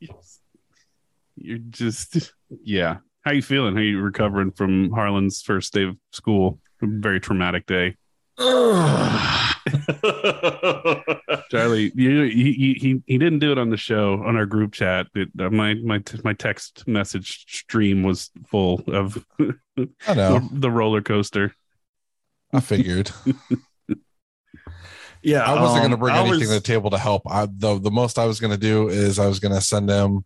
You're 1.36 1.58
just 1.58 2.32
yeah. 2.62 2.98
How 3.22 3.32
you 3.32 3.42
feeling? 3.42 3.74
How 3.74 3.82
you 3.82 4.00
recovering 4.00 4.52
from 4.52 4.90
Harlan's 4.90 5.42
first 5.42 5.72
day 5.72 5.84
of 5.84 5.96
school? 6.12 6.60
A 6.82 6.86
very 6.86 7.20
traumatic 7.20 7.66
day. 7.66 7.96
Charlie, 11.50 11.90
you, 11.94 12.22
he, 12.24 12.74
he 12.74 13.02
he 13.06 13.18
didn't 13.18 13.38
do 13.38 13.50
it 13.52 13.58
on 13.58 13.70
the 13.70 13.76
show 13.76 14.22
on 14.24 14.36
our 14.36 14.46
group 14.46 14.72
chat. 14.72 15.06
It, 15.14 15.28
uh, 15.38 15.50
my 15.50 15.74
my 15.74 16.02
my 16.22 16.34
text 16.34 16.86
message 16.86 17.46
stream 17.48 18.02
was 18.02 18.30
full 18.46 18.82
of 18.88 19.24
I 20.06 20.14
know. 20.14 20.40
the 20.52 20.70
roller 20.70 21.00
coaster. 21.02 21.54
I 22.52 22.60
figured. 22.60 23.10
yeah, 25.26 25.42
I 25.42 25.60
wasn't 25.60 25.70
um, 25.70 25.78
going 25.80 25.90
to 25.90 25.96
bring 25.96 26.14
I 26.14 26.20
anything 26.20 26.38
was- 26.38 26.48
to 26.48 26.54
the 26.54 26.60
table 26.60 26.90
to 26.90 26.98
help. 26.98 27.22
I 27.28 27.46
the 27.46 27.78
the 27.80 27.90
most 27.90 28.18
I 28.18 28.26
was 28.26 28.38
going 28.40 28.52
to 28.52 28.56
do 28.58 28.88
is 28.88 29.18
I 29.18 29.26
was 29.26 29.40
going 29.40 29.54
to 29.54 29.60
send 29.60 29.90
him 29.90 30.24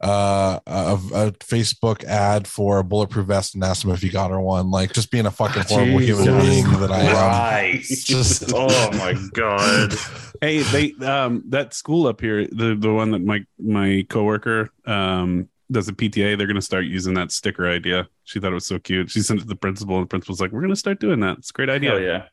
uh 0.00 0.60
a, 0.64 0.94
a 1.12 1.32
Facebook 1.32 2.04
ad 2.04 2.46
for 2.46 2.78
a 2.78 2.84
bulletproof 2.84 3.26
vest 3.26 3.56
and 3.56 3.64
ask 3.64 3.84
him 3.84 3.90
if 3.90 4.00
he 4.00 4.08
got 4.08 4.30
her 4.30 4.40
one. 4.40 4.70
Like 4.70 4.92
just 4.92 5.10
being 5.10 5.26
a 5.26 5.30
fucking 5.30 5.64
horrible 5.66 5.98
human 5.98 6.24
Jesus 6.24 6.46
being 6.46 6.80
that 6.80 6.90
I 6.92 7.00
am. 7.00 7.14
Christ. 7.16 8.06
Just- 8.06 8.52
oh 8.54 8.90
my 8.92 9.14
god. 9.34 9.92
Hey, 10.40 10.60
they 10.60 10.92
um 11.04 11.42
that 11.48 11.74
school 11.74 12.06
up 12.06 12.20
here, 12.20 12.46
the 12.46 12.76
the 12.78 12.92
one 12.92 13.10
that 13.10 13.22
my 13.22 13.44
my 13.58 14.06
coworker 14.08 14.70
um 14.86 15.48
does 15.70 15.88
a 15.88 15.92
PTA, 15.92 16.38
they're 16.38 16.46
gonna 16.46 16.62
start 16.62 16.84
using 16.84 17.14
that 17.14 17.32
sticker 17.32 17.68
idea. 17.68 18.08
She 18.24 18.38
thought 18.40 18.52
it 18.52 18.54
was 18.54 18.66
so 18.66 18.78
cute. 18.78 19.10
She 19.10 19.20
sent 19.20 19.40
it 19.40 19.42
to 19.42 19.48
the 19.48 19.56
principal, 19.56 19.96
and 19.96 20.04
the 20.04 20.08
principal's 20.08 20.40
like, 20.40 20.52
"We're 20.52 20.62
gonna 20.62 20.76
start 20.76 21.00
doing 21.00 21.20
that. 21.20 21.38
It's 21.38 21.50
a 21.50 21.52
great 21.52 21.68
idea." 21.68 21.90
Hell 21.90 22.00
yeah. 22.00 22.24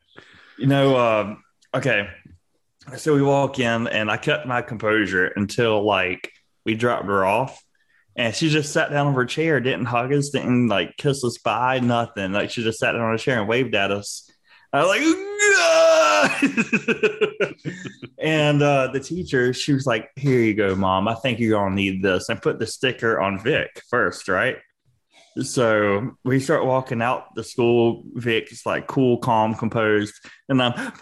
You 0.56 0.68
know, 0.68 0.96
um, 0.96 1.42
okay. 1.76 2.08
So 2.96 3.14
we 3.14 3.22
walk 3.22 3.58
in 3.58 3.88
and 3.88 4.10
I 4.10 4.16
kept 4.16 4.46
my 4.46 4.62
composure 4.62 5.26
until 5.26 5.84
like 5.84 6.32
we 6.64 6.74
dropped 6.74 7.06
her 7.06 7.24
off. 7.24 7.62
And 8.18 8.34
she 8.34 8.48
just 8.48 8.72
sat 8.72 8.90
down 8.90 9.08
on 9.08 9.14
her 9.14 9.26
chair, 9.26 9.60
didn't 9.60 9.84
hug 9.86 10.12
us, 10.12 10.30
didn't 10.30 10.68
like 10.68 10.96
kiss 10.96 11.22
us 11.22 11.36
bye, 11.38 11.80
nothing. 11.80 12.32
Like 12.32 12.50
she 12.50 12.62
just 12.62 12.78
sat 12.78 12.92
down 12.92 13.02
on 13.02 13.14
a 13.14 13.18
chair 13.18 13.38
and 13.38 13.48
waved 13.48 13.74
at 13.74 13.90
us. 13.90 14.30
I 14.72 14.84
was 14.84 14.88
like, 14.88 15.02
and 18.18 18.62
uh, 18.62 18.88
the 18.92 19.00
teacher, 19.00 19.52
she 19.52 19.72
was 19.72 19.86
like, 19.86 20.10
Here 20.16 20.40
you 20.40 20.54
go, 20.54 20.74
mom. 20.74 21.08
I 21.08 21.14
think 21.14 21.38
you're 21.38 21.58
gonna 21.58 21.74
need 21.74 22.02
this. 22.02 22.28
And 22.28 22.40
put 22.40 22.58
the 22.58 22.66
sticker 22.66 23.20
on 23.20 23.38
Vic 23.38 23.82
first, 23.90 24.28
right? 24.28 24.56
So 25.42 26.16
we 26.24 26.40
start 26.40 26.64
walking 26.64 27.02
out 27.02 27.34
the 27.34 27.44
school. 27.44 28.04
Vic, 28.14 28.48
Vic's 28.48 28.64
like 28.64 28.86
cool, 28.86 29.18
calm, 29.18 29.54
composed, 29.54 30.14
and 30.48 30.62
I'm 30.62 30.92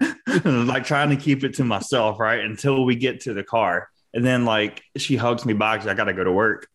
like 0.44 0.84
trying 0.84 1.10
to 1.10 1.16
keep 1.16 1.44
it 1.44 1.54
to 1.54 1.64
myself, 1.64 2.18
right? 2.18 2.40
Until 2.40 2.84
we 2.84 2.96
get 2.96 3.22
to 3.22 3.34
the 3.34 3.44
car. 3.44 3.88
And 4.14 4.24
then 4.24 4.44
like 4.44 4.82
she 4.96 5.16
hugs 5.16 5.44
me 5.44 5.52
back 5.52 5.86
I 5.86 5.94
gotta 5.94 6.12
go 6.12 6.24
to 6.24 6.32
work. 6.32 6.68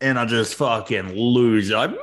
And 0.00 0.18
I 0.18 0.26
just 0.26 0.54
fucking 0.54 1.12
lose. 1.12 1.70
Like, 1.70 1.90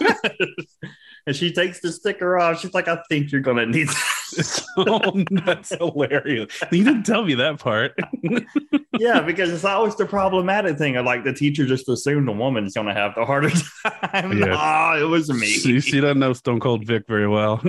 and 1.26 1.34
she 1.34 1.52
takes 1.52 1.80
the 1.80 1.90
sticker 1.92 2.38
off. 2.38 2.60
She's 2.60 2.74
like, 2.74 2.88
I 2.88 2.98
think 3.08 3.32
you're 3.32 3.40
gonna 3.40 3.66
need 3.66 3.88
this. 3.88 4.19
oh, 4.76 5.24
that's 5.30 5.70
hilarious. 5.70 6.60
You 6.70 6.84
didn't 6.84 7.04
tell 7.04 7.24
me 7.24 7.34
that 7.34 7.58
part. 7.58 7.92
yeah, 8.98 9.20
because 9.20 9.50
it's 9.50 9.64
always 9.64 9.96
the 9.96 10.06
problematic 10.06 10.78
thing. 10.78 10.96
of 10.96 11.04
like 11.04 11.24
the 11.24 11.32
teacher 11.32 11.66
just 11.66 11.88
assumed 11.88 12.28
the 12.28 12.32
woman's 12.32 12.74
gonna 12.74 12.94
have 12.94 13.14
the 13.14 13.24
harder 13.24 13.50
time. 13.84 14.38
Yeah. 14.38 14.54
Ah, 14.56 14.98
it 14.98 15.04
was 15.04 15.30
me. 15.30 15.46
she, 15.46 15.80
she 15.80 16.00
doesn't 16.00 16.18
know 16.18 16.32
Stone 16.32 16.60
Cold 16.60 16.86
Vic 16.86 17.04
very 17.06 17.28
well. 17.28 17.60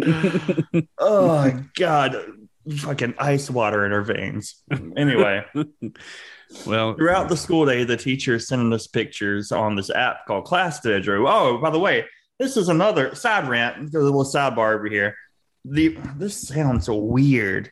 oh 0.98 1.28
my 1.28 1.64
god 1.76 2.16
fucking 2.78 3.16
ice 3.17 3.50
water 3.50 3.86
in 3.86 3.92
her 3.92 4.04
veins 4.04 4.62
anyway 4.95 5.44
well, 6.66 6.94
throughout 6.94 7.28
the 7.28 7.36
school 7.36 7.66
day 7.66 7.84
the 7.84 7.98
teacher 7.98 8.36
is 8.36 8.48
sending 8.48 8.72
us 8.72 8.86
pictures 8.86 9.52
on 9.52 9.76
this 9.76 9.89
app 9.89 10.26
called 10.28 10.45
class 10.45 10.80
dojo 10.82 11.28
oh 11.28 11.58
by 11.58 11.72
the 11.72 11.80
way 11.80 12.06
this 12.38 12.58
is 12.58 12.70
another 12.70 13.16
side 13.16 13.48
rant 13.48 13.92
there's 13.92 14.04
a 14.04 14.06
little 14.06 14.23
sidebar 14.23 14.76
over 14.76 14.88
here 14.88 15.16
the 15.66 15.98
this 16.17 16.48
sounds 16.48 16.89
weird 16.89 17.70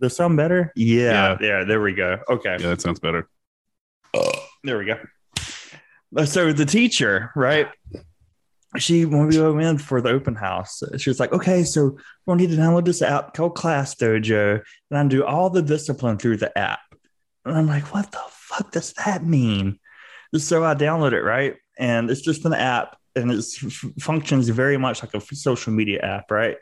does 0.00 0.16
sound 0.16 0.36
better 0.36 0.72
yeah, 0.76 1.36
yeah 1.40 1.64
there 1.64 1.80
we 1.80 1.94
go 1.94 2.18
okay 2.28 2.56
yeah, 2.60 2.68
that 2.68 2.80
sounds 2.80 3.00
better. 3.00 3.28
there 4.64 4.78
we 4.78 4.84
go. 4.84 4.98
Uh, 6.16 6.26
So 6.26 6.52
the 6.52 6.66
teacher, 6.66 7.30
right? 7.34 7.68
She 8.78 9.04
when 9.04 9.26
we 9.26 9.40
went 9.40 9.62
in 9.66 9.78
for 9.78 10.00
the 10.00 10.10
open 10.10 10.34
house, 10.34 10.82
she 10.96 11.10
was 11.10 11.20
like, 11.20 11.32
"Okay, 11.32 11.62
so 11.62 11.98
we'll 12.24 12.36
need 12.36 12.50
to 12.50 12.56
download 12.56 12.84
this 12.86 13.02
app 13.02 13.34
called 13.34 13.54
Class 13.54 13.94
Dojo, 13.94 14.62
and 14.90 14.98
I 14.98 15.06
do 15.06 15.24
all 15.24 15.50
the 15.50 15.62
discipline 15.62 16.16
through 16.18 16.38
the 16.38 16.56
app." 16.56 16.80
And 17.44 17.56
I'm 17.56 17.66
like, 17.66 17.92
"What 17.92 18.10
the 18.12 18.22
fuck 18.28 18.72
does 18.72 18.92
that 18.94 19.24
mean?" 19.24 19.78
So 20.34 20.64
I 20.64 20.74
download 20.74 21.12
it, 21.12 21.22
right? 21.22 21.56
And 21.78 22.10
it's 22.10 22.22
just 22.22 22.46
an 22.46 22.54
app, 22.54 22.96
and 23.14 23.30
it 23.30 23.44
functions 24.00 24.48
very 24.48 24.76
much 24.76 25.02
like 25.02 25.14
a 25.14 25.20
social 25.20 25.72
media 25.72 26.00
app, 26.00 26.30
right? 26.30 26.56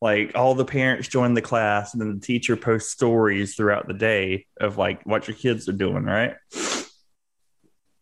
Like 0.00 0.32
all 0.34 0.54
the 0.54 0.64
parents 0.64 1.08
join 1.08 1.34
the 1.34 1.42
class, 1.42 1.94
and 1.94 2.00
then 2.00 2.14
the 2.14 2.20
teacher 2.20 2.56
posts 2.56 2.92
stories 2.92 3.54
throughout 3.54 3.88
the 3.88 3.94
day 3.94 4.46
of 4.60 4.76
like 4.76 5.04
what 5.04 5.28
your 5.28 5.36
kids 5.36 5.68
are 5.68 5.72
doing, 5.72 6.04
right? 6.04 6.34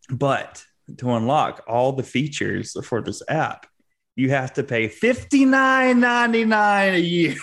But 0.09 0.63
to 0.97 1.11
unlock 1.11 1.63
all 1.67 1.93
the 1.93 2.03
features 2.03 2.75
for 2.85 3.01
this 3.01 3.21
app, 3.29 3.67
you 4.15 4.31
have 4.31 4.53
to 4.53 4.63
pay 4.63 4.89
$59.99 4.89 6.93
a 6.93 6.99
year. 6.99 7.35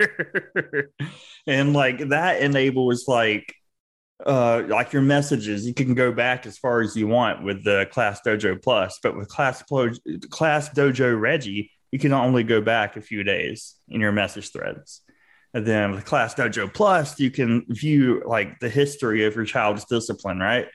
and 1.46 1.72
like 1.72 2.08
that 2.08 2.40
enables 2.40 3.06
like 3.06 3.54
uh 4.26 4.62
like 4.68 4.92
your 4.92 5.02
messages 5.02 5.66
you 5.66 5.72
can 5.72 5.94
go 5.94 6.12
back 6.12 6.44
as 6.44 6.58
far 6.58 6.80
as 6.82 6.94
you 6.94 7.06
want 7.06 7.42
with 7.42 7.64
the 7.64 7.86
class 7.90 8.20
dojo 8.26 8.60
plus 8.62 8.98
but 9.02 9.16
with 9.16 9.28
class 9.28 9.62
Plo- 9.62 10.30
class 10.30 10.68
dojo 10.70 11.18
reggie 11.18 11.70
you 11.90 11.98
can 11.98 12.12
only 12.12 12.44
go 12.44 12.60
back 12.60 12.96
a 12.96 13.00
few 13.00 13.24
days 13.24 13.74
in 13.88 14.00
your 14.00 14.12
message 14.12 14.52
threads. 14.52 15.00
And 15.52 15.66
then 15.66 15.90
with 15.90 16.04
class 16.04 16.34
dojo 16.34 16.72
plus 16.72 17.18
you 17.18 17.30
can 17.30 17.64
view 17.68 18.22
like 18.26 18.60
the 18.60 18.68
history 18.68 19.24
of 19.24 19.34
your 19.34 19.44
child's 19.44 19.84
discipline 19.86 20.38
right? 20.38 20.68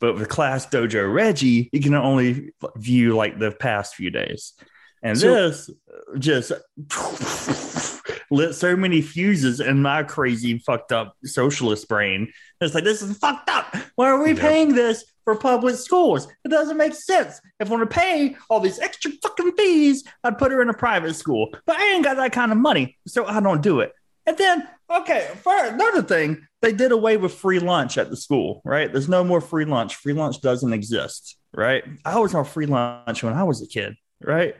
But 0.00 0.14
with 0.14 0.28
class 0.28 0.66
dojo 0.66 1.12
reggie 1.12 1.68
you 1.72 1.80
can 1.80 1.94
only 1.94 2.52
view 2.76 3.14
like 3.14 3.38
the 3.38 3.52
past 3.52 3.94
few 3.94 4.10
days. 4.10 4.54
And 5.02 5.16
So- 5.18 5.50
this 5.50 5.70
just 6.18 6.52
lit 8.30 8.54
so 8.54 8.76
many 8.76 9.00
fuses 9.00 9.60
in 9.60 9.82
my 9.82 10.02
crazy 10.02 10.58
fucked 10.58 10.92
up 10.92 11.16
socialist 11.24 11.88
brain 11.88 12.32
it's 12.60 12.74
like 12.74 12.84
this 12.84 13.02
is 13.02 13.16
fucked 13.18 13.48
up 13.48 13.74
why 13.96 14.08
are 14.08 14.22
we 14.22 14.34
paying 14.34 14.74
this 14.74 15.04
for 15.24 15.36
public 15.36 15.76
schools 15.76 16.28
it 16.44 16.48
doesn't 16.48 16.76
make 16.76 16.94
sense 16.94 17.40
if 17.60 17.68
i 17.68 17.74
want 17.74 17.88
to 17.88 17.94
pay 17.94 18.36
all 18.48 18.60
these 18.60 18.78
extra 18.78 19.10
fucking 19.22 19.52
fees 19.52 20.04
i'd 20.24 20.38
put 20.38 20.52
her 20.52 20.62
in 20.62 20.68
a 20.68 20.74
private 20.74 21.14
school 21.14 21.48
but 21.66 21.76
i 21.76 21.92
ain't 21.92 22.04
got 22.04 22.16
that 22.16 22.32
kind 22.32 22.52
of 22.52 22.58
money 22.58 22.96
so 23.06 23.24
i 23.26 23.40
don't 23.40 23.62
do 23.62 23.80
it 23.80 23.92
and 24.26 24.36
then, 24.36 24.68
okay, 24.90 25.30
for 25.42 25.54
another 25.64 26.02
thing, 26.02 26.46
they 26.60 26.72
did 26.72 26.90
away 26.90 27.16
with 27.16 27.32
free 27.32 27.60
lunch 27.60 27.96
at 27.96 28.10
the 28.10 28.16
school, 28.16 28.60
right? 28.64 28.90
There's 28.90 29.08
no 29.08 29.22
more 29.22 29.40
free 29.40 29.64
lunch. 29.64 29.94
Free 29.94 30.12
lunch 30.12 30.40
doesn't 30.40 30.72
exist, 30.72 31.36
right? 31.54 31.84
I 32.04 32.18
was 32.18 32.34
on 32.34 32.44
free 32.44 32.66
lunch 32.66 33.22
when 33.22 33.34
I 33.34 33.44
was 33.44 33.62
a 33.62 33.68
kid, 33.68 33.94
right? 34.20 34.56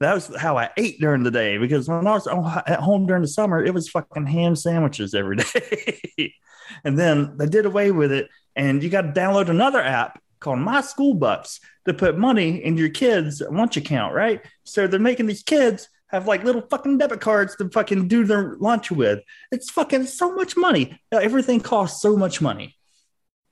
That 0.00 0.14
was 0.14 0.34
how 0.36 0.56
I 0.56 0.70
ate 0.76 1.00
during 1.00 1.24
the 1.24 1.30
day 1.30 1.58
because 1.58 1.88
when 1.88 2.06
I 2.06 2.12
was 2.12 2.26
at 2.28 2.80
home 2.80 3.06
during 3.06 3.22
the 3.22 3.28
summer, 3.28 3.64
it 3.64 3.74
was 3.74 3.88
fucking 3.88 4.26
ham 4.26 4.54
sandwiches 4.54 5.14
every 5.14 5.36
day. 6.16 6.34
and 6.84 6.98
then 6.98 7.36
they 7.36 7.46
did 7.46 7.66
away 7.66 7.90
with 7.90 8.12
it, 8.12 8.28
and 8.54 8.82
you 8.82 8.90
got 8.90 9.02
to 9.02 9.20
download 9.20 9.48
another 9.48 9.80
app 9.80 10.20
called 10.40 10.60
My 10.60 10.80
School 10.82 11.14
Bucks 11.14 11.60
to 11.86 11.94
put 11.94 12.16
money 12.16 12.64
in 12.64 12.76
your 12.76 12.90
kids' 12.90 13.42
lunch 13.50 13.76
account, 13.76 14.14
right? 14.14 14.40
So 14.64 14.86
they're 14.86 15.00
making 15.00 15.26
these 15.26 15.42
kids 15.42 15.88
have 16.08 16.26
like 16.26 16.44
little 16.44 16.62
fucking 16.62 16.98
debit 16.98 17.20
cards 17.20 17.56
to 17.56 17.68
fucking 17.68 18.08
do 18.08 18.24
their 18.24 18.56
lunch 18.58 18.90
with. 18.90 19.20
It's 19.50 19.70
fucking 19.70 20.06
so 20.06 20.34
much 20.34 20.56
money. 20.56 21.00
Everything 21.12 21.60
costs 21.60 22.00
so 22.00 22.16
much 22.16 22.40
money. 22.40 22.76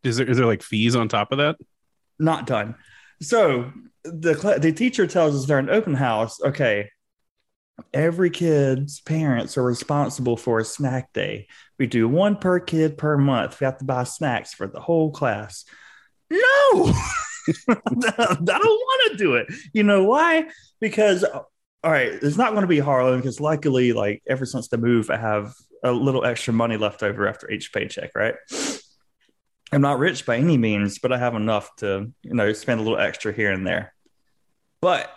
Is 0.02 0.16
there 0.16 0.28
is 0.30 0.36
there 0.36 0.46
like 0.46 0.62
fees 0.62 0.94
on 0.94 1.08
top 1.08 1.32
of 1.32 1.38
that? 1.38 1.56
Not 2.18 2.46
done. 2.46 2.76
So 3.20 3.72
the 4.12 4.58
the 4.60 4.72
teacher 4.72 5.06
tells 5.06 5.36
us 5.36 5.46
during 5.46 5.68
open 5.68 5.94
house, 5.94 6.40
okay, 6.40 6.90
every 7.92 8.30
kid's 8.30 9.00
parents 9.00 9.56
are 9.56 9.62
responsible 9.62 10.36
for 10.36 10.58
a 10.58 10.64
snack 10.64 11.12
day. 11.12 11.48
We 11.78 11.86
do 11.86 12.08
one 12.08 12.36
per 12.36 12.60
kid 12.60 12.98
per 12.98 13.16
month. 13.16 13.60
We 13.60 13.64
have 13.64 13.78
to 13.78 13.84
buy 13.84 14.04
snacks 14.04 14.54
for 14.54 14.66
the 14.66 14.80
whole 14.80 15.10
class. 15.10 15.64
No, 16.30 16.38
I 17.68 18.36
don't 18.42 18.48
want 18.48 19.12
to 19.12 19.16
do 19.18 19.34
it. 19.34 19.46
You 19.72 19.82
know 19.82 20.04
why? 20.04 20.48
Because 20.80 21.24
all 21.24 21.92
right, 21.92 22.08
it's 22.08 22.36
not 22.36 22.50
going 22.50 22.62
to 22.62 22.68
be 22.68 22.80
Harlan 22.80 23.20
because 23.20 23.40
luckily, 23.40 23.92
like 23.92 24.22
ever 24.26 24.44
since 24.44 24.68
the 24.68 24.78
move, 24.78 25.10
I 25.10 25.16
have 25.16 25.54
a 25.84 25.92
little 25.92 26.24
extra 26.24 26.52
money 26.52 26.76
left 26.76 27.02
over 27.02 27.28
after 27.28 27.50
each 27.50 27.72
paycheck, 27.72 28.10
right? 28.14 28.34
I'm 29.72 29.82
not 29.82 29.98
rich 29.98 30.26
by 30.26 30.36
any 30.36 30.58
means, 30.58 30.98
but 30.98 31.12
I 31.12 31.18
have 31.18 31.34
enough 31.34 31.74
to, 31.76 32.12
you 32.22 32.34
know, 32.34 32.52
spend 32.52 32.80
a 32.80 32.82
little 32.82 32.98
extra 32.98 33.32
here 33.32 33.52
and 33.52 33.66
there. 33.66 33.92
But 34.86 35.10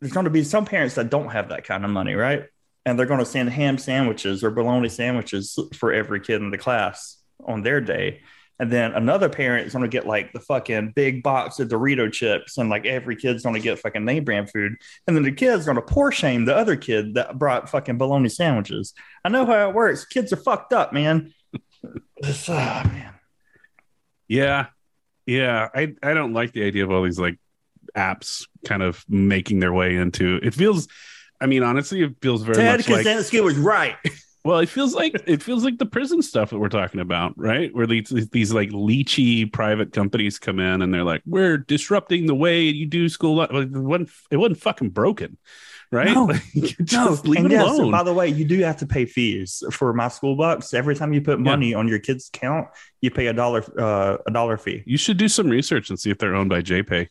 there's 0.00 0.12
going 0.12 0.26
to 0.26 0.30
be 0.30 0.44
some 0.44 0.64
parents 0.64 0.94
that 0.94 1.10
don't 1.10 1.30
have 1.30 1.48
that 1.48 1.64
kind 1.64 1.84
of 1.84 1.90
money, 1.90 2.14
right? 2.14 2.44
And 2.86 2.96
they're 2.96 3.04
going 3.04 3.18
to 3.18 3.26
send 3.26 3.50
ham 3.50 3.76
sandwiches 3.76 4.44
or 4.44 4.52
bologna 4.52 4.88
sandwiches 4.88 5.58
for 5.74 5.92
every 5.92 6.20
kid 6.20 6.40
in 6.40 6.52
the 6.52 6.56
class 6.56 7.18
on 7.44 7.62
their 7.62 7.80
day. 7.80 8.20
And 8.60 8.70
then 8.70 8.92
another 8.92 9.28
parent 9.28 9.66
is 9.66 9.72
going 9.72 9.82
to 9.82 9.88
get 9.88 10.06
like 10.06 10.32
the 10.32 10.38
fucking 10.38 10.92
big 10.94 11.24
box 11.24 11.58
of 11.58 11.66
Dorito 11.66 12.12
chips, 12.12 12.58
and 12.58 12.70
like 12.70 12.86
every 12.86 13.16
kid's 13.16 13.42
going 13.42 13.56
to 13.56 13.60
get 13.60 13.80
fucking 13.80 14.04
name 14.04 14.22
brand 14.22 14.48
food. 14.50 14.76
And 15.08 15.16
then 15.16 15.24
the 15.24 15.32
kid's 15.32 15.64
going 15.64 15.74
to 15.74 15.82
poor 15.82 16.12
shame 16.12 16.44
the 16.44 16.54
other 16.54 16.76
kid 16.76 17.14
that 17.14 17.40
brought 17.40 17.68
fucking 17.68 17.98
bologna 17.98 18.28
sandwiches. 18.28 18.94
I 19.24 19.30
know 19.30 19.44
how 19.44 19.68
it 19.68 19.74
works. 19.74 20.04
Kids 20.04 20.32
are 20.32 20.36
fucked 20.36 20.72
up, 20.72 20.92
man. 20.92 21.34
Ah, 22.48 22.82
man. 22.92 23.14
Yeah. 24.28 24.66
Yeah. 25.26 25.70
I, 25.74 25.92
I 26.04 26.14
don't 26.14 26.34
like 26.34 26.52
the 26.52 26.62
idea 26.62 26.84
of 26.84 26.92
all 26.92 27.02
these 27.02 27.18
like 27.18 27.36
apps 27.96 28.46
kind 28.66 28.82
of 28.82 29.04
making 29.08 29.60
their 29.60 29.72
way 29.72 29.96
into 29.96 30.38
it 30.42 30.54
feels 30.54 30.88
I 31.40 31.46
mean, 31.46 31.64
honestly, 31.64 32.02
it 32.02 32.14
feels 32.22 32.42
very 32.42 32.54
Ted 32.54 32.78
much 32.78 32.88
like 32.88 33.04
Kaczynski 33.04 33.42
was 33.42 33.56
right. 33.56 33.96
well, 34.44 34.60
it 34.60 34.68
feels 34.68 34.94
like 34.94 35.20
it 35.26 35.42
feels 35.42 35.64
like 35.64 35.76
the 35.76 35.86
prison 35.86 36.22
stuff 36.22 36.50
that 36.50 36.58
we're 36.60 36.68
talking 36.68 37.00
about, 37.00 37.34
right? 37.36 37.74
Where 37.74 37.86
these 37.88 38.10
these 38.30 38.52
like 38.52 38.70
leechy 38.70 39.52
private 39.52 39.92
companies 39.92 40.38
come 40.38 40.60
in 40.60 40.82
and 40.82 40.94
they're 40.94 41.02
like, 41.02 41.22
"We're 41.26 41.58
disrupting 41.58 42.26
the 42.26 42.34
way 42.36 42.62
you 42.62 42.86
do 42.86 43.08
school." 43.08 43.34
Like, 43.34 43.50
it 43.50 43.70
wasn't 43.72 44.10
it 44.30 44.36
wasn't 44.36 44.58
fucking 44.60 44.90
broken, 44.90 45.36
right? 45.90 46.14
No. 46.14 46.26
Like, 46.54 46.76
No, 46.92 47.18
leave 47.24 47.38
and 47.44 47.52
it 47.52 47.56
yes, 47.56 47.70
alone. 47.76 47.90
by 47.90 48.04
the 48.04 48.14
way, 48.14 48.28
you 48.28 48.44
do 48.44 48.60
have 48.60 48.76
to 48.76 48.86
pay 48.86 49.04
fees 49.04 49.64
for 49.72 49.92
my 49.92 50.06
school 50.06 50.36
bucks. 50.36 50.72
Every 50.72 50.94
time 50.94 51.12
you 51.12 51.22
put 51.22 51.40
money 51.40 51.74
on 51.74 51.88
your 51.88 51.98
kid's 51.98 52.28
account, 52.28 52.68
you 53.00 53.10
pay 53.10 53.26
a 53.26 53.32
dollar 53.32 53.64
uh, 53.76 54.18
a 54.28 54.30
dollar 54.30 54.58
fee. 54.58 54.84
you 54.86 54.96
should 54.96 55.16
do 55.16 55.26
some 55.26 55.48
research 55.48 55.90
and 55.90 55.98
see 55.98 56.10
if 56.10 56.18
they're 56.18 56.36
owned 56.36 56.50
by 56.50 56.62
JPay. 56.62 57.08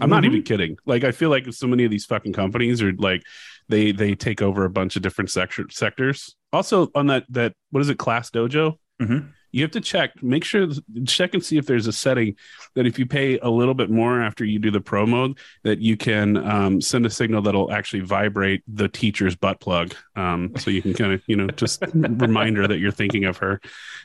I'm 0.00 0.10
not 0.10 0.24
even 0.24 0.42
kidding. 0.42 0.76
Like 0.86 1.04
I 1.04 1.12
feel 1.12 1.30
like 1.30 1.52
so 1.52 1.66
many 1.66 1.84
of 1.84 1.90
these 1.90 2.06
fucking 2.06 2.32
companies 2.32 2.82
are 2.82 2.92
like 2.92 3.22
they 3.68 3.92
they 3.92 4.14
take 4.14 4.42
over 4.42 4.64
a 4.64 4.70
bunch 4.70 4.96
of 4.96 5.02
different 5.02 5.30
sector, 5.30 5.66
sectors. 5.70 6.34
Also 6.52 6.90
on 6.94 7.06
that 7.08 7.24
that 7.30 7.54
what 7.70 7.80
is 7.80 7.88
it 7.88 7.98
Class 7.98 8.30
Dojo? 8.30 8.78
Mhm. 9.00 9.30
You 9.52 9.62
have 9.62 9.72
to 9.72 9.80
check, 9.80 10.22
make 10.22 10.44
sure 10.44 10.68
check 11.08 11.34
and 11.34 11.44
see 11.44 11.56
if 11.56 11.66
there's 11.66 11.88
a 11.88 11.92
setting 11.92 12.36
that 12.76 12.86
if 12.86 13.00
you 13.00 13.06
pay 13.06 13.36
a 13.40 13.48
little 13.48 13.74
bit 13.74 13.90
more 13.90 14.22
after 14.22 14.44
you 14.44 14.60
do 14.60 14.70
the 14.70 14.80
pro 14.80 15.06
mode, 15.06 15.38
that 15.64 15.80
you 15.80 15.96
can 15.96 16.36
um, 16.36 16.80
send 16.80 17.04
a 17.04 17.10
signal 17.10 17.42
that'll 17.42 17.72
actually 17.72 18.00
vibrate 18.00 18.62
the 18.68 18.88
teacher's 18.88 19.34
butt 19.34 19.58
plug. 19.58 19.92
Um, 20.14 20.52
so 20.56 20.70
you 20.70 20.82
can 20.82 20.94
kind 20.94 21.12
of 21.12 21.22
you 21.26 21.34
know 21.34 21.48
just 21.48 21.82
reminder 21.94 22.68
that 22.68 22.78
you're 22.78 22.92
thinking 22.92 23.24
of 23.24 23.38
her 23.38 23.60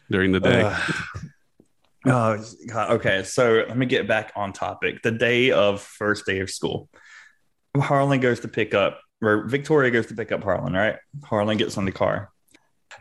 during 0.10 0.32
the 0.32 0.40
day. 0.40 0.64
Ugh. 0.64 0.94
Oh, 2.06 2.44
okay. 2.74 3.24
So 3.24 3.66
let 3.68 3.78
me 3.78 3.86
get 3.86 4.08
back 4.08 4.32
on 4.36 4.54
topic. 4.54 5.02
The 5.02 5.12
day 5.12 5.52
of 5.52 5.82
first 5.82 6.26
day 6.26 6.40
of 6.40 6.50
school, 6.50 6.90
Harlan 7.76 8.20
goes 8.20 8.42
to 8.42 8.48
pick 8.48 8.74
up, 8.74 9.02
or 9.22 9.48
Victoria 9.48 9.92
goes 9.92 10.06
to 10.08 10.16
pick 10.16 10.32
up 10.32 10.44
Harlan, 10.44 10.74
right? 10.74 10.98
Harlan 11.24 11.58
gets 11.58 11.78
on 11.78 11.86
the 11.86 11.92
car. 11.92 12.30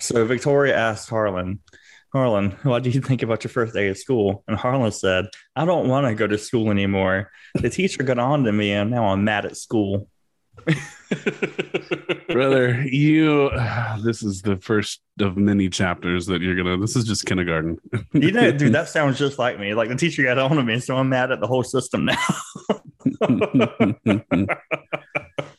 So 0.01 0.25
Victoria 0.25 0.77
asks 0.77 1.09
Harlan, 1.09 1.61
Harlan, 2.13 2.53
what 2.63 2.83
do 2.83 2.91
you 2.91 3.01
think 3.01 3.23
about 3.23 3.45
your 3.45 3.51
first 3.51 3.75
day 3.75 3.89
of 3.89 3.99
school? 3.99 4.45
And 4.47 4.57
Harlan 4.57 4.93
said, 4.93 5.27
I 5.57 5.65
don't 5.65 5.89
want 5.89 6.07
to 6.07 6.15
go 6.15 6.27
to 6.27 6.39
school 6.39 6.71
anymore. 6.71 7.31
The 7.55 7.71
teacher 7.71 8.05
got 8.05 8.19
on 8.19 8.45
to 8.45 8.53
me, 8.53 8.73
and 8.73 8.91
now 8.91 9.07
I'm 9.07 9.25
mad 9.25 9.45
at 9.45 9.57
school. 9.57 10.09
brother 12.29 12.83
you 12.83 13.51
this 14.03 14.23
is 14.23 14.43
the 14.43 14.57
first 14.57 15.03
of 15.21 15.37
many 15.37 15.69
chapters 15.69 16.27
that 16.27 16.41
you're 16.41 16.55
gonna 16.57 16.77
this 16.79 16.97
is 16.97 17.05
just 17.05 17.27
kindergarten 17.27 17.79
You 18.13 18.33
know, 18.33 18.53
dude, 18.53 18.73
that 18.75 18.89
sounds 18.95 19.19
just 19.19 19.39
like 19.39 19.59
me. 19.59 19.75
Like 19.75 19.89
the 19.89 19.97
teacher 19.97 20.23
got 20.23 20.39
on 20.39 20.57
to 20.57 20.63
me, 20.63 20.79
so 20.81 20.97
I'm 20.97 21.09
mad 21.09 21.33
at 21.33 21.41
the 21.41 21.47
whole 21.47 21.65
system 21.65 22.05
now. 22.07 22.17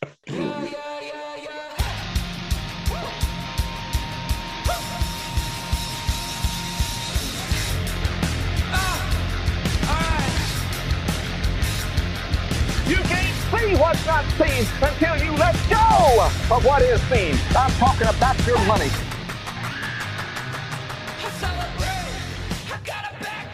what's 13.77 14.05
not 14.05 14.25
seen 14.31 14.65
until 14.81 15.17
you 15.23 15.31
let 15.37 15.55
go 15.69 16.27
of 16.55 16.65
what 16.65 16.81
is 16.81 17.01
seen. 17.03 17.35
I'm 17.57 17.71
talking 17.73 18.07
about 18.07 18.45
your 18.45 18.59
money. 18.65 18.89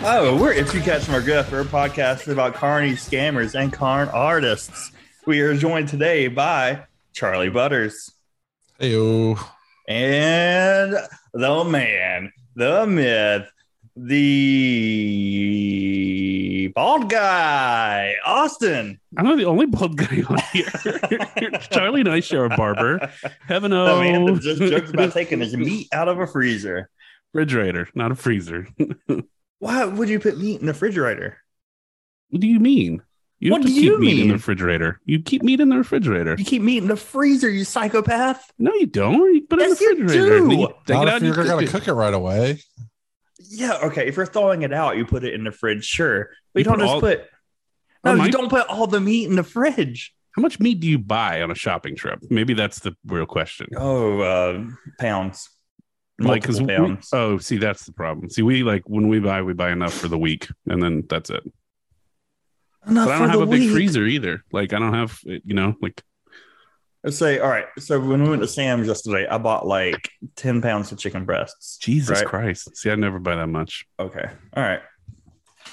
Oh, 0.03 0.35
we're 0.41 0.53
If 0.53 0.73
You 0.73 0.81
Catch 0.81 1.07
My 1.09 1.19
Drift, 1.19 1.51
we're 1.51 1.61
a 1.61 1.65
podcast 1.65 2.27
about 2.27 2.55
carny 2.55 2.93
scammers 2.93 3.53
and 3.53 3.71
carn 3.71 4.09
artists. 4.09 4.91
We 5.27 5.41
are 5.41 5.55
joined 5.55 5.89
today 5.89 6.27
by 6.27 6.85
Charlie 7.13 7.49
Butters 7.49 8.11
Hey, 8.79 9.35
and 9.87 10.97
the 11.33 11.63
man, 11.63 12.33
the 12.55 12.87
myth, 12.87 13.47
the 15.01 16.67
bald 16.75 17.09
guy, 17.09 18.15
Austin. 18.25 18.99
i'm 19.17 19.25
not 19.25 19.37
the 19.37 19.45
only 19.45 19.65
bald 19.65 19.97
guy 19.97 20.23
on 20.29 20.37
here 20.53 20.69
charlie 21.71 22.01
and 22.01 22.09
i 22.09 22.19
share 22.19 22.45
a 22.45 22.49
barber 22.49 23.11
heaven 23.47 23.71
oh. 23.73 23.85
The 23.97 24.01
man 24.01 24.29
oh 24.29 24.35
that 24.35 24.41
just 24.41 24.61
jokes 24.61 24.89
about 24.91 25.13
taking 25.13 25.39
his 25.39 25.55
meat 25.55 25.87
out 25.91 26.07
of 26.07 26.19
a 26.19 26.27
freezer. 26.27 26.89
refrigerator 27.33 27.87
not 27.95 28.11
a 28.11 28.15
freezer 28.15 28.67
Why 29.59 29.85
would 29.85 30.09
you 30.09 30.19
put 30.19 30.39
meat 30.39 30.59
in 30.59 30.65
the 30.65 30.73
refrigerator? 30.73 31.37
what 32.29 32.41
do 32.41 32.47
you 32.47 32.59
mean 32.59 33.01
you 33.39 33.51
What 33.51 33.61
have 33.61 33.69
to 33.69 33.73
do 33.75 33.81
you 33.81 33.91
keep 33.91 33.99
meat 33.99 34.19
in 34.21 34.27
the 34.29 34.33
refrigerator 34.35 34.99
you 35.05 35.21
keep 35.21 35.43
meat 35.43 35.59
in 35.59 35.69
the 35.69 35.77
refrigerator 35.77 36.35
You 36.37 36.45
keep 36.45 36.61
meat 36.63 36.77
in 36.79 36.87
the 36.87 36.95
freezer, 36.97 37.49
you 37.49 37.63
psychopath. 37.65 38.51
no 38.57 38.73
you 38.73 38.87
don't 38.87 39.33
you 39.35 39.41
put 39.47 39.59
it 39.61 39.69
Yes, 39.69 39.81
in 39.81 39.87
the 39.97 40.03
refrigerator 40.03 40.37
and 40.37 40.49
then 40.51 40.57
do. 40.57 40.61
you 40.61 40.67
take 40.87 40.95
not 40.95 41.07
it 41.07 41.09
out 41.13 41.21
and 41.21 41.25
you're 41.35 41.45
gonna 41.45 41.67
cook 41.67 41.87
it 41.87 41.93
right 41.93 42.13
away. 42.13 42.59
Yeah, 43.49 43.77
okay. 43.83 44.07
If 44.07 44.17
you're 44.17 44.25
throwing 44.25 44.61
it 44.63 44.73
out, 44.73 44.97
you 44.97 45.05
put 45.05 45.23
it 45.23 45.33
in 45.33 45.43
the 45.43 45.51
fridge, 45.51 45.85
sure. 45.85 46.29
But 46.53 46.59
you, 46.59 46.59
You 46.59 46.63
don't 46.65 46.75
put 46.75 46.81
just 46.83 46.93
all- 46.93 47.01
put. 47.01 47.21
Oh, 48.03 48.15
No, 48.15 48.23
you 48.25 48.31
don't 48.31 48.49
put 48.49 48.67
all 48.67 48.87
the 48.87 48.99
meat 48.99 49.29
in 49.29 49.35
the 49.35 49.43
fridge. 49.43 50.13
how 50.35 50.41
much 50.41 50.59
meat 50.59 50.79
do 50.79 50.87
you 50.87 50.97
buy 50.97 51.41
on 51.43 51.51
a 51.51 51.55
shopping 51.55 51.95
trip 51.95 52.19
maybe 52.29 52.53
that's 52.53 52.79
the 52.79 52.95
real 53.05 53.25
question 53.27 53.67
Oh, 53.77 54.21
uh, 54.21 54.63
pounds. 54.99 55.49
like 56.19 56.41
because 56.41 56.59
oh 57.13 57.37
see 57.37 57.57
that's 57.57 57.85
the 57.85 57.91
problem 57.93 58.29
see 58.29 58.41
we 58.41 58.63
like 58.63 58.83
when 58.87 59.07
we 59.07 59.19
buy 59.19 59.41
we 59.41 59.53
buy 59.53 59.71
enough 59.71 59.93
for 59.93 60.07
the 60.07 60.17
week 60.17 60.47
and 60.67 60.81
then 60.81 61.03
that's 61.09 61.29
it 61.29 61.43
Enough 62.87 63.07
but 63.07 63.13
i 63.15 63.19
don't 63.19 63.29
have 63.29 63.41
a 63.41 63.45
big 63.45 63.69
freezer 63.71 64.05
either 64.05 64.43
like 64.51 64.73
i 64.73 64.79
don't 64.79 64.93
have 64.93 65.19
you 65.23 65.53
know 65.53 65.75
like 65.81 66.01
Let's 67.03 67.17
say, 67.17 67.39
all 67.39 67.49
right. 67.49 67.65
So 67.79 67.99
when 67.99 68.21
we 68.23 68.29
went 68.29 68.41
to 68.43 68.47
Sam's 68.47 68.87
yesterday, 68.87 69.27
I 69.27 69.37
bought 69.39 69.65
like 69.65 70.09
ten 70.35 70.61
pounds 70.61 70.91
of 70.91 70.99
chicken 70.99 71.25
breasts. 71.25 71.77
jesus 71.77 72.19
Right. 72.19 72.27
christ 72.27 72.75
see 72.77 72.91
i 72.91 72.95
never 72.95 73.17
buy 73.19 73.35
that 73.35 73.47
much 73.47 73.85
Okay. 73.99 74.25
All 74.55 74.63
right. 74.63 74.81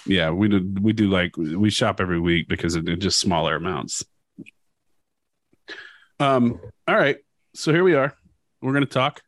yeah 0.06 0.30
we 0.30 0.49
do 0.49 0.75
we 0.80 0.92
do 0.94 1.08
like 1.08 1.37
we 1.37 1.68
shop 1.70 2.00
every 2.00 2.18
week 2.20 2.49
because 2.49 2.75
it, 2.76 2.88
it's 2.88 3.02
just 3.02 3.20
smaller 3.20 3.56
amounts 3.56 4.04
um 6.20 6.58
all 6.87 6.97
right 6.97 7.18
so 7.54 7.73
here 7.73 7.85
we 7.85 7.94
are 7.94 8.12
we're 8.62 8.73
going 8.73 8.85
to 8.85 8.90
talk 8.90 9.20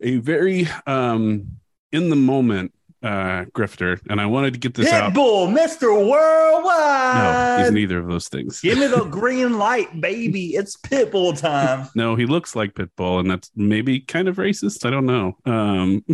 a 0.00 0.16
very 0.16 0.68
um 0.86 1.48
in 1.90 2.10
the 2.10 2.16
moment 2.16 2.72
uh 3.02 3.44
grifter 3.52 4.00
and 4.10 4.20
i 4.20 4.26
wanted 4.26 4.52
to 4.54 4.60
get 4.60 4.74
this 4.74 4.90
out 4.92 5.12
Pitbull, 5.12 5.48
Mr. 5.52 5.90
Worldwide. 6.08 7.58
No 7.58 7.64
he's 7.64 7.72
neither 7.72 7.98
of 7.98 8.06
those 8.06 8.28
things 8.28 8.60
Give 8.60 8.78
me 8.78 8.86
the 8.86 9.04
green 9.10 9.58
light, 9.58 10.00
baby. 10.00 10.54
It's 10.54 10.76
Pitbull 10.76 11.38
time. 11.38 11.88
no 11.94 12.14
he 12.14 12.26
looks 12.26 12.54
like 12.54 12.74
pitbull 12.74 13.20
and 13.20 13.30
that's 13.30 13.50
maybe 13.56 14.00
kind 14.00 14.28
of 14.28 14.36
racist 14.36 14.86
i 14.86 14.90
don't 14.90 15.06
know 15.06 15.36
um 15.46 16.04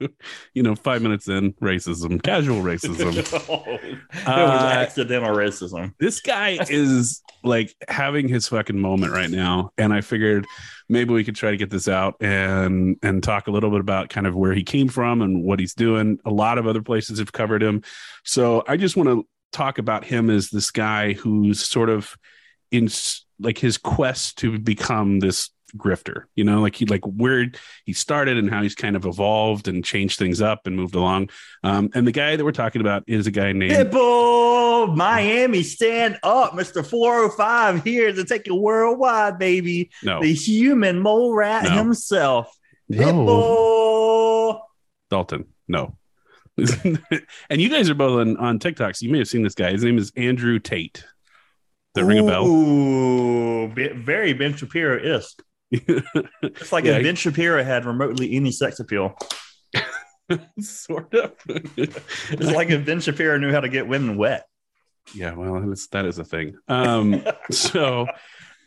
you 0.54 0.62
know 0.62 0.74
five 0.74 1.02
minutes 1.02 1.28
in 1.28 1.52
racism 1.54 2.22
casual 2.22 2.62
racism. 2.62 3.16
It 4.10 4.26
was 4.26 4.26
Uh, 4.26 4.66
accidental 4.72 5.34
racism. 5.34 5.94
this 5.98 6.20
guy 6.20 6.58
is 6.70 7.22
like 7.44 7.74
having 7.88 8.28
his 8.28 8.48
fucking 8.48 8.78
moment 8.78 9.12
right 9.12 9.30
now 9.30 9.70
and 9.78 9.92
i 9.92 10.00
figured 10.00 10.44
maybe 10.88 11.12
we 11.12 11.22
could 11.24 11.36
try 11.36 11.50
to 11.50 11.56
get 11.56 11.70
this 11.70 11.86
out 11.88 12.16
and 12.20 12.96
and 13.02 13.22
talk 13.22 13.46
a 13.46 13.50
little 13.50 13.70
bit 13.70 13.80
about 13.80 14.08
kind 14.08 14.26
of 14.26 14.34
where 14.34 14.52
he 14.54 14.64
came 14.64 14.88
from 14.88 15.20
and 15.22 15.44
what 15.44 15.60
he's 15.60 15.74
doing. 15.74 16.18
A 16.24 16.30
lot 16.30 16.56
of 16.56 16.66
other 16.66 16.80
places 16.82 17.18
have 17.18 17.30
covered 17.32 17.62
him. 17.62 17.82
So 18.24 18.64
i 18.66 18.76
just 18.78 18.96
want 18.96 19.08
to 19.10 19.26
talk 19.52 19.78
about 19.78 20.04
him 20.04 20.30
as 20.30 20.48
this 20.48 20.70
guy 20.70 21.12
who's 21.12 21.60
sort 21.64 21.90
of 21.90 22.14
in 22.70 22.88
like 23.38 23.58
his 23.58 23.76
quest 23.78 24.38
to 24.38 24.58
become 24.58 25.20
this 25.20 25.50
grifter 25.76 26.24
you 26.34 26.44
know 26.44 26.60
like 26.60 26.74
he 26.74 26.86
like 26.86 27.04
where 27.04 27.46
he 27.84 27.92
started 27.92 28.38
and 28.38 28.48
how 28.50 28.62
he's 28.62 28.74
kind 28.74 28.96
of 28.96 29.04
evolved 29.04 29.68
and 29.68 29.84
changed 29.84 30.18
things 30.18 30.40
up 30.40 30.66
and 30.66 30.74
moved 30.76 30.94
along 30.94 31.28
um 31.62 31.90
and 31.94 32.06
the 32.06 32.12
guy 32.12 32.36
that 32.36 32.44
we're 32.44 32.52
talking 32.52 32.80
about 32.80 33.02
is 33.06 33.26
a 33.26 33.30
guy 33.30 33.52
named 33.52 33.72
Pitbull, 33.72 34.96
Miami, 34.96 35.62
stand 35.62 36.18
up, 36.22 36.52
Mr. 36.52 36.84
405 36.86 37.84
here 37.84 38.12
to 38.12 38.24
take 38.24 38.46
it 38.46 38.52
worldwide, 38.52 39.38
baby. 39.38 39.90
no 40.02 40.22
The 40.22 40.32
human 40.32 41.00
mole 41.00 41.34
rat 41.34 41.64
No. 41.64 41.70
himself. 41.70 42.56
no 42.88 44.62
Dalton. 45.10 45.46
No. 45.68 45.96
and 46.58 47.60
you 47.60 47.68
guys 47.68 47.88
are 47.90 47.94
both 47.94 48.20
on, 48.20 48.36
on 48.36 48.58
TikTok, 48.58 48.96
so 48.96 49.04
you 49.06 49.12
may 49.12 49.18
have 49.18 49.28
seen 49.28 49.42
this 49.42 49.54
guy. 49.54 49.70
His 49.72 49.84
name 49.84 49.96
is 49.98 50.12
Andrew 50.16 50.58
Tate. 50.58 50.94
Does 50.94 51.04
that 51.94 52.04
ring 52.04 52.18
a 52.18 52.24
bell? 52.24 52.46
Ooh, 52.46 53.68
very 53.68 54.32
Ben 54.32 54.54
Shapiro 54.56 54.98
isk. 54.98 55.40
It's 55.70 56.72
like 56.72 56.84
Yeah, 56.84 56.96
if 56.96 57.02
Ben 57.02 57.14
Shapiro 57.16 57.62
had 57.62 57.84
remotely 57.84 58.34
any 58.34 58.50
sex 58.52 58.80
appeal. 58.80 59.16
sort 60.60 61.14
of. 61.14 61.32
It's 61.46 62.52
like 62.52 62.70
if 62.70 62.84
Ben 62.84 63.00
Shapiro 63.00 63.38
knew 63.38 63.50
how 63.52 63.60
to 63.60 63.68
get 63.68 63.86
women 63.88 64.16
wet. 64.16 64.46
yeah, 65.14 65.34
well, 65.34 65.60
that 65.92 66.04
is 66.06 66.18
a 66.18 66.24
thing. 66.24 66.56
Um, 66.68 67.22
so 67.50 68.06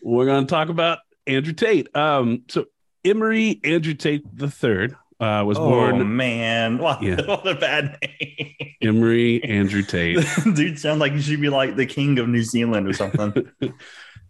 we're 0.04 0.26
going 0.26 0.46
to 0.46 0.50
talk 0.50 0.70
about 0.70 1.00
Andrew 1.28 1.54
Tate. 1.54 1.96
Um, 1.96 2.44
so 2.50 2.66
Emory 3.06 3.60
Andrew 3.64 3.94
Tate 3.94 4.24
III 4.42 4.90
uh, 5.20 5.44
was 5.46 5.58
Oh 5.60 5.70
born 5.70 6.16
man, 6.16 6.80
what, 6.80 7.02
Yeah. 7.04 7.22
what 7.28 7.48
a 7.48 7.54
bad 7.56 7.98
name. 8.02 8.56
Emory 8.82 9.44
Andrew 9.44 9.84
Tate. 9.84 10.18
Dude, 10.56 10.80
sounds 10.80 11.00
like 11.00 11.14
you 11.14 11.22
should 11.22 11.42
be 11.42 11.50
like 11.50 11.76
the 11.76 11.86
king 11.86 12.18
of 12.18 12.28
New 12.28 12.42
Zealand 12.44 12.88
or 12.88 12.94
something. 12.94 13.34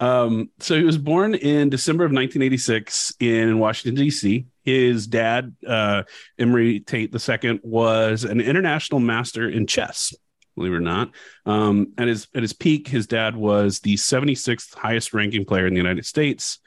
Um, 0.01 0.49
so 0.59 0.75
he 0.75 0.83
was 0.83 0.97
born 0.97 1.35
in 1.35 1.69
December 1.69 2.03
of 2.03 2.09
1986 2.09 3.13
in 3.19 3.59
Washington 3.59 4.03
D.C. 4.03 4.47
His 4.63 5.05
dad, 5.05 5.55
uh, 5.65 6.03
Emory 6.39 6.79
Tate 6.79 7.13
II, 7.13 7.59
was 7.63 8.23
an 8.23 8.41
international 8.41 8.99
master 8.99 9.47
in 9.47 9.67
chess. 9.67 10.13
Believe 10.55 10.73
it 10.73 10.77
or 10.77 10.79
not, 10.81 11.11
um, 11.45 11.93
at 11.97 12.07
his 12.07 12.27
at 12.35 12.41
his 12.41 12.51
peak, 12.51 12.87
his 12.87 13.07
dad 13.07 13.35
was 13.37 13.79
the 13.79 13.93
76th 13.93 14.73
highest 14.75 15.13
ranking 15.13 15.45
player 15.45 15.65
in 15.65 15.73
the 15.73 15.79
United 15.79 16.05
States. 16.05 16.59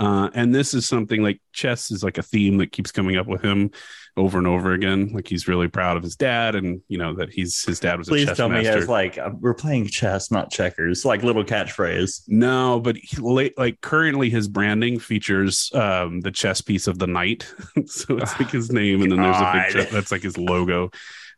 Uh, 0.00 0.30
and 0.32 0.54
this 0.54 0.72
is 0.72 0.88
something 0.88 1.22
like 1.22 1.42
chess 1.52 1.90
is 1.90 2.02
like 2.02 2.16
a 2.16 2.22
theme 2.22 2.56
that 2.56 2.72
keeps 2.72 2.90
coming 2.90 3.18
up 3.18 3.26
with 3.26 3.42
him 3.42 3.70
over 4.16 4.38
and 4.38 4.46
over 4.46 4.72
again. 4.72 5.10
Like 5.12 5.28
he's 5.28 5.46
really 5.46 5.68
proud 5.68 5.98
of 5.98 6.02
his 6.02 6.16
dad, 6.16 6.54
and 6.54 6.80
you 6.88 6.96
know 6.96 7.14
that 7.16 7.30
he's 7.30 7.62
his 7.64 7.80
dad 7.80 7.98
was 7.98 8.08
a 8.08 8.12
Please 8.12 8.26
chess 8.26 8.36
tell 8.38 8.48
me 8.48 8.62
master. 8.62 8.78
it's 8.78 8.88
like 8.88 9.18
uh, 9.18 9.28
we're 9.38 9.52
playing 9.52 9.88
chess, 9.88 10.30
not 10.30 10.50
checkers. 10.50 11.04
Like 11.04 11.22
little 11.22 11.44
catchphrase. 11.44 12.22
No, 12.28 12.80
but 12.80 12.96
he, 12.96 13.18
like 13.58 13.82
currently 13.82 14.30
his 14.30 14.48
branding 14.48 14.98
features 14.98 15.70
um 15.74 16.20
the 16.20 16.30
chess 16.30 16.62
piece 16.62 16.86
of 16.86 16.98
the 16.98 17.06
knight. 17.06 17.52
so 17.86 18.16
it's 18.16 18.40
like 18.40 18.50
his 18.50 18.72
name 18.72 19.02
and 19.02 19.12
then 19.12 19.20
there's 19.20 19.36
a 19.36 19.52
big 19.52 19.72
chess 19.74 19.92
that's 19.92 20.10
like 20.10 20.22
his 20.22 20.38
logo. 20.38 20.90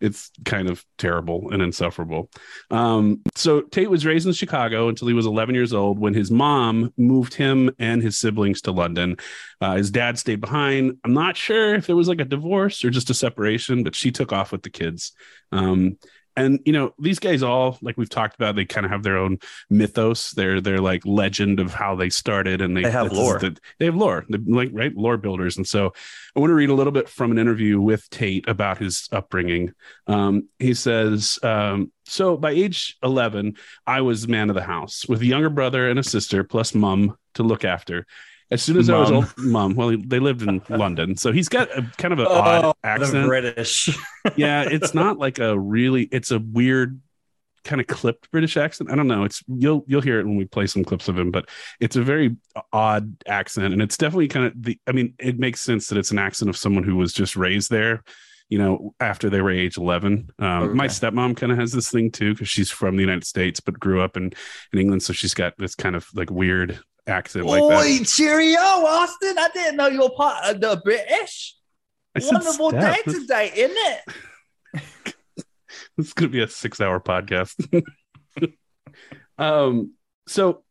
It's 0.03 0.31
kind 0.45 0.69
of 0.69 0.85
terrible 0.99 1.51
and 1.53 1.63
insufferable. 1.63 2.31
Um 2.71 3.23
so 3.35 3.63
Tate 3.63 3.89
was 3.89 4.05
raised 4.05 4.27
in 4.27 4.33
Chicago 4.33 4.89
until 4.89 5.09
he 5.09 5.15
was 5.15 5.27
11 5.27 5.55
years 5.55 5.73
old 5.73 5.99
when 5.99 6.15
his 6.15 6.31
mom 6.31 6.93
moved 6.97 7.35
him 7.35 7.71
and 7.79 8.03
his 8.03 8.19
siblings 8.19 8.61
to 8.63 8.73
London. 8.73 9.17
Uh, 9.61 9.77
his 9.77 9.91
dad 9.91 10.19
stayed 10.19 10.41
behind. 10.41 10.99
I'm 11.05 11.15
not 11.15 11.37
sure 11.37 11.75
if 11.75 11.87
there 11.87 11.97
was 11.97 12.09
like 12.09 12.21
a 12.21 12.25
divorce 12.25 12.85
or 12.85 12.91
just 12.91 13.11
a 13.11 13.15
separation, 13.15 13.85
but 13.85 13.95
she 13.95 14.11
took 14.11 14.33
off 14.33 14.53
with 14.53 14.63
the 14.63 14.71
kids. 14.71 15.13
Um 15.53 15.99
and 16.37 16.61
you 16.65 16.73
know 16.73 16.95
these 16.99 17.19
guys 17.19 17.43
all 17.43 17.79
like 17.83 17.97
we've 17.97 18.09
talked 18.09 18.35
about 18.35 18.57
they 18.57 18.65
kind 18.65 18.87
of 18.87 18.93
have 18.93 19.03
their 19.03 19.19
own 19.19 19.39
mythos. 19.71 20.31
They're 20.33 20.61
they're 20.61 20.81
like 20.81 21.05
legend 21.05 21.61
of 21.61 21.73
how 21.75 21.95
they 21.95 22.11
started 22.11 22.61
and 22.61 22.77
they, 22.77 22.83
They 22.83 22.91
have 22.91 23.13
lore. 23.13 23.39
the- 23.39 23.57
they 23.79 23.85
have 23.87 23.97
lore. 23.97 24.25
They're 24.29 24.41
like 24.47 24.71
right? 24.73 24.95
Lore 24.97 25.17
builders. 25.17 25.57
And 25.57 25.67
so 25.67 25.93
i 26.35 26.41
want 26.41 26.51
to 26.51 26.55
read 26.55 26.71
a 26.71 26.75
little 26.75 26.93
bit 26.93 27.09
from 27.09 27.31
an 27.31 27.39
interview 27.39 27.81
with 27.81 28.09
tate 28.11 28.49
about 28.49 28.79
his 28.79 29.09
upbringing. 29.13 29.75
Um, 30.07 30.49
he 30.59 30.75
says 30.75 31.39
um, 31.43 31.93
so 32.05 32.37
by 32.37 32.51
age 32.51 32.97
11 33.03 33.55
i 33.87 34.01
was 34.01 34.27
man 34.27 34.49
of 34.51 34.57
the 34.57 34.63
house 34.63 35.07
with 35.09 35.21
a 35.23 35.27
younger 35.27 35.51
brother 35.51 35.89
and 35.89 35.99
a 35.99 36.03
sister 36.03 36.43
plus 36.43 36.75
mum 36.75 37.17
to 37.35 37.43
look 37.43 37.65
after 37.65 38.07
as 38.53 38.63
soon 38.63 38.77
as 38.79 38.89
I 38.91 38.99
was 38.99 39.11
old, 39.11 39.33
mom. 39.39 39.75
Well, 39.75 39.97
they 40.07 40.19
lived 40.21 40.43
in 40.43 40.63
London, 40.69 41.17
so 41.17 41.33
he's 41.33 41.49
got 41.49 41.71
a 41.77 41.83
kind 41.99 42.13
of 42.13 42.21
an 42.21 42.27
Oh, 42.29 42.35
odd 42.41 42.75
accent 42.85 43.27
British. 43.27 43.89
yeah, 44.37 44.63
it's 44.63 44.95
not 44.95 45.19
like 45.19 45.39
a 45.39 45.59
really. 45.59 46.05
It's 46.05 46.31
a 46.31 46.39
weird 46.39 47.01
kind 47.65 47.81
of 47.81 47.87
clipped 47.87 48.31
British 48.31 48.57
accent. 48.57 48.91
I 48.91 48.97
don't 48.97 49.07
know. 49.09 49.25
It's 49.25 49.43
you'll 49.49 49.85
you'll 49.87 50.01
hear 50.01 50.21
it 50.21 50.27
when 50.27 50.37
we 50.37 50.45
play 50.45 50.67
some 50.67 50.85
clips 50.85 51.09
of 51.09 51.19
him, 51.19 51.31
but 51.31 51.49
it's 51.81 51.97
a 51.97 52.03
very 52.03 52.37
odd 52.73 53.17
accent, 53.27 53.73
and 53.73 53.83
it's 53.83 53.97
definitely 53.97 54.29
kind 54.29 54.47
of 54.47 54.53
the. 54.63 54.79
I 54.87 54.93
mean, 54.93 55.15
it 55.19 55.39
makes 55.39 55.61
sense 55.61 55.89
that 55.89 55.99
it's 55.99 56.11
an 56.11 56.19
accent 56.19 56.49
of 56.49 56.57
someone 56.57 56.85
who 56.85 56.97
was 56.97 57.13
just 57.13 57.37
raised 57.37 57.71
there. 57.71 58.03
You 58.49 58.59
know, 58.59 58.95
after 59.01 59.31
they 59.31 59.41
were 59.41 59.51
age 59.51 59.79
eleven. 59.79 60.29
Um, 60.39 60.77
My 60.77 60.87
stepmom 60.87 61.37
kind 61.39 61.53
of 61.53 61.59
has 61.59 61.73
this 61.73 61.91
thing 61.91 62.11
too 62.11 62.35
because 62.35 62.51
she's 62.51 62.71
from 62.71 62.97
the 62.97 63.03
United 63.03 63.25
States 63.25 63.61
but 63.61 63.81
grew 63.81 64.03
up 64.03 64.17
in 64.19 64.33
in 64.75 64.79
England, 64.79 65.03
so 65.03 65.15
she's 65.15 65.33
got 65.33 65.55
this 65.57 65.75
kind 65.75 65.97
of 65.97 66.07
like 66.15 66.31
weird 66.31 66.79
accent 67.07 67.47
like 67.47 67.63
that. 67.63 67.81
Oi, 67.81 68.05
cheerio, 68.05 68.61
Austin! 68.61 69.39
I 69.39 69.49
didn't 69.53 69.77
know 69.77 69.89
you 69.89 70.01
were 70.01 70.11
part 70.11 70.45
of 70.45 70.61
the 70.61 70.81
British. 70.85 71.57
I 72.17 72.21
Wonderful 72.25 72.71
day 72.73 72.97
today, 73.07 73.53
isn't 73.55 73.77
it? 73.77 74.01
This 75.97 76.07
is 76.07 76.13
going 76.15 76.31
to 76.31 76.33
be 76.33 76.43
a 76.43 76.49
six 76.49 76.81
hour 76.81 77.01
podcast. 77.01 77.85
um, 79.39 79.93
so 80.27 80.63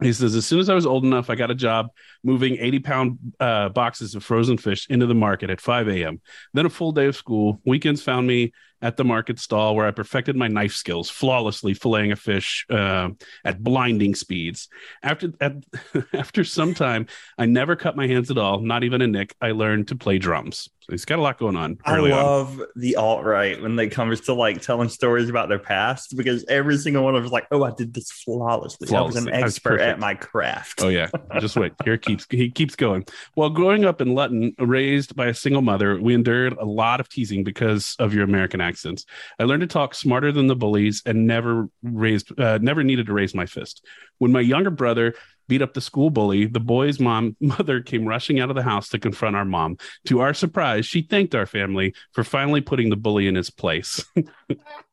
he 0.00 0.12
says, 0.12 0.34
as 0.36 0.46
soon 0.46 0.60
as 0.60 0.68
I 0.68 0.74
was 0.74 0.86
old 0.86 1.04
enough, 1.04 1.28
I 1.28 1.34
got 1.34 1.50
a 1.50 1.56
job 1.56 1.88
moving 2.24 2.56
80 2.58 2.78
pound 2.80 3.18
uh, 3.38 3.68
boxes 3.68 4.14
of 4.14 4.24
frozen 4.24 4.58
fish 4.58 4.86
into 4.88 5.06
the 5.06 5.14
market 5.14 5.50
at 5.50 5.60
5 5.60 5.88
a.m. 5.88 6.20
Then 6.52 6.66
a 6.66 6.70
full 6.70 6.92
day 6.92 7.06
of 7.06 7.16
school. 7.16 7.60
Weekends 7.64 8.02
found 8.02 8.26
me 8.26 8.52
at 8.84 8.98
the 8.98 9.04
market 9.04 9.38
stall 9.38 9.74
where 9.74 9.86
I 9.86 9.90
perfected 9.92 10.36
my 10.36 10.46
knife 10.46 10.74
skills, 10.74 11.08
flawlessly 11.08 11.74
filleting 11.74 12.12
a 12.12 12.16
fish 12.16 12.66
uh, 12.68 13.08
at 13.44 13.62
blinding 13.62 14.14
speeds. 14.14 14.68
After 15.02 15.32
at, 15.40 15.54
after 16.12 16.44
some 16.44 16.74
time, 16.74 17.06
I 17.38 17.46
never 17.46 17.76
cut 17.76 17.96
my 17.96 18.06
hands 18.06 18.30
at 18.30 18.36
all, 18.36 18.60
not 18.60 18.84
even 18.84 19.00
a 19.00 19.06
nick. 19.06 19.34
I 19.40 19.52
learned 19.52 19.88
to 19.88 19.96
play 19.96 20.18
drums. 20.18 20.68
So 20.80 20.92
he's 20.92 21.06
got 21.06 21.18
a 21.18 21.22
lot 21.22 21.38
going 21.38 21.56
on 21.56 21.78
I 21.86 21.96
early 21.96 22.12
on. 22.12 22.22
love 22.22 22.62
the 22.76 22.96
alt 22.96 23.24
right 23.24 23.60
when 23.62 23.74
they 23.74 23.88
comes 23.88 24.20
to 24.22 24.34
like 24.34 24.60
telling 24.60 24.90
stories 24.90 25.30
about 25.30 25.48
their 25.48 25.58
past 25.58 26.14
because 26.14 26.44
every 26.46 26.76
single 26.76 27.02
one 27.02 27.14
of 27.14 27.22
them 27.22 27.24
is 27.24 27.32
like, 27.32 27.46
"Oh, 27.50 27.62
I 27.62 27.70
did 27.70 27.94
this 27.94 28.10
flawlessly. 28.10 28.94
I 28.94 29.00
was 29.00 29.16
an 29.16 29.32
I 29.32 29.44
was 29.44 29.54
expert 29.54 29.80
at 29.80 29.98
my 29.98 30.14
craft." 30.14 30.82
Oh 30.82 30.90
yeah, 30.90 31.08
just 31.40 31.56
wait. 31.56 31.72
Here 31.84 31.96
keeps 32.16 32.26
he 32.30 32.50
keeps 32.50 32.76
going. 32.76 33.04
While 33.34 33.50
growing 33.50 33.84
up 33.84 34.00
in 34.00 34.14
Luton, 34.14 34.54
raised 34.58 35.14
by 35.16 35.26
a 35.26 35.34
single 35.34 35.62
mother, 35.62 36.00
we 36.00 36.14
endured 36.14 36.54
a 36.54 36.64
lot 36.64 37.00
of 37.00 37.08
teasing 37.08 37.44
because 37.44 37.96
of 37.98 38.14
your 38.14 38.24
American 38.24 38.60
accents. 38.60 39.04
I 39.38 39.44
learned 39.44 39.62
to 39.62 39.66
talk 39.66 39.94
smarter 39.94 40.32
than 40.32 40.46
the 40.46 40.56
bullies 40.56 41.02
and 41.06 41.26
never 41.26 41.68
raised, 41.82 42.38
uh, 42.38 42.58
never 42.58 42.82
needed 42.82 43.06
to 43.06 43.12
raise 43.12 43.34
my 43.34 43.46
fist. 43.46 43.84
When 44.18 44.32
my 44.32 44.40
younger 44.40 44.70
brother 44.70 45.14
beat 45.46 45.62
up 45.62 45.74
the 45.74 45.80
school 45.80 46.10
bully, 46.10 46.46
the 46.46 46.60
boy's 46.60 46.98
mom 46.98 47.36
mother 47.40 47.80
came 47.80 48.06
rushing 48.06 48.40
out 48.40 48.50
of 48.50 48.56
the 48.56 48.62
house 48.62 48.88
to 48.90 48.98
confront 48.98 49.36
our 49.36 49.44
mom. 49.44 49.76
To 50.06 50.20
our 50.20 50.34
surprise, 50.34 50.86
she 50.86 51.02
thanked 51.02 51.34
our 51.34 51.46
family 51.46 51.94
for 52.12 52.24
finally 52.24 52.60
putting 52.60 52.90
the 52.90 52.96
bully 52.96 53.26
in 53.26 53.34
his 53.34 53.50
place. 53.50 54.04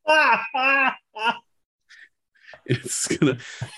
it's 2.66 3.08
gonna 3.08 3.38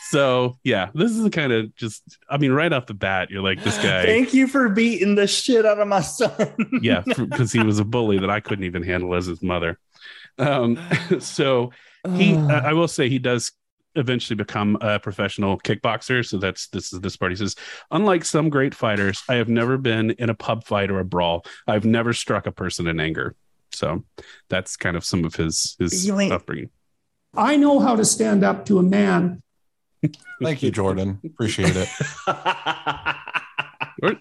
so 0.10 0.58
yeah 0.64 0.90
this 0.94 1.12
is 1.12 1.28
kind 1.30 1.52
of 1.52 1.74
just 1.76 2.04
i 2.30 2.38
mean 2.38 2.52
right 2.52 2.74
off 2.74 2.86
the 2.86 2.94
bat 2.94 3.30
you're 3.30 3.42
like 3.42 3.64
this 3.64 3.78
guy 3.78 4.06
Thank 4.06 4.34
you 4.34 4.48
for 4.48 4.70
beating 4.70 5.16
the 5.16 5.28
shit 5.28 5.66
out 5.66 5.80
of 5.80 5.88
my 5.88 6.02
son. 6.02 6.32
yeah 6.82 7.02
because 7.06 7.52
he 7.52 7.64
was 7.64 7.80
a 7.80 7.86
bully 7.86 8.20
that 8.20 8.30
i 8.30 8.40
couldn't 8.40 8.66
even 8.66 8.84
handle 8.84 9.16
as 9.16 9.26
his 9.26 9.42
mother. 9.42 9.80
Um 10.38 10.80
so 11.20 11.72
he 12.16 12.36
uh, 12.36 12.62
i 12.62 12.74
will 12.74 12.88
say 12.88 13.10
he 13.10 13.20
does 13.20 13.52
eventually 13.96 14.36
become 14.36 14.78
a 14.82 15.00
professional 15.00 15.58
kickboxer 15.60 16.26
so 16.26 16.38
that's 16.38 16.68
this 16.70 16.92
is 16.92 17.00
this 17.02 17.16
part 17.16 17.32
he 17.32 17.36
says 17.36 17.56
unlike 17.92 18.26
some 18.26 18.50
great 18.50 18.74
fighters 18.74 19.22
i 19.30 19.36
have 19.36 19.48
never 19.48 19.78
been 19.78 20.12
in 20.12 20.30
a 20.32 20.34
pub 20.34 20.64
fight 20.64 20.90
or 20.90 21.00
a 21.00 21.06
brawl. 21.06 21.46
I've 21.68 21.86
never 21.86 22.12
struck 22.14 22.48
a 22.48 22.52
person 22.52 22.88
in 22.88 23.00
anger. 23.00 23.36
So 23.72 24.04
that's 24.50 24.78
kind 24.78 24.96
of 24.96 25.04
some 25.04 25.26
of 25.26 25.36
his 25.36 25.76
his 25.80 26.10
upbringing 26.10 26.70
I 27.36 27.56
know 27.58 27.80
how 27.80 27.96
to 27.96 28.06
stand 28.06 28.44
up 28.44 28.66
to 28.68 28.80
a 28.80 28.84
man. 28.84 29.42
Thank 30.42 30.62
you, 30.62 30.72
Jordan. 30.72 31.20
Appreciate 31.26 31.76
it. 31.76 31.88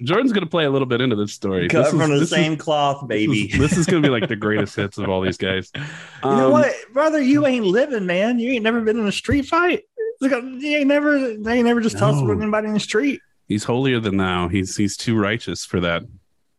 Jordan's 0.02 0.33
going 0.33 0.45
to 0.45 0.50
play 0.50 0.64
a 0.64 0.71
little 0.71 0.87
bit 0.87 1.00
into 1.00 1.16
this 1.16 1.33
story 1.33 1.69
Cut 1.69 1.78
This 1.85 1.92
is- 1.92 2.00
from 2.00 2.11
the 2.11 2.14
this 2.21 2.23
is- 2.25 2.31
same 2.31 2.57
cloth, 2.57 3.09
baby. 3.09 3.49
This 3.49 3.54
is, 3.54 3.59
this 3.71 3.78
is 3.78 3.87
going 3.87 4.02
to 4.02 4.07
be 4.09 4.12
like 4.12 4.28
the 4.28 4.37
greatest 4.37 4.76
hits 4.76 4.97
of 4.99 5.09
all 5.09 5.21
these 5.21 5.37
guys. 5.38 5.71
you 5.75 5.81
know 6.23 6.47
Um, 6.47 6.52
what, 6.52 6.73
brother? 6.92 7.21
You 7.21 7.47
ain't 7.47 7.66
living, 7.66 8.07
man. 8.07 8.38
You 8.38 8.52
ain't 8.52 8.62
never 8.62 8.81
been 8.81 8.99
in 8.99 9.07
a 9.07 9.12
street 9.12 9.47
fight. 9.47 9.83
Look, 10.21 10.31
you 10.31 10.76
ain't 10.78 10.87
never, 10.87 11.37
they 11.37 11.54
ain't 11.54 11.66
never 11.66 11.81
just 11.81 11.99
tussled 11.99 12.23
No. 12.25 12.31
with 12.31 12.40
anybody 12.42 12.69
in 12.69 12.75
the 12.75 12.81
street. 12.81 13.21
He's 13.49 13.64
holier 13.64 13.99
than 13.99 14.19
thou. 14.19 14.47
He's 14.49 14.76
he's 14.76 14.97
too 14.97 15.19
righteous 15.19 15.64
for 15.64 15.81
that. 15.81 16.02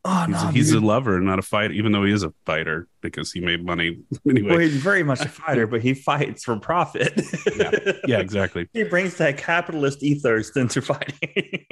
Oh 0.05 0.25
He's, 0.25 0.43
no, 0.43 0.47
he's 0.49 0.71
a 0.73 0.81
lover, 0.81 1.21
not 1.21 1.39
a 1.39 1.41
fighter. 1.41 1.73
Even 1.73 1.93
though 1.93 2.03
he 2.03 2.11
is 2.11 2.23
a 2.23 2.33
fighter 2.45 2.87
because 3.01 3.31
he 3.31 3.39
made 3.39 3.65
money 3.65 3.99
anyway. 4.29 4.49
well, 4.49 4.59
he's 4.59 4.75
very 4.75 5.03
much 5.03 5.21
a 5.21 5.27
fighter, 5.29 5.65
but 5.65 5.81
he 5.81 5.93
fights 5.93 6.43
for 6.43 6.59
profit. 6.59 7.21
yeah, 8.05 8.19
exactly. 8.19 8.67
he 8.73 8.83
brings 8.83 9.15
that 9.17 9.37
capitalist 9.37 10.03
ethos 10.03 10.55
into 10.57 10.81
fighting. 10.81 11.65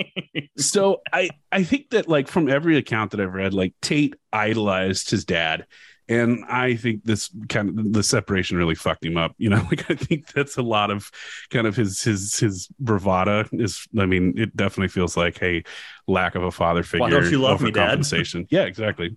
So 0.58 1.02
I 1.12 1.30
I 1.52 1.64
think 1.64 1.90
that 1.90 2.08
like 2.08 2.30
from 2.30 2.48
every 2.48 2.78
account 2.78 3.12
that 3.12 3.20
I've 3.20 3.34
read, 3.34 3.54
like 3.54 3.74
Tate 3.82 4.16
idolized 4.32 5.10
his 5.12 5.26
dad. 5.26 5.66
And 6.12 6.44
I 6.46 6.76
think 6.76 7.04
this 7.06 7.30
kind 7.48 7.70
of 7.70 7.94
the 7.94 8.04
separation 8.04 8.58
really 8.58 8.76
fucked 8.76 9.06
him 9.06 9.16
up. 9.16 9.34
You 9.38 9.50
know, 9.50 9.66
like 9.70 9.90
I 9.90 9.96
think 9.96 10.28
that's 10.34 10.58
a 10.58 10.62
lot 10.62 10.92
of 10.92 11.10
kind 11.50 11.66
of 11.66 11.76
his 11.76 12.04
his 12.04 12.38
his 12.38 12.68
bravada 12.84 13.48
is. 13.54 13.88
I 13.98 14.06
mean, 14.06 14.34
it 14.38 14.56
definitely 14.56 14.90
feels 14.90 15.16
like 15.16 15.40
hey, 15.40 15.64
lack 16.08 16.36
of 16.36 16.44
a 16.44 16.52
father 16.52 16.84
figure. 16.84 17.02
Why 17.02 17.10
don't 17.10 17.32
you 17.32 17.40
love 17.40 17.62
me, 17.62 17.72
Dad? 17.72 18.06
yeah, 18.50 18.64
exactly. 18.64 19.16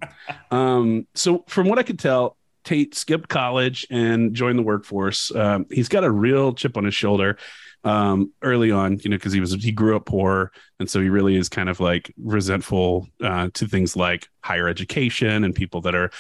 um, 0.50 1.06
so 1.14 1.44
from 1.48 1.68
what 1.68 1.78
I 1.78 1.82
could 1.82 1.98
tell, 1.98 2.36
Tate 2.64 2.94
skipped 2.94 3.28
college 3.28 3.86
and 3.90 4.32
joined 4.32 4.58
the 4.58 4.62
workforce. 4.62 5.34
Um, 5.34 5.66
he's 5.70 5.88
got 5.88 6.04
a 6.04 6.10
real 6.10 6.52
chip 6.52 6.76
on 6.76 6.84
his 6.84 6.94
shoulder 6.94 7.38
um, 7.84 8.32
early 8.42 8.70
on, 8.70 8.98
you 9.00 9.10
know, 9.10 9.16
because 9.16 9.32
he 9.32 9.40
was 9.40 9.52
he 9.52 9.72
grew 9.72 9.96
up 9.96 10.06
poor, 10.06 10.52
and 10.80 10.88
so 10.88 11.00
he 11.00 11.08
really 11.08 11.36
is 11.36 11.48
kind 11.48 11.68
of 11.68 11.80
like 11.80 12.12
resentful 12.22 13.08
uh, 13.22 13.48
to 13.54 13.66
things 13.66 13.94
like 13.96 14.28
higher 14.42 14.68
education 14.68 15.44
and 15.44 15.54
people 15.54 15.82
that 15.82 15.94
are, 15.94 16.10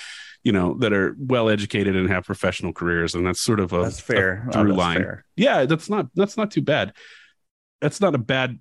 you 0.44 0.52
know, 0.52 0.74
that 0.78 0.92
are 0.92 1.16
well 1.18 1.48
educated 1.48 1.96
and 1.96 2.08
have 2.10 2.24
professional 2.24 2.72
careers, 2.72 3.14
and 3.14 3.26
that's 3.26 3.40
sort 3.40 3.60
of 3.60 3.72
a 3.72 3.82
That's 3.82 4.00
fair. 4.00 4.46
a 4.46 4.48
Oh, 4.48 4.52
through 4.52 4.68
that's 4.68 4.78
line. 4.78 4.96
fair. 4.98 5.24
Yeah, 5.36 5.64
that's 5.66 5.90
not 5.90 6.06
that's 6.14 6.36
not 6.36 6.50
too 6.52 6.62
bad. 6.62 6.92
That's 7.80 8.00
not 8.00 8.14
a 8.14 8.18
bad 8.18 8.60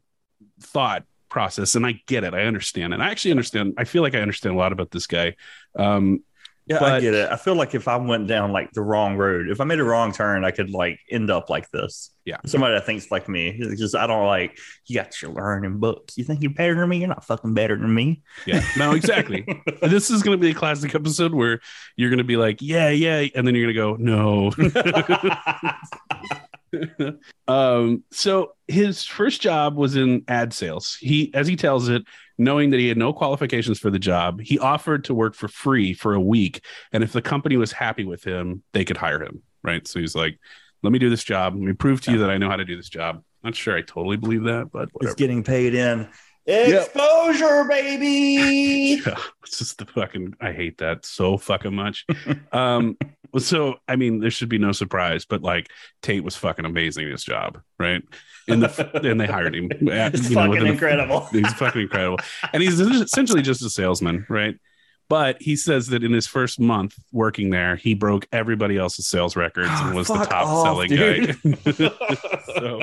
thought 0.62 1.04
process, 1.30 1.76
and 1.76 1.86
I 1.86 2.02
get 2.08 2.24
it. 2.24 2.34
I 2.34 2.44
understand, 2.44 2.94
and 2.94 3.04
I 3.04 3.10
actually 3.12 3.32
understand. 3.32 3.74
I 3.78 3.84
feel 3.84 4.02
like 4.02 4.16
I 4.16 4.22
understand 4.22 4.56
a 4.56 4.58
lot 4.58 4.72
about 4.72 4.92
this 4.92 5.08
guy. 5.08 5.36
Um, 5.78 6.24
Yeah, 6.66 6.84
I 6.84 7.00
get 7.02 7.14
it. 7.14 7.30
I 7.30 7.36
feel 7.36 7.56
like 7.56 7.76
if 7.76 7.90
I 7.90 7.98
went 7.98 8.28
down 8.28 8.54
like 8.54 8.72
the 8.72 8.82
wrong 8.82 9.18
road, 9.18 9.50
if 9.50 9.60
I 9.60 9.66
made 9.66 9.80
a 9.80 9.84
wrong 9.84 10.14
turn, 10.14 10.46
I 10.46 10.52
could 10.52 10.70
like 10.70 11.00
end 11.10 11.30
up 11.30 11.50
like 11.50 11.70
this. 11.72 12.12
Yeah. 12.24 12.38
Somebody 12.46 12.76
that 12.76 12.86
thinks 12.86 13.12
like 13.12 13.28
me. 13.28 13.50
It's 13.50 13.82
just 13.82 13.96
I 13.96 14.08
don't 14.08 14.26
like 14.26 14.58
you 14.86 14.96
got 14.96 15.22
your 15.22 15.32
learning 15.32 15.80
books. 15.80 16.18
You 16.18 16.24
think 16.24 16.42
you're 16.42 16.54
better 16.54 16.76
than 16.76 16.88
me? 16.88 17.00
You're 17.00 17.10
not 17.10 17.26
fucking 17.26 17.54
better 17.54 17.76
than 17.76 17.94
me. 17.94 18.24
yeah, 18.46 18.64
no, 18.78 18.94
exactly. 18.94 19.46
This 19.82 20.10
is 20.10 20.24
going 20.24 20.38
to 20.38 20.42
be 20.42 20.52
a 20.52 20.54
classic 20.54 20.96
episode 20.96 21.34
where 21.34 21.60
you're 21.98 22.10
going 22.10 22.20
to 22.20 22.24
be 22.24 22.38
like, 22.38 22.62
yeah, 22.62 22.90
yeah, 22.90 23.28
and 23.36 23.46
then 23.46 23.54
you're 23.54 23.72
going 23.72 23.98
to 23.98 23.98
go, 23.98 23.98
no. 24.00 24.52
um, 27.48 28.04
so 28.12 28.54
his 28.68 29.06
first 29.06 29.42
job 29.42 29.76
was 29.76 29.96
in 29.96 30.24
ad 30.28 30.54
sales. 30.54 30.98
He, 31.00 31.34
as 31.34 31.48
he 31.48 31.56
tells 31.56 31.90
it, 31.90 32.04
knowing 32.38 32.72
that 32.72 32.80
he 32.80 32.88
had 32.88 32.98
no 32.98 33.14
qualifications 33.14 33.80
for 33.80 33.90
the 33.90 34.00
job, 34.00 34.42
he 34.42 34.58
offered 34.60 35.04
to 35.06 35.14
work 35.14 35.36
for 35.36 35.48
free 35.48 35.94
for 35.94 36.14
a 36.14 36.22
week, 36.22 36.64
and 36.92 37.04
if 37.04 37.12
the 37.14 37.22
company 37.22 37.58
was 37.58 37.72
happy 37.72 38.06
with 38.06 38.24
him, 38.24 38.64
they 38.74 38.86
could 38.86 38.98
hire 38.98 39.22
him. 39.22 39.44
Right. 39.64 39.88
So 39.88 40.00
he's 40.00 40.16
like, 40.16 40.40
"Let 40.82 40.92
me 40.92 41.00
do 41.00 41.10
this 41.10 41.24
job. 41.24 41.54
Let 41.56 41.64
me 41.64 41.74
prove 41.74 42.02
to 42.02 42.12
you 42.12 42.18
that 42.20 42.30
I 42.30 42.38
know 42.38 42.50
how 42.50 42.58
to 42.58 42.66
do 42.66 42.76
this 42.76 42.90
job." 42.90 43.24
Not 43.44 43.56
sure 43.56 43.78
I 43.78 43.82
totally 43.82 44.18
believe 44.18 44.44
that, 44.44 44.72
but 44.72 44.84
It's 44.84 44.94
whatever. 44.94 45.16
getting 45.16 45.44
paid 45.44 45.74
in 45.76 46.10
exposure, 46.46 47.64
baby. 47.66 49.02
Yeah, 49.06 49.18
it's 49.44 49.58
just 49.60 49.78
the 49.78 49.86
fucking 49.86 50.36
I 50.42 50.52
hate 50.52 50.78
that 50.80 51.06
so 51.06 51.38
fucking 51.38 51.74
much. 51.76 52.06
um 52.52 52.98
so 53.38 53.76
I 53.88 53.96
mean 53.96 54.20
there 54.20 54.32
should 54.32 54.50
be 54.50 54.58
no 54.60 54.72
surprise, 54.72 55.26
but 55.26 55.42
like 55.42 55.70
Tate 56.02 56.24
was 56.24 56.36
fucking 56.36 56.66
amazing 56.66 57.06
at 57.06 57.12
his 57.12 57.24
job, 57.24 57.60
right? 57.80 58.02
And 58.48 58.62
the 58.64 59.02
and 59.10 59.20
they 59.20 59.26
hired 59.28 59.56
him. 59.56 59.72
at- 59.90 60.14
It's 60.16 60.30
you 60.30 60.36
know, 60.36 60.42
fucking 60.42 60.50
within 60.52 60.68
a- 60.68 60.72
incredible. 60.72 61.22
he's 61.32 61.54
fucking 61.54 61.82
incredible. 61.84 62.20
And 62.52 62.62
he's 62.64 62.80
essentially 62.80 63.42
just 63.42 63.64
a 63.64 63.70
salesman, 63.70 64.26
right? 64.30 64.56
But 65.10 65.42
he 65.42 65.56
says 65.56 65.88
that 65.88 66.04
in 66.04 66.12
his 66.14 66.28
first 66.28 66.60
month 66.60 66.96
working 67.12 67.50
there, 67.50 67.76
he 67.76 67.94
broke 67.94 68.26
everybody 68.32 68.78
else's 68.78 69.06
sales 69.08 69.36
records 69.36 69.70
and 69.70 69.96
was 69.96 70.08
the 70.08 70.14
top 70.16 70.48
off, 70.48 70.64
selling 70.66 70.90
dude. 70.90 71.42
guy. 71.44 71.92
so 72.56 72.82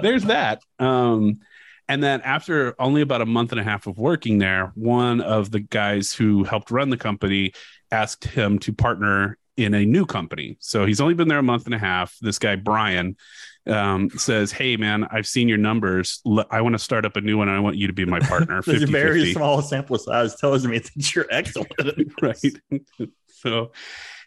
there's 0.00 0.22
that. 0.24 0.62
Um, 0.78 1.40
and 1.88 2.02
then 2.02 2.20
after 2.22 2.74
only 2.80 3.00
about 3.00 3.22
a 3.22 3.26
month 3.26 3.52
and 3.52 3.60
a 3.60 3.64
half 3.64 3.86
of 3.86 3.98
working 3.98 4.38
there, 4.38 4.72
one 4.74 5.20
of 5.20 5.50
the 5.50 5.60
guys 5.60 6.12
who 6.12 6.44
helped 6.44 6.70
run 6.70 6.90
the 6.90 6.96
company 6.96 7.52
asked 7.90 8.24
him 8.24 8.58
to 8.60 8.72
partner 8.72 9.38
in 9.56 9.72
a 9.72 9.84
new 9.86 10.04
company. 10.04 10.56
So 10.60 10.84
he's 10.84 11.00
only 11.00 11.14
been 11.14 11.28
there 11.28 11.38
a 11.38 11.42
month 11.42 11.66
and 11.66 11.74
a 11.74 11.78
half. 11.78 12.16
This 12.20 12.38
guy, 12.38 12.56
Brian, 12.56 13.16
um, 13.66 14.10
says, 14.10 14.52
Hey, 14.52 14.76
man, 14.76 15.06
I've 15.10 15.26
seen 15.26 15.48
your 15.48 15.58
numbers. 15.58 16.20
I 16.50 16.60
want 16.60 16.74
to 16.74 16.78
start 16.78 17.04
up 17.06 17.16
a 17.16 17.20
new 17.20 17.38
one. 17.38 17.48
And 17.48 17.56
I 17.56 17.60
want 17.60 17.76
you 17.76 17.86
to 17.86 17.92
be 17.92 18.04
my 18.04 18.20
partner. 18.20 18.60
There's 18.66 18.82
a 18.82 18.86
50 18.86 18.92
very 18.92 19.32
small 19.32 19.62
sample 19.62 19.98
size 19.98 20.36
tells 20.36 20.66
me 20.66 20.78
that 20.78 21.14
you're 21.14 21.26
excellent. 21.30 21.72
right 22.20 22.36
so 23.26 23.72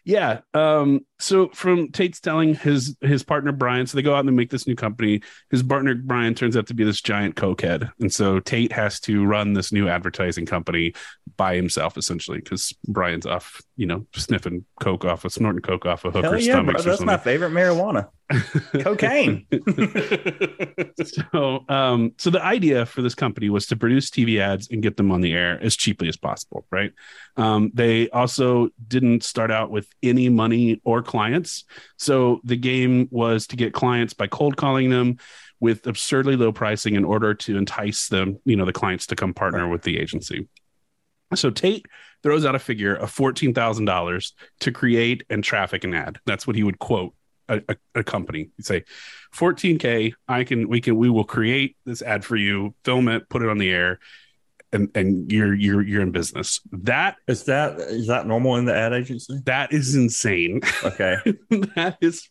yeah 0.04 0.40
um 0.54 1.00
so 1.20 1.48
from 1.48 1.90
tate's 1.92 2.20
telling 2.20 2.54
his 2.54 2.96
his 3.00 3.22
partner 3.22 3.52
brian 3.52 3.86
so 3.86 3.96
they 3.96 4.02
go 4.02 4.14
out 4.14 4.20
and 4.20 4.28
they 4.28 4.32
make 4.32 4.50
this 4.50 4.66
new 4.66 4.76
company. 4.76 5.20
His 5.50 5.62
partner 5.62 5.94
brian 5.94 6.34
turns 6.34 6.56
out 6.56 6.66
to 6.68 6.74
be 6.74 6.84
this 6.84 7.00
giant 7.00 7.34
cokehead. 7.36 7.90
And 8.00 8.12
so 8.12 8.40
tate 8.40 8.72
has 8.72 9.00
to 9.00 9.24
run 9.24 9.52
this 9.52 9.72
new 9.72 9.88
advertising 9.88 10.46
company 10.46 10.94
by 11.36 11.56
himself 11.56 11.96
essentially 11.96 12.38
because 12.38 12.72
brian's 12.86 13.26
off 13.26 13.62
you 13.76 13.86
know 13.86 14.06
sniffing 14.14 14.64
coke 14.80 15.04
off 15.04 15.24
of 15.24 15.32
snorting 15.32 15.62
coke 15.62 15.86
off 15.86 16.04
of 16.04 16.12
Hell 16.12 16.22
hooker's 16.22 16.46
yeah, 16.46 16.60
or 16.60 16.72
That's 16.72 17.00
my 17.00 17.16
favorite 17.16 17.50
marijuana. 17.50 18.08
Cocaine. 18.82 19.44
so 21.32 21.64
um 21.68 22.12
so 22.18 22.30
the 22.30 22.42
idea 22.44 22.86
for 22.86 23.02
this 23.02 23.14
company 23.14 23.50
was 23.50 23.66
to 23.66 23.76
produce 23.76 24.08
tv 24.08 24.38
ads 24.38 24.68
and 24.70 24.82
get 24.82 24.96
them 24.96 25.10
on 25.10 25.20
the 25.20 25.32
air 25.32 25.58
as 25.60 25.76
cheaply 25.76 26.08
as 26.08 26.16
possible 26.16 26.64
right? 26.70 26.92
Um 27.36 27.70
they 27.74 28.08
also 28.10 28.68
didn't 28.86 29.24
start 29.24 29.50
out 29.50 29.70
with 29.70 29.88
any 30.02 30.28
money 30.28 30.80
or 30.84 31.02
clients. 31.10 31.64
So 31.98 32.40
the 32.44 32.56
game 32.56 33.08
was 33.10 33.48
to 33.48 33.56
get 33.56 33.74
clients 33.74 34.14
by 34.14 34.28
cold 34.28 34.56
calling 34.56 34.90
them 34.90 35.18
with 35.58 35.86
absurdly 35.86 36.36
low 36.36 36.52
pricing 36.52 36.94
in 36.94 37.04
order 37.04 37.34
to 37.34 37.58
entice 37.58 38.08
them 38.08 38.38
you 38.44 38.56
know 38.56 38.64
the 38.64 38.72
clients 38.72 39.06
to 39.08 39.16
come 39.16 39.34
partner 39.34 39.68
with 39.68 39.82
the 39.82 39.98
agency. 39.98 40.48
So 41.34 41.50
tate 41.50 41.86
throws 42.22 42.44
out 42.44 42.54
a 42.54 42.58
figure 42.58 42.94
of 42.94 43.14
$14000 43.14 44.32
to 44.60 44.72
create 44.72 45.24
and 45.28 45.42
traffic 45.44 45.84
an 45.84 45.94
ad. 45.94 46.18
That's 46.26 46.46
what 46.46 46.56
he 46.56 46.62
would 46.62 46.78
quote 46.78 47.14
a, 47.48 47.62
a, 47.68 47.76
a 47.96 48.04
company. 48.04 48.50
You 48.56 48.64
say 48.64 48.84
14k 49.34 50.12
i 50.28 50.44
can 50.44 50.68
we 50.68 50.80
can 50.80 50.96
we 50.96 51.08
will 51.08 51.24
create 51.24 51.76
this 51.84 52.02
ad 52.02 52.24
for 52.24 52.36
you 52.36 52.74
film 52.84 53.08
it 53.08 53.28
put 53.28 53.42
it 53.42 53.48
on 53.48 53.58
the 53.58 53.70
air 53.70 53.98
and 54.72 54.88
and 54.94 55.30
you're 55.30 55.54
you're 55.54 55.82
you're 55.82 56.02
in 56.02 56.10
business. 56.12 56.60
That 56.72 57.16
Is 57.26 57.44
that 57.44 57.78
is 57.80 58.06
that 58.06 58.26
normal 58.26 58.56
in 58.56 58.64
the 58.64 58.74
ad 58.74 58.92
agency? 58.92 59.40
that 59.46 59.72
is 59.72 59.94
insane. 59.94 60.60
Okay. 60.84 61.16
that 61.76 61.98
is 62.00 62.28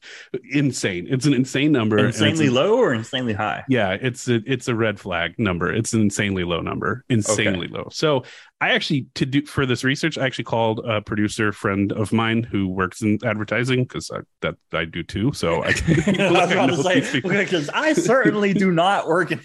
insane. 0.51 1.07
It's 1.09 1.25
an 1.25 1.33
insane 1.33 1.71
number 1.71 1.97
insanely 1.97 2.47
a- 2.47 2.51
low 2.51 2.77
or 2.77 2.93
insanely 2.93 3.33
high? 3.33 3.63
yeah 3.67 3.97
it's 3.99 4.27
a 4.27 4.41
it's 4.45 4.67
a 4.67 4.75
red 4.75 4.99
flag 4.99 5.35
number. 5.37 5.73
It's 5.73 5.93
an 5.93 6.01
insanely 6.01 6.43
low 6.43 6.61
number. 6.61 7.03
Insanely 7.09 7.67
low. 7.67 7.87
So 7.91 8.23
i 8.61 8.71
actually 8.71 9.07
to 9.15 9.25
do 9.25 9.45
for 9.45 9.65
this 9.65 9.85
research 9.85 10.17
i 10.17 10.25
actually 10.25 10.43
called 10.43 10.81
a 10.85 11.01
producer 11.01 11.53
friend 11.53 11.93
of 11.93 12.11
mine 12.11 12.43
who 12.43 12.67
works 12.67 13.01
in 13.01 13.17
advertising 13.23 13.83
because 13.83 14.11
that 14.41 14.55
i 14.73 14.83
do 14.85 15.03
too. 15.03 15.31
So 15.33 15.63
i, 15.63 15.67
I 15.67 16.31
was 16.31 16.51
about 16.51 16.65
to 16.67 16.83
say 16.83 17.19
because 17.21 17.69
I 17.69 17.93
certainly 17.93 18.53
do 18.53 18.71
not 18.71 19.07
work 19.07 19.31
in. 19.31 19.41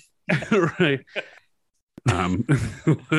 right 0.79 1.01
um 2.13 2.47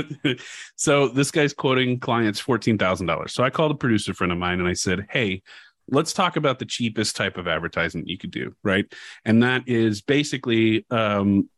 so 0.75 1.07
this 1.07 1.31
guy's 1.31 1.53
quoting 1.53 1.99
clients 1.99 2.41
$14000 2.41 3.29
so 3.29 3.43
i 3.43 3.49
called 3.49 3.71
a 3.71 3.75
producer 3.75 4.13
friend 4.13 4.31
of 4.31 4.37
mine 4.37 4.59
and 4.59 4.67
i 4.67 4.73
said 4.73 5.07
hey 5.09 5.41
let's 5.89 6.13
talk 6.13 6.35
about 6.35 6.59
the 6.59 6.65
cheapest 6.65 7.15
type 7.15 7.37
of 7.37 7.47
advertisement 7.47 8.07
you 8.07 8.17
could 8.17 8.31
do 8.31 8.55
right? 8.63 8.85
And 9.23 9.43
that 9.43 9.63
is 9.67 10.01
basically 10.01 10.85
um 10.89 11.49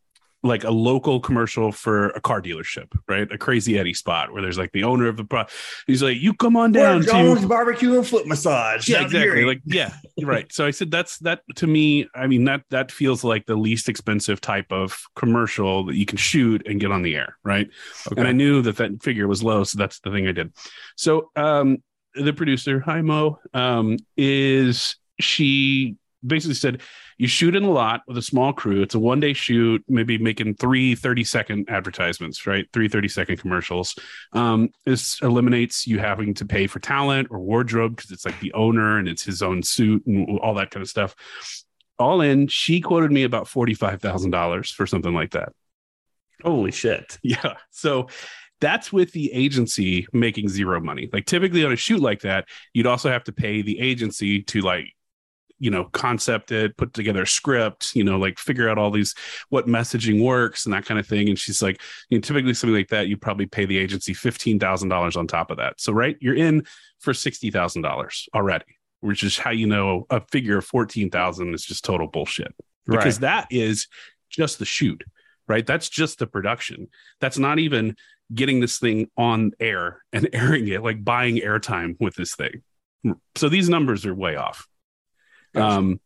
like 0.43 0.63
a 0.63 0.71
local 0.71 1.19
commercial 1.19 1.71
for 1.71 2.09
a 2.09 2.21
car 2.21 2.41
dealership, 2.41 2.91
right? 3.07 3.31
A 3.31 3.37
crazy 3.37 3.77
Eddie 3.77 3.93
spot 3.93 4.31
where 4.31 4.41
there's 4.41 4.57
like 4.57 4.71
the 4.71 4.83
owner 4.83 5.07
of 5.07 5.17
the 5.17 5.23
pro. 5.23 5.45
He's 5.87 6.03
like, 6.03 6.17
"You 6.17 6.33
come 6.33 6.55
on 6.55 6.71
down 6.71 7.01
to 7.01 7.07
Jones 7.07 7.45
barbecue 7.45 7.95
and 7.95 8.05
foot 8.05 8.27
massage. 8.27 8.87
yeah, 8.87 9.01
exactly. 9.01 9.45
Like, 9.45 9.61
yeah, 9.65 9.93
right. 10.21 10.51
So 10.51 10.65
I 10.65 10.71
said 10.71 10.91
that's 10.91 11.17
that 11.19 11.41
to 11.55 11.67
me. 11.67 12.07
I 12.13 12.27
mean 12.27 12.45
that 12.45 12.63
that 12.69 12.91
feels 12.91 13.23
like 13.23 13.45
the 13.45 13.55
least 13.55 13.89
expensive 13.89 14.39
type 14.39 14.71
of 14.71 14.99
commercial 15.15 15.85
that 15.85 15.95
you 15.95 16.05
can 16.05 16.17
shoot 16.17 16.65
and 16.67 16.79
get 16.79 16.91
on 16.91 17.01
the 17.01 17.15
air, 17.15 17.37
right? 17.43 17.69
Okay. 18.11 18.19
And 18.19 18.27
I 18.27 18.31
knew 18.31 18.61
that 18.61 18.77
that 18.77 19.01
figure 19.01 19.27
was 19.27 19.43
low, 19.43 19.63
so 19.63 19.77
that's 19.77 19.99
the 19.99 20.11
thing 20.11 20.27
I 20.27 20.31
did. 20.31 20.53
So 20.95 21.31
um, 21.35 21.79
the 22.13 22.33
producer, 22.33 22.79
hi 22.79 23.01
Mo, 23.01 23.39
um, 23.53 23.97
is 24.15 24.97
she 25.19 25.97
basically 26.27 26.55
said 26.55 26.81
you 27.17 27.27
shoot 27.27 27.55
in 27.55 27.63
a 27.63 27.71
lot 27.71 28.01
with 28.07 28.17
a 28.17 28.21
small 28.21 28.53
crew 28.53 28.81
it's 28.81 28.95
a 28.95 28.99
one 28.99 29.19
day 29.19 29.33
shoot 29.33 29.83
maybe 29.87 30.17
making 30.17 30.53
three 30.55 30.95
30 30.95 31.23
second 31.23 31.69
advertisements 31.69 32.45
right 32.45 32.67
three 32.73 32.87
30 32.87 33.07
second 33.07 33.37
commercials 33.37 33.95
um, 34.33 34.69
this 34.85 35.19
eliminates 35.21 35.87
you 35.87 35.99
having 35.99 36.33
to 36.33 36.45
pay 36.45 36.67
for 36.67 36.79
talent 36.79 37.27
or 37.31 37.39
wardrobe 37.39 37.95
because 37.95 38.11
it's 38.11 38.25
like 38.25 38.39
the 38.39 38.53
owner 38.53 38.97
and 38.97 39.07
it's 39.07 39.23
his 39.23 39.41
own 39.41 39.63
suit 39.63 40.05
and 40.05 40.39
all 40.39 40.53
that 40.53 40.71
kind 40.71 40.81
of 40.81 40.89
stuff 40.89 41.15
all 41.99 42.21
in 42.21 42.47
she 42.47 42.79
quoted 42.79 43.11
me 43.11 43.23
about 43.23 43.45
$45000 43.47 44.71
for 44.73 44.85
something 44.85 45.13
like 45.13 45.31
that 45.31 45.53
Holy 46.43 46.71
shit. 46.71 47.17
yeah. 47.23 47.55
So 47.71 48.07
that's 48.59 48.91
with 48.91 49.11
the 49.11 49.31
agency 49.33 50.07
making 50.13 50.49
zero 50.49 50.79
money. 50.79 51.09
Like 51.11 51.25
typically 51.25 51.63
on 51.63 51.71
a 51.71 51.75
shoot 51.75 52.01
like 52.01 52.21
that, 52.21 52.47
you'd 52.73 52.87
also 52.87 53.09
have 53.09 53.23
to 53.25 53.31
pay 53.31 53.61
the 53.61 53.79
agency 53.79 54.41
to 54.43 54.61
like, 54.61 54.85
you 55.59 55.71
know, 55.71 55.85
concept 55.85 56.51
it, 56.51 56.77
put 56.77 56.93
together 56.93 57.23
a 57.23 57.27
script, 57.27 57.95
you 57.95 58.03
know, 58.03 58.17
like 58.17 58.37
figure 58.39 58.69
out 58.69 58.77
all 58.77 58.91
these 58.91 59.15
what 59.49 59.67
messaging 59.67 60.23
works 60.23 60.65
and 60.65 60.73
that 60.73 60.85
kind 60.85 60.99
of 60.99 61.07
thing. 61.07 61.29
And 61.29 61.37
she's 61.39 61.61
like, 61.61 61.81
you 62.09 62.17
know, 62.17 62.21
typically 62.21 62.53
something 62.53 62.75
like 62.75 62.89
that, 62.89 63.07
you 63.07 63.17
probably 63.17 63.45
pay 63.47 63.65
the 63.65 63.77
agency 63.77 64.13
fifteen 64.13 64.59
thousand 64.59 64.89
dollars 64.89 65.15
on 65.15 65.27
top 65.27 65.51
of 65.51 65.57
that. 65.57 65.79
So 65.79 65.93
right, 65.93 66.17
you're 66.19 66.35
in 66.35 66.65
for 66.99 67.13
sixty 67.13 67.51
thousand 67.51 67.81
dollars 67.81 68.27
already, 68.33 68.65
which 69.01 69.23
is 69.23 69.37
how 69.37 69.51
you 69.51 69.67
know 69.67 70.05
a 70.09 70.21
figure 70.21 70.57
of 70.57 70.65
fourteen 70.65 71.09
thousand 71.09 71.53
is 71.53 71.63
just 71.65 71.83
total 71.85 72.07
bullshit 72.07 72.53
because 72.85 73.15
Right. 73.15 73.21
that 73.21 73.47
is 73.51 73.87
just 74.29 74.59
the 74.59 74.65
shoot 74.65 75.03
right 75.47 75.65
that's 75.65 75.87
just 75.89 76.19
the 76.19 76.27
production 76.27 76.87
that's 77.21 77.37
not 77.37 77.59
even 77.59 77.95
getting 78.33 78.59
this 78.59 78.77
thing 78.79 79.09
on 79.17 79.51
air 79.59 80.03
and 80.11 80.27
airing 80.33 80.67
it 80.67 80.83
like 80.83 81.03
buying 81.03 81.37
airtime 81.37 81.95
with 81.99 82.15
this 82.15 82.35
thing 82.35 82.61
so 83.35 83.47
these 83.49 83.69
numbers 83.69 84.05
are 84.05 84.13
way 84.13 84.35
off 84.35 84.67
Gotcha. 85.57 85.77
um 85.77 85.99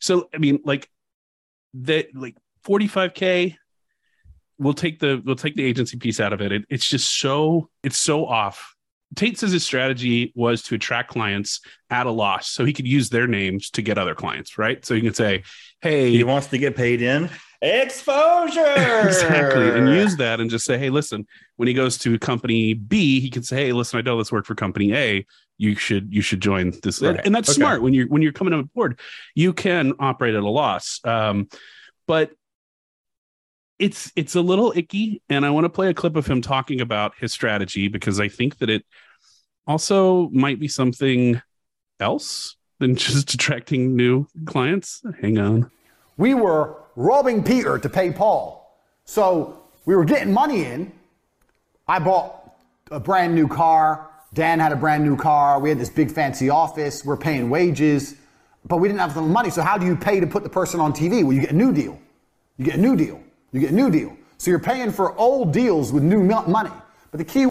so 0.00 0.28
i 0.34 0.38
mean 0.38 0.60
like 0.64 0.88
that 1.74 2.14
like 2.14 2.36
45k 2.64 3.56
we'll 4.58 4.74
take 4.74 4.98
the 4.98 5.22
we'll 5.24 5.36
take 5.36 5.56
the 5.56 5.64
agency 5.64 5.96
piece 5.96 6.20
out 6.20 6.32
of 6.32 6.40
it. 6.40 6.52
it 6.52 6.64
it's 6.68 6.88
just 6.88 7.20
so 7.20 7.70
it's 7.82 7.98
so 7.98 8.26
off 8.26 8.74
Tate 9.16 9.38
says 9.38 9.50
his 9.50 9.64
strategy 9.64 10.32
was 10.36 10.62
to 10.62 10.76
attract 10.76 11.10
clients 11.10 11.60
at 11.90 12.06
a 12.06 12.10
loss 12.12 12.48
so 12.48 12.64
he 12.64 12.72
could 12.72 12.86
use 12.86 13.10
their 13.10 13.26
names 13.26 13.68
to 13.70 13.82
get 13.82 13.98
other 13.98 14.14
clients, 14.14 14.56
right? 14.56 14.86
So 14.86 14.94
you 14.94 15.02
can 15.02 15.14
say, 15.14 15.42
hey, 15.80 16.12
He 16.12 16.22
wants 16.22 16.46
to 16.46 16.58
get 16.58 16.76
paid 16.76 17.02
in 17.02 17.28
exposure. 17.62 18.60
exactly 19.06 19.68
and 19.68 19.88
use 19.88 20.16
that 20.16 20.40
and 20.40 20.48
just 20.48 20.64
say 20.64 20.78
hey 20.78 20.88
listen 20.88 21.26
when 21.56 21.68
he 21.68 21.74
goes 21.74 21.98
to 21.98 22.18
company 22.18 22.72
b 22.72 23.20
he 23.20 23.28
can 23.28 23.42
say 23.42 23.66
hey 23.66 23.72
listen 23.72 23.98
i 23.98 24.02
know 24.02 24.16
this 24.16 24.32
worked 24.32 24.46
for 24.46 24.54
company 24.54 24.94
a 24.94 25.26
you 25.60 25.74
should 25.76 26.12
you 26.12 26.22
should 26.22 26.40
join 26.40 26.72
this 26.82 27.02
Right. 27.02 27.20
and 27.24 27.34
that's 27.34 27.50
Okay. 27.50 27.56
smart 27.60 27.82
when 27.82 27.92
you're 27.92 28.08
when 28.08 28.22
you're 28.22 28.32
coming 28.32 28.54
on 28.54 28.64
board 28.74 28.98
you 29.34 29.52
can 29.52 29.92
operate 30.00 30.34
at 30.34 30.42
a 30.42 30.48
loss 30.48 31.00
um 31.04 31.48
but 32.06 32.30
it's 33.78 34.10
it's 34.16 34.34
a 34.34 34.40
little 34.40 34.72
icky 34.74 35.22
and 35.28 35.44
i 35.44 35.50
want 35.50 35.64
to 35.64 35.68
play 35.68 35.88
a 35.88 35.94
clip 35.94 36.16
of 36.16 36.26
him 36.26 36.40
talking 36.40 36.80
about 36.80 37.12
his 37.18 37.32
strategy 37.32 37.88
because 37.88 38.18
i 38.18 38.28
think 38.28 38.58
that 38.58 38.70
it 38.70 38.84
also 39.66 40.28
might 40.30 40.58
be 40.58 40.68
something 40.68 41.40
else 42.00 42.56
than 42.78 42.96
just 43.06 43.34
attracting 43.34 43.94
new 43.94 44.26
clients 44.46 45.02
hang 45.20 45.38
on 45.38 45.70
we 46.16 46.34
were 46.34 46.76
robbing 46.96 47.42
Peter 47.42 47.78
to 47.78 47.88
pay 47.88 48.10
Paul. 48.10 48.76
So 49.06 49.62
we 49.86 49.94
were 49.96 50.04
getting 50.04 50.34
money 50.34 50.66
in. 50.66 50.92
I 51.88 51.98
bought 51.98 52.56
a 52.90 53.00
brand 53.00 53.34
new 53.34 53.48
car. 53.48 54.09
Dan 54.32 54.60
had 54.60 54.72
a 54.72 54.76
brand 54.76 55.04
new 55.04 55.16
car. 55.16 55.58
We 55.60 55.68
had 55.68 55.78
this 55.78 55.88
big 55.88 56.10
fancy 56.10 56.50
office. 56.50 57.04
We're 57.04 57.16
paying 57.16 57.50
wages, 57.50 58.14
but 58.66 58.76
we 58.76 58.88
didn't 58.88 59.00
have 59.00 59.14
the 59.14 59.22
money. 59.22 59.50
So 59.50 59.62
how 59.62 59.76
do 59.76 59.86
you 59.86 59.96
pay 59.96 60.20
to 60.20 60.26
put 60.26 60.42
the 60.44 60.48
person 60.48 60.78
on 60.80 60.92
TV? 60.92 61.22
Well, 61.24 61.32
you 61.32 61.40
get 61.40 61.50
a 61.50 61.56
new 61.56 61.72
deal. 61.72 61.98
You 62.56 62.64
get 62.64 62.76
a 62.76 62.80
new 62.80 62.94
deal. 62.96 63.20
You 63.52 63.60
get 63.60 63.70
a 63.72 63.74
new 63.74 63.90
deal. 63.90 64.16
So 64.38 64.50
you're 64.50 64.60
paying 64.60 64.92
for 64.92 65.16
old 65.18 65.52
deals 65.52 65.92
with 65.92 66.02
new 66.02 66.22
money. 66.22 66.70
But 67.10 67.18
the 67.18 67.24
key 67.24 67.46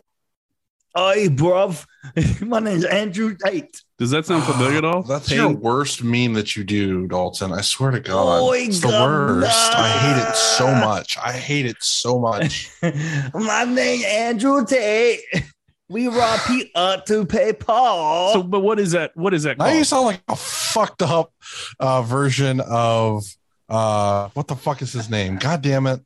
Hey, 0.95 1.27
bruv. 1.29 1.85
My 2.41 2.59
name's 2.59 2.83
Andrew 2.83 3.35
Tate. 3.45 3.83
does 3.99 4.09
that 4.09 4.25
sound 4.25 4.43
familiar 4.43 4.79
at 4.79 4.85
all 4.85 5.03
That's 5.07 5.29
Paying- 5.29 5.39
your 5.41 5.51
worst 5.51 6.03
meme 6.03 6.33
that 6.33 6.55
you 6.55 6.63
do, 6.63 7.07
Dalton. 7.07 7.53
I 7.53 7.61
swear 7.61 7.91
to 7.91 7.99
God. 7.99 8.41
Oi, 8.41 8.57
it's 8.61 8.79
the 8.79 8.87
worst. 8.87 9.75
I 9.75 9.87
hate 9.87 10.27
it 10.29 10.35
so 10.35 10.73
much. 10.73 11.17
I 11.19 11.31
hate 11.33 11.67
it 11.67 11.77
so 11.81 12.17
much. 12.19 12.71
My 13.33 13.65
name's 13.65 14.03
Andrew 14.05 14.65
Tate. 14.65 15.19
We 15.89 16.07
rob 16.07 16.39
Peter 16.45 17.01
to 17.07 17.25
pay 17.25 17.51
Paul. 17.51 18.33
So, 18.33 18.43
but 18.43 18.59
what 18.59 18.79
is 18.79 18.91
that? 18.91 19.11
What 19.15 19.33
is 19.33 19.43
that 19.43 19.57
now 19.57 19.65
called? 19.65 19.77
you 19.77 19.83
sound 19.83 20.05
like 20.05 20.21
a 20.27 20.35
fucked 20.35 21.01
up 21.01 21.33
uh, 21.79 22.03
version 22.03 22.61
of 22.61 23.23
uh, 23.67 24.29
what 24.35 24.47
the 24.47 24.55
fuck 24.55 24.83
is 24.83 24.93
his 24.93 25.09
name? 25.09 25.37
God 25.37 25.63
damn 25.63 25.87
it. 25.87 26.01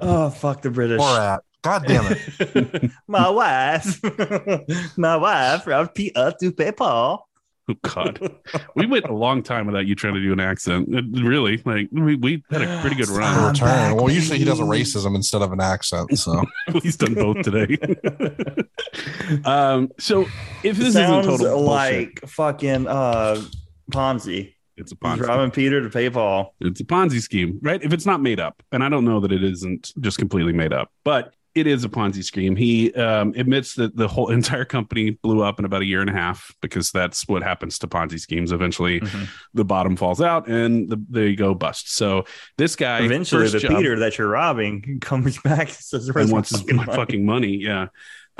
oh, 0.00 0.30
fuck 0.30 0.62
the 0.62 0.70
British. 0.70 1.00
Borat. 1.00 1.40
God 1.62 1.84
damn 1.86 2.04
it. 2.10 2.90
My 3.08 3.28
wife. 3.28 4.00
My 4.96 5.16
wife 5.16 5.66
robbed 5.66 5.94
Peter 5.94 6.32
to 6.40 6.50
pay 6.52 6.72
Paul. 6.72 7.28
Oh 7.72 7.88
God, 7.94 8.36
we 8.76 8.86
went 8.86 9.04
a 9.06 9.12
long 9.12 9.42
time 9.42 9.66
without 9.66 9.86
you 9.86 9.94
trying 9.94 10.14
to 10.14 10.20
do 10.20 10.32
an 10.32 10.40
accent. 10.40 10.88
It- 10.90 11.04
really, 11.22 11.62
like 11.64 11.88
we, 11.92 12.16
we 12.16 12.42
had 12.50 12.62
a 12.62 12.80
pretty 12.80 12.96
good 12.96 13.08
run. 13.08 13.52
return. 13.52 13.68
back, 13.68 13.96
well, 13.96 14.10
usually 14.10 14.38
he 14.38 14.44
does 14.44 14.60
a 14.60 14.64
racism 14.64 15.14
instead 15.14 15.42
of 15.42 15.52
an 15.52 15.60
accent. 15.60 16.18
So 16.18 16.42
He's 16.82 16.96
done 16.96 17.14
both 17.14 17.42
today. 17.42 17.76
um, 19.44 19.90
so 19.98 20.26
if 20.62 20.76
this 20.76 20.94
Sounds 20.94 21.26
isn't 21.26 21.38
total 21.46 21.62
like 21.62 22.20
bullshit, 22.20 22.30
fucking 22.30 22.86
uh, 22.86 23.42
Ponzi. 23.90 24.54
it's 24.76 24.92
a 24.92 24.94
He's 24.94 24.98
Ponzi. 25.18 25.26
robbing 25.26 25.50
Peter 25.50 25.82
to 25.82 25.90
pay 25.90 26.10
Paul. 26.10 26.54
It's 26.60 26.80
a 26.80 26.84
Ponzi 26.84 27.20
scheme, 27.20 27.58
right? 27.62 27.82
If 27.82 27.92
it's 27.92 28.06
not 28.06 28.20
made 28.20 28.40
up, 28.40 28.62
and 28.72 28.82
I 28.84 28.88
don't 28.88 29.04
know 29.04 29.20
that 29.20 29.32
it 29.32 29.42
isn't 29.42 29.92
just 30.00 30.18
completely 30.18 30.52
made 30.52 30.72
up, 30.72 30.90
but 31.04 31.34
it 31.54 31.66
is 31.66 31.84
a 31.84 31.88
Ponzi 31.88 32.24
scheme. 32.24 32.56
He 32.56 32.92
um, 32.94 33.34
admits 33.36 33.74
that 33.74 33.94
the 33.96 34.08
whole 34.08 34.28
entire 34.38 34.64
company 34.64 35.10
blew 35.10 35.42
up 35.42 35.58
in 35.58 35.64
about 35.64 35.82
a 35.82 35.84
year 35.84 36.00
and 36.00 36.08
a 36.08 36.12
half 36.12 36.54
because 36.62 36.90
that's 36.90 37.28
what 37.28 37.42
happens 37.42 37.78
to 37.80 37.86
Ponzi 37.86 38.18
schemes. 38.18 38.52
Eventually, 38.52 39.00
Mhm. 39.00 39.28
the 39.54 39.64
bottom 39.64 39.96
falls 39.96 40.20
out 40.20 40.48
and 40.48 40.88
the, 40.90 41.02
they 41.10 41.34
go 41.34 41.54
bust. 41.54 41.94
So 41.94 42.24
this 42.56 42.74
guy 42.76 43.00
Eventually, 43.02 43.48
the 43.48 43.58
job- 43.58 43.76
Peter 43.76 43.98
that 43.98 44.16
you're 44.18 44.28
robbing 44.28 44.98
comes 45.02 45.38
back 45.42 45.68
and 45.68 45.76
says, 45.76 46.06
and 46.06 46.14
"Where's 46.14 46.28
my 46.28 46.32
wants 46.34 46.52
fucking 46.58 46.76
my 46.76 46.84
money?" 46.86 46.96
fucking 46.96 47.24
money. 47.26 47.56
Yeah. 47.56 47.86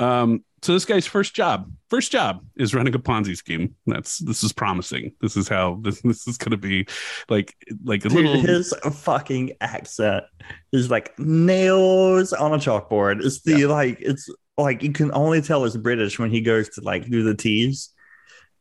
Um, 0.03 0.43
so 0.61 0.73
this 0.73 0.85
guy's 0.85 1.05
first 1.05 1.35
job, 1.35 1.69
first 1.89 2.11
job 2.11 2.45
is 2.55 2.73
running 2.73 2.95
a 2.95 2.99
Ponzi 2.99 3.35
scheme. 3.35 3.75
That's 3.85 4.19
this 4.19 4.43
is 4.43 4.53
promising. 4.53 5.13
This 5.21 5.35
is 5.35 5.49
how 5.49 5.79
this 5.81 6.01
this 6.01 6.25
is 6.27 6.37
gonna 6.37 6.57
be 6.57 6.87
like 7.29 7.55
like 7.83 8.05
a 8.05 8.09
Dude, 8.09 8.25
little 8.25 8.41
his 8.41 8.73
fucking 8.93 9.53
accent 9.59 10.23
is 10.71 10.89
like 10.89 11.17
nails 11.19 12.31
on 12.31 12.53
a 12.53 12.57
chalkboard. 12.57 13.23
It's 13.25 13.41
the 13.41 13.65
like 13.65 13.97
it's 13.99 14.29
like 14.57 14.83
you 14.83 14.93
can 14.93 15.11
only 15.13 15.41
tell 15.41 15.65
it's 15.65 15.75
British 15.75 16.17
when 16.17 16.31
he 16.31 16.39
goes 16.39 16.69
to 16.69 16.81
like 16.81 17.09
do 17.09 17.23
the 17.23 17.35
T's, 17.35 17.89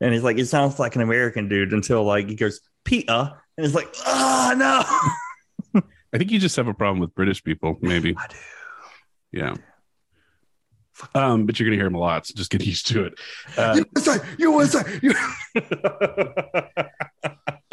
and 0.01 0.13
he's 0.13 0.25
like 0.25 0.39
it 0.39 0.47
sounds 0.47 0.81
like 0.81 0.97
an 0.97 1.03
American 1.03 1.49
dude 1.49 1.73
until 1.73 2.03
like 2.03 2.29
he 2.29 2.35
goes 2.35 2.61
Peter, 2.85 3.33
and 3.57 3.65
it's 3.65 3.77
like 3.77 3.95
oh 4.07 4.55
no. 4.57 5.83
I 6.13 6.19
think 6.19 6.33
you 6.33 6.41
just 6.41 6.57
have 6.57 6.69
a 6.69 6.75
problem 6.75 6.99
with 6.99 7.15
British 7.15 7.43
people, 7.43 7.79
maybe. 7.81 8.15
I 8.19 8.27
do. 8.27 8.37
Yeah. 9.33 9.55
Um, 11.15 11.47
but 11.47 11.59
you're 11.59 11.69
gonna 11.69 11.77
hear 11.77 11.87
him 11.87 11.95
a 11.95 11.99
lot, 11.99 12.27
so 12.27 12.35
just 12.35 12.51
get 12.51 12.65
used 12.65 12.87
to 12.88 13.05
it. 13.05 13.15
Uh, 13.57 13.83
USA, 13.97 14.19
USA. 14.38 15.01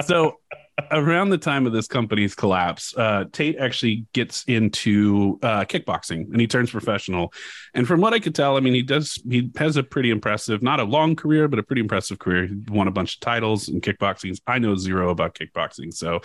so 0.06 0.39
around 0.92 1.30
the 1.30 1.38
time 1.38 1.65
of 1.65 1.74
this 1.74 1.88
company's 1.88 2.36
collapse, 2.36 2.96
uh, 2.98 3.26
Tate 3.32 3.58
actually 3.58 4.06
gets 4.13 4.44
into 4.46 5.39
uh, 5.42 5.65
kickboxing 5.65 6.32
and 6.32 6.39
he 6.39 6.48
turns 6.48 6.72
professional. 6.72 7.34
And 7.74 7.88
from 7.88 8.02
what 8.02 8.13
I 8.13 8.20
could 8.20 8.36
tell, 8.36 8.58
I 8.58 8.60
mean, 8.60 8.74
he 8.74 8.82
does 8.82 9.22
he 9.30 9.52
has 9.58 9.78
a 9.78 9.84
pretty 9.84 10.10
impressive, 10.12 10.62
not 10.63 10.80
a 10.80 10.84
long 10.84 11.15
career, 11.15 11.48
but 11.48 11.60
a 11.60 11.63
pretty 11.63 11.82
impressive 11.82 12.20
career. 12.20 12.48
He 12.48 12.56
won 12.70 12.88
a 12.88 12.92
bunch 12.92 13.15
of 13.15 13.20
titles 13.22 13.70
in 13.70 13.82
kickboxing. 13.82 14.39
I 14.48 14.60
know 14.60 14.76
zero 14.76 15.10
about 15.10 15.36
kickboxing, 15.36 15.94
so 15.94 16.22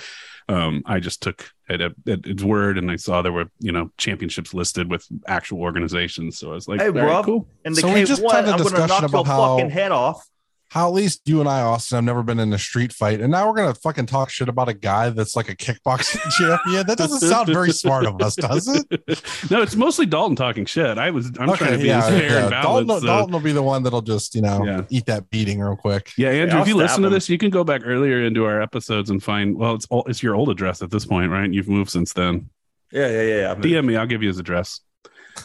um, 0.49 0.83
I 0.87 1.01
just 1.01 1.23
took 1.23 1.51
it 1.69 1.81
at, 1.81 1.93
at 2.07 2.27
its 2.27 2.43
word, 2.43 2.77
and 2.77 2.91
I 2.91 2.97
saw 2.97 3.23
there 3.23 3.33
were 3.33 3.47
you 3.61 3.73
know 3.73 3.91
championships 3.99 4.53
listed 4.55 4.91
with 4.91 5.07
actual 5.27 5.61
organizations. 5.61 6.39
So 6.39 6.51
I 6.51 6.55
was 6.55 6.69
like, 6.69 6.81
Hey, 6.81 6.89
all 6.89 6.93
right, 6.93 7.03
bro. 7.03 7.23
cool. 7.23 7.49
And 7.65 7.75
the 7.75 7.81
So 7.81 7.89
we 7.89 7.95
K 7.95 8.05
just 8.05 8.23
one, 8.23 8.35
had 8.35 8.45
a 8.45 8.49
I'm 8.49 8.59
gonna 8.59 8.65
discussion 8.71 8.89
knock 8.89 9.01
your 9.03 9.09
about 9.21 9.27
how- 9.27 9.57
fucking 9.57 9.71
head 9.71 9.93
off. 9.93 10.27
How 10.75 10.89
at 10.89 10.93
least 10.93 11.21
you 11.27 11.39
and 11.39 11.49
I, 11.49 11.61
Austin, 11.61 11.95
have 11.99 12.05
never 12.05 12.25
been 12.25 12.41
in 12.41 12.53
a 12.53 12.59
street 12.59 12.93
fight, 12.93 13.21
and 13.21 13.31
now 13.31 13.49
we're 13.49 13.55
gonna 13.55 13.75
fucking 13.77 14.07
talk 14.07 14.29
shit 14.29 14.49
about 14.49 14.69
a 14.69 14.75
guy 14.75 15.09
that's 15.11 15.37
like 15.37 15.49
a 15.49 15.55
kickboxing 15.55 16.19
champion. 16.37 16.85
That 16.89 16.99
doesn't 16.99 17.21
sound 17.21 17.47
very 17.47 17.71
smart 17.71 18.07
of 18.07 18.21
us, 18.21 18.35
does 18.35 18.67
it? 18.67 18.87
no, 19.53 19.63
it's 19.63 19.77
mostly 19.77 20.05
Dalton 20.05 20.35
talking 20.35 20.67
shit. 20.67 20.99
I 20.99 21.11
was 21.11 21.27
I'm 21.39 21.55
trying 21.57 21.79
to 21.79 21.79
be 21.79 21.93
as 21.93 22.09
fair 22.09 22.41
and 22.41 22.51
Dalton, 22.51 22.89
balanced. 22.89 23.03
so- 23.03 23.07
Dalton 23.07 23.33
will 23.33 23.39
be 23.41 23.53
the 23.53 23.63
one 23.63 23.85
that'll 23.85 24.03
just 24.03 24.35
you 24.35 24.43
know 24.43 24.65
Yeah. 24.67 24.83
eat 24.91 25.07
that 25.07 25.31
beating 25.31 25.61
real 25.61 25.77
quick. 25.77 26.11
Yeah, 26.19 26.31
Andrew, 26.31 26.57
I'll 26.57 26.63
if 26.63 26.69
you 26.69 26.75
stab 26.75 26.83
listen 26.83 27.03
to 27.05 27.09
this, 27.09 27.29
you 27.29 27.39
can 27.39 27.51
go 27.51 27.63
back 27.63 27.83
earlier 27.85 28.23
into 28.25 28.45
our 28.45 28.61
episodes 28.61 29.11
and 29.11 29.23
find. 29.23 29.57
Well, 29.57 29.77
it's 29.77 29.87
all, 29.91 30.03
it's 30.09 30.25
your 30.25 30.35
old 30.35 30.51
address 30.51 30.83
at 30.83 30.91
this 30.91 31.07
point, 31.07 31.31
right? 31.31 31.49
You've 31.53 31.69
moved 31.69 31.91
since 31.91 32.13
then. 32.13 32.51
Yeah, 32.91 33.07
yeah, 33.09 33.23
yeah. 33.23 33.37
yeah. 33.37 33.55
DM 33.55 33.85
me, 33.85 33.95
I'll 33.97 34.07
give 34.09 34.23
you 34.23 34.29
his 34.29 34.41
address. 34.41 34.81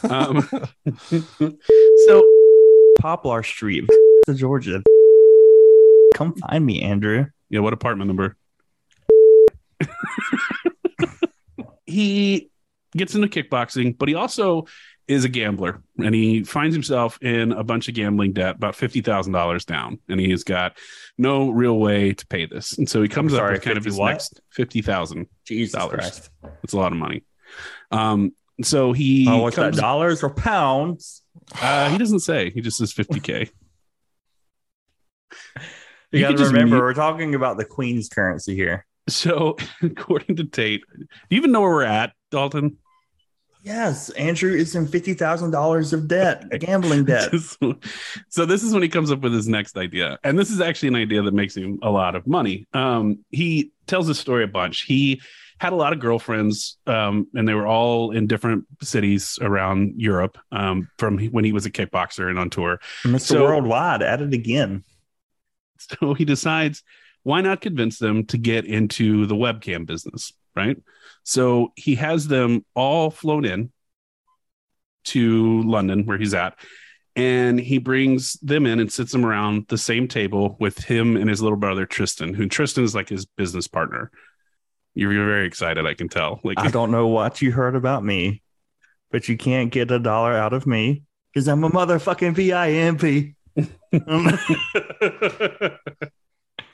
Um, 0.08 0.48
so 2.06 2.22
Poplar 3.00 3.42
Street, 3.42 3.84
to 4.26 4.34
Georgia. 4.34 4.82
Come 6.20 6.34
find 6.34 6.66
me, 6.66 6.82
Andrew. 6.82 7.24
yeah, 7.48 7.60
what 7.60 7.72
apartment 7.72 8.08
number? 8.08 8.36
he 11.86 12.50
gets 12.94 13.14
into 13.14 13.26
kickboxing, 13.26 13.96
but 13.96 14.10
he 14.10 14.14
also 14.14 14.66
is 15.08 15.24
a 15.24 15.30
gambler, 15.30 15.82
and 15.98 16.14
he 16.14 16.44
finds 16.44 16.74
himself 16.74 17.18
in 17.22 17.52
a 17.52 17.64
bunch 17.64 17.88
of 17.88 17.94
gambling 17.94 18.34
debt, 18.34 18.56
about 18.56 18.76
fifty 18.76 19.00
thousand 19.00 19.32
dollars 19.32 19.64
down, 19.64 19.98
and 20.10 20.20
he 20.20 20.30
has 20.30 20.44
got 20.44 20.76
no 21.16 21.48
real 21.48 21.78
way 21.78 22.12
to 22.12 22.26
pay 22.26 22.44
this, 22.44 22.76
and 22.76 22.86
so 22.86 23.00
he 23.00 23.08
comes 23.08 23.32
sorry, 23.32 23.48
up 23.48 23.52
with 23.54 23.62
kind 23.62 23.78
of 23.78 23.84
his 23.86 23.96
what? 23.96 24.10
next 24.10 24.42
fifty 24.50 24.82
thousand. 24.82 25.26
Jesus 25.46 25.72
Dollars. 25.72 25.94
Christ. 25.94 26.30
It's 26.62 26.74
a 26.74 26.76
lot 26.76 26.92
of 26.92 26.98
money. 26.98 27.24
Um, 27.90 28.32
so 28.62 28.92
he 28.92 29.26
Oh, 29.26 29.38
what's 29.38 29.56
comes, 29.56 29.76
that? 29.76 29.80
Dollars 29.80 30.22
or 30.22 30.28
pounds? 30.28 31.22
uh, 31.62 31.88
he 31.88 31.96
doesn't 31.96 32.20
say. 32.20 32.50
He 32.50 32.60
just 32.60 32.76
says 32.76 32.92
50k. 32.92 33.48
You, 36.12 36.20
You 36.20 36.28
got 36.28 36.36
to 36.38 36.44
remember, 36.46 36.76
mute- 36.76 36.82
we're 36.82 36.94
talking 36.94 37.34
about 37.34 37.56
the 37.56 37.64
Queen's 37.64 38.08
currency 38.08 38.54
here. 38.54 38.86
so 39.08 39.56
according 39.82 40.36
to 40.36 40.44
Tate, 40.44 40.82
do 40.98 41.06
you 41.30 41.36
even 41.36 41.52
know 41.52 41.60
where 41.60 41.70
we're 41.70 41.84
at, 41.84 42.12
Dalton? 42.30 42.76
Yes, 43.62 44.08
Andrew 44.10 44.54
is 44.54 44.74
in 44.74 44.86
fifty 44.86 45.12
thousand 45.12 45.50
dollars 45.50 45.92
of 45.92 46.08
debt, 46.08 46.48
gambling 46.60 47.04
debt. 47.04 47.30
so 48.30 48.46
this 48.46 48.62
is 48.62 48.72
when 48.72 48.82
he 48.82 48.88
comes 48.88 49.10
up 49.12 49.20
with 49.20 49.34
his 49.34 49.48
next 49.48 49.76
idea, 49.76 50.18
and 50.24 50.38
this 50.38 50.50
is 50.50 50.62
actually 50.62 50.88
an 50.88 50.96
idea 50.96 51.20
that 51.20 51.34
makes 51.34 51.54
him 51.58 51.78
a 51.82 51.90
lot 51.90 52.14
of 52.14 52.26
money. 52.26 52.66
Um, 52.72 53.18
he 53.30 53.70
tells 53.86 54.08
his 54.08 54.18
story 54.18 54.44
a 54.44 54.48
bunch. 54.48 54.82
He 54.84 55.20
had 55.58 55.74
a 55.74 55.76
lot 55.76 55.92
of 55.92 55.98
girlfriends, 56.00 56.78
um, 56.86 57.26
and 57.34 57.46
they 57.46 57.52
were 57.52 57.66
all 57.66 58.12
in 58.12 58.26
different 58.26 58.64
cities 58.82 59.38
around 59.42 59.92
Europe 60.00 60.38
um, 60.52 60.88
from 60.98 61.18
when 61.26 61.44
he 61.44 61.52
was 61.52 61.66
a 61.66 61.70
kickboxer 61.70 62.30
and 62.30 62.38
on 62.38 62.48
tour. 62.48 62.80
Mr. 63.04 63.20
So- 63.20 63.42
Worldwide 63.44 64.00
at 64.00 64.22
it 64.22 64.32
again. 64.32 64.84
So 66.00 66.14
he 66.14 66.24
decides, 66.24 66.82
why 67.22 67.40
not 67.40 67.60
convince 67.60 67.98
them 67.98 68.24
to 68.26 68.38
get 68.38 68.64
into 68.64 69.26
the 69.26 69.34
webcam 69.34 69.86
business, 69.86 70.32
right? 70.54 70.76
So 71.24 71.72
he 71.76 71.96
has 71.96 72.28
them 72.28 72.64
all 72.74 73.10
flown 73.10 73.44
in 73.44 73.72
to 75.04 75.62
London, 75.62 76.06
where 76.06 76.18
he's 76.18 76.34
at, 76.34 76.58
and 77.16 77.58
he 77.58 77.78
brings 77.78 78.34
them 78.34 78.66
in 78.66 78.80
and 78.80 78.92
sits 78.92 79.12
them 79.12 79.26
around 79.26 79.66
the 79.68 79.78
same 79.78 80.06
table 80.08 80.56
with 80.60 80.78
him 80.78 81.16
and 81.16 81.28
his 81.28 81.42
little 81.42 81.58
brother 81.58 81.86
Tristan, 81.86 82.34
who 82.34 82.46
Tristan 82.46 82.84
is 82.84 82.94
like 82.94 83.08
his 83.08 83.26
business 83.26 83.66
partner. 83.66 84.10
You're, 84.94 85.12
you're 85.12 85.26
very 85.26 85.46
excited, 85.46 85.86
I 85.86 85.94
can 85.94 86.08
tell. 86.08 86.40
Like 86.44 86.58
I 86.58 86.68
don't 86.68 86.90
know 86.90 87.08
what 87.08 87.42
you 87.42 87.52
heard 87.52 87.74
about 87.74 88.04
me, 88.04 88.42
but 89.10 89.28
you 89.28 89.36
can't 89.36 89.72
get 89.72 89.90
a 89.90 89.98
dollar 89.98 90.32
out 90.32 90.52
of 90.52 90.66
me 90.66 91.02
because 91.32 91.48
I'm 91.48 91.64
a 91.64 91.70
motherfucking 91.70 92.34
VIMP. 92.34 93.34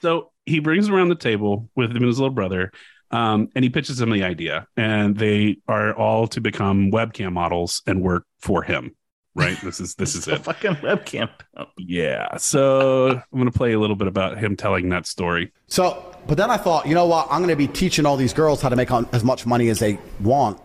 so 0.03 0.31
he 0.45 0.61
brings 0.61 0.89
him 0.89 0.95
around 0.95 1.09
the 1.09 1.15
table 1.15 1.69
with 1.75 1.91
him 1.91 1.97
and 1.99 2.07
his 2.07 2.19
little 2.19 2.35
brother, 2.35 2.73
um, 3.11 3.49
and 3.55 3.65
he 3.65 3.71
pitches 3.71 4.01
him 4.01 4.11
the 4.11 4.23
idea, 4.23 4.67
and 4.77 5.17
they 5.17 5.59
are 5.69 5.95
all 5.95 6.27
to 6.29 6.41
become 6.41 6.91
webcam 6.91 7.33
models 7.33 7.83
and 7.87 8.03
work 8.03 8.25
for 8.41 8.63
him. 8.63 8.95
Right? 9.35 9.61
This 9.63 9.81
is 9.81 9.95
this 9.97 10.15
is 10.17 10.29
a 10.29 10.35
it. 10.37 10.45
fucking 10.45 10.77
webcam. 10.77 11.29
Yeah. 11.77 12.37
So 12.39 13.11
I'm 13.11 13.23
going 13.39 13.51
to 13.51 13.57
play 13.57 13.73
a 13.73 13.79
little 13.79 13.97
bit 13.97 14.09
about 14.09 14.39
him 14.39 14.57
telling 14.57 14.89
that 14.91 15.07
story. 15.07 15.53
So, 15.67 16.17
but 16.27 16.39
then 16.39 16.51
I 16.51 16.57
thought, 16.57 16.87
you 16.87 16.95
know 16.95 17.07
what? 17.07 17.27
I'm 17.31 17.41
going 17.41 17.51
to 17.51 17.57
be 17.57 17.69
teaching 17.69 18.07
all 18.07 18.17
these 18.17 18.33
girls 18.33 18.63
how 18.63 18.71
to 18.71 18.77
make 18.77 18.91
on- 18.91 19.09
as 19.13 19.25
much 19.25 19.45
money 19.45 19.69
as 19.69 19.79
they 19.79 19.99
want. 20.21 20.59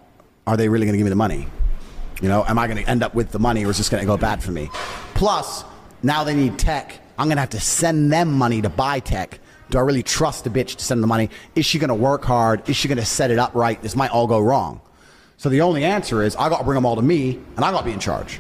Are 0.48 0.56
they 0.56 0.70
really 0.70 0.86
going 0.86 0.94
to 0.94 0.98
give 0.98 1.06
me 1.06 1.10
the 1.10 1.16
money? 1.18 1.48
You 2.22 2.30
know, 2.30 2.46
am 2.46 2.58
I 2.58 2.68
going 2.68 2.82
to 2.82 2.90
end 2.90 3.04
up 3.04 3.14
with 3.14 3.32
the 3.32 3.40
money 3.40 3.66
or 3.66 3.72
is 3.72 3.78
this 3.78 3.90
going 3.90 4.02
to 4.02 4.08
go 4.08 4.16
bad 4.16 4.42
for 4.42 4.52
me? 4.52 4.70
Plus, 5.16 5.64
now 6.04 6.24
they 6.24 6.36
need 6.36 6.58
tech. 6.58 7.00
I'm 7.18 7.28
going 7.28 7.38
to 7.38 7.42
have 7.42 7.52
to 7.52 7.60
send 7.60 8.12
them 8.12 8.34
money 8.34 8.62
to 8.62 8.70
buy 8.70 9.00
tech. 9.00 9.40
Do 9.70 9.78
I 9.78 9.82
really 9.82 10.04
trust 10.04 10.44
the 10.44 10.50
bitch 10.50 10.76
to 10.76 10.84
send 10.84 11.02
the 11.02 11.08
money? 11.08 11.30
Is 11.56 11.66
she 11.66 11.80
going 11.80 11.90
to 11.90 11.96
work 11.96 12.26
hard? 12.26 12.68
Is 12.70 12.76
she 12.76 12.88
going 12.88 12.98
to 12.98 13.06
set 13.06 13.32
it 13.32 13.40
up 13.40 13.56
right? 13.56 13.82
This 13.82 13.96
might 13.96 14.12
all 14.12 14.28
go 14.28 14.40
wrong. 14.40 14.82
So 15.38 15.50
the 15.50 15.62
only 15.62 15.84
answer 15.86 16.24
is 16.24 16.36
I 16.36 16.50
got 16.50 16.60
to 16.60 16.64
bring 16.64 16.76
them 16.76 16.86
all 16.86 16.96
to 16.96 17.02
me 17.02 17.40
and 17.56 17.66
I 17.66 17.72
got 17.72 17.80
to 17.80 17.86
be 17.86 17.92
in 17.92 18.00
charge. 18.00 18.40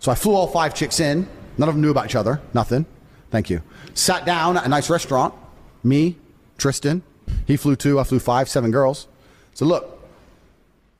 So 0.00 0.10
I 0.10 0.14
flew 0.14 0.34
all 0.34 0.46
five 0.46 0.74
chicks 0.74 1.00
in. 1.00 1.28
None 1.58 1.68
of 1.68 1.74
them 1.74 1.82
knew 1.82 1.90
about 1.90 2.06
each 2.06 2.16
other. 2.16 2.40
Nothing. 2.54 2.86
Thank 3.30 3.50
you. 3.50 3.62
Sat 3.94 4.24
down 4.24 4.56
at 4.56 4.64
a 4.64 4.68
nice 4.68 4.88
restaurant. 4.88 5.34
Me, 5.82 6.16
Tristan. 6.58 7.02
He 7.46 7.56
flew 7.56 7.76
two. 7.76 7.98
I 8.00 8.04
flew 8.04 8.18
five, 8.18 8.48
seven 8.48 8.70
girls. 8.70 9.08
So 9.54 9.66
look, 9.66 10.00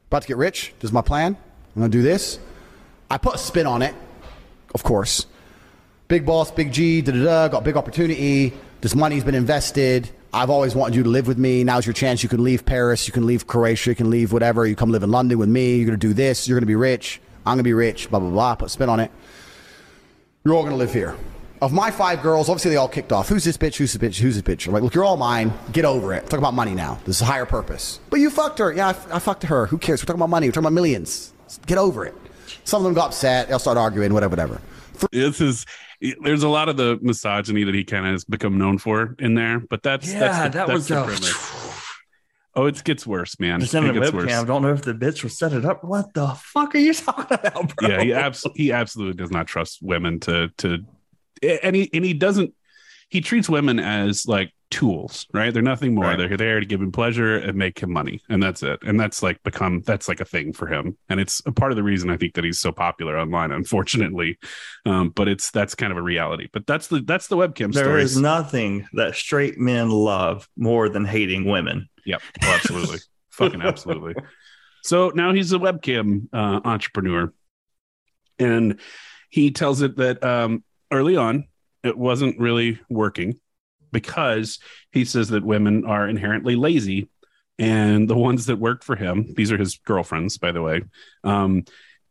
about 0.08 0.22
to 0.22 0.28
get 0.28 0.36
rich. 0.36 0.74
This 0.80 0.88
is 0.88 0.92
my 0.92 1.02
plan. 1.02 1.36
I'm 1.74 1.80
going 1.80 1.90
to 1.90 1.98
do 1.98 2.02
this. 2.02 2.38
I 3.10 3.18
put 3.18 3.34
a 3.34 3.38
spin 3.38 3.66
on 3.66 3.82
it, 3.82 3.94
of 4.74 4.82
course. 4.82 5.26
Big 6.08 6.24
boss, 6.24 6.52
big 6.52 6.72
G, 6.72 7.02
da 7.02 7.12
da 7.12 7.24
da, 7.24 7.48
got 7.48 7.64
big 7.64 7.76
opportunity. 7.76 8.52
This 8.80 8.94
money's 8.94 9.24
been 9.24 9.34
invested. 9.34 10.08
I've 10.32 10.50
always 10.50 10.74
wanted 10.74 10.94
you 10.94 11.02
to 11.02 11.08
live 11.08 11.26
with 11.26 11.38
me. 11.38 11.64
Now's 11.64 11.84
your 11.84 11.94
chance. 11.94 12.22
You 12.22 12.28
can 12.28 12.44
leave 12.44 12.64
Paris. 12.64 13.08
You 13.08 13.12
can 13.12 13.26
leave 13.26 13.46
Croatia. 13.46 13.90
You 13.90 13.96
can 13.96 14.10
leave 14.10 14.32
whatever. 14.32 14.66
You 14.66 14.76
come 14.76 14.92
live 14.92 15.02
in 15.02 15.10
London 15.10 15.38
with 15.38 15.48
me. 15.48 15.76
You're 15.76 15.86
going 15.86 15.98
to 15.98 16.06
do 16.06 16.14
this. 16.14 16.46
You're 16.46 16.56
going 16.56 16.62
to 16.62 16.66
be 16.66 16.76
rich. 16.76 17.20
I'm 17.44 17.56
going 17.56 17.58
to 17.58 17.64
be 17.64 17.72
rich. 17.72 18.08
Blah, 18.10 18.20
blah, 18.20 18.30
blah. 18.30 18.54
Put 18.54 18.70
spin 18.70 18.88
on 18.88 19.00
it. 19.00 19.10
You're 20.44 20.54
all 20.54 20.62
going 20.62 20.72
to 20.72 20.78
live 20.78 20.92
here. 20.92 21.16
Of 21.60 21.72
my 21.72 21.90
five 21.90 22.22
girls, 22.22 22.48
obviously 22.48 22.70
they 22.70 22.76
all 22.76 22.88
kicked 22.88 23.12
off. 23.12 23.28
Who's 23.28 23.42
this 23.42 23.56
bitch? 23.56 23.76
Who's 23.76 23.94
this 23.94 24.00
bitch? 24.00 24.20
Who's 24.20 24.40
this 24.40 24.42
bitch? 24.42 24.66
I'm 24.66 24.74
like, 24.74 24.82
look, 24.82 24.94
you're 24.94 25.04
all 25.04 25.16
mine. 25.16 25.52
Get 25.72 25.84
over 25.86 26.12
it. 26.12 26.28
Talk 26.28 26.38
about 26.38 26.54
money 26.54 26.74
now. 26.74 26.98
This 27.04 27.16
is 27.16 27.22
a 27.22 27.24
higher 27.24 27.46
purpose. 27.46 27.98
But 28.10 28.20
you 28.20 28.30
fucked 28.30 28.58
her. 28.58 28.72
Yeah, 28.72 28.88
I, 28.88 29.16
I 29.16 29.18
fucked 29.18 29.42
her. 29.44 29.66
Who 29.66 29.78
cares? 29.78 30.02
We're 30.02 30.06
talking 30.06 30.20
about 30.20 30.30
money. 30.30 30.46
We're 30.46 30.52
talking 30.52 30.66
about 30.66 30.74
millions. 30.74 31.32
Get 31.66 31.78
over 31.78 32.04
it. 32.04 32.14
Some 32.64 32.82
of 32.82 32.84
them 32.84 32.94
got 32.94 33.06
upset. 33.06 33.48
They'll 33.48 33.58
start 33.58 33.78
arguing, 33.78 34.12
whatever, 34.12 34.32
whatever. 34.32 34.60
This 35.12 35.40
is 35.40 35.64
there's 36.22 36.42
a 36.42 36.48
lot 36.48 36.68
of 36.68 36.76
the 36.76 36.98
misogyny 37.02 37.64
that 37.64 37.74
he 37.74 37.84
kind 37.84 38.06
of 38.06 38.12
has 38.12 38.24
become 38.24 38.58
known 38.58 38.78
for 38.78 39.14
in 39.18 39.34
there, 39.34 39.60
but 39.60 39.82
that's 39.82 40.12
Yeah, 40.12 40.18
that's 40.20 40.36
the, 40.38 40.42
that 40.58 40.66
that's 40.66 40.72
was 40.72 40.88
the 40.88 41.02
a- 41.02 41.66
Oh, 42.58 42.64
it 42.64 42.82
gets 42.84 43.06
worse, 43.06 43.38
man. 43.38 43.60
Just 43.60 43.74
It 43.74 43.84
a 43.84 43.92
gets 43.92 44.10
webcam. 44.10 44.14
worse. 44.14 44.44
Don't 44.44 44.62
know 44.62 44.72
if 44.72 44.80
the 44.80 44.94
bitch 44.94 45.22
will 45.22 45.28
set 45.28 45.52
it 45.52 45.66
up. 45.66 45.84
What 45.84 46.14
the 46.14 46.28
fuck 46.28 46.74
are 46.74 46.78
you 46.78 46.94
talking 46.94 47.36
about, 47.38 47.76
bro? 47.76 47.88
Yeah, 47.88 48.02
he 48.02 48.12
absolutely 48.14 48.64
he 48.64 48.72
absolutely 48.72 49.14
does 49.22 49.30
not 49.30 49.46
trust 49.46 49.78
women 49.82 50.20
to 50.20 50.48
to 50.58 50.78
and 51.62 51.76
he 51.76 51.90
and 51.92 52.02
he 52.02 52.14
doesn't 52.14 52.54
he 53.10 53.20
treats 53.20 53.48
women 53.48 53.78
as 53.78 54.26
like 54.26 54.52
tools, 54.70 55.26
right? 55.32 55.52
They're 55.52 55.62
nothing 55.62 55.94
more. 55.94 56.04
Right. 56.04 56.18
They're 56.18 56.36
there 56.36 56.60
to 56.60 56.66
give 56.66 56.80
him 56.80 56.92
pleasure 56.92 57.36
and 57.36 57.56
make 57.56 57.78
him 57.78 57.92
money, 57.92 58.22
and 58.28 58.42
that's 58.42 58.62
it. 58.62 58.80
And 58.84 58.98
that's 58.98 59.22
like 59.22 59.42
become 59.42 59.82
that's 59.86 60.08
like 60.08 60.20
a 60.20 60.24
thing 60.24 60.52
for 60.52 60.66
him, 60.66 60.96
and 61.08 61.20
it's 61.20 61.42
a 61.46 61.52
part 61.52 61.72
of 61.72 61.76
the 61.76 61.82
reason 61.82 62.10
I 62.10 62.16
think 62.16 62.34
that 62.34 62.44
he's 62.44 62.58
so 62.58 62.72
popular 62.72 63.18
online. 63.18 63.52
Unfortunately, 63.52 64.38
um, 64.84 65.10
but 65.10 65.28
it's 65.28 65.50
that's 65.50 65.74
kind 65.74 65.92
of 65.92 65.98
a 65.98 66.02
reality. 66.02 66.48
But 66.52 66.66
that's 66.66 66.88
the 66.88 67.00
that's 67.00 67.28
the 67.28 67.36
webcam 67.36 67.72
There 67.72 67.84
stories. 67.84 68.12
is 68.12 68.20
nothing 68.20 68.86
that 68.94 69.14
straight 69.14 69.58
men 69.58 69.90
love 69.90 70.48
more 70.56 70.88
than 70.88 71.04
hating 71.04 71.44
women. 71.44 71.88
Yep. 72.04 72.22
Oh, 72.42 72.52
absolutely. 72.52 72.98
Fucking 73.30 73.62
absolutely. 73.62 74.14
So 74.82 75.10
now 75.14 75.32
he's 75.32 75.52
a 75.52 75.58
webcam 75.58 76.28
uh, 76.32 76.60
entrepreneur. 76.64 77.32
And 78.38 78.80
he 79.30 79.50
tells 79.50 79.82
it 79.82 79.96
that 79.96 80.22
um, 80.22 80.62
early 80.92 81.16
on, 81.16 81.48
it 81.82 81.98
wasn't 81.98 82.38
really 82.38 82.80
working 82.88 83.40
because 83.92 84.58
he 84.92 85.04
says 85.04 85.28
that 85.28 85.44
women 85.44 85.84
are 85.84 86.08
inherently 86.08 86.56
lazy. 86.56 87.08
And 87.58 88.08
the 88.08 88.16
ones 88.16 88.46
that 88.46 88.58
worked 88.58 88.84
for 88.84 88.96
him, 88.96 89.32
these 89.34 89.50
are 89.50 89.56
his 89.56 89.78
girlfriends, 89.78 90.36
by 90.36 90.52
the 90.52 90.60
way, 90.60 90.82
um, 91.24 91.64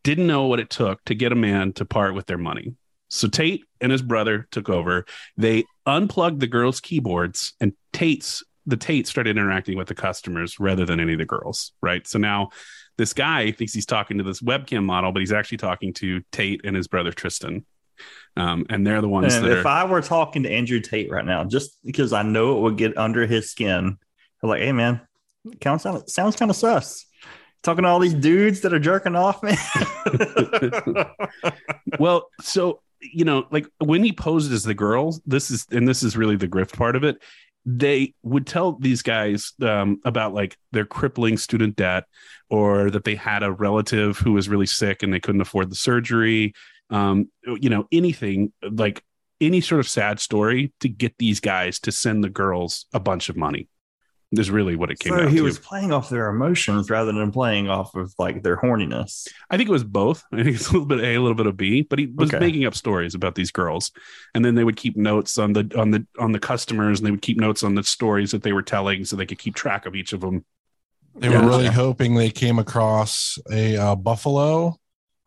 didn't 0.04 0.28
know 0.28 0.48
what 0.48 0.60
it 0.60 0.70
took 0.70 1.04
to 1.06 1.14
get 1.14 1.32
a 1.32 1.36
man 1.36 1.74
to 1.74 1.86
part 1.86 2.16
with 2.16 2.26
their 2.26 2.38
money. 2.38 2.74
So 3.10 3.28
Tate 3.28 3.64
and 3.80 3.92
his 3.92 4.02
brother 4.02 4.48
took 4.52 4.70
over. 4.70 5.06
They 5.38 5.66
unplugged 5.86 6.40
the 6.40 6.48
girls' 6.48 6.80
keyboards, 6.80 7.54
and 7.60 7.74
Tate's 7.94 8.44
the 8.66 8.78
Tate 8.78 9.08
started 9.08 9.38
interacting 9.38 9.78
with 9.78 9.88
the 9.88 9.96
customers 9.96 10.60
rather 10.60 10.86
than 10.86 11.00
any 11.00 11.14
of 11.14 11.20
the 11.20 11.26
girls. 11.26 11.72
Right. 11.82 12.06
So 12.08 12.18
now 12.18 12.50
this 12.98 13.14
guy 13.14 13.52
thinks 13.52 13.74
he's 13.74 13.86
talking 13.86 14.18
to 14.18 14.24
this 14.24 14.42
webcam 14.42 14.84
model, 14.84 15.12
but 15.12 15.20
he's 15.20 15.32
actually 15.32 15.60
talking 15.60 15.94
to 15.94 16.22
Tate 16.32 16.62
and 16.64 16.76
his 16.76 16.88
brother 16.88 17.12
Tristan. 17.12 17.66
Um, 18.38 18.66
and 18.70 18.86
they're 18.86 19.02
the 19.02 19.10
ones 19.10 19.34
And 19.34 19.46
that 19.46 19.60
if 19.60 19.66
are. 19.66 19.70
I 19.70 19.84
were 19.86 20.02
talking 20.02 20.44
to 20.44 20.52
Andrew 20.52 20.80
Tate 20.80 21.10
right 21.10 21.26
now, 21.26 21.44
just 21.46 21.78
because 21.86 22.14
I 22.14 22.22
know 22.24 22.58
it 22.58 22.62
would 22.62 22.78
get 22.78 22.98
under 22.98 23.26
his 23.26 23.50
skin, 23.50 23.98
I'm 24.44 24.50
like, 24.50 24.62
hey 24.62 24.72
man, 24.72 25.02
kind 25.62 25.76
of 25.76 25.82
sound, 25.82 26.10
sounds 26.10 26.36
kind 26.36 26.52
of 26.52 26.58
sus. 26.58 27.06
Talking 27.64 27.84
to 27.84 27.90
all 27.90 28.00
these 28.00 28.14
dudes 28.14 28.62
that 28.62 28.74
are 28.74 28.80
jerking 28.80 29.16
off, 29.16 29.42
man. 29.42 29.58
well, 32.00 32.30
so 32.42 32.82
you 33.02 33.26
know, 33.26 33.46
like 33.52 33.68
when 33.80 34.04
he 34.04 34.12
posed 34.12 34.52
as 34.52 34.64
the 34.64 34.74
girl, 34.74 35.20
this 35.26 35.50
is 35.50 35.66
and 35.72 35.88
this 35.88 36.04
is 36.04 36.18
really 36.18 36.36
the 36.36 36.48
grift 36.48 36.74
part 36.78 36.96
of 36.96 37.04
it. 37.04 37.18
They 37.66 38.14
would 38.22 38.46
tell 38.46 38.74
these 38.74 39.02
guys 39.02 39.54
um, 39.62 40.00
about 40.06 40.34
like 40.36 40.58
their 40.72 40.86
crippling 40.86 41.38
student 41.38 41.76
debt, 41.76 42.04
or 42.50 42.92
that 42.92 43.04
they 43.04 43.16
had 43.16 43.42
a 43.42 43.52
relative 43.52 44.20
who 44.20 44.34
was 44.34 44.50
really 44.50 44.68
sick 44.68 45.02
and 45.02 45.12
they 45.12 45.20
couldn't 45.20 45.42
afford 45.42 45.72
the 45.72 45.76
surgery. 45.76 46.54
Um, 46.90 47.30
you 47.46 47.70
know, 47.70 47.88
anything 47.92 48.54
like 48.70 49.04
any 49.42 49.60
sort 49.62 49.80
of 49.80 49.88
sad 49.88 50.20
story 50.20 50.74
to 50.80 50.88
get 50.90 51.16
these 51.18 51.40
guys 51.40 51.80
to 51.82 51.92
send 51.92 52.24
the 52.24 52.30
girls 52.30 52.86
a 52.94 53.00
bunch 53.00 53.30
of 53.30 53.36
money. 53.38 53.68
Is 54.32 54.50
really 54.52 54.76
what 54.76 54.92
it 54.92 55.00
came 55.00 55.14
so 55.14 55.20
down 55.20 55.28
he 55.30 55.38
to. 55.38 55.44
was 55.44 55.60
playing 55.60 55.94
off 55.94 56.10
their 56.10 56.28
emotions 56.28 56.90
rather 56.90 57.14
than 57.14 57.32
playing 57.32 57.70
off 57.70 57.96
of 57.96 58.14
like 58.20 58.44
their 58.44 58.58
horniness. 58.58 59.28
I 59.50 59.56
think 59.56 59.70
it 59.70 59.72
was 59.72 59.84
both. 59.86 60.24
I 60.34 60.44
think 60.44 60.56
it's 60.56 60.68
a 60.68 60.72
little 60.74 60.88
bit 60.88 61.00
A, 61.00 61.16
a 61.16 61.22
little 61.22 61.36
bit 61.36 61.46
of 61.48 61.56
B, 61.56 61.84
but 61.84 62.00
he 62.00 62.08
was 62.08 62.34
Okay. 62.34 62.40
making 62.40 62.66
up 62.66 62.76
stories 62.76 63.16
about 63.16 63.36
these 63.36 63.52
girls, 63.52 63.92
and 64.34 64.44
then 64.44 64.56
they 64.56 64.64
would 64.66 64.76
keep 64.76 64.98
notes 64.98 65.38
on 65.38 65.54
the 65.54 65.72
on 65.78 65.92
the 65.92 66.06
on 66.20 66.34
the 66.34 66.40
customers, 66.40 67.00
and 67.00 67.08
they 67.08 67.12
would 67.12 67.22
keep 67.22 67.40
notes 67.40 67.64
on 67.64 67.76
the 67.76 67.84
stories 67.84 68.32
that 68.32 68.44
they 68.44 68.52
were 68.52 68.64
telling, 68.64 69.06
so 69.06 69.16
they 69.16 69.28
could 69.28 69.40
keep 69.40 69.56
track 69.56 69.86
of 69.86 69.96
each 69.96 70.12
of 70.12 70.20
them. 70.22 70.44
They 71.16 71.30
Yeah. 71.30 71.42
were 71.42 71.48
really 71.48 71.68
hoping 71.68 72.16
they 72.16 72.32
came 72.32 72.60
across 72.60 73.38
a 73.50 73.78
uh, 73.78 73.96
buffalo 73.96 74.76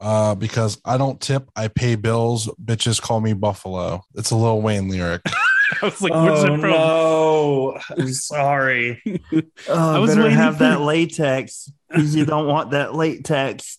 uh, 0.00 0.34
because 0.34 0.80
I 0.84 0.96
don't 0.96 1.20
tip, 1.20 1.50
I 1.56 1.68
pay 1.68 1.96
bills. 1.96 2.48
Bitches 2.62 3.00
call 3.00 3.20
me 3.20 3.32
Buffalo. 3.32 4.02
It's 4.14 4.30
a 4.30 4.36
Lil 4.36 4.60
Wayne 4.62 4.88
lyric. 4.88 5.22
I 5.82 5.84
was 5.86 6.00
like, 6.00 6.12
"Where's 6.12 6.44
it 6.44 6.60
from?" 6.60 6.72
Oh, 6.72 7.78
no. 7.90 8.02
I'm 8.02 8.12
sorry. 8.12 9.02
Oh, 9.68 9.96
I 9.96 9.98
was 9.98 10.10
better 10.10 10.22
waiting 10.22 10.36
have 10.36 10.58
that 10.60 10.80
latex 10.80 11.70
because 11.88 12.16
you 12.16 12.24
don't 12.24 12.46
want 12.46 12.70
that 12.70 12.94
latex. 12.94 13.78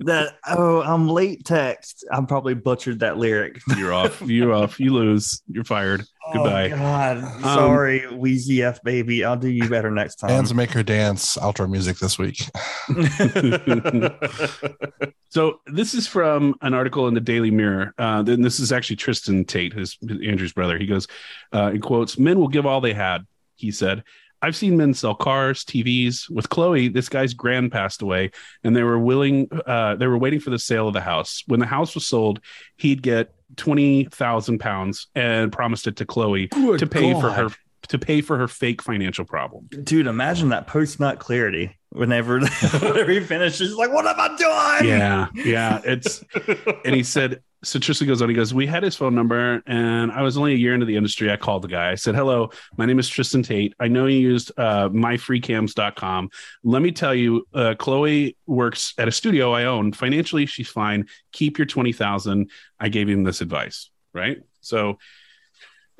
That 0.00 0.38
oh, 0.46 0.82
I'm 0.82 1.08
late 1.08 1.44
text. 1.44 2.04
I'm 2.10 2.26
probably 2.26 2.54
butchered 2.54 3.00
that 3.00 3.18
lyric. 3.18 3.60
You're 3.76 3.92
off. 3.92 4.20
You're 4.22 4.52
off. 4.52 4.80
You 4.80 4.92
lose. 4.92 5.42
You're 5.48 5.64
fired. 5.64 6.04
Goodbye. 6.32 6.70
Oh, 6.70 6.76
God, 6.76 7.42
sorry, 7.42 8.00
Weezy 8.00 8.62
F 8.62 8.82
baby. 8.82 9.24
I'll 9.24 9.36
do 9.36 9.48
you 9.48 9.68
better 9.68 9.90
next 9.90 10.16
time. 10.16 10.30
Hands 10.30 10.54
make 10.54 10.70
her 10.70 10.82
dance. 10.82 11.36
Outro 11.36 11.68
music 11.68 11.98
this 11.98 12.18
week. 12.18 12.46
So 15.32 15.60
this 15.66 15.94
is 15.94 16.06
from 16.06 16.56
an 16.60 16.74
article 16.74 17.08
in 17.08 17.14
the 17.14 17.20
Daily 17.20 17.50
Mirror. 17.50 17.94
Uh, 17.96 18.20
then 18.20 18.42
this 18.42 18.60
is 18.60 18.70
actually 18.70 18.96
Tristan 18.96 19.46
Tate, 19.46 19.72
his, 19.72 19.96
his 20.06 20.20
Andrew's 20.20 20.52
brother. 20.52 20.76
He 20.76 20.84
goes, 20.84 21.08
uh, 21.54 21.70
in 21.72 21.80
quotes, 21.80 22.18
"Men 22.18 22.38
will 22.38 22.48
give 22.48 22.66
all 22.66 22.82
they 22.82 22.92
had." 22.92 23.26
He 23.56 23.70
said, 23.70 24.04
"I've 24.42 24.56
seen 24.56 24.76
men 24.76 24.92
sell 24.92 25.14
cars, 25.14 25.64
TVs. 25.64 26.28
With 26.28 26.48
Chloe, 26.48 26.88
this 26.88 27.08
guy's 27.08 27.32
grand 27.32 27.72
passed 27.72 28.02
away, 28.02 28.32
and 28.64 28.74
they 28.74 28.82
were 28.82 28.98
willing. 28.98 29.48
Uh, 29.66 29.94
they 29.94 30.06
were 30.06 30.18
waiting 30.18 30.40
for 30.40 30.50
the 30.50 30.58
sale 30.58 30.88
of 30.88 30.94
the 30.94 31.00
house. 31.00 31.42
When 31.46 31.60
the 31.60 31.66
house 31.66 31.94
was 31.94 32.06
sold, 32.06 32.40
he'd 32.76 33.02
get 33.02 33.34
twenty 33.56 34.04
thousand 34.04 34.58
pounds 34.58 35.06
and 35.14 35.52
promised 35.52 35.86
it 35.86 35.96
to 35.96 36.06
Chloe 36.06 36.48
to 36.48 36.86
pay 36.86 37.12
for 37.12 37.30
her 37.30 37.50
to 37.88 37.98
pay 37.98 38.20
for 38.20 38.38
her 38.38 38.48
fake 38.48 38.82
financial 38.82 39.24
problem. 39.24 39.68
Dude, 39.82 40.06
imagine 40.06 40.50
that 40.50 40.66
post 40.66 41.00
nut 41.00 41.18
clarity 41.18 41.76
whenever, 41.90 42.40
whenever 42.80 43.10
he 43.10 43.20
finishes. 43.20 43.74
Like, 43.76 43.92
what 43.92 44.06
am 44.06 44.18
I 44.18 44.36
doing? 44.36 44.90
Yeah, 44.90 45.28
yeah. 45.34 45.80
It's 45.84 46.24
and 46.84 46.94
he 46.94 47.02
said 47.02 47.42
so 47.64 47.78
Tristan 47.78 48.08
goes 48.08 48.20
on, 48.20 48.28
he 48.28 48.34
goes, 48.34 48.52
We 48.52 48.66
had 48.66 48.82
his 48.82 48.96
phone 48.96 49.14
number, 49.14 49.62
and 49.66 50.10
I 50.10 50.22
was 50.22 50.36
only 50.36 50.52
a 50.52 50.56
year 50.56 50.74
into 50.74 50.86
the 50.86 50.96
industry. 50.96 51.30
I 51.30 51.36
called 51.36 51.62
the 51.62 51.68
guy. 51.68 51.90
I 51.90 51.94
said, 51.94 52.14
Hello, 52.14 52.50
my 52.76 52.86
name 52.86 52.98
is 52.98 53.08
Tristan 53.08 53.42
Tate. 53.42 53.74
I 53.78 53.88
know 53.88 54.06
you 54.06 54.18
used 54.18 54.50
uh, 54.56 54.88
myfreecams.com. 54.88 56.30
Let 56.64 56.82
me 56.82 56.90
tell 56.90 57.14
you, 57.14 57.46
uh, 57.54 57.74
Chloe 57.78 58.36
works 58.46 58.94
at 58.98 59.06
a 59.06 59.12
studio 59.12 59.52
I 59.52 59.64
own. 59.64 59.92
Financially, 59.92 60.46
she's 60.46 60.68
fine. 60.68 61.06
Keep 61.30 61.58
your 61.58 61.66
20000 61.66 62.50
I 62.80 62.88
gave 62.88 63.08
him 63.08 63.22
this 63.22 63.40
advice, 63.40 63.90
right? 64.12 64.38
So 64.60 64.98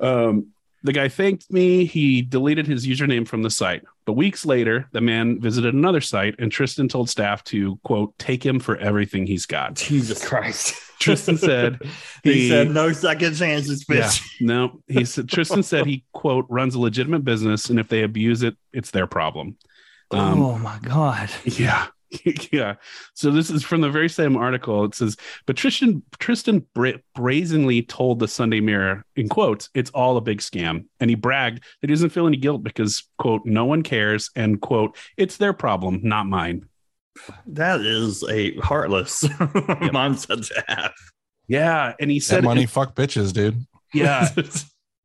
um, 0.01 0.47
the 0.83 0.93
guy 0.93 1.07
thanked 1.07 1.51
me. 1.51 1.85
He 1.85 2.21
deleted 2.21 2.67
his 2.67 2.85
username 2.85 3.27
from 3.27 3.41
the 3.41 3.49
site. 3.49 3.83
But 4.05 4.13
weeks 4.13 4.45
later, 4.45 4.89
the 4.91 5.01
man 5.01 5.39
visited 5.39 5.73
another 5.73 6.01
site, 6.01 6.35
and 6.39 6.51
Tristan 6.51 6.87
told 6.89 7.09
staff 7.09 7.43
to, 7.45 7.77
quote, 7.83 8.17
take 8.19 8.45
him 8.45 8.59
for 8.59 8.75
everything 8.77 9.25
he's 9.25 9.45
got. 9.45 9.75
Jesus 9.75 10.25
Christ. 10.25 10.75
Tristan 10.99 11.37
said 11.37 11.81
he, 12.23 12.49
said 12.49 12.71
no 12.71 12.91
second 12.91 13.35
chances, 13.35 13.85
yeah, 13.89 14.09
no. 14.39 14.81
He 14.87 15.03
said 15.03 15.27
Tristan 15.27 15.63
said 15.63 15.85
he 15.85 16.05
quote 16.13 16.45
runs 16.49 16.75
a 16.75 16.79
legitimate 16.79 17.25
business, 17.25 17.69
and 17.69 17.79
if 17.79 17.89
they 17.89 18.03
abuse 18.03 18.43
it, 18.43 18.55
it's 18.71 18.91
their 18.91 19.07
problem. 19.07 19.57
Um, 20.11 20.41
oh 20.41 20.57
my 20.57 20.79
god. 20.81 21.29
yeah. 21.43 21.87
yeah. 22.51 22.75
So 23.13 23.31
this 23.31 23.49
is 23.49 23.63
from 23.63 23.81
the 23.81 23.89
very 23.89 24.09
same 24.09 24.35
article. 24.37 24.85
It 24.85 24.95
says, 24.95 25.17
but 25.45 25.55
Tristan 25.55 26.03
Tristan 26.19 26.65
brazenly 27.15 27.83
told 27.83 28.19
the 28.19 28.27
Sunday 28.27 28.59
Mirror, 28.59 29.05
in 29.15 29.29
quotes, 29.29 29.69
it's 29.73 29.89
all 29.91 30.17
a 30.17 30.21
big 30.21 30.39
scam. 30.39 30.85
And 30.99 31.09
he 31.09 31.15
bragged 31.15 31.63
that 31.81 31.89
he 31.89 31.93
doesn't 31.93 32.09
feel 32.09 32.27
any 32.27 32.37
guilt 32.37 32.63
because, 32.63 33.03
quote, 33.17 33.41
no 33.45 33.65
one 33.65 33.83
cares, 33.83 34.29
and 34.35 34.61
quote, 34.61 34.97
it's 35.17 35.37
their 35.37 35.53
problem, 35.53 36.01
not 36.03 36.25
mine. 36.27 36.65
That 37.45 37.81
is 37.81 38.23
a 38.29 38.55
heartless 38.57 39.23
mindset 39.27 40.47
to 40.47 40.63
have. 40.67 40.93
Yeah. 41.47 41.93
And 41.99 42.09
he 42.09 42.19
That 42.19 42.25
said 42.25 42.43
money, 42.43 42.65
fuck 42.65 42.95
bitches, 42.95 43.33
dude. 43.33 43.65
Yeah. 43.93 44.29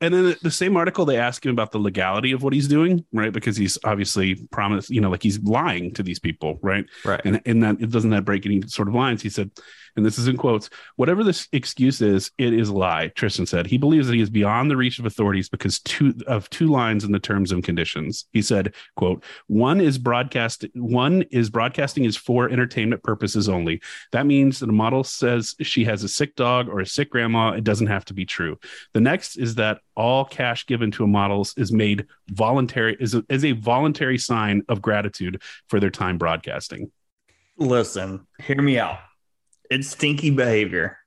and 0.01 0.15
then 0.15 0.37
the 0.43 0.51
same 0.51 0.77
article, 0.77 1.05
they 1.05 1.17
ask 1.17 1.45
him 1.45 1.51
about 1.51 1.73
the 1.73 1.79
legality 1.79 2.33
of 2.33 2.43
what 2.43 2.53
he's 2.53 2.69
doing, 2.69 3.05
right? 3.13 3.33
Because 3.33 3.57
he's 3.57 3.79
obviously 3.85 4.37
promised, 4.53 4.91
you 4.91 5.01
know, 5.01 5.11
like 5.11 5.23
he's 5.23 5.41
lying 5.43 5.93
to 5.95 6.03
these 6.03 6.19
people, 6.19 6.59
right? 6.63 6.85
Right. 7.05 7.21
And 7.25 7.41
in 7.45 7.61
that, 7.61 7.81
it 7.81 7.91
doesn't 7.91 8.11
that 8.11 8.25
break 8.25 8.47
any 8.47 8.63
sort 8.63 8.89
of 8.89 8.95
lines. 8.95 9.23
He 9.23 9.31
said, 9.31 9.51
and 9.99 10.07
this 10.07 10.19
is 10.19 10.29
in 10.29 10.37
quotes, 10.37 10.71
whatever 10.97 11.25
this 11.25 11.49
excuse 11.53 12.01
is, 12.01 12.31
it 12.39 12.55
is 12.55 12.69
a 12.69 12.75
lie. 12.75 13.09
Tristan 13.09 13.47
said 13.47 13.67
he 13.67 13.77
believes 13.77 14.07
that 14.07 14.15
he 14.15 14.23
is 14.23 14.31
beyond 14.31 14.71
the 14.71 14.77
reach 14.77 14.99
of 14.99 15.05
authorities 15.05 15.49
because 15.49 15.81
two 15.81 16.15
of 16.27 16.49
two 16.51 16.69
lines 16.69 17.05
in 17.05 17.13
the 17.13 17.19
terms 17.19 17.53
and 17.53 17.63
conditions. 17.63 18.27
He 18.33 18.41
said, 18.41 18.75
quote, 18.97 19.25
one 19.49 19.81
is 19.81 19.99
broadcast, 19.99 20.65
one 20.75 21.23
is 21.31 21.51
broadcasting 21.51 22.05
is 22.05 22.17
for 22.17 22.49
entertainment 22.49 23.03
purposes 23.03 23.49
only. 23.49 23.83
That 24.13 24.27
means 24.27 24.61
that 24.61 24.69
a 24.69 24.73
model 24.73 25.03
says 25.05 25.57
she 25.61 25.85
has 25.85 26.05
a 26.05 26.09
sick 26.09 26.37
dog 26.37 26.69
or 26.69 26.81
a 26.81 26.87
sick 26.87 27.11
grandma. 27.11 27.51
It 27.51 27.65
doesn't 27.65 27.89
have 27.89 28.05
to 28.07 28.15
be 28.15 28.25
true. 28.25 28.59
The 28.95 29.01
next 29.01 29.37
is 29.37 29.57
that 29.57 29.81
all 29.97 30.25
cash 30.25 30.65
given 30.67 30.93
to 30.93 31.05
a 31.05 31.09
model 31.09 31.45
is 31.57 31.73
made 31.73 32.07
voluntary, 32.29 32.97
is 33.01 33.15
a, 33.15 33.25
is 33.29 33.45
a 33.45 33.53
voluntary 33.53 34.19
sign 34.19 34.63
of 34.69 34.81
gratitude 34.81 35.43
for 35.67 35.81
their 35.81 35.91
time 35.91 36.19
broadcasting. 36.19 36.93
Listen, 37.57 38.25
hear 38.41 38.63
me 38.63 38.79
out. 38.79 38.99
It's 39.71 39.89
stinky 39.89 40.31
behavior. 40.31 40.99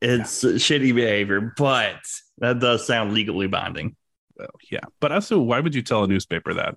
It's 0.00 0.44
shitty 0.44 0.94
behavior, 0.94 1.54
but 1.56 2.00
that 2.38 2.58
does 2.60 2.86
sound 2.86 3.14
legally 3.14 3.46
binding. 3.46 3.96
Well, 4.36 4.48
yeah. 4.70 4.80
But 5.00 5.12
also, 5.12 5.38
why 5.40 5.60
would 5.60 5.74
you 5.74 5.82
tell 5.82 6.04
a 6.04 6.06
newspaper 6.06 6.54
that? 6.54 6.76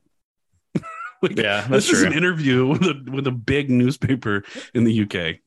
like, 1.21 1.37
Yeah, 1.37 1.61
that's 1.67 1.87
this 1.87 1.91
is 1.91 2.03
an 2.03 2.13
interview 2.13 2.67
with 2.67 2.83
a, 2.83 3.03
with 3.11 3.27
a 3.27 3.31
big 3.31 3.69
newspaper 3.69 4.43
in 4.73 4.83
the 4.85 5.01
UK. 5.03 5.39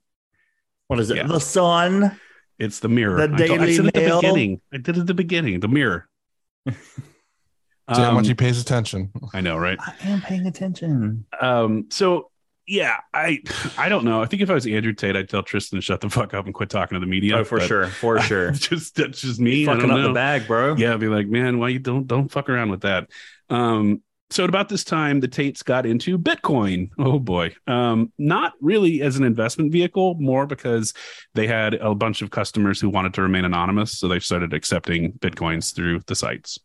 What 0.88 1.00
is 1.00 1.10
it? 1.10 1.16
Yeah. 1.18 1.26
The 1.26 1.38
Sun. 1.40 2.18
It's 2.58 2.80
the 2.80 2.88
Mirror. 2.88 3.28
The 3.28 3.44
I, 3.44 3.46
told- 3.46 3.60
I 3.60 3.64
Daily 3.66 3.76
said 3.76 3.86
at 3.86 3.94
the 3.94 4.16
beginning. 4.20 4.60
I 4.72 4.76
did 4.76 4.96
it 4.96 5.00
at 5.00 5.06
the 5.06 5.14
beginning. 5.14 5.60
The 5.60 5.68
Mirror. 5.68 6.08
See 6.68 6.74
how 7.88 8.12
much 8.12 8.24
Um, 8.24 8.28
he 8.28 8.34
pays 8.34 8.60
attention. 8.60 9.10
I 9.32 9.40
know, 9.40 9.56
right? 9.56 9.78
I 9.80 9.94
am 10.08 10.20
paying 10.20 10.46
attention. 10.46 11.24
Um, 11.40 11.86
so 11.90 12.29
yeah, 12.70 12.98
I 13.12 13.40
I 13.76 13.88
don't 13.88 14.04
know. 14.04 14.22
I 14.22 14.26
think 14.26 14.42
if 14.42 14.48
I 14.50 14.54
was 14.54 14.64
Andrew 14.64 14.92
Tate, 14.92 15.16
I'd 15.16 15.28
tell 15.28 15.42
Tristan 15.42 15.78
to 15.78 15.82
shut 15.82 16.00
the 16.00 16.08
fuck 16.08 16.34
up 16.34 16.46
and 16.46 16.54
quit 16.54 16.70
talking 16.70 16.94
to 16.94 17.00
the 17.00 17.10
media. 17.10 17.38
oh, 17.38 17.44
for 17.44 17.58
but 17.58 17.66
sure, 17.66 17.86
for 17.88 18.20
sure. 18.22 18.52
just 18.52 18.94
that's 18.94 19.20
just 19.20 19.40
me. 19.40 19.64
I 19.64 19.74
Fucking 19.74 19.90
up 19.90 19.96
know. 19.96 20.08
the 20.08 20.14
bag, 20.14 20.46
bro. 20.46 20.76
Yeah, 20.76 20.96
be 20.96 21.08
like, 21.08 21.26
man, 21.26 21.58
why 21.58 21.70
you 21.70 21.80
don't 21.80 22.06
don't 22.06 22.30
fuck 22.30 22.48
around 22.48 22.70
with 22.70 22.82
that. 22.82 23.08
Um, 23.48 24.02
so 24.30 24.44
at 24.44 24.48
about 24.48 24.68
this 24.68 24.84
time, 24.84 25.18
the 25.18 25.26
Tates 25.26 25.64
got 25.64 25.84
into 25.84 26.16
Bitcoin. 26.16 26.90
Oh 26.96 27.18
boy, 27.18 27.56
um, 27.66 28.12
not 28.16 28.52
really 28.60 29.02
as 29.02 29.16
an 29.16 29.24
investment 29.24 29.72
vehicle, 29.72 30.14
more 30.20 30.46
because 30.46 30.94
they 31.34 31.48
had 31.48 31.74
a 31.74 31.92
bunch 31.96 32.22
of 32.22 32.30
customers 32.30 32.80
who 32.80 32.88
wanted 32.88 33.14
to 33.14 33.22
remain 33.22 33.44
anonymous, 33.44 33.98
so 33.98 34.06
they 34.06 34.20
started 34.20 34.52
accepting 34.54 35.14
bitcoins 35.14 35.74
through 35.74 36.02
the 36.06 36.14
sites. 36.14 36.60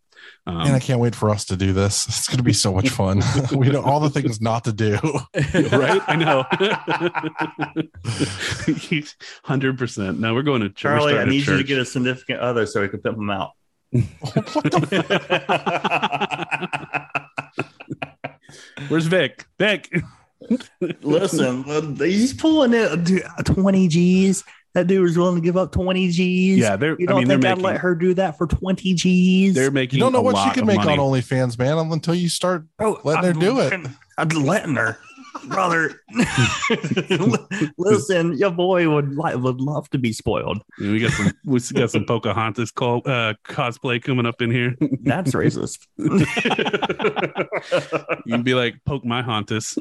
Um, 0.47 0.57
Man, 0.59 0.75
I 0.75 0.79
can't 0.79 0.99
wait 0.99 1.15
for 1.15 1.29
us 1.29 1.45
to 1.45 1.57
do 1.57 1.73
this. 1.73 2.05
It's 2.25 2.27
going 2.27 2.38
to 2.38 2.43
be 2.43 2.53
so 2.53 2.73
much 2.73 2.89
fun. 2.89 3.21
we 3.55 3.69
know 3.69 3.81
all 3.81 3.99
the 3.99 4.09
things 4.09 4.41
not 4.41 4.63
to 4.65 4.73
do. 4.73 4.93
right? 5.71 6.01
I 6.07 6.15
know. 6.15 6.43
Hundred 9.43 9.77
percent. 9.77 10.19
Now 10.19 10.33
we're 10.33 10.43
going 10.43 10.61
to 10.61 10.69
church. 10.69 10.99
Charlie, 10.99 11.17
I 11.17 11.25
need 11.25 11.45
you 11.45 11.57
to 11.57 11.63
get 11.63 11.79
a 11.79 11.85
significant 11.85 12.39
other 12.39 12.65
so 12.65 12.81
we 12.81 12.89
can 12.89 13.01
pimp 13.01 13.17
them 13.17 13.29
out. 13.29 13.51
Where's 18.89 19.07
Vic? 19.07 19.45
Vic. 19.57 19.89
Listen, 21.01 21.95
he's 21.95 22.33
pulling 22.33 22.73
it 22.73 23.45
20 23.45 23.88
G's. 23.88 24.43
That 24.75 24.88
dude 24.88 25.01
was 25.01 25.17
willing 25.17 25.35
to 25.35 25.41
give 25.41 25.55
up 25.57 25.71
20 25.71 26.09
G's. 26.11 26.57
Yeah, 26.59 26.75
they're. 26.75 26.95
You 26.99 27.07
don't 27.07 27.19
mean, 27.19 27.27
they're 27.29 27.38
think 27.38 27.45
I'd 27.45 27.49
making. 27.57 27.63
let 27.63 27.77
her 27.79 27.95
do 27.95 28.13
that 28.15 28.38
for 28.38 28.45
20 28.45 28.93
G's? 28.93 29.55
They're 29.55 29.71
making. 29.71 29.97
You 29.97 30.03
don't 30.05 30.11
know 30.13 30.19
a 30.19 30.21
what 30.21 30.35
she 30.35 30.43
lot 30.47 30.53
can 30.53 30.65
make 30.67 30.77
money. 30.77 30.91
on 30.91 30.99
OnlyFans, 30.99 31.57
man, 31.57 31.77
until 31.91 32.13
you 32.13 32.27
start 32.29 32.65
Bro, 32.77 32.99
letting 33.05 33.23
her 33.23 33.29
I'm- 33.29 33.39
do 33.39 33.59
it. 33.61 33.88
I'm 34.17 34.27
letting 34.29 34.75
her, 34.75 34.97
brother. 35.48 36.02
Listen, 37.78 38.38
your 38.38 38.52
boy 38.52 38.89
would 38.89 39.15
like 39.15 39.36
would 39.38 39.62
love 39.62 39.89
to 39.91 39.98
be 39.98 40.13
spoiled. 40.13 40.62
We 40.80 41.00
got 41.00 41.12
some. 41.12 41.32
We 41.45 41.60
got 41.74 41.91
some 41.91 42.06
Pocahontas 42.06 42.71
call, 42.71 43.02
uh, 43.06 43.34
cosplay 43.45 44.02
coming 44.02 44.26
up 44.26 44.41
in 44.41 44.52
here. 44.52 44.76
That's 45.02 45.32
racist. 45.32 45.80
you 48.26 48.34
can 48.34 48.43
be 48.43 48.54
like, 48.54 48.76
poke 48.86 49.06
my 49.06 49.21
Hontus. 49.21 49.78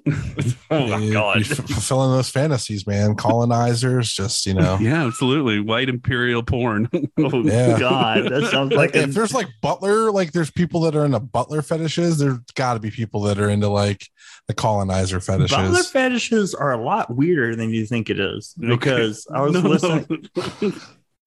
oh 0.70 0.86
my 0.88 0.98
You'd 0.98 1.12
god. 1.12 1.34
be 1.36 1.40
f- 1.42 1.56
fulfilling 1.56 2.12
those 2.12 2.28
fantasies, 2.30 2.86
man. 2.86 3.14
Colonizers, 3.14 4.12
just 4.12 4.46
you 4.46 4.54
know. 4.54 4.78
yeah, 4.80 5.06
absolutely. 5.06 5.60
White 5.60 5.88
imperial 5.88 6.42
porn. 6.42 6.88
Oh 7.18 7.42
Yeah. 7.44 7.78
god, 7.78 8.24
that 8.30 8.48
sounds 8.50 8.72
Like 8.72 8.94
like 8.94 9.08
if 9.08 9.14
there's 9.14 9.34
like 9.34 9.48
butler, 9.62 10.10
like 10.10 10.32
there's 10.32 10.50
people 10.50 10.80
that 10.82 10.96
are 10.96 11.04
into 11.04 11.20
butler 11.20 11.62
fetishes. 11.62 12.18
There's 12.18 12.38
got 12.54 12.74
to 12.74 12.80
be 12.80 12.90
people 12.90 13.22
that 13.22 13.38
are 13.38 13.48
into 13.48 13.68
like 13.68 14.08
the 14.48 14.54
colonizer 14.54 15.20
fetishes. 15.20 15.56
Butler 15.56 15.82
fetishes 15.82 16.54
are 16.54 16.72
a 16.72 16.82
lot 16.82 17.14
weirder 17.14 17.56
than 17.56 17.70
you 17.70 17.86
think 17.86 18.10
it 18.10 18.20
is 18.20 18.54
because 18.58 19.26
I 19.32 19.40
was 19.40 19.52
No, 19.52 19.60
no. 19.62 19.68
listening. 19.70 20.80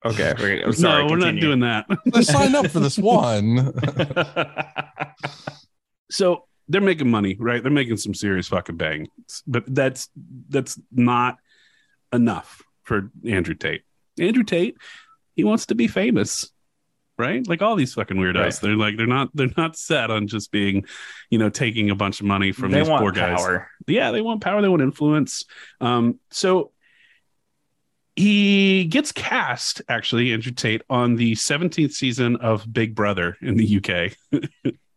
Okay, 0.05 0.29
okay, 0.29 0.61
I'm 0.63 0.73
sorry. 0.73 1.03
no, 1.03 1.09
we're 1.11 1.17
not 1.17 1.35
doing 1.41 1.61
that. 1.61 1.85
I 2.13 2.21
signed 2.21 2.55
up 2.55 2.67
for 2.67 2.79
this 2.79 2.99
one. 2.99 3.73
so 6.11 6.45
they're 6.69 6.81
making 6.81 7.09
money, 7.09 7.35
right? 7.39 7.61
They're 7.61 7.71
making 7.71 7.97
some 7.97 8.13
serious 8.13 8.47
fucking 8.47 8.77
bang, 8.77 9.07
but 9.47 9.63
that's 9.67 10.09
that's 10.49 10.79
not 10.91 11.37
enough 12.13 12.61
for 12.83 13.11
Andrew 13.27 13.55
Tate. 13.55 13.81
Andrew 14.19 14.43
Tate, 14.43 14.77
he 15.35 15.43
wants 15.43 15.65
to 15.67 15.75
be 15.75 15.87
famous, 15.87 16.51
right? 17.17 17.47
Like 17.47 17.61
all 17.61 17.75
these 17.75 17.93
fucking 17.93 18.17
weirdos, 18.17 18.35
Right. 18.41 18.53
they're 18.61 18.75
like 18.75 18.97
they're 18.97 19.07
not 19.07 19.29
they're 19.33 19.49
not 19.57 19.75
set 19.77 20.09
on 20.11 20.27
just 20.27 20.51
being, 20.51 20.85
you 21.29 21.37
know, 21.39 21.49
taking 21.49 21.89
a 21.89 21.95
bunch 21.95 22.19
of 22.19 22.25
money 22.25 22.51
from 22.51 22.71
they 22.71 22.79
these 22.79 22.87
poor 22.89 23.11
guys. 23.11 23.37
power. 23.39 23.69
Yeah, 23.87 24.11
they 24.11 24.21
want 24.21 24.41
power, 24.41 24.61
they 24.61 24.67
want 24.69 24.81
influence. 24.81 25.45
Um, 25.81 26.19
so 26.31 26.71
he 28.15 28.85
gets 28.85 29.11
cast 29.11 29.81
actually, 29.89 30.33
Andrew 30.33 30.51
Tate, 30.51 30.81
on 30.89 31.15
the 31.15 31.33
17th 31.33 31.91
season 31.91 32.35
of 32.37 32.71
Big 32.71 32.95
Brother 32.95 33.37
in 33.41 33.57
the 33.57 33.77
UK. 33.77 34.43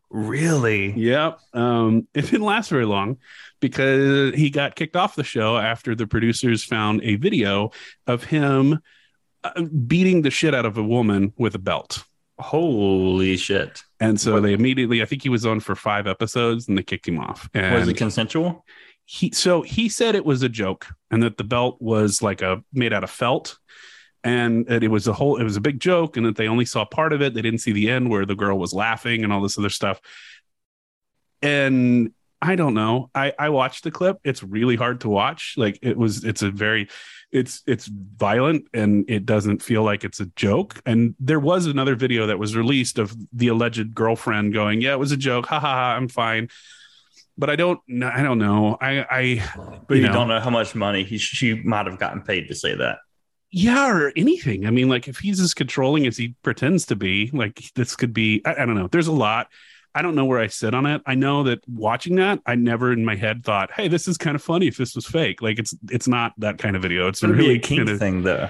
Really? 0.09 0.93
Yep. 0.97 1.39
Um, 1.55 2.09
it 2.15 2.23
didn't 2.23 2.41
last 2.47 2.69
very 2.71 2.87
long 2.87 3.19
because 3.61 4.35
he 4.35 4.51
got 4.51 4.75
kicked 4.75 4.97
off 4.97 5.15
the 5.17 5.23
show 5.23 5.57
after 5.57 5.95
the 5.95 6.07
producers 6.07 6.65
found 6.65 7.03
a 7.05 7.17
video 7.17 7.71
of 8.07 8.25
him 8.25 8.81
uh, 9.45 9.63
beating 9.63 10.23
the 10.23 10.31
shit 10.31 10.55
out 10.55 10.67
of 10.67 10.79
a 10.79 10.83
woman 10.83 11.33
with 11.37 11.55
a 11.55 11.59
belt. 11.61 12.05
Holy 12.41 13.37
shit! 13.37 13.83
And 14.01 14.21
so 14.21 14.41
they 14.41 14.53
immediately, 14.55 15.03
I 15.03 15.05
think 15.05 15.23
he 15.23 15.29
was 15.29 15.45
on 15.47 15.61
for 15.61 15.75
five 15.77 16.07
episodes 16.07 16.69
and 16.69 16.77
they 16.79 16.83
kicked 16.83 17.07
him 17.07 17.19
off. 17.19 17.49
And 17.55 17.75
Was 17.75 17.89
it 17.89 17.97
consensual? 17.97 18.65
he, 19.05 19.31
so 19.33 19.63
he 19.63 19.89
said 19.89 20.15
it 20.15 20.25
was 20.25 20.43
a 20.43 20.49
joke 20.49 20.87
and 21.11 21.23
that 21.23 21.37
the 21.37 21.43
belt 21.45 21.79
was 21.81 22.23
like 22.23 22.43
a 22.43 22.63
made 22.73 22.93
out 22.93 23.03
of 23.03 23.11
felt. 23.11 23.59
and 24.23 24.71
it 24.71 24.91
was 24.91 25.09
a 25.09 25.13
whole 25.13 25.37
it 25.37 25.45
was 25.45 25.57
a 25.57 25.61
big 25.61 25.81
joke 25.81 26.17
and 26.17 26.27
that 26.27 26.37
they 26.37 26.47
only 26.47 26.65
saw 26.65 26.85
part 26.85 27.13
of 27.13 27.23
it 27.23 27.33
they 27.35 27.41
didn't 27.43 27.61
see 27.61 27.73
the 27.73 27.91
end 27.91 28.09
where 28.11 28.27
the 28.27 28.35
girl 28.37 28.59
was 28.59 28.73
laughing 28.73 29.25
and 29.25 29.33
all 29.33 29.41
this 29.41 29.59
other 29.59 29.71
stuff 29.71 29.99
and 31.43 32.13
i 32.43 32.57
don't 32.57 32.75
know. 32.75 33.11
I 33.15 33.33
i 33.39 33.49
watched 33.51 33.85
the 33.85 33.91
clip. 33.91 34.19
It's 34.25 34.43
really 34.43 34.77
hard 34.77 35.01
to 35.03 35.09
watch. 35.09 35.55
Like 35.57 35.79
it 35.83 35.97
was 35.97 36.25
it's 36.25 36.43
a 36.43 36.51
very 36.51 36.89
it's 37.33 37.63
it's 37.67 37.87
violent 37.87 38.65
and 38.75 39.09
it 39.09 39.25
doesn't 39.27 39.63
feel 39.63 39.83
like 39.85 40.05
it's 40.05 40.21
a 40.21 40.27
joke. 40.37 40.81
And 40.87 41.15
there 41.21 41.39
was 41.41 41.67
another 41.67 41.95
video 41.95 42.27
that 42.27 42.39
was 42.39 42.57
released 42.57 42.99
of 42.99 43.15
the 43.33 43.49
alleged 43.49 43.95
girlfriend 43.95 44.53
going 44.55 44.81
yeah 44.81 44.93
it 44.95 44.99
was 44.99 45.13
a 45.13 45.17
joke. 45.17 45.47
Ha 45.47 45.61
ha, 45.61 45.75
ha. 45.75 45.97
I'm 45.97 46.09
fine. 46.09 46.49
But 47.39 47.51
i 47.51 47.57
don't 47.57 47.81
i 48.03 48.23
don't 48.23 48.39
know. 48.39 48.77
I 48.81 49.07
i 49.11 49.51
But 49.87 49.99
you, 49.99 50.07
know. 50.07 50.13
don't 50.13 50.29
know 50.29 50.41
how 50.41 50.51
much 50.51 50.75
money 50.75 51.05
he 51.05 51.19
she 51.19 51.55
might 51.55 51.87
have 51.87 51.99
gotten 51.99 52.23
paid 52.23 52.49
to 52.49 52.55
say 52.55 52.75
that. 52.75 52.99
yeah 53.51 53.91
or 53.91 54.13
anything. 54.17 54.67
I 54.67 54.71
mean 54.71 54.89
like 54.89 55.09
if 55.09 55.19
he's 55.19 55.41
as 55.41 55.55
controlling 55.55 56.07
as 56.07 56.17
he 56.17 56.35
pretends 56.43 56.87
to 56.87 56.97
be 56.97 57.31
like 57.33 57.63
this 57.75 57.97
could 57.97 58.13
be 58.15 58.43
I, 58.45 58.63
I 58.63 58.65
don't 58.67 58.77
know. 58.77 58.89
There's 58.89 59.09
a 59.09 59.13
lot 59.13 59.49
i 59.95 60.03
don't 60.03 60.15
know 60.15 60.25
where 60.25 60.39
i 60.39 60.47
sit 60.47 60.75
on 60.75 60.87
it. 60.87 61.03
I 61.07 61.15
know 61.15 61.43
that 61.45 61.61
watching 61.69 62.17
that 62.17 62.41
i 62.47 62.55
never 62.55 62.93
in 62.93 63.05
my 63.05 63.17
head 63.17 63.45
thought 63.45 63.71
hey 63.73 63.89
this 63.89 64.07
is 64.09 64.17
kind 64.19 64.35
of 64.37 64.43
funny 64.43 64.67
if 64.69 64.77
this 64.77 64.95
was 64.95 65.07
fake. 65.07 65.43
Like 65.43 65.59
it's 65.59 65.75
it's 65.91 66.09
not 66.09 66.33
that 66.39 66.59
kind 66.59 66.77
of 66.77 66.83
video. 66.83 67.09
It's 67.09 67.23
It's 67.23 67.31
really 67.33 67.57
a 67.57 67.59
kinda- 67.59 67.99
thing, 67.99 68.23
though. 68.23 68.49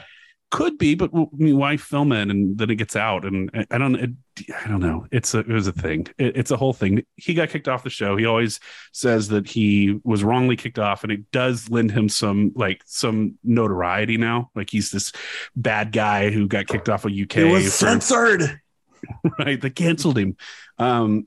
could 0.51 0.77
be 0.79 0.95
but 0.97 1.11
I 1.15 1.27
mean, 1.37 1.57
why 1.57 1.77
film 1.77 2.11
it 2.13 2.29
and 2.29 2.59
then 2.59 2.71
it 2.71 2.75
gets 2.77 2.97
out? 2.97 3.25
And 3.25 3.51
i, 3.55 3.67
I 3.71 3.79
don't 3.79 3.95
it, 3.95 4.11
i 4.65 4.69
don't 4.69 4.81
know. 4.81 5.07
It's 5.13 5.33
a 5.35 5.41
it 5.41 5.49
was 5.49 5.67
a 5.69 5.73
thing. 5.73 6.07
It, 6.19 6.37
it's 6.37 6.51
a 6.51 6.57
whole 6.57 6.73
thing. 6.73 7.05
He 7.17 7.35
got 7.35 7.51
kicked 7.51 7.69
off 7.69 7.85
the 7.85 7.91
show. 7.91 8.17
He 8.17 8.27
always 8.27 8.59
says 8.93 9.29
that 9.29 9.47
he 9.49 10.01
was 10.03 10.25
wrongly 10.25 10.57
kicked 10.57 10.79
off 10.79 11.03
and 11.05 11.13
it 11.13 11.31
does 11.31 11.71
lend 11.71 11.91
him 11.93 12.09
some 12.09 12.51
like 12.57 12.83
some 12.87 13.39
notoriety 13.45 14.17
now. 14.17 14.51
Like 14.57 14.71
he's 14.71 14.91
this 14.91 15.13
bad 15.55 15.93
guy 15.93 16.31
who 16.31 16.49
got 16.49 16.67
kicked 16.67 16.89
off 16.89 17.05
of 17.05 17.13
uk 17.13 17.37
It 17.37 17.53
was 17.53 17.65
for- 17.65 17.71
censored. 17.87 18.61
right? 19.39 19.61
They 19.61 19.71
canceled 19.71 20.19
him. 20.19 20.37
Um 20.79 21.27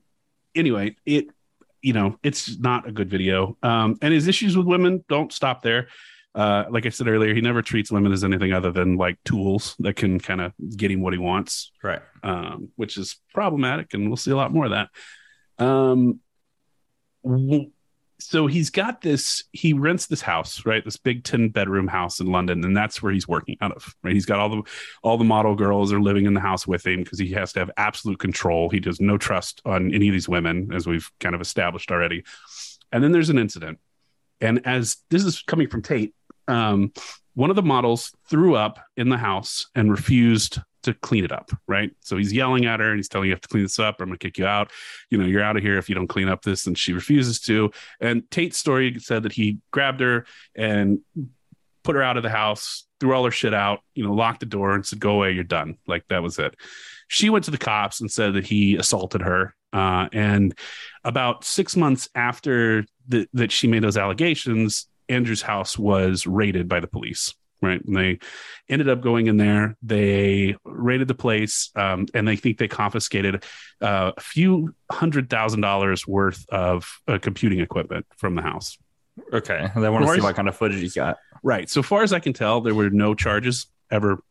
anyway 0.55 0.95
it 1.05 1.28
you 1.82 1.93
know 1.93 2.17
it's 2.24 2.57
not 2.59 2.88
a 2.88 2.91
good 2.91 3.09
video. 3.09 3.57
Um 3.63 3.97
and 4.01 4.13
his 4.13 4.28
issues 4.28 4.55
with 4.57 4.65
women 4.67 5.03
don't 5.09 5.32
stop 5.34 5.61
there. 5.61 5.88
Uh 6.36 6.63
like 6.69 6.86
i 6.88 6.89
said 6.89 7.07
earlier 7.07 7.34
he 7.36 7.41
never 7.41 7.61
treats 7.61 7.91
women 7.91 8.11
as 8.11 8.24
anything 8.24 8.53
other 8.53 8.71
than 8.71 8.97
like 8.97 9.17
tools 9.24 9.76
that 9.80 9.95
can 9.95 10.19
kind 10.19 10.41
of 10.41 10.51
get 10.76 10.89
him 10.89 11.01
what 11.01 11.13
he 11.13 11.19
wants 11.19 11.71
Right. 11.84 12.01
um 12.24 12.69
which 12.76 12.97
is 12.97 13.17
problematic 13.36 13.93
and 13.93 14.07
we'll 14.07 14.17
see 14.17 14.32
a 14.32 14.36
lot 14.36 14.51
more 14.51 14.65
of 14.65 14.71
that. 14.71 14.89
Um 15.63 16.19
w- 17.24 17.69
so 18.30 18.47
he's 18.47 18.69
got 18.69 19.01
this 19.01 19.43
he 19.51 19.74
rents 19.74 20.07
this 20.07 20.21
house 20.21 20.65
right? 20.65 20.84
This 20.84 20.97
big 20.97 21.24
10 21.24 21.49
bedroom 21.49 21.88
house 21.88 22.19
in 22.19 22.28
london 22.28 22.63
and 22.63 22.76
that's 22.76 23.01
where 23.01 23.11
he's 23.11 23.28
working 23.28 23.57
out 23.61 23.71
of 23.71 23.95
right? 24.03 24.13
He's 24.13 24.26
got 24.26 24.39
all 24.39 24.49
the 24.49 24.61
all 25.01 25.17
the 25.17 25.24
model 25.24 25.55
girls 25.55 25.91
are 25.93 26.01
living 26.01 26.26
in 26.26 26.34
the 26.34 26.39
house 26.39 26.65
with 26.65 26.86
him 26.86 27.03
because 27.03 27.19
he 27.19 27.32
has 27.32 27.53
to 27.53 27.59
have 27.59 27.71
absolute 27.78 28.19
control. 28.19 28.69
He 28.69 28.80
does 28.80 28.99
no 28.99 29.17
trust 29.17 29.61
on 29.65 29.93
any 29.93 30.09
of 30.09 30.13
these 30.13 30.30
women 30.30 30.71
as 30.74 30.88
we've 30.88 31.09
kind 31.19 31.36
of 31.36 31.41
established 31.41 31.91
already. 31.91 32.24
And 32.91 33.03
then 33.03 33.11
there's 33.11 33.30
an 33.30 33.39
incident. 33.39 33.80
And 34.41 34.65
as 34.65 34.97
this 35.09 35.24
is 35.24 35.41
coming 35.41 35.67
from 35.67 35.82
tate 35.82 36.13
um, 36.47 36.91
one 37.36 37.49
of 37.49 37.55
the 37.55 37.63
models 37.63 38.13
threw 38.30 38.55
up 38.55 38.80
in 38.95 39.09
the 39.09 39.17
house 39.17 39.67
and 39.76 39.89
refused 39.89 40.59
to 40.84 40.93
clean 40.93 41.23
it 41.23 41.31
up 41.31 41.51
right? 41.67 41.91
So 42.01 42.17
he's 42.17 42.34
yelling 42.34 42.65
at 42.65 42.79
her 42.79 42.89
and 42.89 42.97
he's 42.97 43.09
telling 43.09 43.27
you 43.27 43.34
have 43.34 43.41
to 43.41 43.47
clean 43.47 43.63
this 43.63 43.79
up. 43.79 43.99
Or 43.99 44.03
i'm 44.03 44.09
gonna 44.09 44.17
kick 44.17 44.38
you 44.38 44.45
out. 44.45 44.71
You 45.09 45.17
know 45.17 45.25
you're 45.25 45.43
out 45.43 45.57
of 45.57 45.63
here 45.63 45.77
if 45.77 45.89
you 45.89 45.95
don't 45.95 46.07
clean 46.07 46.29
up 46.29 46.43
this. 46.43 46.67
And 46.67 46.77
she 46.77 46.93
refuses 46.93 47.39
to. 47.41 47.71
And 47.99 48.29
tate's 48.29 48.57
story 48.57 48.99
said 48.99 49.23
that 49.23 49.34
he 49.34 49.59
grabbed 49.71 50.01
her 50.01 50.25
and 50.55 50.99
put 51.84 51.95
her 51.95 52.03
out 52.03 52.17
of 52.17 52.23
the 52.23 52.29
house 52.29 52.86
threw 52.99 53.13
all 53.13 53.25
her 53.25 53.31
shit 53.31 53.53
out 53.53 53.81
you 53.95 54.05
know 54.05 54.13
locked 54.13 54.39
the 54.39 54.45
door 54.45 54.73
and 54.73 54.86
said 54.86 54.99
go 54.99 55.11
away 55.11 55.31
you're 55.31 55.43
done. 55.43 55.77
Like 55.88 56.07
that 56.09 56.23
was 56.23 56.39
it. 56.39 56.55
She 57.07 57.29
went 57.29 57.45
to 57.45 57.51
the 57.51 57.57
cops 57.57 58.01
and 58.01 58.11
said 58.11 58.34
that 58.34 58.45
he 58.45 58.75
assaulted 58.75 59.21
her 59.21 59.55
uh, 59.73 60.07
and 60.13 60.57
about 61.03 61.43
six 61.43 61.75
months 61.75 62.07
after 62.15 62.86
the, 63.07 63.27
that 63.34 63.51
she 63.51 63.67
made 63.67 63.84
those 63.84 63.97
allegations 63.97 64.88
andrew's 65.09 65.41
house 65.41 65.77
was 65.77 66.25
raided 66.25 66.69
by 66.69 66.79
the 66.79 66.88
police 66.88 67.34
right 67.64 67.84
and 67.86 67.95
they 67.95 68.20
ended 68.70 68.89
up 68.89 69.01
going 69.01 69.28
in 69.28 69.38
there 69.38 69.76
they 69.82 70.55
raided 70.64 71.07
the 71.07 71.16
place 71.16 71.72
um, 71.76 72.05
and 72.14 72.28
they 72.28 72.36
think 72.36 72.57
they 72.57 72.68
confiscated 72.68 73.43
uh, 73.82 74.11
a 74.16 74.22
few 74.22 74.74
hundred 74.91 75.30
thousand 75.30 75.61
dollars 75.61 76.07
worth 76.07 76.45
of 76.49 76.99
uh, 77.07 77.18
computing 77.18 77.59
equipment 77.59 78.05
from 78.18 78.36
the 78.36 78.41
house 78.41 78.78
Okay. 79.32 79.70
They 79.76 79.89
want 79.89 80.05
to 80.05 80.14
see 80.14 80.22
what 80.22 80.36
kind 80.36 80.47
of 80.47 80.55
footage 80.55 80.80
he's 80.80 80.95
got. 80.95 81.18
Right. 81.43 81.70
So 81.70 81.84
far 81.84 82.03
as 82.03 82.14
I 82.14 82.20
can 82.20 82.34
tell, 82.34 82.61
there 82.61 82.74
were 82.76 82.89
no 82.89 83.14
charges 83.14 83.68
ever, 83.91 84.24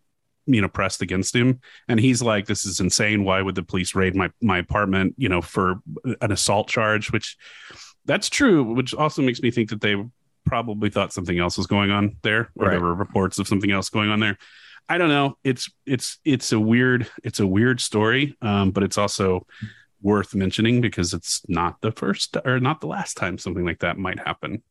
you 0.47 0.61
know, 0.61 0.69
pressed 0.69 1.03
against 1.03 1.35
him. 1.35 1.61
And 1.89 2.01
he's 2.01 2.23
like, 2.23 2.47
"This 2.47 2.65
is 2.65 2.81
insane. 2.81 3.25
Why 3.25 3.43
would 3.43 3.55
the 3.55 3.63
police 3.63 3.95
raid 3.95 4.17
my 4.17 4.31
my 4.41 4.59
apartment? 4.59 5.15
You 5.19 5.29
know, 5.29 5.41
for 5.41 5.81
an 6.21 6.33
assault 6.33 6.69
charge?" 6.69 7.13
Which, 7.13 7.37
that's 8.05 8.29
true. 8.29 8.65
Which 8.65 8.95
also 8.95 9.23
makes 9.23 9.41
me 9.41 9.51
think 9.51 9.71
that 9.71 9.81
they 9.81 9.95
probably 10.45 10.91
thought 10.91 11.13
something 11.13 11.39
else 11.39 11.57
was 11.57 11.67
going 11.67 11.91
on 11.91 12.17
there, 12.23 12.51
or 12.57 12.71
there 12.71 12.81
were 12.81 12.95
reports 12.95 13.39
of 13.39 13.49
something 13.49 13.71
else 13.71 13.89
going 13.89 14.11
on 14.11 14.21
there. 14.21 14.39
I 14.89 14.99
don't 14.99 15.09
know. 15.09 15.39
It's 15.45 15.71
it's 15.87 16.19
it's 16.25 16.53
a 16.53 16.61
weird 16.61 17.09
it's 17.23 17.41
a 17.41 17.47
weird 17.47 17.81
story, 17.81 18.37
um, 18.43 18.73
but 18.73 18.83
it's 18.83 18.99
also 18.99 19.47
worth 20.03 20.35
mentioning 20.35 20.81
because 20.81 21.15
it's 21.15 21.43
not 21.49 21.81
the 21.81 21.93
first 21.93 22.37
or 22.45 22.59
not 22.59 22.81
the 22.81 22.89
last 22.89 23.17
time 23.17 23.39
something 23.39 23.65
like 23.65 23.81
that 23.81 23.99
might 23.99 24.19
happen. 24.19 24.63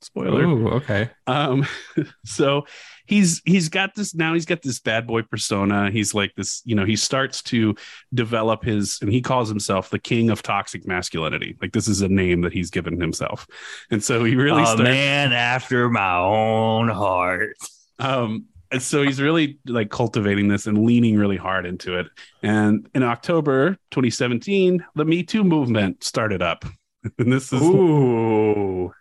Spoiler. 0.00 0.44
Ooh, 0.44 0.68
okay. 0.68 1.10
Um, 1.26 1.66
so 2.24 2.66
he's 3.06 3.42
he's 3.44 3.68
got 3.68 3.94
this 3.94 4.14
now. 4.14 4.34
He's 4.34 4.46
got 4.46 4.62
this 4.62 4.78
bad 4.78 5.06
boy 5.06 5.22
persona. 5.22 5.90
He's 5.90 6.14
like 6.14 6.34
this, 6.36 6.62
you 6.64 6.76
know. 6.76 6.84
He 6.84 6.94
starts 6.94 7.42
to 7.44 7.74
develop 8.14 8.64
his, 8.64 8.98
and 9.02 9.10
he 9.12 9.20
calls 9.20 9.48
himself 9.48 9.90
the 9.90 9.98
king 9.98 10.30
of 10.30 10.42
toxic 10.42 10.86
masculinity. 10.86 11.56
Like 11.60 11.72
this 11.72 11.88
is 11.88 12.00
a 12.00 12.08
name 12.08 12.42
that 12.42 12.52
he's 12.52 12.70
given 12.70 13.00
himself, 13.00 13.46
and 13.90 14.02
so 14.02 14.22
he 14.22 14.36
really 14.36 14.62
a 14.62 14.66
starts. 14.66 14.82
man 14.82 15.32
after 15.32 15.88
my 15.88 16.16
own 16.16 16.88
heart. 16.88 17.56
Um, 17.98 18.46
and 18.70 18.82
so 18.82 19.02
he's 19.02 19.20
really 19.20 19.58
like 19.66 19.90
cultivating 19.90 20.48
this 20.48 20.66
and 20.66 20.84
leaning 20.84 21.16
really 21.16 21.38
hard 21.38 21.66
into 21.66 21.98
it. 21.98 22.06
And 22.42 22.88
in 22.94 23.02
October 23.02 23.78
2017, 23.90 24.84
the 24.94 25.04
Me 25.04 25.22
Too 25.22 25.42
movement 25.42 26.04
started 26.04 26.42
up, 26.42 26.64
and 27.18 27.32
this 27.32 27.52
is 27.52 27.62
Ooh. 27.62 28.92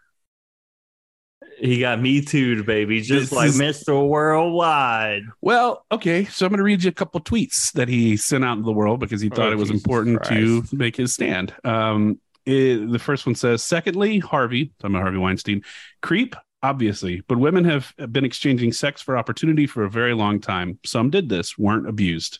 He 1.59 1.79
got 1.79 1.99
me 1.99 2.21
too, 2.21 2.63
baby, 2.63 3.01
just 3.01 3.31
This 3.31 3.31
like 3.31 3.49
is- 3.49 3.59
Mr. 3.59 4.07
Worldwide. 4.07 5.23
Well, 5.41 5.85
okay, 5.91 6.25
so 6.25 6.45
I'm 6.45 6.51
going 6.51 6.57
to 6.59 6.63
read 6.63 6.83
you 6.83 6.89
a 6.89 6.93
couple 6.93 7.19
tweets 7.21 7.71
that 7.73 7.87
he 7.87 8.15
sent 8.17 8.45
out 8.45 8.53
into 8.53 8.65
the 8.65 8.71
world 8.71 8.99
because 8.99 9.21
he 9.21 9.29
thought 9.29 9.49
Oh, 9.49 9.51
it 9.51 9.57
was 9.57 9.69
Jesus 9.69 9.83
important 9.83 10.23
to 10.25 10.63
make 10.71 10.95
his 10.95 11.13
stand. 11.13 11.53
Um, 11.63 12.19
it- 12.45 12.91
the 12.91 12.99
first 12.99 13.25
one 13.25 13.35
says, 13.35 13.63
"Secondly, 13.63 14.19
Harvey, 14.19 14.71
talking 14.79 14.95
about 14.95 15.01
Harvey 15.03 15.17
Weinstein, 15.17 15.63
creep, 16.01 16.35
obviously, 16.61 17.21
but 17.27 17.39
women 17.39 17.65
have 17.65 17.93
been 18.11 18.23
exchanging 18.25 18.71
sex 18.71 19.01
for 19.01 19.17
opportunity 19.17 19.65
for 19.67 19.83
a 19.83 19.89
very 19.89 20.13
long 20.13 20.39
time. 20.39 20.77
Some 20.85 21.09
did 21.09 21.27
this, 21.27 21.57
weren't 21.57 21.89
abused." 21.89 22.39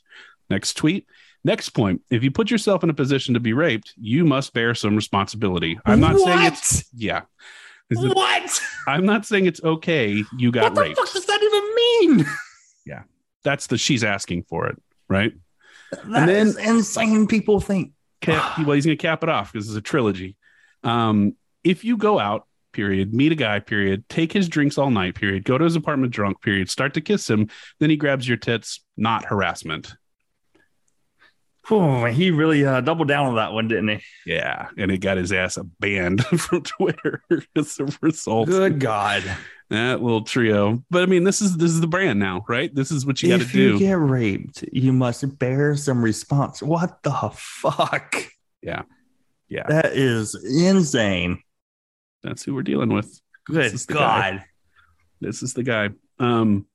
Next 0.49 0.75
tweet. 0.75 1.07
Next 1.43 1.69
point: 1.69 2.01
If 2.09 2.23
you 2.23 2.31
put 2.31 2.51
yourself 2.51 2.83
in 2.83 2.89
a 2.89 2.93
position 2.93 3.33
to 3.33 3.39
be 3.39 3.53
raped, 3.53 3.93
you 3.99 4.25
must 4.25 4.53
bear 4.53 4.75
some 4.75 4.95
responsibility. 4.95 5.79
I'm 5.85 5.99
not 5.99 6.17
saying 6.19 6.43
it's 6.45 6.85
yeah. 6.95 7.21
Is 7.89 8.03
it- 8.03 8.15
What? 8.15 8.61
I'm 8.87 9.05
not 9.05 9.25
saying 9.25 9.45
it's 9.45 9.63
okay. 9.63 10.23
You 10.37 10.51
got 10.51 10.63
What 10.63 10.75
the 10.75 10.81
raped 10.81 10.97
fuck 10.97 11.11
does 11.11 11.25
that 11.25 11.41
even 11.41 12.17
mean? 12.17 12.25
Yeah, 12.85 13.03
that's 13.43 13.67
the 13.67 13.77
she's 13.77 14.03
asking 14.03 14.43
for 14.43 14.67
it, 14.67 14.81
right? 15.07 15.33
That 16.05 16.25
then- 16.27 16.53
insane. 16.59 17.27
People 17.27 17.59
think. 17.59 17.91
Cap, 18.21 18.57
well, 18.65 18.71
he's 18.71 18.85
going 18.85 18.97
to 18.97 19.01
cap 19.01 19.23
it 19.23 19.29
off 19.29 19.51
because 19.53 19.67
it's 19.67 19.77
a 19.77 19.81
trilogy. 19.81 20.35
Um, 20.83 21.35
if 21.63 21.83
you 21.83 21.97
go 21.97 22.19
out, 22.19 22.47
period, 22.73 23.13
meet 23.13 23.31
a 23.31 23.35
guy, 23.35 23.59
period, 23.59 24.07
take 24.09 24.31
his 24.31 24.47
drinks 24.47 24.77
all 24.77 24.91
night, 24.91 25.15
period, 25.15 25.43
go 25.43 25.57
to 25.57 25.63
his 25.63 25.75
apartment 25.75 26.13
drunk, 26.13 26.41
period, 26.41 26.69
start 26.69 26.93
to 26.93 27.01
kiss 27.01 27.29
him, 27.29 27.49
then 27.79 27.89
he 27.89 27.95
grabs 27.97 28.27
your 28.27 28.37
tits, 28.37 28.81
not 28.95 29.25
harassment. 29.25 29.95
Oh, 31.69 32.05
he 32.05 32.31
really 32.31 32.65
uh, 32.65 32.81
doubled 32.81 33.07
down 33.07 33.27
on 33.27 33.35
that 33.35 33.51
one, 33.51 33.67
didn't 33.67 33.89
he? 33.89 33.99
Yeah, 34.25 34.69
and 34.77 34.89
it 34.91 34.99
got 34.99 35.17
his 35.17 35.33
ass 35.33 35.57
banned 35.79 36.25
from 36.39 36.63
Twitter 36.63 37.21
as 37.55 37.79
a 37.79 37.87
result. 38.01 38.47
Good 38.47 38.79
God! 38.79 39.23
That 39.69 40.01
little 40.01 40.21
trio. 40.21 40.83
But 40.89 41.03
I 41.03 41.05
mean, 41.07 41.25
this 41.25 41.41
is 41.41 41.57
this 41.57 41.71
is 41.71 41.81
the 41.81 41.87
brand 41.87 42.19
now, 42.19 42.45
right? 42.47 42.73
This 42.73 42.91
is 42.91 43.05
what 43.05 43.21
you 43.21 43.29
got 43.29 43.45
to 43.45 43.51
do. 43.51 43.75
if 43.75 43.81
you 43.81 43.87
get 43.87 43.99
raped, 43.99 44.63
you 44.71 44.93
must 44.93 45.37
bear 45.39 45.75
some 45.75 46.01
response. 46.01 46.63
What 46.63 47.03
the 47.03 47.31
fuck? 47.33 48.15
Yeah. 48.61 48.83
Yeah. 49.49 49.63
That 49.67 49.93
is 49.93 50.35
insane. 50.35 51.41
That's 52.23 52.43
who 52.43 52.55
we're 52.55 52.63
dealing 52.63 52.89
with. 52.89 53.19
Good 53.45 53.55
This 53.57 53.73
is 53.73 53.85
the 53.85 53.93
guy. 53.93 54.31
God. 54.31 54.45
This 55.21 55.43
is 55.43 55.53
the 55.53 55.63
guy. 55.63 55.89
Um, 56.19 56.65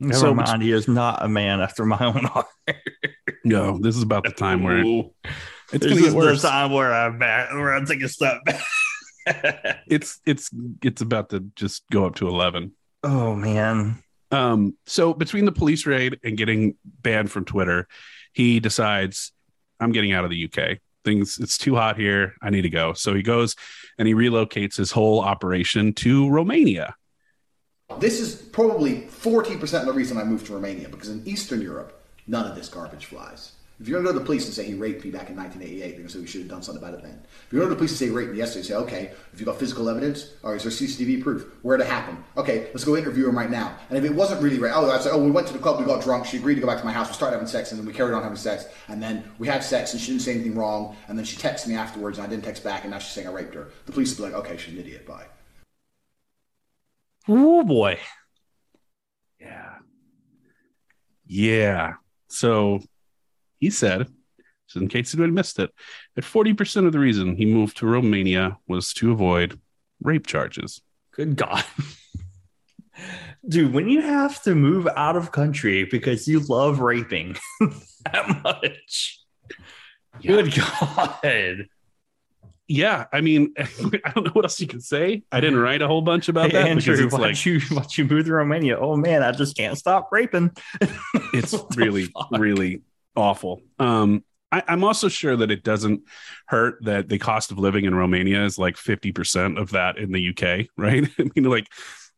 Never 0.00 0.18
So- 0.18 0.34
mind. 0.34 0.62
He 0.62 0.72
is 0.72 0.88
not 0.88 1.22
a 1.22 1.28
man 1.28 1.60
after 1.60 1.84
my 1.84 1.98
own 2.04 2.24
heart. 2.24 2.46
no, 3.44 3.78
this 3.78 3.96
is 3.96 4.02
about 4.02 4.24
the 4.24 4.30
time 4.32 4.62
where 4.62 4.78
Ooh. 4.84 5.10
it's 5.72 5.84
this 5.84 5.92
going 5.92 5.96
to 5.96 6.06
is 6.08 6.12
get 6.14 6.14
worse. 6.14 6.42
the 6.42 6.48
time 6.48 6.72
where 6.72 6.92
I'm 6.92 7.18
back, 7.18 7.52
where 7.52 7.74
I 7.74 7.84
take 7.84 8.02
a 8.02 8.08
step 8.08 8.38
back. 8.44 8.62
it's 9.86 10.20
it's 10.26 10.50
it's 10.82 11.00
about 11.00 11.30
to 11.30 11.40
just 11.56 11.82
go 11.90 12.04
up 12.04 12.16
to 12.16 12.28
11 12.28 12.72
oh 13.04 13.34
man. 13.34 14.02
Um, 14.30 14.76
so 14.86 15.14
between 15.14 15.44
the 15.44 15.52
police 15.52 15.86
raid 15.86 16.18
and 16.24 16.36
getting 16.36 16.74
banned 16.84 17.30
from 17.30 17.44
Twitter, 17.44 17.86
he 18.32 18.58
decides 18.60 19.32
I'm 19.80 19.92
getting 19.92 20.12
out 20.12 20.24
of 20.24 20.30
the 20.30 20.44
UK. 20.52 20.78
Things 21.04 21.38
it's 21.38 21.56
too 21.56 21.74
hot 21.76 21.96
here. 21.98 22.34
I 22.42 22.50
need 22.50 22.62
to 22.62 22.70
go. 22.70 22.92
So 22.94 23.14
he 23.14 23.22
goes 23.22 23.54
and 23.98 24.08
he 24.08 24.14
relocates 24.14 24.76
his 24.76 24.90
whole 24.90 25.20
operation 25.20 25.92
to 25.94 26.28
Romania. 26.28 26.94
This 27.98 28.20
is 28.20 28.34
probably 28.34 29.02
40% 29.02 29.80
of 29.80 29.86
the 29.86 29.92
reason 29.92 30.18
I 30.18 30.24
moved 30.24 30.46
to 30.46 30.54
Romania 30.54 30.88
because 30.88 31.08
in 31.08 31.26
Eastern 31.26 31.60
Europe, 31.60 32.02
none 32.26 32.46
of 32.46 32.56
this 32.56 32.68
garbage 32.68 33.06
flies. 33.06 33.52
If 33.80 33.88
you're 33.88 34.00
going 34.00 34.06
to 34.06 34.12
go 34.12 34.18
to 34.18 34.20
the 34.20 34.26
police 34.26 34.44
and 34.46 34.54
say 34.54 34.64
he 34.64 34.74
raped 34.74 35.04
me 35.04 35.10
back 35.10 35.30
in 35.30 35.36
1988, 35.36 35.80
they're 35.80 35.90
going 35.92 36.06
to 36.06 36.12
say 36.12 36.20
we 36.20 36.26
should 36.26 36.42
have 36.42 36.50
done 36.50 36.62
something 36.62 36.82
about 36.82 36.94
it 36.94 37.02
then. 37.02 37.20
If 37.46 37.52
you're 37.52 37.62
go 37.62 37.68
to 37.68 37.74
the 37.74 37.76
police 37.76 37.90
and 37.90 37.98
say 37.98 38.06
he 38.06 38.10
raped 38.12 38.32
me 38.32 38.38
yesterday, 38.38 38.62
say, 38.62 38.74
okay, 38.74 39.10
if 39.32 39.40
you've 39.40 39.46
got 39.46 39.58
physical 39.58 39.88
evidence, 39.88 40.34
or 40.42 40.54
is 40.54 40.62
there 40.62 40.70
CCTV 40.70 41.22
proof? 41.22 41.46
Where 41.62 41.76
did 41.76 41.86
it 41.86 41.90
happen? 41.90 42.22
Okay, 42.36 42.68
let's 42.72 42.84
go 42.84 42.96
interview 42.96 43.28
him 43.28 43.36
right 43.36 43.50
now. 43.50 43.76
And 43.88 43.98
if 43.98 44.04
it 44.04 44.14
wasn't 44.14 44.42
really 44.42 44.58
rape, 44.58 44.72
oh, 44.74 44.90
I'd 44.90 45.02
say, 45.02 45.10
oh, 45.10 45.22
we 45.22 45.30
went 45.30 45.46
to 45.48 45.52
the 45.52 45.58
club, 45.58 45.80
we 45.80 45.86
got 45.86 46.02
drunk, 46.02 46.26
she 46.26 46.36
agreed 46.36 46.54
to 46.56 46.60
go 46.60 46.66
back 46.66 46.78
to 46.78 46.84
my 46.84 46.92
house, 46.92 47.08
we 47.08 47.14
started 47.14 47.34
having 47.34 47.48
sex, 47.48 47.72
and 47.72 47.80
then 47.80 47.86
we 47.86 47.92
carried 47.92 48.14
on 48.14 48.22
having 48.22 48.36
sex, 48.36 48.66
and 48.88 49.02
then 49.02 49.24
we 49.38 49.48
had 49.48 49.64
sex, 49.64 49.92
and 49.92 50.00
she 50.00 50.12
didn't 50.12 50.22
say 50.22 50.34
anything 50.34 50.54
wrong, 50.54 50.94
and 51.08 51.18
then 51.18 51.24
she 51.24 51.36
texted 51.36 51.68
me 51.68 51.74
afterwards, 51.74 52.18
and 52.18 52.26
I 52.26 52.30
didn't 52.30 52.44
text 52.44 52.62
back, 52.62 52.82
and 52.82 52.92
now 52.92 52.98
she's 52.98 53.12
saying 53.12 53.26
I 53.26 53.32
raped 53.32 53.54
her. 53.54 53.70
The 53.86 53.92
police 53.92 54.18
would 54.18 54.28
be 54.28 54.32
like, 54.32 54.44
okay, 54.44 54.56
she's 54.56 54.74
an 54.74 54.80
idiot, 54.80 55.06
bye. 55.06 55.26
Oh 57.28 57.64
boy. 57.64 57.98
Yeah. 59.40 59.76
Yeah. 61.26 61.94
So 62.28 62.80
he 63.58 63.70
said, 63.70 64.08
so 64.66 64.80
in 64.80 64.88
case 64.88 65.14
anyone 65.14 65.34
missed 65.34 65.58
it, 65.58 65.70
that 66.14 66.24
40% 66.24 66.86
of 66.86 66.92
the 66.92 66.98
reason 66.98 67.36
he 67.36 67.46
moved 67.46 67.76
to 67.78 67.86
Romania 67.86 68.58
was 68.66 68.92
to 68.94 69.12
avoid 69.12 69.60
rape 70.02 70.26
charges. 70.26 70.80
Good 71.12 71.36
God. 71.36 71.64
Dude, 73.48 73.72
when 73.72 73.88
you 73.88 74.00
have 74.00 74.42
to 74.42 74.54
move 74.54 74.88
out 74.96 75.16
of 75.16 75.32
country 75.32 75.84
because 75.84 76.26
you 76.26 76.40
love 76.40 76.80
raping 76.80 77.36
that 78.04 78.42
much. 78.42 79.20
Good 80.22 80.54
God. 80.54 81.68
Yeah, 82.66 83.06
I 83.12 83.20
mean, 83.20 83.52
I 83.58 84.10
don't 84.14 84.24
know 84.24 84.32
what 84.32 84.44
else 84.44 84.60
you 84.60 84.66
can 84.66 84.80
say. 84.80 85.22
I 85.30 85.40
didn't 85.40 85.58
write 85.58 85.82
a 85.82 85.86
whole 85.86 86.02
bunch 86.02 86.28
about 86.28 86.50
Hey, 86.50 86.62
that 86.62 86.68
Andrew, 86.68 86.94
it's 86.94 87.12
why'd 87.12 87.20
like 87.20 87.46
you 87.46 87.60
why'd 87.60 87.96
you 87.96 88.04
move 88.04 88.24
to 88.26 88.32
Romania? 88.32 88.78
Oh 88.78 88.96
man, 88.96 89.22
I 89.22 89.32
just 89.32 89.56
can't 89.56 89.76
stop 89.76 90.08
raping. 90.10 90.50
it's 91.32 91.54
really 91.76 92.04
fuck? 92.04 92.28
really 92.32 92.82
awful 93.16 93.62
um 93.78 94.24
I, 94.50 94.62
i'm 94.68 94.84
also 94.84 95.08
sure 95.08 95.36
that 95.36 95.50
it 95.50 95.62
doesn't 95.62 96.02
hurt 96.46 96.78
that 96.82 97.08
the 97.08 97.18
cost 97.18 97.50
of 97.50 97.58
living 97.58 97.84
in 97.84 97.94
romania 97.94 98.44
is 98.44 98.58
like 98.58 98.76
50% 98.76 99.58
of 99.58 99.70
that 99.70 99.98
in 99.98 100.12
the 100.12 100.30
uk 100.30 100.66
right 100.76 101.08
i 101.18 101.30
mean 101.34 101.44
like 101.44 101.68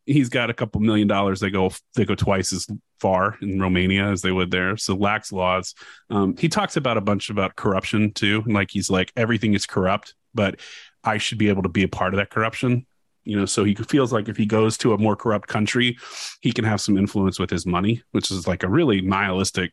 he's 0.05 0.29
got 0.29 0.49
a 0.49 0.53
couple 0.53 0.81
million 0.81 1.07
dollars 1.07 1.39
they 1.39 1.49
go 1.49 1.71
they 1.95 2.05
go 2.05 2.15
twice 2.15 2.53
as 2.53 2.67
far 2.99 3.37
in 3.41 3.61
romania 3.61 4.05
as 4.05 4.21
they 4.21 4.31
would 4.31 4.51
there 4.51 4.77
so 4.77 4.95
lax 4.95 5.31
laws 5.31 5.75
um 6.09 6.35
he 6.37 6.49
talks 6.49 6.77
about 6.77 6.97
a 6.97 7.01
bunch 7.01 7.29
about 7.29 7.55
corruption 7.55 8.11
too 8.11 8.41
and 8.45 8.53
like 8.53 8.71
he's 8.71 8.89
like 8.89 9.11
everything 9.15 9.53
is 9.53 9.65
corrupt 9.65 10.15
but 10.37 10.59
i 11.03 11.17
should 11.17 11.37
be 11.37 11.49
able 11.49 11.63
to 11.63 11.69
be 11.79 11.83
a 11.83 11.87
part 11.99 12.13
of 12.13 12.17
that 12.17 12.29
corruption 12.29 12.85
you 13.25 13.35
know 13.37 13.45
so 13.45 13.65
he 13.65 13.75
feels 13.75 14.13
like 14.13 14.29
if 14.29 14.37
he 14.37 14.45
goes 14.45 14.77
to 14.77 14.93
a 14.93 14.97
more 14.97 15.15
corrupt 15.17 15.47
country 15.49 15.97
he 16.41 16.51
can 16.53 16.63
have 16.63 16.79
some 16.79 16.97
influence 16.97 17.37
with 17.39 17.49
his 17.49 17.65
money 17.65 18.01
which 18.13 18.31
is 18.31 18.47
like 18.47 18.63
a 18.63 18.69
really 18.69 19.01
nihilistic 19.01 19.71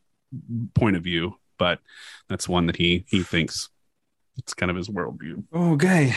point 0.75 0.97
of 0.97 1.05
view 1.05 1.35
but 1.59 1.79
that's 2.29 2.49
one 2.49 2.67
that 2.67 2.77
he 2.77 3.05
he 3.09 3.23
thinks 3.23 3.69
it's 4.39 4.55
kind 4.55 4.71
of 4.71 4.77
his 4.77 4.89
worldview 4.89 5.45
Okay. 5.55 6.12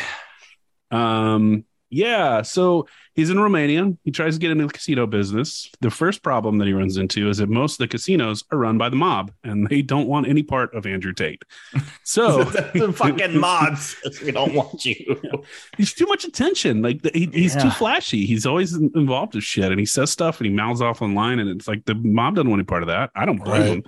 um 0.89 1.63
yeah 1.89 2.41
so 2.41 2.87
he's 3.15 3.29
in 3.29 3.39
romania 3.39 3.93
he 4.03 4.11
tries 4.11 4.33
to 4.35 4.39
get 4.39 4.51
into 4.51 4.65
the 4.67 4.73
casino 4.73 5.07
business 5.07 5.69
the 5.81 5.89
first 5.89 6.21
problem 6.21 6.57
that 6.57 6.67
he 6.67 6.73
runs 6.73 6.97
into 6.97 7.29
is 7.29 7.37
that 7.37 7.49
most 7.49 7.73
of 7.73 7.77
the 7.79 7.87
casinos 7.87 8.43
are 8.51 8.57
run 8.57 8.77
by 8.77 8.89
the 8.89 8.95
mob 8.95 9.31
and 9.43 9.67
they 9.67 9.81
don't 9.81 10.07
want 10.07 10.27
any 10.27 10.43
part 10.43 10.73
of 10.75 10.85
andrew 10.85 11.13
tate 11.13 11.43
so 12.03 12.43
the 12.43 12.91
fucking 12.93 13.39
mob 13.39 13.77
says 13.77 14.21
we 14.21 14.31
don't 14.31 14.53
want 14.53 14.83
you. 14.85 15.19
he's 15.77 15.93
too 15.93 16.05
much 16.05 16.23
attention. 16.25 16.81
Like 16.81 16.99
he, 17.13 17.25
he's 17.33 17.55
too 17.55 17.69
flashy. 17.71 18.25
He's 18.25 18.45
always 18.45 18.73
involved 18.73 19.35
with 19.35 19.43
shit, 19.43 19.71
and 19.71 19.79
he 19.79 19.85
says 19.85 20.09
stuff 20.11 20.39
and 20.39 20.47
he 20.47 20.53
mouths 20.53 20.81
off 20.81 21.01
online, 21.01 21.39
and 21.39 21.49
it's 21.49 21.67
like 21.67 21.85
the 21.85 21.95
mob 21.95 22.35
doesn't 22.35 22.49
want 22.49 22.59
any 22.59 22.65
part 22.65 22.83
of 22.83 22.87
that. 22.87 23.11
I 23.15 23.25
don't 23.25 23.43
blame 23.43 23.61
Right. 23.61 23.85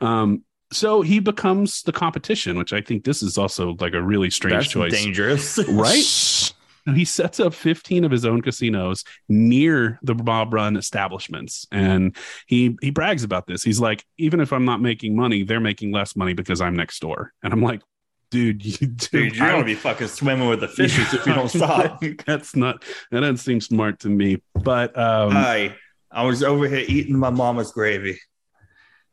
him. 0.00 0.06
Um, 0.06 0.44
so 0.72 1.02
he 1.02 1.18
becomes 1.20 1.82
the 1.82 1.92
competition, 1.92 2.56
which 2.58 2.72
I 2.72 2.80
think 2.80 3.04
this 3.04 3.22
is 3.22 3.38
also 3.38 3.76
like 3.80 3.94
a 3.94 4.02
really 4.02 4.30
strange 4.30 4.64
That's 4.64 4.68
choice, 4.68 4.92
dangerous. 5.04 5.58
right? 5.68 6.52
He 6.86 7.04
sets 7.04 7.40
up 7.40 7.52
15 7.54 8.04
of 8.04 8.10
his 8.10 8.24
own 8.24 8.42
casinos 8.42 9.04
near 9.28 9.98
the 10.02 10.14
mob 10.14 10.54
run 10.54 10.76
establishments. 10.76 11.66
And 11.70 12.16
he 12.46 12.76
he 12.80 12.90
brags 12.90 13.22
about 13.24 13.46
this. 13.46 13.62
He's 13.62 13.80
like, 13.80 14.04
even 14.18 14.40
if 14.40 14.52
I'm 14.52 14.64
not 14.64 14.80
making 14.80 15.14
money, 15.16 15.42
they're 15.42 15.60
making 15.60 15.92
less 15.92 16.16
money 16.16 16.32
because 16.32 16.60
I'm 16.60 16.74
next 16.74 17.00
door. 17.00 17.32
And 17.42 17.52
I'm 17.52 17.62
like, 17.62 17.82
dude, 18.30 18.64
you 18.64 18.86
Dude, 18.88 19.36
you're 19.36 19.46
I- 19.46 19.52
gonna 19.52 19.64
be 19.64 19.74
fucking 19.74 20.08
swimming 20.08 20.48
with 20.48 20.60
the 20.60 20.68
fishes 20.68 21.12
if 21.12 21.26
you 21.26 21.34
don't 21.34 21.48
stop. 21.54 22.02
That's 22.26 22.56
not 22.56 22.82
that 23.10 23.20
doesn't 23.20 23.38
seem 23.38 23.60
smart 23.60 24.00
to 24.00 24.08
me. 24.08 24.42
But 24.54 24.96
um 24.98 25.32
Hi, 25.32 25.76
I 26.10 26.24
was 26.24 26.42
over 26.42 26.66
here 26.66 26.84
eating 26.88 27.16
my 27.18 27.30
mama's 27.30 27.72
gravy, 27.72 28.18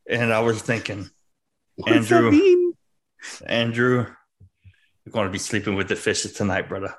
and 0.10 0.32
I 0.34 0.40
was 0.40 0.62
thinking, 0.62 1.10
what 1.76 1.92
does 1.94 2.10
that 2.10 2.24
Andrew. 2.24 2.74
Andrew, 3.46 4.06
you're 5.06 5.12
going 5.12 5.26
to 5.28 5.32
be 5.32 5.40
sleeping 5.40 5.76
with 5.76 5.90
the 5.90 5.96
fishes 5.96 6.34
tonight, 6.34 6.70
brother. 6.70 6.94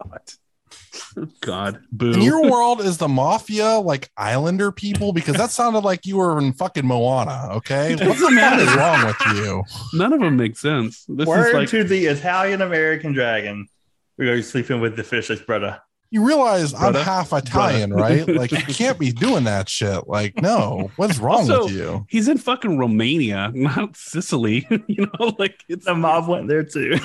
God. 0.00 1.28
God. 1.40 1.80
Boo. 1.92 2.12
In 2.12 2.22
your 2.22 2.50
world, 2.50 2.80
is 2.80 2.98
the 2.98 3.08
mafia 3.08 3.78
like 3.78 4.10
Islander 4.16 4.72
people? 4.72 5.12
Because 5.12 5.36
that 5.36 5.50
sounded 5.50 5.80
like 5.80 6.06
you 6.06 6.16
were 6.16 6.38
in 6.38 6.52
fucking 6.54 6.86
Moana. 6.86 7.48
Okay, 7.56 7.94
what 7.94 7.98
the 7.98 8.14
fuck 8.14 8.58
is 8.60 8.74
wrong 8.74 9.06
with 9.06 9.36
you? 9.36 9.62
None 9.98 10.12
of 10.12 10.20
them 10.20 10.36
make 10.36 10.56
sense. 10.56 11.04
This 11.08 11.26
Word 11.26 11.48
is 11.48 11.54
like 11.54 11.68
to 11.70 11.84
the 11.84 12.06
Italian 12.06 12.62
American 12.62 13.12
dragon. 13.12 13.68
We're 14.16 14.26
going 14.26 14.38
to 14.38 14.42
be 14.42 14.48
sleeping 14.48 14.80
with 14.80 14.96
the 14.96 15.04
fishes, 15.04 15.40
brother. 15.40 15.80
You 16.10 16.26
realize 16.26 16.74
I'm 16.74 16.94
half 16.94 17.32
Italian, 17.32 17.90
right? 17.92 18.28
Like 18.28 18.52
you 18.52 18.58
can't 18.74 18.98
be 18.98 19.12
doing 19.12 19.44
that 19.44 19.70
shit. 19.70 20.06
Like, 20.06 20.36
no, 20.42 20.90
what's 20.96 21.18
wrong 21.18 21.50
Also- 21.50 21.64
with 21.64 21.72
you? 21.74 22.06
he's 22.10 22.28
in 22.28 22.36
fucking 22.36 22.76
Romania, 22.78 23.50
not 23.54 23.96
Sicily. 23.96 24.66
you 24.86 25.06
know, 25.18 25.34
like 25.38 25.64
it's 25.68 25.86
The 25.86 25.94
mob 25.94 26.28
went 26.28 26.48
there 26.48 26.64
too. 26.64 26.98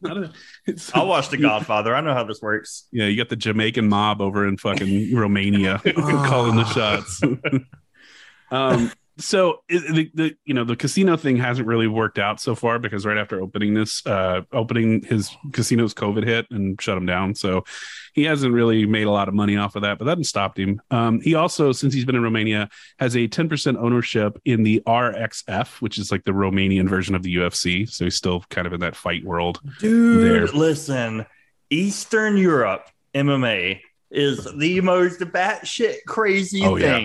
Not 0.00 0.16
a, 0.16 0.32
it's 0.66 0.94
I'll 0.94 1.06
watch 1.06 1.28
The 1.28 1.36
Godfather. 1.36 1.94
I 1.94 2.00
know 2.00 2.14
how 2.14 2.24
this 2.24 2.40
works. 2.42 2.86
yeah, 2.92 3.06
you 3.06 3.16
got 3.16 3.28
the 3.28 3.36
Jamaican 3.36 3.88
mob 3.88 4.20
over 4.20 4.46
in 4.46 4.56
fucking 4.56 5.14
Romania 5.14 5.80
calling 5.94 6.56
the 6.56 6.64
shots. 6.64 7.22
um, 8.50 8.92
so 9.18 9.62
the, 9.68 10.10
the 10.14 10.36
you 10.44 10.52
know 10.52 10.64
the 10.64 10.76
casino 10.76 11.16
thing 11.16 11.36
hasn't 11.36 11.66
really 11.66 11.86
worked 11.86 12.18
out 12.18 12.40
so 12.40 12.54
far 12.54 12.78
because 12.78 13.06
right 13.06 13.16
after 13.16 13.40
opening 13.40 13.72
this, 13.72 14.04
uh, 14.06 14.42
opening 14.52 15.02
his 15.04 15.34
casino's 15.52 15.94
COVID 15.94 16.24
hit 16.24 16.46
and 16.50 16.80
shut 16.80 16.98
him 16.98 17.06
down. 17.06 17.34
So 17.34 17.64
he 18.12 18.24
hasn't 18.24 18.52
really 18.52 18.84
made 18.84 19.06
a 19.06 19.10
lot 19.10 19.28
of 19.28 19.34
money 19.34 19.56
off 19.56 19.74
of 19.74 19.82
that, 19.82 19.98
but 19.98 20.04
that 20.04 20.12
hasn't 20.12 20.26
stopped 20.26 20.58
him. 20.58 20.82
Um, 20.90 21.20
he 21.20 21.34
also, 21.34 21.72
since 21.72 21.94
he's 21.94 22.04
been 22.04 22.14
in 22.14 22.22
Romania, 22.22 22.68
has 22.98 23.14
a 23.14 23.28
10% 23.28 23.76
ownership 23.76 24.40
in 24.44 24.62
the 24.62 24.82
RXF, 24.86 25.80
which 25.80 25.98
is 25.98 26.10
like 26.12 26.24
the 26.24 26.32
Romanian 26.32 26.88
version 26.88 27.14
of 27.14 27.22
the 27.22 27.36
UFC. 27.36 27.88
So 27.88 28.04
he's 28.04 28.16
still 28.16 28.44
kind 28.50 28.66
of 28.66 28.72
in 28.72 28.80
that 28.80 28.96
fight 28.96 29.24
world. 29.24 29.60
Dude, 29.80 30.24
There. 30.24 30.46
listen, 30.48 31.26
Eastern 31.70 32.36
Europe 32.36 32.88
MMA 33.14 33.80
is 34.10 34.44
the 34.56 34.80
most 34.82 35.20
batshit 35.20 35.96
crazy 36.06 36.62
Oh, 36.62 36.76
yeah. 36.76 36.98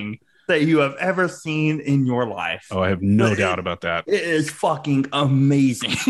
Thing 0.48 0.60
that 0.60 0.66
you 0.66 0.80
have 0.80 0.96
ever 0.96 1.28
seen 1.28 1.80
in 1.80 2.06
your 2.06 2.26
life. 2.28 2.68
Oh, 2.72 2.82
I 2.82 2.90
have 2.90 3.02
no 3.02 3.26
But 3.30 3.34
it- 3.40 3.42
doubt 3.42 3.60
about 3.60 3.82
that. 3.82 4.04
It 4.08 4.22
is 4.24 4.50
fucking 4.50 5.08
amazing. 5.14 5.92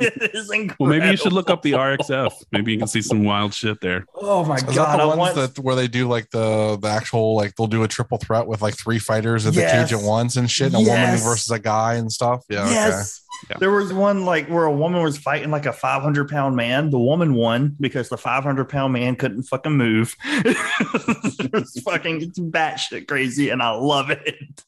it 0.00 0.34
is 0.34 0.50
incredible. 0.50 0.76
Well, 0.78 0.90
maybe 0.90 1.10
you 1.10 1.16
should 1.16 1.32
look 1.32 1.50
up 1.50 1.62
the 1.62 1.72
RXF. 1.72 2.32
Maybe 2.52 2.72
you 2.72 2.78
can 2.78 2.88
see 2.88 3.02
some 3.02 3.24
wild 3.24 3.54
shit 3.54 3.80
there. 3.80 4.04
Oh 4.14 4.44
my 4.44 4.56
Is 4.56 4.62
god! 4.64 4.74
that 4.74 4.96
the 4.96 5.02
I 5.02 5.06
ones 5.06 5.18
want 5.18 5.34
that 5.54 5.58
where 5.62 5.74
they 5.74 5.88
do 5.88 6.08
like 6.08 6.30
the 6.30 6.78
the 6.80 6.88
actual 6.88 7.34
like 7.36 7.54
they'll 7.56 7.66
do 7.66 7.82
a 7.82 7.88
triple 7.88 8.18
threat 8.18 8.46
with 8.46 8.62
like 8.62 8.76
three 8.76 8.98
fighters 8.98 9.46
at 9.46 9.54
Yes. 9.54 9.72
the 9.90 9.94
cage 9.96 10.00
at 10.02 10.06
once 10.06 10.36
and 10.36 10.50
shit, 10.50 10.72
and 10.72 10.76
a 10.76 10.78
woman 10.88 11.16
versus 11.18 11.50
a 11.50 11.58
guy 11.58 11.94
and 11.94 12.10
stuff. 12.10 12.44
Yeah, 12.48 12.64
okay. 12.66 13.02
Yeah. 13.48 13.56
There 13.58 13.70
was 13.70 13.92
one 13.92 14.24
like 14.24 14.48
where 14.48 14.64
a 14.64 14.72
woman 14.72 15.02
was 15.02 15.16
fighting 15.16 15.50
like 15.50 15.66
a 15.66 15.72
500 15.72 16.28
pound 16.28 16.56
man. 16.56 16.90
The 16.90 16.98
woman 16.98 17.34
won 17.34 17.76
because 17.80 18.08
the 18.08 18.18
500 18.18 18.68
pound 18.68 18.92
man 18.92 19.16
couldn't 19.16 19.44
fucking 19.44 19.72
move. 19.72 20.14
it's 20.24 21.80
fucking 21.82 22.22
it's 22.22 22.38
batshit 22.38 23.08
crazy, 23.08 23.50
and 23.50 23.62
I 23.62 23.70
love 23.70 24.10
it. 24.10 24.64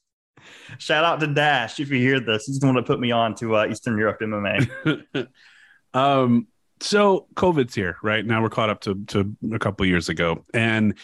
Shout 0.78 1.04
out 1.04 1.20
to 1.20 1.26
Dash 1.26 1.80
if 1.80 1.90
you 1.90 1.98
hear 1.98 2.20
this. 2.20 2.46
He's 2.46 2.58
the 2.58 2.66
one 2.66 2.76
that 2.76 2.86
put 2.86 3.00
me 3.00 3.10
on 3.10 3.34
to 3.36 3.56
uh, 3.56 3.66
Eastern 3.66 3.98
Europe 3.98 4.20
MMA. 4.20 5.28
um, 5.94 6.46
so 6.80 7.26
COVID's 7.34 7.74
here, 7.74 7.96
right? 8.02 8.24
Now 8.24 8.42
we're 8.42 8.50
caught 8.50 8.70
up 8.70 8.80
to 8.82 9.04
to 9.08 9.36
a 9.52 9.58
couple 9.58 9.86
years 9.86 10.08
ago, 10.08 10.44
and 10.52 10.94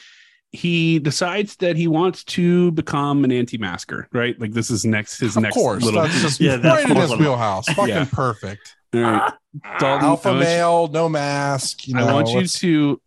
he 0.52 0.98
decides 0.98 1.56
that 1.56 1.76
he 1.76 1.86
wants 1.88 2.24
to 2.24 2.70
become 2.72 3.24
an 3.24 3.30
anti-masker, 3.32 4.08
right? 4.12 4.38
Like 4.40 4.52
this 4.52 4.70
is 4.70 4.84
next 4.84 5.18
his 5.20 5.36
Of 5.36 5.42
next 5.42 5.54
course, 5.54 5.82
little 5.84 6.02
that's 6.02 6.22
just 6.22 6.40
Yeah, 6.40 6.56
that's 6.56 6.82
right 6.84 6.90
in 6.90 6.96
his 6.96 7.10
awesome. 7.10 7.18
wheelhouse. 7.20 7.66
Fucking 7.68 7.88
Yeah. 7.94 8.06
perfect. 8.10 8.74
All 8.94 9.00
right. 9.02 9.32
Dalton, 9.78 10.06
Alpha 10.06 10.28
I 10.28 10.32
want 10.32 10.40
you- 10.40 10.46
male, 10.46 10.88
no 10.88 11.08
mask. 11.08 11.86
You 11.88 11.94
know, 11.94 12.06
I 12.08 12.12
want 12.14 12.28
you 12.30 12.46
to 12.46 13.00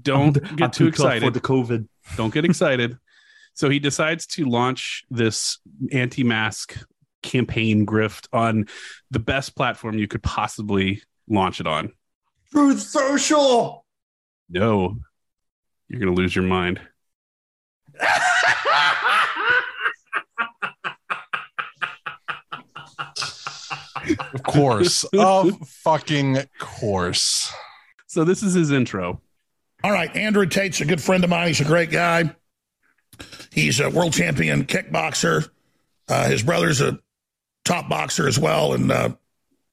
don't 0.00 0.56
get 0.56 0.72
too 0.72 0.86
excited. 0.86 1.22
for 1.24 1.30
the 1.30 1.40
COVID. 1.40 1.88
Don't 2.16 2.32
get 2.32 2.44
excited. 2.44 2.96
so 3.54 3.68
he 3.68 3.78
decides 3.80 4.26
to 4.26 4.44
launch 4.44 5.04
this 5.10 5.58
anti-mask 5.92 6.78
campaign 7.22 7.84
grift 7.84 8.26
on 8.32 8.66
the 9.10 9.18
best 9.18 9.54
platform 9.56 9.98
you 9.98 10.06
could 10.06 10.22
possibly 10.22 11.02
launch 11.28 11.60
it 11.60 11.66
on. 11.66 11.92
Truth 12.52 12.80
Social. 12.80 13.84
No, 14.48 14.98
you're 15.90 15.98
gonna 15.98 16.14
lose 16.14 16.34
your 16.34 16.44
mind. 16.44 16.80
Of 24.32 24.42
course. 24.44 25.04
of 25.12 25.58
fucking 25.68 26.38
course. 26.58 27.52
So 28.06 28.24
this 28.24 28.42
is 28.42 28.54
his 28.54 28.70
intro. 28.70 29.20
All 29.82 29.90
right, 29.90 30.14
Andrew 30.16 30.46
Tate's 30.46 30.80
a 30.80 30.84
good 30.84 31.02
friend 31.02 31.24
of 31.24 31.30
mine. 31.30 31.48
He's 31.48 31.60
a 31.60 31.64
great 31.64 31.90
guy. 31.90 32.34
He's 33.52 33.80
a 33.80 33.90
world 33.90 34.12
champion 34.12 34.64
kickboxer. 34.64 35.48
Uh, 36.08 36.28
his 36.28 36.42
brother's 36.42 36.80
a 36.80 36.98
top 37.64 37.88
boxer 37.88 38.28
as 38.28 38.38
well, 38.38 38.72
and 38.74 38.90
uh, 38.90 39.10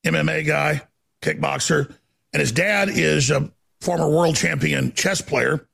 MMA 0.05 0.45
guy, 0.45 0.82
kickboxer. 1.22 1.93
And 2.34 2.39
his 2.39 2.51
dad 2.51 2.89
is 2.89 3.30
a 3.32 3.51
former 3.82 4.09
world 4.09 4.36
champion 4.36 4.93
chess 4.93 5.22
player. 5.22 5.68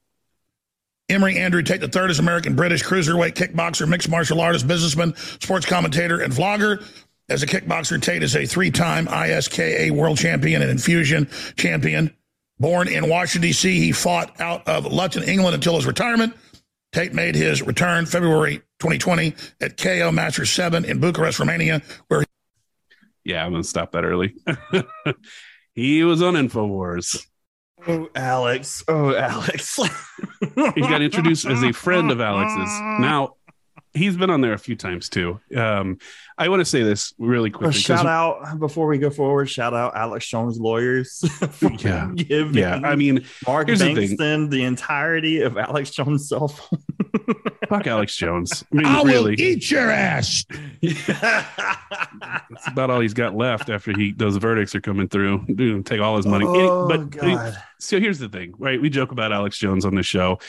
Emory 1.14 1.38
Andrew 1.38 1.61
Tate 1.61 1.84
III 1.84 2.09
is 2.09 2.18
American 2.18 2.55
British 2.55 2.84
cruiserweight 2.84 3.36
kickboxer, 3.36 3.88
mixed 3.88 4.09
martial 4.09 4.41
artist, 4.41 4.68
businessman, 4.68 5.16
sports 5.16 5.64
commentator, 5.64 6.20
and 6.20 6.34
vlogger. 6.34 6.84
As 7.30 7.43
a 7.43 7.45
kickboxer, 7.45 8.01
Tate 8.01 8.24
is 8.24 8.36
a 8.36 8.47
three 8.47 8.72
time 8.72 9.05
ISKA 9.05 9.91
world 9.91 10.18
champion 10.18 10.64
and 10.64 10.72
Enfusion 10.72 11.30
champion. 11.55 12.16
Born 12.59 12.88
in 12.88 13.07
Washington, 13.09 13.47
D.C., 13.47 13.80
he 13.80 13.91
fought 13.91 14.41
out 14.41 14.68
of 14.68 14.91
Luton, 14.91 15.24
England 15.24 15.53
until 15.53 15.76
his 15.76 15.86
retirement. 15.86 16.34
Tate 16.93 17.14
made 17.14 17.36
his 17.36 17.61
return 17.61 18.07
February 18.07 18.57
2020 18.80 19.36
at 19.61 19.78
KO 19.78 20.11
Master 20.11 20.45
7 20.45 20.84
in 20.84 20.99
Bucharest, 20.99 21.39
Romania, 21.39 21.84
where 22.07 22.26
Yeah, 23.24 23.45
I'm 23.45 23.51
gonna 23.51 23.64
stop 23.64 23.91
that 23.91 24.03
early. 24.03 24.36
he 25.76 26.03
was 26.03 26.24
on 26.24 26.34
Infowars. 26.34 27.24
Oh, 27.88 28.10
Alex. 28.16 28.84
Oh, 28.88 29.16
Alex. 29.16 29.80
He 30.76 30.82
got 30.82 31.02
introduced 31.02 31.46
as 31.46 31.64
a 31.64 31.72
friend 31.72 32.12
of 32.12 32.22
Alex's. 32.22 32.80
Now 33.00 33.36
he's 33.94 34.18
been 34.18 34.30
on 34.30 34.41
there 34.41 34.54
a 34.54 34.58
few 34.58 34.76
times 34.76 35.10
too. 35.10 35.39
Um, 35.56 35.98
I 36.38 36.50
want 36.50 36.62
to 36.62 36.66
say 36.66 36.82
this 36.84 37.14
really 37.20 37.50
quickly. 37.50 37.74
quickly. 37.74 37.74
'cause- 37.74 38.00
shout 38.02 38.06
out 38.08 38.60
before 38.60 38.88
we 38.88 38.98
go 38.98 39.10
forward. 39.10 39.50
Shout 39.50 39.74
out 39.74 39.96
Alex 39.96 40.28
Jones 40.28 40.60
lawyers. 40.60 41.24
Yeah. 41.80 42.12
giving 42.16 42.54
Yeah, 42.56 42.80
I 42.84 42.96
mean, 42.96 43.26
Mark 43.46 43.68
here's 43.68 43.80
the 43.80 43.94
thing. 43.94 44.50
The, 44.50 44.64
entirety 44.64 45.41
of 45.41 45.58
Alex 45.58 45.91
Jones' 45.91 46.28
cell 46.30 46.48
phone. 46.48 46.80
fuck 47.70 47.88
Alex 47.88 48.16
Jones. 48.16 48.64
I 48.72 48.76
mean, 48.76 48.86
I 48.86 48.98
will 48.98 49.06
really, 49.06 49.36
eat 49.36 49.70
your 49.72 49.89
ass. 49.89 50.46
that's 50.82 52.68
about 52.68 52.89
all 52.89 53.00
he's 53.00 53.14
got 53.14 53.36
left 53.36 53.70
after 53.70 53.96
he 53.98 54.12
those 54.12 54.38
verdicts 54.38 54.76
are 54.76 54.82
coming 54.82 55.08
through. 55.08 55.46
Dude, 55.54 55.86
take 55.86 56.02
all 56.02 56.18
his 56.18 56.26
money. 56.26 56.46
Oh, 56.48 56.88
but 56.88 57.10
God. 57.10 57.58
so 57.80 58.00
here's 58.00 58.20
the 58.20 58.30
thing, 58.30 58.54
right? 58.58 58.82
We 58.82 58.89
joke 58.89 59.12
about 59.12 59.32
Alex 59.32 59.58
Jones 59.58 59.86
on 59.86 59.96
this 59.96 60.06
show, 60.06 60.39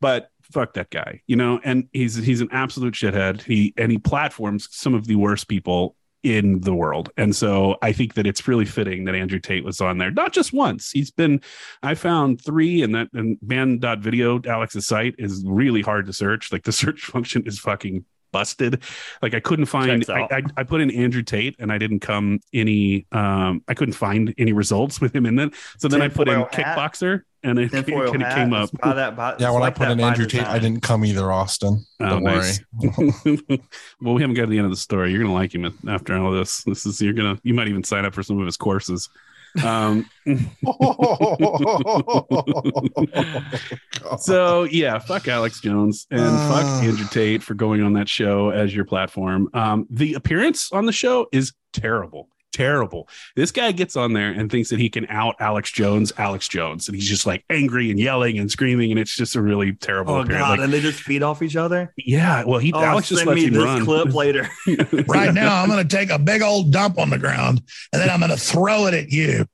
but 0.00 0.30
fuck 0.54 0.74
that 0.74 0.90
guy, 0.90 1.20
you 1.26 1.36
know. 1.36 1.60
And 1.62 1.88
he's 1.92 2.14
he's 2.14 2.40
an 2.40 2.48
absolute 2.52 2.94
shithead. 2.94 3.42
He 3.42 3.74
and 3.76 3.92
he 3.92 3.98
platforms 3.98 4.68
some 4.70 4.94
of 4.94 5.06
the 5.06 5.16
worst 5.16 5.48
people 5.48 5.96
in 6.24 6.60
the 6.62 6.74
world. 6.74 7.10
And 7.18 7.36
so 7.36 7.76
I 7.82 7.92
think 7.92 8.14
that 8.14 8.26
it's 8.26 8.48
really 8.48 8.64
fitting 8.64 9.04
that 9.04 9.14
Andrew 9.14 9.38
Tate 9.38 9.62
was 9.62 9.82
on 9.82 9.98
there, 9.98 10.10
not 10.10 10.32
just 10.32 10.54
once. 10.54 10.90
He's 10.90 11.10
been, 11.10 11.42
I 11.82 11.94
found 11.94 12.40
three, 12.40 12.82
and 12.82 12.94
that 12.94 13.08
and 13.12 13.36
banned.video, 13.42 14.40
Alex's 14.46 14.86
site 14.86 15.14
is 15.18 15.44
really 15.46 15.82
hard 15.82 16.06
to 16.06 16.14
search. 16.14 16.50
Like 16.50 16.64
the 16.64 16.72
search 16.84 17.02
function 17.02 17.46
is 17.46 17.58
fucking 17.58 18.06
busted. 18.32 18.82
Like 19.20 19.34
I 19.34 19.40
couldn't 19.40 19.66
find, 19.66 20.04
I. 20.08 20.22
I, 20.22 20.42
I 20.56 20.62
put 20.64 20.80
in 20.80 20.90
Andrew 20.90 21.22
Tate 21.22 21.56
and 21.58 21.70
I 21.70 21.76
didn't 21.76 22.00
come 22.00 22.40
any, 22.54 23.06
um, 23.12 23.62
I 23.68 23.74
couldn't 23.74 23.94
find 23.94 24.34
any 24.38 24.52
results 24.52 25.02
with 25.02 25.14
him 25.14 25.26
in 25.26 25.38
it. 25.38 25.54
So 25.78 25.88
then 25.88 26.00
I 26.00 26.08
put 26.08 26.28
in 26.28 26.40
hat. 26.40 26.52
kickboxer 26.52 27.22
and 27.44 27.58
it, 27.58 27.72
it, 27.72 27.84
Tinfoil 27.86 28.14
it 28.14 28.20
hat, 28.20 28.34
came 28.34 28.52
up. 28.52 28.70
by 28.80 28.94
that, 28.94 29.14
by, 29.14 29.36
Yeah, 29.38 29.50
when 29.50 29.60
like 29.60 29.74
I 29.74 29.76
put 29.78 29.84
that 29.88 29.92
in 29.92 30.00
Andrew 30.00 30.26
Tate, 30.26 30.44
I 30.46 30.58
didn't 30.58 30.80
come 30.80 31.04
either, 31.04 31.30
Austin. 31.30 31.84
Oh, 32.00 32.08
Don't 32.08 32.24
nice. 32.24 32.60
worry. 32.72 33.38
well, 34.00 34.14
we 34.14 34.22
haven't 34.22 34.34
got 34.34 34.42
to 34.46 34.50
the 34.50 34.58
end 34.58 34.64
of 34.64 34.72
the 34.72 34.76
story. 34.76 35.12
You're 35.12 35.22
gonna 35.22 35.34
like 35.34 35.54
him 35.54 35.78
after 35.88 36.16
all 36.16 36.32
this. 36.32 36.64
This 36.64 36.86
is 36.86 37.00
you're 37.00 37.12
gonna 37.12 37.38
you 37.42 37.54
might 37.54 37.68
even 37.68 37.84
sign 37.84 38.04
up 38.04 38.14
for 38.14 38.22
some 38.22 38.40
of 38.40 38.46
his 38.46 38.56
courses. 38.56 39.08
Um, 39.62 40.10
so 44.18 44.64
yeah, 44.64 44.98
fuck 44.98 45.28
Alex 45.28 45.60
Jones 45.60 46.06
and 46.10 46.20
fuck 46.52 46.64
Uh. 46.64 46.80
Andrew 46.82 47.06
Tate 47.10 47.42
for 47.42 47.54
going 47.54 47.82
on 47.82 47.92
that 47.94 48.08
show 48.08 48.50
as 48.50 48.74
your 48.74 48.84
platform. 48.84 49.48
Um, 49.54 49.86
the 49.90 50.14
appearance 50.14 50.72
on 50.72 50.86
the 50.86 50.92
show 50.92 51.26
is 51.32 51.52
terrible. 51.72 52.28
Terrible. 52.54 53.08
This 53.34 53.50
guy 53.50 53.72
gets 53.72 53.96
on 53.96 54.12
there 54.12 54.30
and 54.30 54.48
thinks 54.48 54.70
that 54.70 54.78
he 54.78 54.88
can 54.88 55.06
out 55.08 55.34
Alex 55.40 55.72
Jones, 55.72 56.12
Alex 56.18 56.46
Jones, 56.46 56.86
and 56.88 56.94
he's 56.94 57.08
just 57.08 57.26
like 57.26 57.44
angry 57.50 57.90
and 57.90 57.98
yelling 57.98 58.38
and 58.38 58.48
screaming, 58.48 58.92
and 58.92 59.00
it's 59.00 59.14
just 59.16 59.34
a 59.34 59.42
really 59.42 59.72
terrible 59.72 60.14
Oh 60.14 60.20
appearance. 60.20 60.40
god, 60.42 60.50
Like, 60.58 60.60
and 60.60 60.72
they 60.72 60.80
just 60.80 61.00
feed 61.00 61.24
off 61.24 61.42
each 61.42 61.56
other. 61.56 61.92
yeah, 61.98 62.44
well, 62.44 62.60
he 62.60 62.72
Oh, 62.72 62.80
Alex 62.80 63.08
just 63.08 63.18
send 63.20 63.28
lets 63.30 63.40
me 63.40 63.48
him 63.48 63.54
this 63.54 63.64
run. 63.64 63.84
clip 63.84 64.14
later. 64.14 64.48
Right 65.08 65.34
now, 65.34 65.60
I'm 65.60 65.68
going 65.68 65.86
to 65.86 65.96
take 65.96 66.10
a 66.10 66.18
big 66.18 66.42
old 66.42 66.72
dump 66.72 66.98
on 66.98 67.10
the 67.10 67.18
ground 67.18 67.60
and 67.92 68.00
then 68.00 68.08
I'm 68.08 68.20
going 68.20 68.30
to 68.30 68.36
throw 68.38 68.86
it 68.86 68.94
at 68.94 69.08
you. 69.10 69.46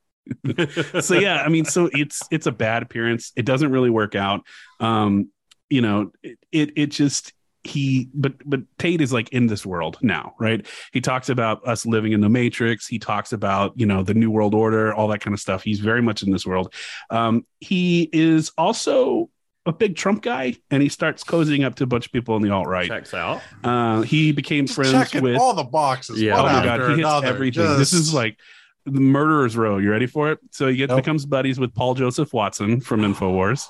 so 1.01 1.15
yeah, 1.15 1.43
I 1.43 1.49
mean, 1.49 1.65
so 1.65 1.89
it's 1.93 2.21
it's 2.31 2.47
a 2.47 2.53
bad 2.53 2.83
appearance. 2.83 3.33
It 3.35 3.45
doesn't 3.47 3.73
really 3.73 3.91
work 3.91 4.15
out. 4.15 4.43
Um, 4.79 5.31
you 5.71 5.81
know, 5.81 6.13
it 6.23 6.39
it, 6.53 6.73
it 6.77 6.87
just 6.89 7.33
he 7.63 8.09
but 8.15 8.33
but 8.47 8.61
Tate 8.79 9.01
is 9.01 9.13
like 9.13 9.29
in 9.31 9.47
this 9.47 9.67
world 9.67 9.99
now, 10.03 10.35
right? 10.39 10.67
He 10.93 11.01
talks 11.01 11.29
about 11.29 11.67
us 11.67 11.85
living 11.85 12.13
in 12.13 12.21
the 12.21 12.29
matrix. 12.29 12.87
He 12.87 12.99
talks 12.99 13.33
about, 13.33 13.79
you 13.79 13.87
know, 13.87 14.03
the 14.03 14.15
new 14.15 14.31
world 14.31 14.55
order, 14.55 14.95
all 14.95 15.09
that 15.09 15.21
kind 15.21 15.35
of 15.35 15.41
stuff. 15.41 15.63
He's 15.63 15.81
very 15.81 16.01
much 16.01 16.23
in 16.23 16.31
this 16.31 16.47
world. 16.47 16.73
Um, 17.11 17.45
he 17.61 18.09
is 18.13 18.53
also 18.57 19.29
a 19.67 19.73
big 19.73 19.95
Trump 19.95 20.23
guy, 20.23 20.57
and 20.71 20.83
he 20.83 20.89
starts 20.89 21.23
cozying 21.23 21.65
up 21.65 21.75
to 21.77 21.85
a 21.85 21.87
bunch 21.87 22.07
of 22.07 22.13
people 22.13 22.35
in 22.37 22.43
the 22.43 22.51
alt 22.51 22.67
right. 22.67 22.89
Checks 22.89 23.13
out. 23.13 23.43
Uh, 23.63 24.01
he 24.03 24.33
became 24.33 24.67
friends 24.67 24.93
Checking 24.93 25.23
with 25.23 25.37
all 25.37 25.53
the 25.53 25.65
boxes. 25.65 26.21
Yeah. 26.21 26.41
one 26.41 26.51
oh 26.51 26.59
my 26.59 26.65
god, 26.65 26.81
he 26.81 26.87
hits 26.87 26.99
another. 27.01 27.27
everything. 27.27 27.77
This 27.77 27.93
is 27.93 28.15
like 28.15 28.39
the 28.87 29.01
murderer's 29.01 29.57
row. 29.57 29.79
You 29.79 29.91
ready 29.91 30.07
for 30.07 30.31
it? 30.33 30.39
So 30.51 30.69
he 30.69 30.77
gets, 30.77 30.91
Nope. 30.91 30.99
becomes 31.01 31.27
buddies 31.27 31.61
with 31.61 31.75
Paul 31.75 31.95
Joseph 31.95 32.33
Watson 32.33 32.81
from 32.81 33.01
Infowars. 33.03 33.67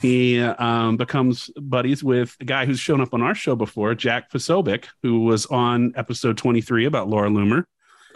He 0.00 0.40
um, 0.40 0.96
becomes 0.96 1.50
buddies 1.60 2.04
with 2.04 2.36
a 2.40 2.44
guy 2.44 2.66
who's 2.66 2.78
shown 2.80 3.00
up 3.00 3.12
on 3.14 3.22
our 3.22 3.34
show 3.34 3.56
before, 3.56 3.94
Jack 3.94 4.30
Posobiec, 4.30 4.86
who 5.02 5.20
was 5.20 5.46
on 5.46 5.92
episode 5.96 6.36
23 6.38 6.84
about 6.86 7.08
Laura 7.08 7.28
Loomer. 7.28 7.64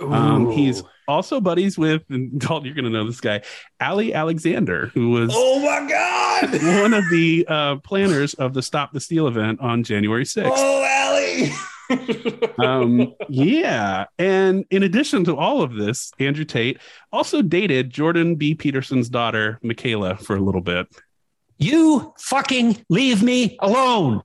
Um, 0.01 0.51
he's 0.51 0.83
also 1.07 1.43
buddies 1.43 1.77
with, 1.77 2.03
and 2.09 2.39
Dalton, 2.41 2.65
you're 2.65 2.75
going 2.75 2.87
to 2.87 2.91
know 2.91 3.05
this 3.07 3.21
guy, 3.21 3.43
Ali 3.83 4.15
Alexander, 4.15 4.87
who 4.95 5.11
was 5.11 5.31
Oh 5.35 5.59
my 5.61 5.87
god! 5.87 6.53
one 6.83 6.95
of 6.95 7.05
the 7.11 7.45
uh, 7.47 7.77
planners 7.77 8.33
of 8.35 8.55
the 8.55 8.63
Stop 8.63 8.93
the 8.93 9.01
Steal 9.01 9.27
event 9.29 9.61
on 9.61 9.83
January 9.83 10.25
6th 10.25 10.51
Oh, 10.55 10.85
Allie! 10.87 11.51
um 12.59 13.13
yeah 13.29 14.05
and 14.19 14.65
in 14.71 14.83
addition 14.83 15.25
to 15.25 15.37
all 15.37 15.63
of 15.63 15.75
this 15.75 16.13
andrew 16.19 16.45
tate 16.45 16.79
also 17.13 17.43
dated 17.43 17.91
jordan 17.91 18.35
b 18.37 18.55
peterson's 18.55 19.09
daughter 19.09 19.59
mikhaila 19.65 20.19
for 20.21 20.37
a 20.37 20.41
little 20.41 20.61
bit 20.61 20.87
You 21.59 22.13
fucking 22.19 22.85
leave 22.89 23.23
me 23.23 23.57
alone. 23.61 24.23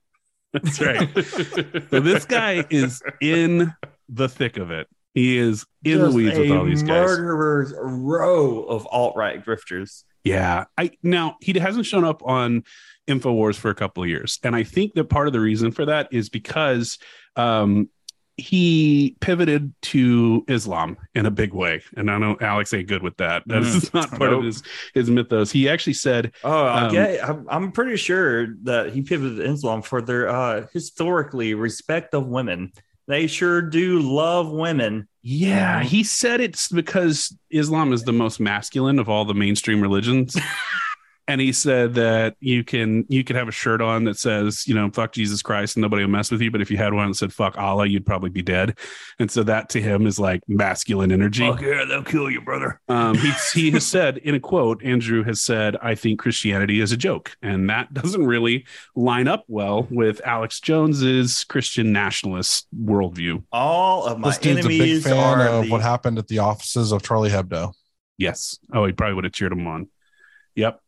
that's 0.53 0.79
right 0.79 1.09
so 1.15 1.99
this 1.99 2.25
guy 2.25 2.65
is 2.69 3.01
in 3.21 3.73
the 4.09 4.29
thick 4.29 4.57
of 4.57 4.71
it 4.71 4.87
he 5.13 5.37
is 5.37 5.65
in 5.83 6.01
the 6.01 6.11
weeds 6.11 6.37
with 6.37 6.51
all 6.51 6.65
these 6.65 6.83
guys 6.83 7.17
Murderer's 7.17 7.73
row 7.77 8.63
of 8.63 8.85
alt 8.91 9.15
right 9.15 9.43
grifters. 9.43 10.03
Yeah. 10.25 10.65
I 10.77 10.91
now 11.03 11.37
he 11.39 11.57
hasn't 11.57 11.85
shown 11.85 12.03
up 12.03 12.21
on 12.25 12.63
InfoWars 13.07 13.55
for 13.55 13.69
a 13.69 13.75
couple 13.75 14.03
of 14.03 14.09
years. 14.09 14.39
And 14.43 14.55
I 14.55 14.63
think 14.63 14.93
that 14.95 15.05
part 15.05 15.27
of 15.27 15.33
the 15.33 15.39
reason 15.39 15.71
for 15.71 15.85
that 15.85 16.09
is 16.11 16.27
because 16.29 16.97
um 17.35 17.89
he 18.37 19.15
pivoted 19.21 19.73
to 19.81 20.43
Islam 20.49 20.97
in 21.13 21.25
a 21.25 21.31
big 21.31 21.53
way. 21.53 21.81
And 21.95 22.11
I 22.11 22.17
know 22.17 22.35
Alex 22.41 22.73
ain't 22.73 22.89
good 22.89 23.01
with 23.01 23.15
that. 23.15 23.43
That 23.45 23.61
is 23.61 23.93
not 23.93 24.09
part 24.11 24.33
of 24.33 24.43
his 24.43 24.61
his 24.93 25.09
mythos. 25.09 25.51
He 25.51 25.69
actually 25.69 25.93
said 25.93 26.33
Oh, 26.43 26.67
Um, 26.67 26.85
okay. 26.87 27.17
I'm, 27.21 27.45
I'm 27.49 27.71
pretty 27.71 27.95
sure 27.95 28.47
that 28.63 28.91
he 28.91 29.03
pivoted 29.03 29.37
to 29.37 29.45
Islam 29.45 29.81
for 29.81 30.01
their 30.01 30.27
uh, 30.27 30.67
historically 30.73 31.53
respect 31.53 32.13
of 32.13 32.27
women. 32.27 32.73
They 33.07 33.27
sure 33.27 33.61
do 33.61 33.99
love 34.01 34.49
women. 34.51 35.07
Yeah, 35.21 35.79
Mhm. 35.81 35.85
he 35.85 36.03
said 36.03 36.41
it's 36.41 36.67
because 36.67 37.37
Islam 37.51 37.93
is 37.93 38.03
the 38.03 38.11
most 38.11 38.39
masculine 38.41 38.99
of 38.99 39.07
all 39.07 39.23
the 39.23 39.33
mainstream 39.33 39.79
religions. 39.79 40.35
and 41.27 41.41
he 41.41 41.51
said 41.51 41.95
that 41.95 42.35
you 42.39 42.63
can 42.63 43.05
you 43.09 43.23
could 43.23 43.35
have 43.35 43.47
a 43.47 43.51
shirt 43.51 43.81
on 43.81 44.03
that 44.03 44.17
says 44.17 44.67
you 44.67 44.73
know 44.75 44.89
fuck 44.91 45.11
jesus 45.11 45.41
christ 45.41 45.75
and 45.75 45.81
nobody 45.81 46.03
will 46.03 46.09
mess 46.11 46.29
with 46.29 46.41
you 46.41 46.51
but 46.51 46.61
if 46.61 46.69
you 46.69 46.77
had 46.77 46.93
one 46.93 47.07
that 47.07 47.15
said 47.15 47.33
fuck 47.33 47.57
allah 47.57 47.85
you'd 47.85 48.05
probably 48.05 48.29
be 48.29 48.41
dead 48.41 48.77
and 49.19 49.31
so 49.31 49.41
that 49.43 49.69
to 49.69 49.81
him 49.81 50.05
is 50.05 50.19
like 50.19 50.41
masculine 50.47 51.11
energy 51.11 51.47
fuck 51.47 51.61
yeah, 51.61 51.83
they'll 51.87 52.03
kill 52.03 52.29
you, 52.29 52.41
brother. 52.41 52.79
um, 52.89 53.15
he, 53.17 53.31
he 53.53 53.71
has 53.71 53.85
said 53.85 54.17
in 54.17 54.35
a 54.35 54.39
quote 54.39 54.83
andrew 54.83 55.23
has 55.23 55.41
said 55.41 55.75
i 55.81 55.95
think 55.95 56.19
christianity 56.19 56.79
is 56.79 56.91
a 56.91 56.97
joke 56.97 57.35
and 57.41 57.69
that 57.69 57.93
doesn't 57.93 58.25
really 58.25 58.65
line 58.95 59.27
up 59.27 59.43
well 59.47 59.87
with 59.89 60.21
alex 60.25 60.59
jones's 60.59 61.43
christian 61.45 61.91
nationalist 61.91 62.67
worldview 62.79 63.41
All 63.51 64.05
of 64.05 64.19
my 64.19 64.29
This 64.29 64.37
dude's 64.37 64.65
a 64.65 64.69
big 64.69 64.81
enemies 64.81 65.03
fan 65.03 65.17
are 65.17 65.47
of 65.47 65.63
the- 65.65 65.71
what 65.71 65.81
happened 65.81 66.17
at 66.19 66.27
the 66.27 66.39
offices 66.39 66.91
of 66.91 67.01
Charlie 67.03 67.29
Hebdo. 67.29 67.73
Yes. 68.17 68.57
Oh, 68.73 68.85
he 68.85 68.91
probably 68.93 69.15
would 69.15 69.23
have 69.23 69.33
cheered 69.33 69.51
him 69.51 69.67
on. 69.67 69.87
Yep. 70.55 70.79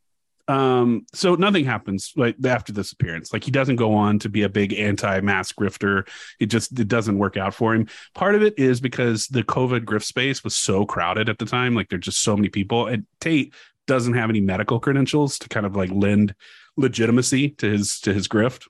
Um, 0.47 1.05
so 1.13 1.35
nothing 1.35 1.65
happens 1.65 2.13
like 2.15 2.35
after 2.45 2.71
this 2.71 2.93
appearance. 2.93 3.33
Like 3.33 3.43
he 3.43 3.51
doesn't 3.51 3.75
go 3.75 3.93
on 3.93 4.19
to 4.19 4.29
be 4.29 4.43
a 4.43 4.49
big 4.49 4.73
anti-mask 4.73 5.55
grifter. 5.55 6.07
It 6.39 6.45
just 6.45 6.79
it 6.79 6.87
doesn't 6.87 7.17
work 7.17 7.35
out 7.35 7.53
for 7.53 7.75
him. 7.75 7.87
Part 8.15 8.35
of 8.35 8.43
it 8.43 8.57
is 8.57 8.79
because 8.79 9.27
the 9.27 9.43
COVID 9.43 9.81
grift 9.81 10.05
space 10.05 10.43
was 10.43 10.55
so 10.55 10.85
crowded 10.85 11.27
at 11.27 11.37
the 11.37 11.45
time. 11.45 11.75
Like 11.75 11.89
there's 11.89 12.05
just 12.05 12.21
so 12.23 12.35
many 12.35 12.47
people. 12.49 12.87
And 12.87 13.05
Tate 13.19 13.53
doesn't 13.87 14.13
have 14.13 14.29
any 14.29 14.41
medical 14.41 14.79
credentials 14.79 15.37
to 15.39 15.49
kind 15.49 15.65
of 15.65 15.75
like 15.75 15.89
lend 15.91 16.33
legitimacy 16.77 17.49
to 17.49 17.69
his 17.69 17.99
to 18.01 18.13
his 18.13 18.27
grift. 18.27 18.67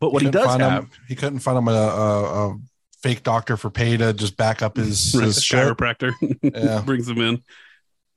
But 0.00 0.12
what 0.12 0.22
he, 0.22 0.28
couldn't 0.28 0.42
does 0.42 0.60
have 0.60 0.84
him, 0.84 0.90
he 1.08 1.14
couldn't 1.14 1.38
find 1.40 1.58
him 1.58 1.68
a, 1.68 1.72
a, 1.72 2.48
a 2.50 2.58
fake 3.02 3.22
doctor 3.22 3.56
for 3.56 3.70
pay 3.70 3.96
to 3.96 4.12
just 4.14 4.36
back 4.36 4.62
up 4.62 4.76
his, 4.76 5.12
his 5.20 5.38
chiropractor 5.40 6.12
Yeah. 6.42 6.80
brings 6.80 7.08
him 7.08 7.20
in. 7.20 7.42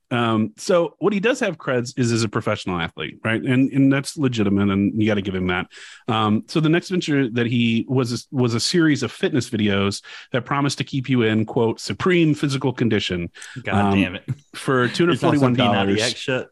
Um, 0.09 0.53
so 0.57 0.95
what 0.99 1.13
he 1.13 1.19
does 1.19 1.39
have 1.41 1.57
creds 1.57 1.97
is 1.97 2.11
as 2.11 2.23
a 2.23 2.29
professional 2.29 2.79
athlete, 2.79 3.19
right? 3.23 3.41
And 3.41 3.71
and 3.71 3.91
that's 3.91 4.17
legitimate, 4.17 4.69
and 4.69 5.01
you 5.01 5.07
got 5.07 5.15
to 5.15 5.21
give 5.21 5.35
him 5.35 5.47
that. 5.47 5.67
Um, 6.07 6.43
so 6.47 6.59
the 6.59 6.69
next 6.69 6.89
venture 6.89 7.29
that 7.29 7.47
he 7.47 7.85
was 7.89 8.13
a, 8.13 8.35
was 8.35 8.53
a 8.53 8.59
series 8.59 9.03
of 9.03 9.11
fitness 9.11 9.49
videos 9.49 10.01
that 10.31 10.45
promised 10.45 10.77
to 10.77 10.83
keep 10.83 11.09
you 11.09 11.23
in 11.23 11.45
quote 11.45 11.79
supreme 11.79 12.33
physical 12.33 12.71
condition 12.73 13.29
God 13.63 13.75
um, 13.75 13.99
damn 13.99 14.15
it. 14.15 14.23
for 14.55 14.87
two 14.89 15.05
hundred 15.05 15.19
forty 15.19 15.37
one 15.37 15.51
It's 15.53 15.57
not 15.59 15.75
forty 15.75 15.93
one 15.93 15.97
some 15.99 16.05
dollars. 16.05 16.47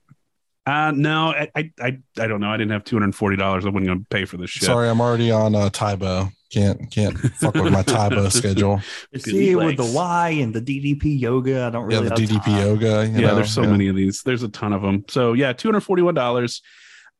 P90X 0.66 0.72
shit. 0.72 0.74
Uh, 0.74 0.91
no, 0.91 1.30
I, 1.30 1.49
I 1.55 1.72
I 1.80 1.97
I 2.20 2.28
don't 2.28 2.39
know. 2.41 2.49
I 2.49 2.57
didn't 2.57 2.72
have 2.72 2.84
two 2.84 2.95
hundred 2.97 3.16
forty 3.16 3.38
dollars. 3.38 3.66
I 3.66 3.70
wasn't 3.70 3.88
going 3.88 3.99
to 3.99 4.05
pay 4.09 4.26
for 4.26 4.38
this 4.38 4.49
shit. 4.49 4.63
Sorry, 4.63 4.89
I'm 4.89 5.01
already 5.01 5.32
on 5.32 5.55
uh, 5.55 5.70
Tae 5.70 5.95
Bo. 5.95 6.30
Can't 6.51 6.89
can't 6.91 7.18
fuck 7.36 7.55
with 7.55 7.74
my 7.74 7.84
Tae 7.84 8.09
Bo 8.09 8.30
schedule. 8.30 8.82
See, 9.18 9.55
with 9.55 9.78
the. 9.78 9.86
Y 9.86 10.30
and 10.30 10.53
the 10.53 10.61
DDP 10.61 11.20
yoga, 11.20 11.66
I 11.66 11.70
don't 11.70 11.89
Yeah, 11.89 11.97
really 11.99 12.09
the 12.09 12.22
have 12.22 12.30
DDP 12.30 12.43
time. 12.45 12.68
yoga. 12.68 13.07
you 13.07 13.13
yeah, 13.20 13.28
know, 13.28 13.36
there's 13.36 13.51
so 13.51 13.63
yeah. 13.63 13.72
many 13.72 13.88
of 13.88 13.95
these. 13.95 14.22
There's 14.24 14.43
a 14.43 14.49
ton 14.49 14.74
of 14.74 14.82
them. 14.82 15.05
So 15.09 15.34
yeah, 15.34 15.53
two 15.53 15.68
hundred 15.68 15.82
forty 15.82 16.01
one 16.01 16.13
dollars. 16.16 16.61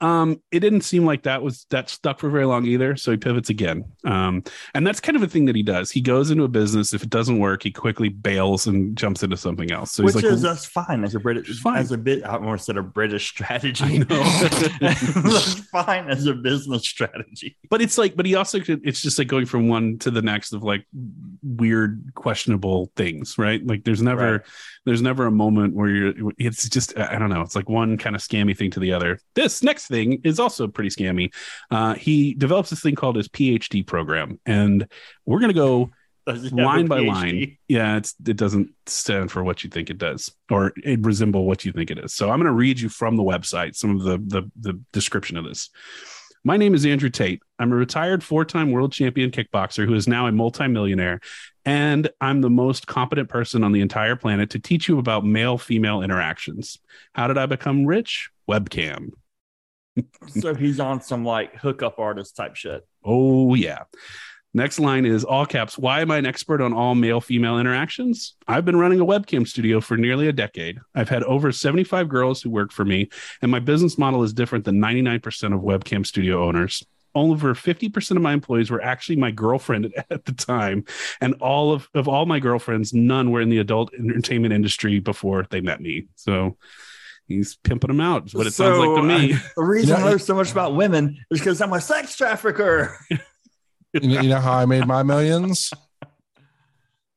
Um, 0.02 0.42
it 0.52 0.60
didn't 0.60 0.82
seem 0.82 1.06
like 1.06 1.24
that 1.24 1.42
was 1.42 1.66
that 1.70 1.90
stuck 1.90 2.20
for 2.20 2.30
very 2.30 2.46
long 2.46 2.66
either. 2.66 2.96
So 2.98 3.12
he 3.12 3.18
pivots 3.18 3.50
again. 3.50 3.86
Um, 4.04 4.44
and 4.74 4.86
that's 4.86 5.00
kind 5.00 5.16
of 5.16 5.24
a 5.24 5.28
thing 5.28 5.46
that 5.46 5.56
he 5.56 5.64
does. 5.64 5.90
He 5.90 6.02
goes 6.02 6.32
into 6.32 6.44
a 6.44 6.50
business. 6.50 6.94
If 6.94 7.02
it 7.04 7.10
doesn't 7.10 7.40
work, 7.40 7.64
he 7.64 7.72
quickly 7.72 8.10
bails 8.10 8.68
and 8.68 8.98
jumps 8.98 9.24
into 9.24 9.38
something 9.38 9.72
else. 9.72 9.94
So 9.94 10.04
Which 10.04 10.16
he's 10.16 10.24
like, 10.24 10.34
is 10.34 10.42
that's 10.42 10.66
fine 10.66 11.04
as 11.06 11.16
a 11.16 11.20
British 11.20 11.62
fine. 11.62 11.78
as 11.78 11.92
a 11.92 11.98
bit 11.98 12.24
I 12.26 12.34
almost 12.34 12.66
said 12.66 12.76
a 12.78 12.84
British 12.84 13.30
strategy. 13.30 14.04
That's 14.80 15.60
fine 15.72 16.10
as 16.10 16.26
a 16.28 16.34
business 16.34 16.84
strategy. 16.84 17.58
but 17.70 17.82
it's 17.82 17.98
like, 17.98 18.16
but 18.16 18.26
he 18.26 18.36
also 18.36 18.60
could. 18.60 18.82
It's 18.84 19.02
just 19.02 19.18
like 19.18 19.28
going 19.28 19.46
from 19.46 19.68
one 19.68 19.98
to 20.00 20.12
the 20.12 20.22
next 20.22 20.54
of 20.54 20.64
like 20.64 20.86
weird, 21.42 22.12
questionable 22.16 22.92
things, 22.96 23.38
right? 23.38 23.66
Like 23.66 23.84
there's 23.84 24.02
never, 24.02 24.32
Right. 24.34 24.42
There's 24.86 25.02
never 25.02 25.26
a 25.26 25.32
moment 25.32 25.74
where 25.74 25.90
you're. 25.90 26.32
It's 26.38 26.70
just 26.70 26.98
I 26.98 27.18
don't 27.18 27.30
know. 27.30 27.42
It's 27.42 27.56
like 27.56 27.70
one 27.70 27.98
kind 27.98 28.16
of 28.16 28.22
scammy 28.22 28.56
thing 28.56 28.72
to 28.72 28.80
the 28.80 28.94
other. 28.94 29.20
This 29.34 29.64
next 29.64 29.88
thing 29.88 30.22
is 30.24 30.40
also 30.40 30.68
pretty 30.68 30.90
scammy. 30.90 31.34
Uh, 31.72 31.96
he 31.96 32.34
develops 32.36 32.70
this 32.70 32.82
thing 32.82 32.96
called 32.96 33.16
his 33.16 33.28
PhD 33.28 33.86
program, 33.86 34.40
and 34.46 34.88
we're 35.26 35.40
go 35.54 35.90
he 36.34 36.34
have 36.34 36.54
a 36.54 36.56
line 36.56 36.88
by 36.88 37.00
line. 37.00 37.58
Yeah, 37.68 37.98
it's 37.98 38.16
it 38.26 38.38
doesn't 38.38 38.70
stand 38.86 39.32
for 39.32 39.44
what 39.44 39.64
you 39.64 39.70
think 39.70 39.90
it 39.90 39.98
does, 39.98 40.32
or 40.50 40.74
it 40.84 41.02
resemble 41.06 41.46
what 41.46 41.66
you 41.66 41.72
think 41.72 41.92
it 41.92 42.00
is. 42.00 42.14
So 42.14 42.30
I'm 42.30 42.40
going 42.40 42.46
to 42.46 42.52
read 42.52 42.80
you 42.80 42.90
from 42.90 43.16
the 43.16 43.24
website 43.24 43.76
some 43.76 43.96
of 43.96 44.04
the 44.04 44.18
the, 44.18 44.52
the 44.60 44.82
description 44.92 45.38
of 45.38 45.46
this. 45.46 45.70
My 46.48 46.58
name 46.58 46.76
is 46.76 46.86
Andrew 46.86 47.10
Tate. 47.10 47.42
I'm 47.58 47.72
a 47.72 47.76
retired 47.76 48.24
four-time 48.24 48.70
world 48.70 48.92
champion 48.92 49.32
kickboxer 49.32 49.88
who 49.88 49.96
is 49.96 50.08
now 50.08 50.28
a 50.28 50.32
multimillionaire, 50.32 51.20
and 51.66 52.08
I'm 52.22 52.42
the 52.42 52.52
most 52.52 52.86
competent 52.86 53.30
person 53.30 53.64
on 53.64 53.72
the 53.72 53.82
entire 53.82 54.16
planet 54.16 54.52
to 54.52 54.60
teach 54.60 54.88
you 54.88 55.00
about 55.00 55.26
male-female 55.26 56.04
interactions. 56.04 56.78
How 57.16 57.28
did 57.28 57.40
I 57.40 57.48
become 57.48 57.88
rich? 57.88 58.30
Webcam. 58.48 59.14
So 60.28 60.54
he's 60.54 60.80
on 60.80 61.02
some 61.02 61.26
like 61.26 61.56
hookup 61.56 61.98
artist 61.98 62.36
type 62.36 62.56
shit. 62.56 62.88
Oh, 63.04 63.56
yeah. 63.56 63.86
Next 64.56 64.80
line 64.80 65.06
is 65.06 65.26
all 65.26 65.46
caps. 65.46 65.78
Why 65.78 66.00
am 66.00 66.12
I 66.12 66.18
an 66.18 66.26
expert 66.26 66.62
on 66.62 66.72
all 66.72 66.96
male 66.96 67.20
female 67.20 67.60
interactions? 67.60 68.38
I've 68.48 68.64
been 68.64 68.78
running 68.78 69.02
a 69.02 69.06
webcam 69.06 69.46
studio 69.46 69.82
for 69.82 69.98
nearly 69.98 70.30
a 70.30 70.32
decade. 70.32 70.80
I've 70.96 71.10
had 71.10 71.24
over 71.24 71.52
75 71.52 72.08
girls 72.08 72.42
who 72.42 72.50
work 72.50 72.72
for 72.72 72.86
me, 72.86 73.10
and 73.42 73.52
my 73.52 73.60
business 73.60 73.98
model 73.98 74.24
is 74.24 74.32
different 74.32 74.64
than 74.64 74.80
99% 74.80 75.54
of 75.54 75.60
webcam 75.60 76.06
studio 76.06 76.48
owners. 76.48 76.86
Over 77.14 77.54
50% 77.54 78.12
of 78.12 78.22
my 78.22 78.32
employees 78.32 78.72
were 78.72 78.82
actually 78.82 79.18
my 79.18 79.30
girlfriend 79.30 79.94
at 80.10 80.24
the 80.24 80.32
time, 80.32 80.86
and 81.20 81.34
all 81.42 81.74
of, 81.74 81.90
of 81.94 82.08
all 82.08 82.26
my 82.26 82.40
girlfriends, 82.40 82.94
none 82.94 83.32
were 83.32 83.42
in 83.42 83.50
the 83.50 83.58
adult 83.58 83.94
entertainment 83.94 84.54
industry 84.54 85.02
before 85.02 85.46
they 85.50 85.60
met 85.60 85.82
me. 85.82 86.08
So 86.16 86.56
he's 87.28 87.58
pimping 87.58 87.90
them 87.90 88.00
out, 88.00 88.28
is 88.28 88.34
what 88.34 88.48
it 88.48 88.52
sounds 88.52 88.80
like 88.80 88.96
to 88.96 89.04
me. 89.04 89.34
uh, 89.34 89.40
the 89.58 89.64
reason 89.64 89.90
You 89.90 89.96
know, 89.96 90.08
I 90.08 90.12
know 90.12 90.18
so 90.18 90.34
much 90.34 90.54
about 90.54 90.76
women 90.76 91.18
is 91.30 91.40
because 91.40 91.60
I'm 91.60 91.74
a 91.74 91.82
sex 91.82 92.16
trafficker. 92.16 92.98
You 94.02 94.10
know, 94.10 94.22
you 94.22 94.30
know 94.30 94.40
how 94.42 94.54
I 94.54 94.66
made 94.66 94.86
my 94.86 95.04
millions? 95.04 95.72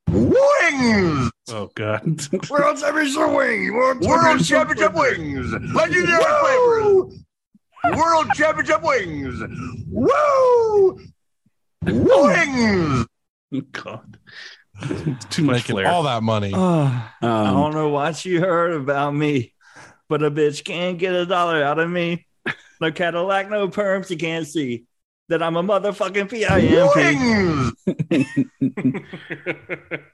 Wings! 0.08 1.30
oh, 1.50 1.70
God. 1.74 2.02
World 2.50 2.78
Championship 2.78 3.30
wing. 3.32 3.74
World, 3.74 4.00
World 4.02 4.44
Championship 4.44 4.94
Wings! 4.94 5.52
Legendary 5.74 6.22
flavors! 6.24 7.24
World 7.96 8.26
Championship 8.34 8.82
Wings! 8.82 9.42
Woo! 9.88 11.00
Wings! 11.82 13.06
God. 13.72 14.18
Too 15.30 15.42
much 15.42 15.56
Making 15.56 15.74
flair. 15.74 15.88
all 15.88 16.04
that 16.04 16.22
money. 16.22 16.52
Ah, 16.54 17.14
I 17.20 17.26
Um, 17.26 17.54
don't 17.54 17.74
know 17.74 17.88
what 17.88 18.24
you 18.24 18.40
heard 18.40 18.72
about 18.80 19.12
me, 19.14 19.52
but 20.08 20.22
a 20.22 20.30
bitch 20.30 20.62
can't 20.64 20.96
get 20.98 21.12
a 21.14 21.26
dollar 21.26 21.62
out 21.62 21.80
of 21.80 21.90
me. 21.90 22.26
No 22.80 22.92
Cadillac, 22.92 23.50
no 23.50 23.66
perms, 23.68 24.08
you 24.10 24.16
can't 24.16 24.46
see 24.46 24.84
that 25.28 25.42
I'm 25.42 25.56
a 25.56 25.62
motherfucking 25.62 26.30
PIMP. 26.30 27.74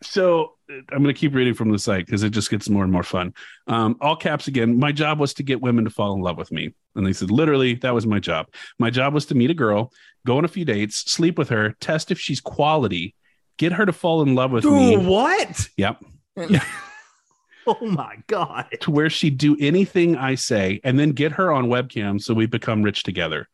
So 0.03 0.53
I'm 0.71 1.03
going 1.03 1.15
to 1.15 1.19
keep 1.19 1.35
reading 1.35 1.55
from 1.55 1.71
the 1.71 1.79
site 1.79 2.07
because 2.07 2.23
it 2.23 2.31
just 2.31 2.51
gets 2.51 2.69
more 2.69 2.83
and 2.83 2.93
more 2.93 3.03
fun. 3.03 3.35
Um, 3.67 3.97
all 4.01 4.17
caps 4.17 4.49
again. 4.49 4.79
My 4.79 4.93
job 4.93 5.19
was 5.21 5.35
to 5.35 5.43
get 5.43 5.61
women 5.61 5.85
to 5.85 5.91
fall 5.91 6.15
in 6.15 6.21
love 6.21 6.37
with 6.37 6.53
me. 6.53 6.75
And 6.95 7.07
they 7.07 7.13
said, 7.13 7.31
literally, 7.31 7.75
that 7.77 7.95
was 7.95 8.07
my 8.07 8.19
job. 8.19 8.47
My 8.79 8.91
job 8.91 9.15
was 9.15 9.27
to 9.27 9.35
meet 9.35 9.51
a 9.51 9.55
girl, 9.55 9.93
go 10.27 10.39
on 10.39 10.45
a 10.45 10.49
few 10.49 10.65
dates, 10.65 11.11
sleep 11.11 11.39
with 11.39 11.49
her, 11.49 11.75
test 11.81 12.11
if 12.11 12.19
she's 12.21 12.41
quality, 12.41 13.15
get 13.57 13.73
her 13.73 13.87
to 13.87 13.93
fall 13.93 14.23
in 14.23 14.35
love 14.35 14.51
with 14.53 14.63
Dude, 14.63 14.73
me. 14.73 14.97
what? 14.97 15.69
Yep. 15.77 16.05
Oh 17.67 17.87
my 17.87 18.17
God. 18.27 18.67
To 18.83 18.91
where 18.91 19.09
she'd 19.09 19.39
do 19.39 19.57
anything 19.59 20.17
I 20.17 20.35
say 20.35 20.81
and 20.85 20.99
then 20.99 21.13
get 21.13 21.33
her 21.33 21.51
on 21.51 21.69
webcam 21.69 22.21
so 22.21 22.35
we 22.35 22.45
become 22.45 22.83
rich 22.83 23.05
together. 23.05 23.49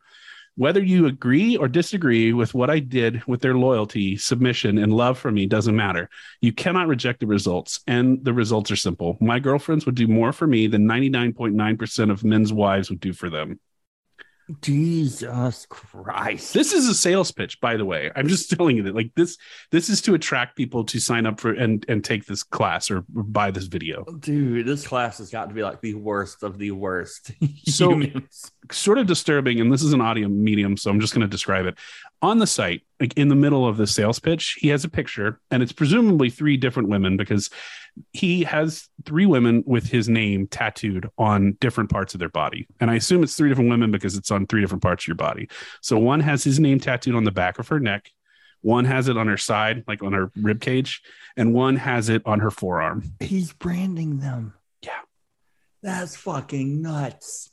Whether 0.55 0.83
you 0.83 1.07
agree 1.07 1.55
or 1.55 1.67
disagree 1.67 2.33
with 2.33 2.53
what 2.53 2.69
I 2.69 2.79
did 2.79 3.23
with 3.25 3.41
their 3.41 3.55
loyalty, 3.55 4.17
submission, 4.17 4.77
and 4.77 4.93
love 4.93 5.17
for 5.17 5.31
me 5.31 5.45
doesn't 5.45 5.75
matter. 5.75 6.09
You 6.41 6.51
cannot 6.51 6.87
reject 6.87 7.21
the 7.21 7.27
results. 7.27 7.79
And 7.87 8.23
the 8.23 8.33
results 8.33 8.69
are 8.69 8.75
simple. 8.75 9.17
My 9.21 9.39
girlfriends 9.39 9.85
would 9.85 9.95
do 9.95 10.07
more 10.07 10.33
for 10.33 10.47
me 10.47 10.67
than 10.67 10.87
99.9% 10.87 12.11
of 12.11 12.23
men's 12.23 12.51
wives 12.51 12.89
would 12.89 12.99
do 12.99 13.13
for 13.13 13.29
them. 13.29 13.59
Jesus 14.61 15.65
Christ. 15.67 16.53
This 16.53 16.73
is 16.73 16.87
a 16.87 16.93
sales 16.93 17.31
pitch, 17.31 17.59
by 17.61 17.77
the 17.77 17.85
way. 17.85 18.11
I'm 18.15 18.27
just 18.27 18.49
telling 18.57 18.77
you 18.77 18.83
that 18.83 18.95
like 18.95 19.11
this 19.15 19.37
this 19.71 19.89
is 19.89 20.01
to 20.03 20.13
attract 20.13 20.57
people 20.57 20.83
to 20.85 20.99
sign 20.99 21.25
up 21.25 21.39
for 21.39 21.53
and 21.53 21.85
and 21.87 22.03
take 22.03 22.25
this 22.25 22.43
class 22.43 22.91
or 22.91 23.05
buy 23.09 23.51
this 23.51 23.65
video. 23.65 24.03
Dude, 24.19 24.65
this 24.65 24.85
class 24.85 25.19
has 25.19 25.29
got 25.29 25.49
to 25.49 25.55
be 25.55 25.63
like 25.63 25.81
the 25.81 25.93
worst 25.93 26.43
of 26.43 26.57
the 26.57 26.71
worst. 26.71 27.31
So- 27.65 28.01
sort 28.71 28.97
of 28.97 29.07
disturbing, 29.07 29.59
and 29.59 29.71
this 29.71 29.83
is 29.83 29.93
an 29.93 30.01
audio 30.01 30.27
medium, 30.27 30.77
so 30.77 30.89
I'm 30.89 30.99
just 30.99 31.13
going 31.13 31.21
to 31.21 31.27
describe 31.27 31.65
it. 31.65 31.77
On 32.21 32.37
the 32.37 32.47
site, 32.47 32.81
like 32.99 33.17
in 33.17 33.29
the 33.29 33.35
middle 33.35 33.67
of 33.67 33.77
the 33.77 33.87
sales 33.87 34.19
pitch, 34.19 34.57
he 34.59 34.67
has 34.67 34.83
a 34.83 34.89
picture, 34.89 35.39
and 35.49 35.63
it's 35.63 35.71
presumably 35.71 36.29
three 36.29 36.55
different 36.55 36.89
women 36.89 37.17
because 37.17 37.49
he 38.13 38.43
has 38.43 38.87
three 39.05 39.25
women 39.25 39.63
with 39.65 39.87
his 39.87 40.07
name 40.07 40.47
tattooed 40.47 41.09
on 41.17 41.57
different 41.59 41.89
parts 41.89 42.13
of 42.13 42.19
their 42.19 42.29
body. 42.29 42.67
And 42.79 42.89
I 42.91 42.95
assume 42.95 43.23
it's 43.23 43.35
three 43.35 43.49
different 43.49 43.69
women 43.69 43.91
because 43.91 44.15
it's 44.15 44.31
on 44.31 44.47
three 44.47 44.61
different 44.61 44.83
parts 44.83 45.03
of 45.03 45.07
your 45.07 45.15
body. 45.15 45.49
So 45.81 45.97
one 45.97 46.19
has 46.21 46.43
his 46.43 46.59
name 46.59 46.79
tattooed 46.79 47.15
on 47.15 47.23
the 47.23 47.31
back 47.31 47.59
of 47.59 47.67
her 47.69 47.79
neck, 47.79 48.11
one 48.61 48.85
has 48.85 49.07
it 49.07 49.17
on 49.17 49.27
her 49.27 49.37
side, 49.37 49.83
like 49.87 50.03
on 50.03 50.13
her 50.13 50.31
rib 50.39 50.61
cage, 50.61 51.01
and 51.35 51.53
one 51.53 51.75
has 51.75 52.09
it 52.09 52.21
on 52.25 52.39
her 52.39 52.51
forearm. 52.51 53.13
He's 53.19 53.51
branding 53.53 54.19
them. 54.19 54.53
Yeah. 54.83 54.99
That's 55.81 56.15
fucking 56.15 56.81
nuts. 56.81 57.50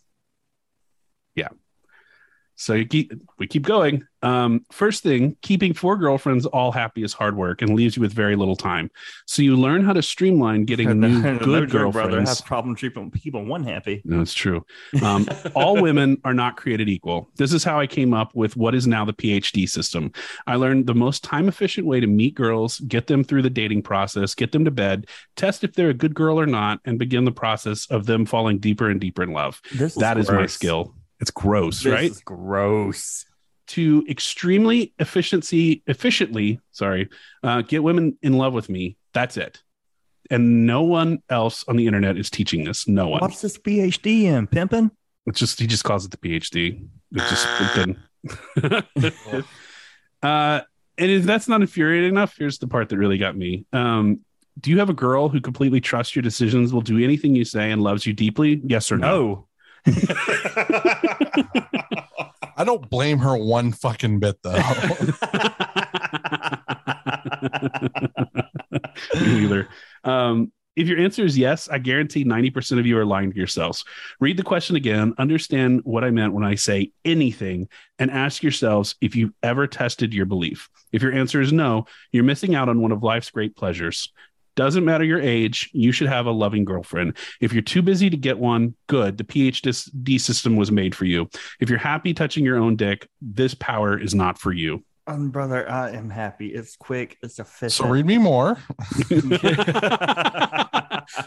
So 2.59 2.75
you 2.75 2.87
keep 2.87 3.13
we 3.39 3.47
keep 3.47 3.63
going. 3.63 4.05
Um, 4.21 4.67
first 4.73 5.05
thing, 5.05 5.37
keeping 5.43 5.73
four 5.73 5.97
girlfriends 5.97 6.45
all 6.45 6.73
happy 6.73 7.05
is 7.05 7.13
hard 7.13 7.37
work 7.37 7.63
and 7.63 7.77
leaves 7.77 7.97
you 7.97 8.03
with 8.03 8.13
very 8.13 8.35
little 8.35 8.57
time. 8.57 8.91
So 9.27 9.43
you 9.43 9.55
learn 9.55 9.85
how 9.85 9.93
to 9.93 10.03
streamline 10.03 10.65
getting 10.65 10.99
new 11.01 11.23
good 11.39 11.69
joke, 11.71 11.93
brother 11.93 12.11
girlfriends. 12.11 12.31
has 12.31 12.41
problem 12.41 12.75
keeping 12.75 13.13
keeping 13.13 13.47
one 13.47 13.63
happy. 13.63 14.03
No, 14.05 14.21
it's 14.21 14.35
true. 14.35 14.67
Um, 15.05 15.29
all 15.55 15.81
women 15.81 16.19
are 16.25 16.35
not 16.35 16.57
created 16.57 16.89
equal. 16.89 17.31
This 17.37 17.53
is 17.53 17.63
how 17.63 17.79
I 17.79 17.87
came 17.87 18.13
up 18.13 18.35
with 18.35 18.57
what 18.57 18.75
is 18.75 18.89
now 18.89 19.05
the 19.05 19.15
PhD 19.15 19.69
system. 19.69 20.11
I 20.49 20.57
learned 20.57 20.89
the 20.89 20.97
most 20.97 21.23
time 21.23 21.47
efficient 21.47 21.87
way 21.87 22.01
to 22.01 22.09
meet 22.09 22.35
girls, 22.35 22.81
get 22.81 23.07
them 23.07 23.23
through 23.23 23.43
the 23.43 23.51
dating 23.51 23.83
process, 23.83 24.35
get 24.35 24.51
them 24.51 24.65
to 24.65 24.73
bed, 24.73 25.07
test 25.37 25.63
if 25.63 25.75
they're 25.75 25.91
a 25.91 25.95
good 25.95 26.15
girl 26.15 26.41
or 26.41 26.47
not, 26.47 26.81
and 26.85 26.99
begin 26.99 27.25
the 27.25 27.31
process 27.31 27.87
of 27.89 28.07
them 28.07 28.27
falling 28.27 28.59
deeper 28.59 28.91
and 28.91 29.01
deeper 29.01 29.23
in 29.23 29.31
love. 29.31 29.63
This 29.73 29.95
That 29.95 30.19
is 30.19 30.29
my 30.29 30.47
skill. 30.47 30.97
It's 31.21 31.31
gross, 31.31 31.83
This 31.83 31.93
right? 31.93 32.11
is 32.11 32.21
gross. 32.21 33.25
to 33.69 34.05
extremely 34.09 34.95
efficiency 34.99 35.83
efficiently 35.87 36.59
sorry 36.73 37.09
uh, 37.43 37.61
get 37.63 37.83
women 37.83 38.17
in 38.23 38.33
love 38.35 38.53
with 38.55 38.69
me 38.69 38.97
that's 39.13 39.37
it. 39.37 39.63
And 40.31 40.67
no 40.67 40.83
one 40.83 41.23
else 41.31 41.65
on 41.69 41.77
the 41.77 41.87
internet 41.87 42.17
is 42.19 42.29
teaching 42.31 42.65
this. 42.65 42.87
No 42.87 43.09
one. 43.09 43.21
What's 43.21 43.41
this 43.41 43.57
PhD 43.59 44.25
in 44.25 44.47
pimping? 44.47 44.91
it's 45.27 45.39
just 45.39 45.59
he 45.61 45.67
just 45.67 45.85
calls 45.85 46.05
it 46.07 46.11
the 46.11 46.17
phd 46.17 46.89
It's 47.13 47.29
just 47.31 47.47
it 47.61 47.97
didn't 48.63 48.85
uh 50.23 50.61
and 50.97 51.11
if 51.11 51.25
that's 51.25 51.49
not 51.49 51.61
infuriating 51.61 52.11
enough 52.11 52.35
here's 52.39 52.59
the 52.59 52.67
part 52.69 52.89
that 52.89 52.97
really 52.99 53.19
got 53.19 53.37
me. 53.37 53.65
Um 53.73 54.21
do 54.61 54.71
you 54.71 54.79
have 54.81 54.91
a 54.91 54.95
girl 54.95 55.29
who 55.29 55.41
completely 55.41 55.81
trusts 55.81 56.17
your 56.17 56.23
decisions 56.23 56.73
will 56.73 56.81
do 56.81 56.99
anything 57.03 57.35
you 57.37 57.45
say 57.45 57.71
and 57.71 57.81
loves 57.83 58.05
you 58.07 58.13
deeply? 58.13 58.61
Yes 58.65 58.91
or 58.91 58.99
no? 58.99 59.07
No. 59.07 59.48
I 62.57 62.65
don't 62.65 62.89
blame 62.91 63.19
her 63.19 63.37
one 63.37 63.73
fucking 63.73 64.21
bit 64.21 64.43
though. 64.43 64.59
Either. 69.15 69.69
Um, 70.05 70.53
if 70.79 70.87
your 70.87 70.99
answer 71.01 71.25
is 71.25 71.37
yes, 71.37 71.69
I 71.69 71.79
guarantee 71.79 72.25
90% 72.25 72.79
of 72.79 72.87
you 72.87 72.97
are 72.99 73.05
lying 73.05 73.33
to 73.33 73.37
yourselves. 73.37 73.85
Read 74.21 74.37
the 74.37 74.45
question 74.45 74.77
again, 74.77 75.13
understand 75.19 75.81
what 75.83 76.05
I 76.05 76.11
meant 76.11 76.35
when 76.35 76.45
I 76.45 76.55
say 76.55 76.93
anything, 77.05 77.69
and 77.99 78.13
ask 78.13 78.45
yourselves 78.45 78.95
if 79.01 79.17
you've 79.17 79.33
ever 79.43 79.67
tested 79.67 80.15
your 80.15 80.27
belief. 80.27 80.69
If 80.93 81.03
your 81.03 81.13
answer 81.13 81.41
is 81.41 81.53
no, 81.53 81.87
you're 82.13 82.23
missing 82.23 82.55
out 82.55 82.69
on 82.69 82.81
one 82.81 82.93
of 82.93 83.03
life's 83.03 83.31
great 83.31 83.57
pleasures. 83.57 84.13
Doesn't 84.59 84.85
matter 84.85 85.05
your 85.05 85.21
age, 85.21 85.71
you 85.73 85.93
should 85.93 86.09
have 86.09 86.27
a 86.27 86.33
loving 86.33 86.65
girlfriend. 86.65 87.17
If 87.41 87.53
you're 87.53 87.63
too 87.63 87.81
busy 87.81 88.11
to 88.11 88.17
get 88.17 88.41
one, 88.41 88.75
good. 88.89 89.17
The 89.17 89.23
PhD 89.23 90.21
system 90.21 90.57
was 90.57 90.73
made 90.73 90.97
for 90.97 91.05
you. 91.05 91.31
If 91.61 91.71
you're 91.71 91.79
happy 91.79 92.13
touching 92.13 92.45
your 92.45 92.57
own 92.57 92.75
dick, 92.75 93.09
this 93.23 93.55
power 93.55 93.97
is 93.97 94.17
not 94.17 94.37
for 94.37 94.51
you. 94.51 94.83
Um, 95.07 95.31
brother, 95.31 95.71
I 95.71 95.93
am 95.93 96.11
happy. 96.11 96.49
It's 96.49 96.75
quick. 96.75 97.19
It's 97.23 97.39
efficient. 97.39 97.73
so 97.73 97.87
read 97.87 98.05
me 98.05 98.19
more. 98.19 98.59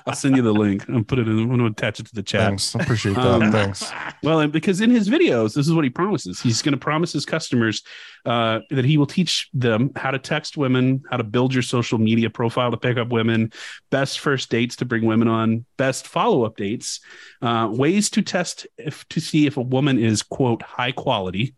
I'll 0.06 0.16
send 0.16 0.36
you 0.36 0.42
the 0.42 0.54
link 0.54 0.88
and 0.88 1.08
put 1.08 1.20
it 1.20 1.28
in. 1.28 1.40
I'm 1.40 1.48
going 1.48 1.60
to 1.60 1.66
attach 1.66 2.00
it 2.00 2.08
to 2.08 2.16
the 2.16 2.24
chat. 2.24 2.50
Thanks. 2.50 2.76
I 2.76 2.80
appreciate 2.84 3.16
that. 3.16 3.26
Um, 3.26 3.52
Thanks. 3.52 3.92
Well, 4.24 4.40
and 4.40 4.52
because 4.52 4.82
in 4.82 4.90
his 4.92 5.10
videos, 5.10 5.54
this 5.54 5.68
is 5.68 5.74
what 5.74 5.84
he 5.84 5.90
promises. 5.90 6.40
He's 6.40 6.62
going 6.62 6.74
to 6.74 6.78
promise 6.78 7.14
his 7.14 7.26
customers 7.26 7.84
uh, 8.26 8.60
that 8.70 8.86
he 8.86 8.98
will 8.98 9.08
teach 9.08 9.50
them 9.54 9.92
how 9.96 10.12
to 10.12 10.20
text 10.20 10.58
women, 10.58 11.04
how 11.10 11.18
to 11.18 11.24
build 11.24 11.54
your 11.54 11.64
social 11.64 11.98
media 11.98 12.30
profile 12.30 12.72
to 12.72 12.78
pick 12.78 12.98
up 12.98 13.10
women, 13.10 13.52
best 13.90 14.20
first 14.20 14.50
dates 14.50 14.76
to 14.78 14.86
bring 14.86 15.06
women 15.06 15.28
on, 15.28 15.66
best 15.78 16.08
follow 16.08 16.46
up 16.46 16.58
dates, 16.58 17.00
uh, 17.42 17.70
ways 17.72 18.10
to 18.12 18.22
test 18.22 18.68
if 18.78 19.08
to 19.10 19.20
see 19.20 19.48
if 19.48 19.58
a 19.58 19.62
woman 19.62 19.98
is 19.98 20.22
quote 20.22 20.62
high 20.62 20.92
quality. 20.92 21.56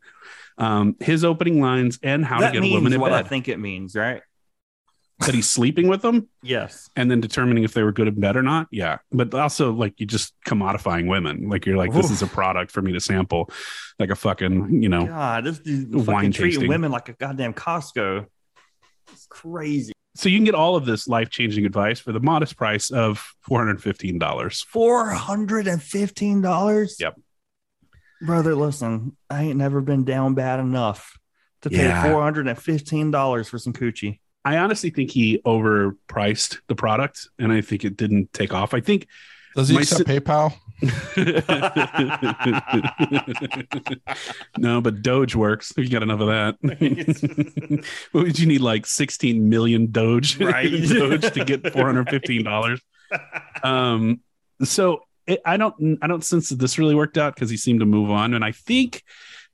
Um, 0.56 0.96
his 1.00 1.26
opening 1.26 1.60
lines 1.60 1.98
and 2.04 2.24
how 2.24 2.40
that 2.40 2.50
to 2.50 2.54
get 2.54 2.60
a 2.60 2.62
means 2.62 2.76
woman 2.76 2.94
in 2.94 3.02
what 3.02 3.12
I 3.12 3.24
think 3.24 3.48
it 3.48 3.58
means, 3.58 3.96
right? 3.96 4.22
That 5.20 5.34
he's 5.36 5.50
sleeping 5.50 5.88
with 5.88 6.02
them 6.02 6.28
Yes. 6.42 6.90
and 6.96 7.10
then 7.10 7.22
determining 7.22 7.64
if 7.64 7.74
they 7.74 7.84
were 7.84 7.92
good 7.92 8.08
in 8.08 8.20
bed 8.20 8.36
or 8.36 8.42
not. 8.44 8.68
Yeah. 8.72 8.98
But 9.12 9.34
also 9.34 9.72
like 9.72 10.00
you 10.00 10.06
just 10.06 10.34
commodifying 10.46 11.08
women. 11.08 11.48
Like 11.50 11.66
you're 11.66 11.78
like, 11.78 11.94
this 11.94 12.12
is 12.12 12.22
a 12.22 12.28
product 12.28 12.72
for 12.72 12.82
me 12.82 12.92
to 12.94 13.00
sample, 13.00 13.50
like 14.00 14.10
a 14.10 14.16
fucking, 14.16 14.82
you 14.84 14.90
know, 14.90 15.06
God, 15.06 15.44
this 15.46 15.60
dude 15.60 15.94
Wine 15.94 16.06
fucking 16.06 16.32
treating 16.34 16.68
women 16.68 16.92
like 16.92 17.10
a 17.10 17.14
goddamn 17.14 17.54
Costco. 17.54 18.26
It's 19.12 19.28
crazy. 19.30 19.94
so 20.16 20.30
you 20.30 20.38
can 20.38 20.46
get 20.46 20.56
all 20.56 20.76
of 20.76 20.86
this 20.86 21.08
life-changing 21.08 21.66
advice 21.66 22.00
for 22.00 22.12
the 22.12 22.20
modest 22.20 22.58
price 22.58 22.90
of 22.92 23.34
$415. 23.50 24.66
Four 24.66 25.10
hundred 25.12 25.68
and 25.68 25.82
fifteen 25.82 26.42
dollars. 26.42 26.98
Yep. 27.00 27.20
Brother, 28.22 28.56
listen, 28.56 29.16
I 29.30 29.44
ain't 29.44 29.58
never 29.58 29.82
been 29.82 30.06
down 30.06 30.34
bad 30.34 30.60
enough 30.60 31.18
to 31.62 31.70
pay 31.70 31.84
Yeah. 31.86 32.04
four 32.12 32.22
hundred 32.24 32.48
and 32.48 32.58
fifteen 32.58 33.12
dollars 33.12 33.48
for 33.50 33.58
some 33.60 33.74
coochie. 33.74 34.20
I 34.46 34.58
honestly 34.58 34.90
think 34.90 35.12
he 35.12 35.40
overpriced 35.46 36.60
the 36.68 36.76
product 36.76 37.30
and 37.40 37.52
I 37.52 37.62
think 37.62 37.86
it 37.86 37.96
didn't 37.96 38.34
take 38.34 38.54
off. 38.54 38.74
I 38.74 38.82
think 38.82 39.08
Does 39.56 39.70
he 39.70 39.76
my 39.76 39.82
accept 39.82 40.08
si- 40.08 40.20
PayPal? 40.20 40.54
no, 44.58 44.82
but 44.82 45.02
Doge 45.02 45.36
works. 45.36 45.72
You 45.78 45.88
got 45.88 46.04
enough 46.04 46.20
of 46.20 46.28
that. 46.28 46.58
what 48.12 48.24
would 48.26 48.40
you 48.40 48.48
need? 48.48 48.62
Like 48.62 48.86
16 48.86 49.48
million 49.48 49.92
Doge, 49.92 50.38
Right. 50.42 50.70
Doge 50.70 51.32
to 51.32 51.46
get 51.46 51.64
$415. 51.64 52.80
Um, 53.64 54.20
so 54.64 55.04
it, 55.26 55.42
I 55.46 55.56
don't, 55.56 56.00
I 56.02 56.08
don't 56.08 56.26
sense 56.26 56.50
that 56.50 56.60
this 56.60 56.78
really 56.78 56.96
worked 56.96 57.18
out 57.18 57.34
because 57.34 57.50
he 57.50 57.58
seemed 57.58 57.80
to 57.80 57.86
move 57.86 58.12
on. 58.12 58.34
And 58.34 58.44
I 58.44 58.52
think 58.52 59.04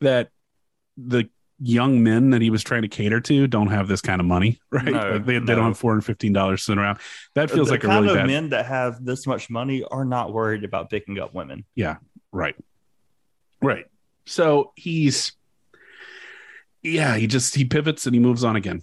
that 0.02 0.30
the 0.98 1.30
young 1.62 2.02
men 2.04 2.30
that 2.30 2.42
he 2.42 2.50
was 2.50 2.64
trying 2.64 2.82
to 2.84 2.88
cater 2.88 3.20
to 3.20 3.48
don't 3.48 3.68
have 3.68 3.88
this 3.88 4.02
kind 4.02 4.20
of 4.22 4.26
money, 4.28 4.60
right? 4.72 4.86
No, 4.86 5.12
Like, 5.12 5.26
they, 5.26 5.40
they 5.40 5.56
don't 5.56 5.66
have 5.66 5.80
$415 5.80 6.60
sitting 6.60 6.80
around. 6.80 7.00
That 7.36 7.52
feels 7.52 7.68
the 7.68 7.74
like 7.74 7.84
a 7.84 7.88
kind 7.88 8.06
really 8.06 8.18
of 8.18 8.22
bad. 8.24 8.28
men 8.28 8.50
that 8.50 8.66
have 8.66 9.04
this 9.04 9.28
much 9.28 9.50
money 9.50 9.84
are 9.84 10.06
not 10.06 10.32
worried 10.34 10.64
about 10.64 10.90
picking 10.90 11.20
up 11.20 11.34
women. 11.34 11.66
Yeah, 11.76 11.98
right. 12.32 12.56
Right. 13.62 13.86
So 14.26 14.72
he's 14.76 15.34
yeah, 16.82 17.18
he 17.18 17.28
just 17.28 17.56
he 17.56 17.66
pivots 17.66 18.06
and 18.06 18.14
he 18.16 18.20
moves 18.22 18.44
on 18.46 18.56
again. 18.56 18.82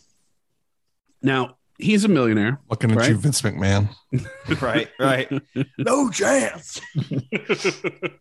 Now, 1.22 1.56
he's 1.78 2.04
a 2.04 2.08
millionaire. 2.08 2.60
Looking 2.68 2.90
at 2.90 2.98
Right. 2.98 3.08
you, 3.10 3.16
Vince 3.16 3.40
McMahon. 3.42 3.88
Right, 4.60 4.88
right. 5.00 5.30
no 5.78 6.10
chance. 6.10 6.80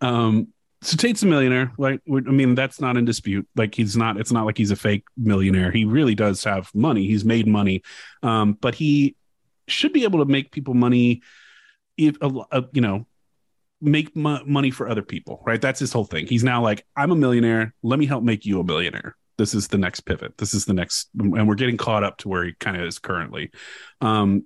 Um 0.01 0.47
so 0.81 0.97
Tate's 0.97 1.23
a 1.23 1.25
millionaire. 1.25 1.71
Like 1.77 2.01
I 2.07 2.19
mean, 2.19 2.55
that's 2.55 2.79
not 2.79 2.97
in 2.97 3.05
dispute. 3.05 3.47
Like 3.55 3.75
he's 3.75 3.97
not 3.97 4.19
it's 4.19 4.31
not 4.31 4.45
like 4.45 4.57
he's 4.57 4.71
a 4.71 4.75
fake 4.75 5.03
millionaire. 5.17 5.71
He 5.71 5.85
really 5.85 6.15
does 6.15 6.43
have 6.43 6.73
money. 6.73 7.07
He's 7.07 7.25
made 7.25 7.47
money. 7.47 7.81
Um 8.23 8.53
but 8.53 8.75
he 8.75 9.15
should 9.67 9.93
be 9.93 10.03
able 10.03 10.19
to 10.19 10.25
make 10.25 10.51
people 10.51 10.73
money 10.73 11.21
if 11.97 12.17
uh, 12.21 12.61
you 12.73 12.81
know 12.81 13.07
make 13.81 14.15
mo- 14.15 14.43
money 14.45 14.71
for 14.71 14.87
other 14.89 15.01
people, 15.01 15.41
right? 15.45 15.61
That's 15.61 15.79
his 15.79 15.93
whole 15.93 16.05
thing. 16.05 16.27
He's 16.27 16.43
now 16.43 16.61
like, 16.61 16.85
I'm 16.95 17.11
a 17.11 17.15
millionaire. 17.15 17.73
Let 17.83 17.99
me 17.99 18.05
help 18.05 18.23
make 18.23 18.45
you 18.45 18.59
a 18.59 18.63
millionaire. 18.63 19.15
This 19.37 19.53
is 19.53 19.67
the 19.67 19.77
next 19.77 20.01
pivot. 20.01 20.37
This 20.37 20.53
is 20.53 20.65
the 20.65 20.73
next, 20.73 21.09
and 21.17 21.47
we're 21.47 21.55
getting 21.55 21.77
caught 21.77 22.03
up 22.03 22.17
to 22.19 22.29
where 22.29 22.45
he 22.45 22.53
kind 22.53 22.77
of 22.77 22.83
is 22.83 22.99
currently. 22.99 23.51
Um, 24.01 24.45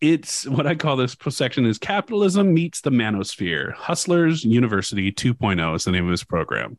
it's 0.00 0.46
what 0.46 0.66
I 0.66 0.74
call 0.74 0.96
this 0.96 1.16
section 1.28 1.66
is 1.66 1.78
capitalism 1.78 2.54
meets 2.54 2.80
the 2.80 2.90
manosphere. 2.90 3.72
Hustlers 3.74 4.44
University 4.44 5.12
2.0 5.12 5.76
is 5.76 5.84
the 5.84 5.92
name 5.92 6.04
of 6.06 6.10
his 6.10 6.24
program, 6.24 6.78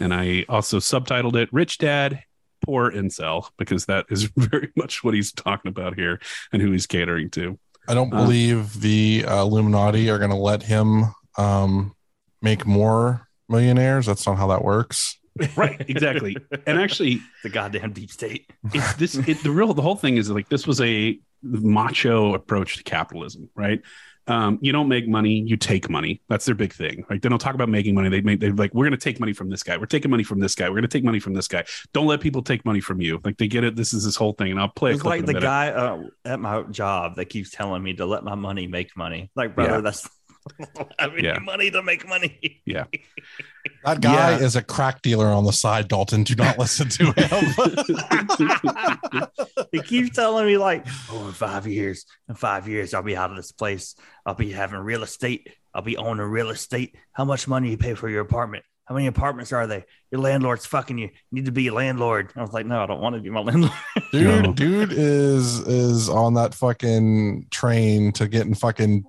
and 0.00 0.14
I 0.14 0.44
also 0.48 0.78
subtitled 0.78 1.36
it 1.36 1.52
"Rich 1.52 1.78
Dad." 1.78 2.22
Poor 2.64 2.92
incel, 2.92 3.48
because 3.58 3.86
that 3.86 4.06
is 4.08 4.24
very 4.36 4.70
much 4.76 5.02
what 5.02 5.14
he's 5.14 5.32
talking 5.32 5.68
about 5.68 5.94
here 5.96 6.20
and 6.52 6.62
who 6.62 6.70
he's 6.70 6.86
catering 6.86 7.28
to. 7.30 7.58
I 7.88 7.94
don't 7.94 8.12
Uh, 8.14 8.22
believe 8.24 8.80
the 8.80 9.24
uh, 9.26 9.42
Illuminati 9.42 10.08
are 10.08 10.18
going 10.18 10.30
to 10.30 10.36
let 10.36 10.62
him 10.62 11.06
um, 11.36 11.94
make 12.40 12.64
more 12.64 13.26
millionaires. 13.48 14.06
That's 14.06 14.24
not 14.26 14.38
how 14.38 14.46
that 14.48 14.62
works. 14.62 15.18
Right, 15.56 15.80
exactly. 15.88 16.36
and 16.66 16.78
actually, 16.80 17.20
The 17.42 17.48
goddamn 17.48 17.92
deep 17.92 18.10
state. 18.10 18.50
it's 18.74 18.94
this 18.94 19.14
it, 19.16 19.42
the 19.42 19.50
real 19.50 19.72
the 19.74 19.82
whole 19.82 19.96
thing 19.96 20.16
is 20.16 20.30
like 20.30 20.48
this 20.48 20.66
was 20.66 20.80
a 20.80 21.18
macho 21.42 22.34
approach 22.34 22.76
to 22.76 22.82
capitalism 22.84 23.48
right 23.56 23.80
um, 24.28 24.60
you 24.62 24.70
don't 24.70 24.86
make 24.88 25.08
money 25.08 25.42
you 25.44 25.56
take 25.56 25.90
money 25.90 26.20
that's 26.28 26.44
their 26.44 26.54
big 26.54 26.72
thing 26.72 27.04
like 27.10 27.20
they 27.20 27.28
don't 27.28 27.40
talk 27.40 27.54
about 27.56 27.68
making 27.68 27.96
money 27.96 28.08
they 28.08 28.20
make 28.20 28.38
they're 28.38 28.52
like 28.52 28.72
we're 28.72 28.84
going 28.84 28.92
to 28.96 29.04
take 29.04 29.18
money 29.18 29.32
from 29.32 29.50
this 29.50 29.64
guy 29.64 29.76
we're 29.76 29.86
taking 29.86 30.10
money 30.12 30.22
from 30.22 30.38
this 30.38 30.54
guy 30.54 30.68
we're 30.68 30.76
going 30.76 30.82
to 30.82 30.88
take 30.88 31.02
money 31.02 31.18
from 31.18 31.34
this 31.34 31.48
guy 31.48 31.64
don't 31.92 32.06
let 32.06 32.20
people 32.20 32.42
take 32.42 32.64
money 32.64 32.78
from 32.80 33.00
you 33.00 33.20
like 33.24 33.36
they 33.38 33.48
get 33.48 33.64
it 33.64 33.74
this 33.74 33.92
is 33.92 34.04
this 34.04 34.14
whole 34.14 34.32
thing 34.34 34.52
and 34.52 34.60
i'll 34.60 34.68
play 34.68 34.92
It's 34.92 35.02
like 35.02 35.22
the 35.22 35.28
minute. 35.32 35.42
guy 35.42 35.70
uh, 35.70 36.02
at 36.24 36.38
my 36.38 36.62
job 36.70 37.16
that 37.16 37.24
keeps 37.24 37.50
telling 37.50 37.82
me 37.82 37.94
to 37.94 38.06
let 38.06 38.22
my 38.22 38.36
money 38.36 38.68
make 38.68 38.96
money. 38.96 39.30
Like, 39.34 39.56
brother, 39.56 39.72
Yeah. 39.76 39.80
that's 39.80 40.08
I 40.98 41.06
don't 41.06 41.22
Yeah. 41.22 41.38
money 41.38 41.70
to 41.70 41.82
make 41.82 42.06
money. 42.08 42.60
Yeah. 42.66 42.84
That 43.84 44.00
guy 44.00 44.32
Yeah. 44.38 44.44
is 44.44 44.54
a 44.56 44.62
crack 44.62 45.02
dealer 45.02 45.26
on 45.26 45.44
the 45.44 45.52
side, 45.52 45.88
Dalton. 45.88 46.22
Do 46.24 46.34
not 46.36 46.56
listen 46.58 46.88
to 46.88 47.12
him. 47.12 47.44
he 49.72 49.80
keeps 49.82 50.14
telling 50.14 50.46
me 50.46 50.56
like, 50.56 50.86
oh, 51.10 51.26
in 51.28 51.32
five 51.32 51.66
years, 51.66 52.04
in 52.28 52.34
five 52.34 52.68
years, 52.68 52.94
I'll 52.94 53.02
be 53.02 53.16
out 53.16 53.30
of 53.30 53.36
this 53.36 53.52
place. 53.52 53.94
I'll 54.26 54.34
be 54.34 54.52
having 54.52 54.78
real 54.80 55.02
estate. 55.02 55.48
I'll 55.74 55.82
be 55.82 55.96
owning 55.96 56.26
real 56.26 56.50
estate. 56.50 56.96
How 57.12 57.24
much 57.24 57.48
money 57.48 57.70
you 57.70 57.76
pay 57.76 57.94
for 57.94 58.08
your 58.08 58.20
apartment? 58.20 58.64
How 58.84 58.94
many 58.96 59.06
apartments 59.06 59.52
are 59.52 59.66
they? 59.66 59.84
Your 60.10 60.20
landlord's 60.20 60.66
fucking 60.66 60.98
you. 60.98 61.06
You 61.06 61.10
need 61.30 61.46
to 61.46 61.52
be 61.52 61.68
a 61.68 61.74
landlord. 61.74 62.32
I 62.36 62.42
was 62.42 62.52
like, 62.52 62.66
no, 62.66 62.82
I 62.82 62.86
don't 62.86 63.00
want 63.00 63.14
to 63.14 63.22
be 63.22 63.30
my 63.30 63.40
landlord. 63.40 63.72
Dude, 64.10 64.54
dude 64.56 64.92
is 64.92 65.60
is 65.60 66.08
on 66.08 66.34
that 66.34 66.54
fucking 66.54 67.46
train 67.50 68.12
to 68.12 68.28
getting 68.28 68.54
fucking 68.54 69.04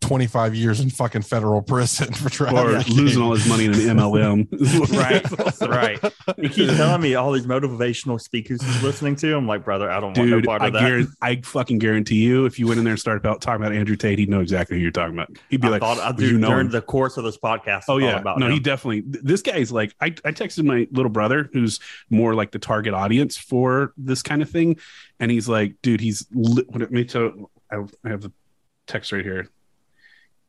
25 0.00 0.54
years 0.54 0.80
in 0.80 0.90
fucking 0.90 1.22
federal 1.22 1.60
prison 1.60 2.12
for 2.14 2.26
or 2.26 2.30
trafficking. 2.30 2.94
losing 2.96 3.20
all 3.22 3.34
his 3.34 3.46
money 3.48 3.64
in 3.64 3.74
an 3.74 3.80
MLM. 3.80 4.46
right, 5.60 5.60
right. 5.68 6.14
You 6.38 6.48
keep 6.48 6.70
telling 6.76 7.02
me 7.02 7.14
all 7.14 7.32
these 7.32 7.46
motivational 7.46 8.20
speakers 8.20 8.62
he's 8.62 8.82
listening 8.82 9.16
to. 9.16 9.36
I'm 9.36 9.46
like, 9.46 9.64
brother, 9.64 9.90
I 9.90 10.00
don't 10.00 10.16
want 10.16 10.30
no 10.30 10.36
Dude, 10.36 10.44
part 10.44 10.62
I, 10.62 10.68
of 10.68 10.72
that. 10.74 10.80
guarantee, 10.80 11.12
I 11.20 11.40
fucking 11.42 11.78
guarantee 11.78 12.22
you, 12.24 12.46
if 12.46 12.58
you 12.58 12.66
went 12.66 12.78
in 12.78 12.84
there 12.84 12.92
and 12.92 13.00
started 13.00 13.20
about, 13.20 13.40
talking 13.40 13.60
about 13.62 13.74
Andrew 13.74 13.96
Tate, 13.96 14.18
he'd 14.18 14.30
know 14.30 14.40
exactly 14.40 14.76
who 14.76 14.82
you're 14.82 14.92
talking 14.92 15.14
about. 15.14 15.30
He'd 15.50 15.60
be 15.60 15.66
I 15.68 15.70
like, 15.72 15.80
thought 15.82 15.98
uh, 15.98 16.02
I 16.02 16.10
"Would 16.12 16.20
you 16.20 16.38
know 16.38 16.48
during 16.48 16.66
him?" 16.66 16.72
the 16.72 16.82
course 16.82 17.16
of 17.16 17.24
this 17.24 17.36
podcast. 17.36 17.84
Oh 17.88 17.98
yeah, 17.98 18.18
about 18.20 18.38
no, 18.38 18.46
him. 18.46 18.52
he 18.52 18.60
definitely. 18.60 19.02
This 19.06 19.42
guy's 19.42 19.72
like, 19.72 19.94
I, 20.00 20.06
I 20.06 20.32
texted 20.32 20.64
my 20.64 20.86
little 20.92 21.10
brother, 21.10 21.50
who's 21.52 21.80
more 22.08 22.34
like 22.34 22.52
the 22.52 22.58
target 22.58 22.94
audience 22.94 23.36
for 23.36 23.92
this 23.96 24.22
kind 24.22 24.42
of 24.42 24.50
thing, 24.50 24.78
and 25.18 25.30
he's 25.30 25.48
like, 25.48 25.74
dude, 25.82 26.00
he's. 26.00 26.26
Li- 26.32 26.64
let 26.72 26.90
me 26.90 27.04
tell. 27.04 27.50
I 27.70 27.78
I 28.04 28.08
have 28.08 28.22
the 28.22 28.32
text 28.86 29.12
right 29.12 29.24
here. 29.24 29.48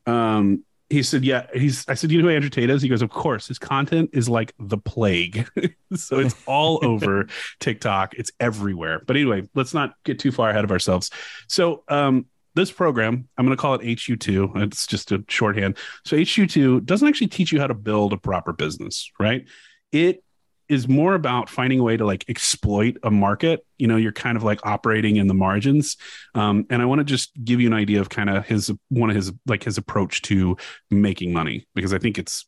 Um, 0.09 0.63
he 0.89 1.03
said, 1.03 1.23
yeah, 1.23 1.45
he's. 1.53 1.87
I 1.87 1.93
said, 1.93 2.11
you 2.11 2.19
know 2.19 2.29
who 2.29 2.33
Andrew 2.33 2.49
Tate 2.49 2.69
is? 2.69 2.81
He 2.81 2.89
goes, 2.89 3.03
of 3.03 3.11
course. 3.11 3.47
His 3.47 3.59
content 3.59 4.09
is 4.13 4.27
like 4.27 4.53
the 4.59 4.77
plague, 4.77 5.47
so 5.95 6.19
it's 6.19 6.35
all 6.47 6.79
over 6.85 7.27
TikTok. 7.59 8.15
It's 8.15 8.31
everywhere. 8.39 9.01
But 9.05 9.15
anyway, 9.15 9.47
let's 9.53 9.73
not 9.73 9.93
get 10.03 10.17
too 10.17 10.31
far 10.31 10.49
ahead 10.49 10.63
of 10.63 10.71
ourselves. 10.71 11.11
So, 11.47 11.83
um, 11.89 12.25
this 12.55 12.71
program, 12.71 13.29
I'm 13.37 13.45
going 13.45 13.55
to 13.55 13.61
call 13.61 13.75
it 13.75 13.81
HU2. 13.81 14.63
It's 14.63 14.87
just 14.87 15.11
a 15.11 15.23
shorthand. 15.27 15.77
So 16.03 16.17
HU2 16.17 16.83
doesn't 16.83 17.07
actually 17.07 17.27
teach 17.27 17.51
you 17.51 17.59
how 17.59 17.67
to 17.67 17.75
build 17.75 18.11
a 18.11 18.17
proper 18.17 18.53
business, 18.53 19.11
right? 19.19 19.45
It 19.91 20.23
is 20.69 20.87
more 20.87 21.15
about 21.15 21.49
finding 21.49 21.79
a 21.79 21.83
way 21.83 21.97
to 21.97 22.05
like 22.05 22.23
exploit 22.29 22.97
a 23.03 23.09
market. 23.09 23.65
You 23.77 23.87
know, 23.87 23.97
you're 23.97 24.11
kind 24.11 24.37
of 24.37 24.43
like 24.43 24.63
operating 24.65 25.17
in 25.17 25.27
the 25.27 25.33
margins. 25.33 25.97
Um, 26.35 26.65
and 26.69 26.81
I 26.81 26.85
want 26.85 26.99
to 26.99 27.05
just 27.05 27.31
give 27.43 27.59
you 27.59 27.67
an 27.67 27.73
idea 27.73 27.99
of 27.99 28.09
kind 28.09 28.29
of 28.29 28.45
his 28.45 28.71
one 28.89 29.09
of 29.09 29.15
his 29.15 29.33
like 29.47 29.63
his 29.63 29.77
approach 29.77 30.21
to 30.23 30.55
making 30.91 31.33
money 31.33 31.67
because 31.73 31.93
I 31.93 31.97
think 31.97 32.17
it's 32.17 32.45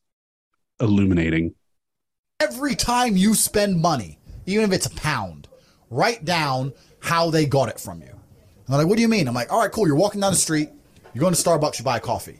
illuminating. 0.79 1.55
Every 2.39 2.75
time 2.75 3.17
you 3.17 3.33
spend 3.33 3.79
money, 3.81 4.19
even 4.45 4.65
if 4.65 4.71
it's 4.71 4.85
a 4.85 4.91
pound, 4.91 5.47
write 5.89 6.23
down 6.23 6.73
how 6.99 7.31
they 7.31 7.45
got 7.45 7.69
it 7.69 7.79
from 7.79 8.01
you. 8.01 8.07
And 8.07 8.67
they're 8.67 8.77
like, 8.79 8.87
what 8.87 8.95
do 8.95 9.01
you 9.01 9.07
mean? 9.07 9.27
I'm 9.27 9.33
like, 9.33 9.51
all 9.51 9.59
right, 9.59 9.71
cool. 9.71 9.87
You're 9.87 9.95
walking 9.95 10.21
down 10.21 10.31
the 10.31 10.37
street, 10.37 10.69
you're 11.13 11.19
going 11.19 11.33
to 11.33 11.41
Starbucks, 11.41 11.79
you 11.79 11.85
buy 11.85 11.97
a 11.97 11.99
coffee. 11.99 12.39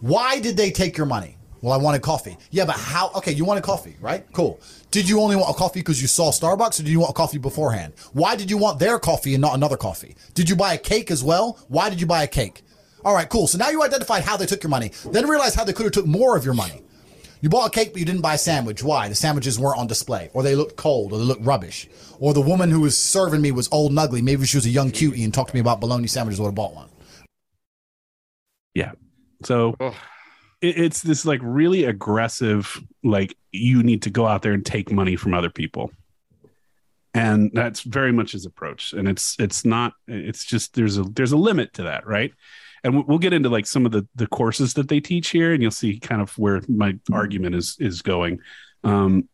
Why 0.00 0.40
did 0.40 0.56
they 0.56 0.70
take 0.70 0.96
your 0.96 1.06
money? 1.06 1.36
Well, 1.64 1.72
I 1.72 1.78
wanted 1.78 2.02
coffee. 2.02 2.36
Yeah, 2.50 2.66
but 2.66 2.76
how? 2.76 3.10
Okay, 3.14 3.32
you 3.32 3.46
wanted 3.46 3.62
coffee, 3.62 3.96
right? 3.98 4.30
Cool. 4.34 4.60
Did 4.90 5.08
you 5.08 5.18
only 5.22 5.34
want 5.34 5.48
a 5.48 5.54
coffee 5.54 5.80
because 5.80 6.02
you 6.02 6.06
saw 6.08 6.30
Starbucks, 6.30 6.78
or 6.78 6.82
did 6.82 6.90
you 6.90 7.00
want 7.00 7.12
a 7.12 7.14
coffee 7.14 7.38
beforehand? 7.38 7.94
Why 8.12 8.36
did 8.36 8.50
you 8.50 8.58
want 8.58 8.78
their 8.78 8.98
coffee 8.98 9.32
and 9.32 9.40
not 9.40 9.54
another 9.54 9.78
coffee? 9.78 10.14
Did 10.34 10.50
you 10.50 10.56
buy 10.56 10.74
a 10.74 10.78
cake 10.78 11.10
as 11.10 11.24
well? 11.24 11.58
Why 11.68 11.88
did 11.88 12.02
you 12.02 12.06
buy 12.06 12.22
a 12.22 12.26
cake? 12.26 12.60
All 13.02 13.14
right, 13.14 13.26
cool. 13.26 13.46
So 13.46 13.56
now 13.56 13.70
you 13.70 13.82
identified 13.82 14.24
how 14.24 14.36
they 14.36 14.44
took 14.44 14.62
your 14.62 14.68
money. 14.68 14.90
Then 15.06 15.26
realize 15.26 15.54
how 15.54 15.64
they 15.64 15.72
could 15.72 15.84
have 15.84 15.92
took 15.94 16.04
more 16.04 16.36
of 16.36 16.44
your 16.44 16.52
money. 16.52 16.82
You 17.40 17.48
bought 17.48 17.68
a 17.68 17.70
cake, 17.70 17.94
but 17.94 17.98
you 18.00 18.04
didn't 18.04 18.20
buy 18.20 18.34
a 18.34 18.38
sandwich. 18.38 18.82
Why? 18.82 19.08
The 19.08 19.14
sandwiches 19.14 19.58
weren't 19.58 19.78
on 19.78 19.86
display, 19.86 20.28
or 20.34 20.42
they 20.42 20.56
looked 20.56 20.76
cold, 20.76 21.14
or 21.14 21.18
they 21.18 21.24
looked 21.24 21.46
rubbish, 21.46 21.88
or 22.18 22.34
the 22.34 22.42
woman 22.42 22.70
who 22.70 22.82
was 22.82 22.94
serving 22.94 23.40
me 23.40 23.52
was 23.52 23.70
old 23.72 23.90
and 23.90 23.98
ugly. 23.98 24.20
Maybe 24.20 24.44
she 24.44 24.58
was 24.58 24.66
a 24.66 24.70
young 24.70 24.90
cutie 24.90 25.24
and 25.24 25.32
talked 25.32 25.48
to 25.48 25.56
me 25.56 25.60
about 25.60 25.80
bologna 25.80 26.08
sandwiches. 26.08 26.40
Would 26.40 26.48
have 26.48 26.54
bought 26.54 26.74
one. 26.74 26.90
Yeah. 28.74 28.92
So 29.44 29.76
it, 30.60 30.78
it's 30.78 31.02
this 31.02 31.24
like 31.24 31.40
really 31.42 31.84
aggressive, 31.84 32.80
like 33.02 33.36
you 33.52 33.82
need 33.82 34.02
to 34.02 34.10
go 34.10 34.26
out 34.26 34.42
there 34.42 34.52
and 34.52 34.64
take 34.64 34.90
money 34.90 35.16
from 35.16 35.34
other 35.34 35.50
people. 35.50 35.90
And 37.12 37.52
that's 37.54 37.82
very 37.82 38.12
much 38.12 38.32
his 38.32 38.44
approach. 38.44 38.92
And 38.92 39.08
it's 39.08 39.36
it's 39.38 39.64
not 39.64 39.92
it's 40.08 40.44
just 40.44 40.74
there's 40.74 40.98
a 40.98 41.04
there's 41.04 41.32
a 41.32 41.36
limit 41.36 41.72
to 41.74 41.84
that, 41.84 42.06
right? 42.06 42.32
And 42.82 43.06
we'll- 43.06 43.18
get 43.18 43.32
into 43.32 43.48
like 43.48 43.66
some 43.66 43.86
of 43.86 43.92
the 43.92 44.06
the 44.14 44.26
courses 44.26 44.74
that 44.74 44.88
they 44.88 45.00
teach 45.00 45.30
here, 45.30 45.52
and 45.52 45.62
you'll 45.62 45.70
see 45.70 45.98
kind 45.98 46.20
of 46.20 46.36
where 46.36 46.60
my 46.68 46.98
argument 47.12 47.54
is 47.54 47.76
is 47.78 48.02
going. 48.02 48.40
Um, 48.82 49.28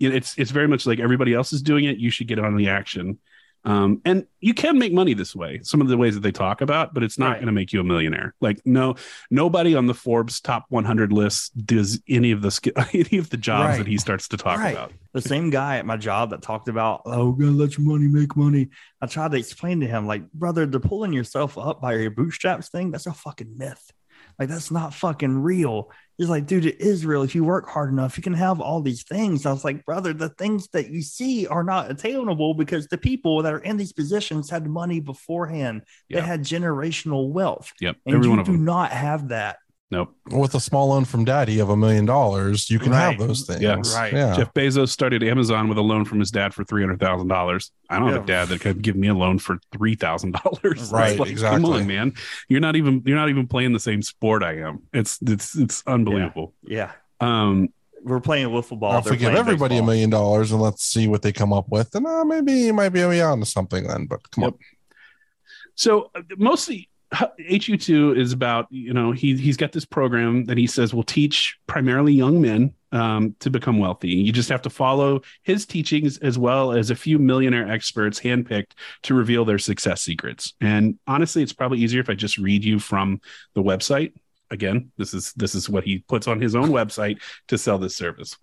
it's 0.00 0.34
it's 0.38 0.50
very 0.50 0.66
much 0.66 0.86
like 0.86 0.98
everybody 0.98 1.34
else 1.34 1.52
is 1.52 1.62
doing 1.62 1.84
it. 1.84 1.98
You 1.98 2.10
should 2.10 2.26
get 2.26 2.38
on 2.38 2.56
the 2.56 2.68
action. 2.68 3.18
Um, 3.64 4.00
and 4.06 4.26
you 4.40 4.54
can 4.54 4.78
make 4.78 4.92
money 4.92 5.12
this 5.12 5.36
way. 5.36 5.60
Some 5.62 5.82
of 5.82 5.88
the 5.88 5.96
ways 5.98 6.14
that 6.14 6.20
they 6.22 6.32
talk 6.32 6.62
about, 6.62 6.94
but 6.94 7.02
it's 7.02 7.18
not 7.18 7.26
Right. 7.32 7.34
going 7.36 7.46
to 7.46 7.52
make 7.52 7.72
you 7.74 7.80
a 7.80 7.84
millionaire. 7.84 8.34
Like 8.40 8.60
no, 8.64 8.94
nobody 9.30 9.74
on 9.74 9.86
the 9.86 9.92
Forbes 9.94 10.40
top 10.40 10.64
100 10.70 11.12
list 11.12 11.52
does 11.66 12.00
any 12.08 12.30
of 12.30 12.40
the 12.40 12.72
any 12.94 13.18
of 13.18 13.28
the 13.30 13.36
jobs 13.36 13.68
Right. 13.72 13.78
that 13.78 13.86
he 13.86 13.98
starts 13.98 14.28
to 14.28 14.36
talk 14.38 14.58
Right. 14.58 14.72
about. 14.74 14.92
The 15.12 15.20
same 15.20 15.50
guy 15.50 15.76
at 15.76 15.84
my 15.84 15.96
job 15.98 16.30
that 16.30 16.40
talked 16.40 16.68
about, 16.68 17.02
oh, 17.04 17.32
gonna 17.32 17.50
let 17.50 17.76
your 17.76 17.86
money 17.86 18.06
make 18.08 18.34
money. 18.36 18.70
I 19.02 19.06
tried 19.06 19.32
to 19.32 19.36
explain 19.38 19.80
to 19.80 19.86
him, 19.86 20.06
like, 20.06 20.30
brother, 20.32 20.64
the 20.66 20.80
pulling 20.80 21.12
yourself 21.12 21.58
up 21.58 21.80
by 21.82 21.96
your 21.96 22.10
bootstraps 22.10 22.68
thing, 22.70 22.90
that's 22.92 23.06
a 23.06 23.12
fucking 23.12 23.58
myth. 23.58 23.92
Like, 24.40 24.48
that's 24.48 24.70
not 24.70 24.94
fucking 24.94 25.42
real. 25.42 25.92
He's 26.16 26.30
like, 26.30 26.46
dude, 26.46 26.64
it 26.66 26.80
is 26.80 27.04
real. 27.06 27.22
If 27.22 27.34
you 27.34 27.44
work 27.44 27.68
hard 27.68 27.90
enough, 27.90 28.16
you 28.16 28.22
can 28.22 28.32
have 28.34 28.60
all 28.60 28.80
these 28.80 29.02
things. 29.04 29.44
I 29.46 29.52
was 29.52 29.64
like, 29.64 29.84
brother, 29.84 30.12
the 30.14 30.30
things 30.30 30.66
that 30.72 30.90
you 30.90 31.02
see 31.02 31.46
are 31.46 31.62
not 31.62 31.90
attainable 31.90 32.54
because 32.54 32.86
the 32.88 32.98
people 32.98 33.42
that 33.42 33.52
are 33.52 33.58
in 33.58 33.76
these 33.76 33.92
positions 33.92 34.48
had 34.50 34.66
money 34.66 35.00
beforehand. 35.00 35.82
They 36.08 36.20
had 36.20 36.40
generational 36.40 37.30
wealth. 37.30 37.72
Yep, 37.80 37.96
And 38.06 38.14
every 38.16 38.28
you 38.28 38.36
do 38.38 38.52
them. 38.52 38.64
not 38.64 38.90
have 38.92 39.28
that. 39.28 39.58
Nope. 39.92 40.14
With 40.30 40.54
a 40.54 40.60
small 40.60 40.88
loan 40.90 41.04
from 41.04 41.24
daddy 41.24 41.58
of 41.58 41.68
a 41.68 41.76
million 41.76 42.06
dollars, 42.06 42.70
you 42.70 42.78
can 42.78 42.92
Right. 42.92 43.10
have 43.10 43.18
those 43.18 43.42
things. 43.44 43.60
Yeah. 43.60 43.80
Right. 43.92 44.12
Yeah. 44.12 44.36
Jeff 44.36 44.54
Bezos 44.54 44.90
started 44.90 45.24
Amazon 45.24 45.68
with 45.68 45.78
a 45.78 45.82
loan 45.82 46.04
from 46.04 46.20
his 46.20 46.30
dad 46.30 46.54
for 46.54 46.62
three 46.62 46.80
hundred 46.82 47.00
thousand 47.00 47.26
dollars. 47.26 47.72
I 47.88 47.98
don't 47.98 48.12
have 48.12 48.22
a 48.22 48.26
dad 48.26 48.48
that 48.48 48.60
could 48.60 48.82
give 48.82 48.94
me 48.94 49.08
a 49.08 49.14
loan 49.14 49.40
for 49.40 49.58
three 49.72 49.96
thousand 49.96 50.36
dollars. 50.42 50.92
Right, 50.92 51.16
Come 51.16 51.26
exactly. 51.26 51.80
on, 51.80 51.86
man. 51.88 52.12
You're 52.48 52.60
not 52.60 52.76
even 52.76 53.02
you're 53.04 53.16
not 53.16 53.30
even 53.30 53.48
playing 53.48 53.72
the 53.72 53.80
same 53.80 54.00
sport 54.02 54.44
I 54.44 54.58
am. 54.58 54.84
It's 54.92 55.18
it's 55.22 55.56
it's 55.56 55.82
unbelievable. 55.88 56.54
Yeah. 56.62 56.92
Um, 57.20 57.70
We're 58.04 58.20
playing 58.20 58.46
wiffle 58.48 58.78
ball. 58.78 58.92
Or 58.94 58.98
if 58.98 59.04
they're 59.04 59.12
we 59.14 59.18
give 59.18 59.34
everybody 59.34 59.76
a 59.78 59.82
million 59.82 60.08
dollars 60.10 60.52
and 60.52 60.62
let's 60.62 60.84
see 60.84 61.08
what 61.08 61.22
they 61.22 61.32
come 61.32 61.52
up 61.52 61.68
with, 61.68 61.90
then 61.90 62.06
uh, 62.06 62.24
maybe 62.24 62.52
you 62.52 62.72
might 62.72 62.90
be 62.90 63.02
on 63.02 63.40
to 63.40 63.46
something 63.46 63.88
then. 63.88 64.06
But 64.06 64.30
come 64.30 64.44
Yep. 64.44 64.54
So 65.74 66.10
uh, 66.14 66.22
mostly 66.38 66.88
HU2 67.12 68.16
is 68.16 68.32
about, 68.32 68.66
you 68.70 68.92
know, 68.92 69.12
he, 69.12 69.36
he's 69.36 69.56
got 69.56 69.72
this 69.72 69.84
program 69.84 70.44
that 70.44 70.56
he 70.56 70.66
says 70.66 70.94
will 70.94 71.02
teach 71.02 71.58
primarily 71.66 72.12
young 72.12 72.40
men 72.40 72.72
um, 72.92 73.34
to 73.40 73.50
become 73.50 73.78
wealthy. 73.78 74.10
You 74.10 74.32
just 74.32 74.48
have 74.48 74.62
to 74.62 74.70
follow 74.70 75.22
his 75.42 75.66
teachings 75.66 76.18
as 76.18 76.38
well 76.38 76.72
as 76.72 76.90
a 76.90 76.94
few 76.94 77.18
millionaire 77.18 77.68
experts 77.68 78.20
handpicked 78.20 78.72
to 79.02 79.14
reveal 79.14 79.44
their 79.44 79.58
success 79.58 80.02
secrets. 80.02 80.54
And 80.60 80.98
honestly, 81.06 81.42
it's 81.42 81.52
probably 81.52 81.78
easier 81.78 82.00
if 82.00 82.10
I 82.10 82.14
just 82.14 82.38
read 82.38 82.64
you 82.64 82.78
from 82.78 83.20
the 83.54 83.62
website. 83.62 84.12
Again, 84.52 84.90
this 84.96 85.14
is 85.14 85.32
this 85.34 85.54
is 85.54 85.68
what 85.68 85.84
he 85.84 85.98
puts 85.98 86.26
on 86.26 86.40
his 86.40 86.56
own 86.56 86.70
website 86.70 87.20
to 87.48 87.56
sell 87.56 87.78
this 87.78 87.94
service. 87.94 88.36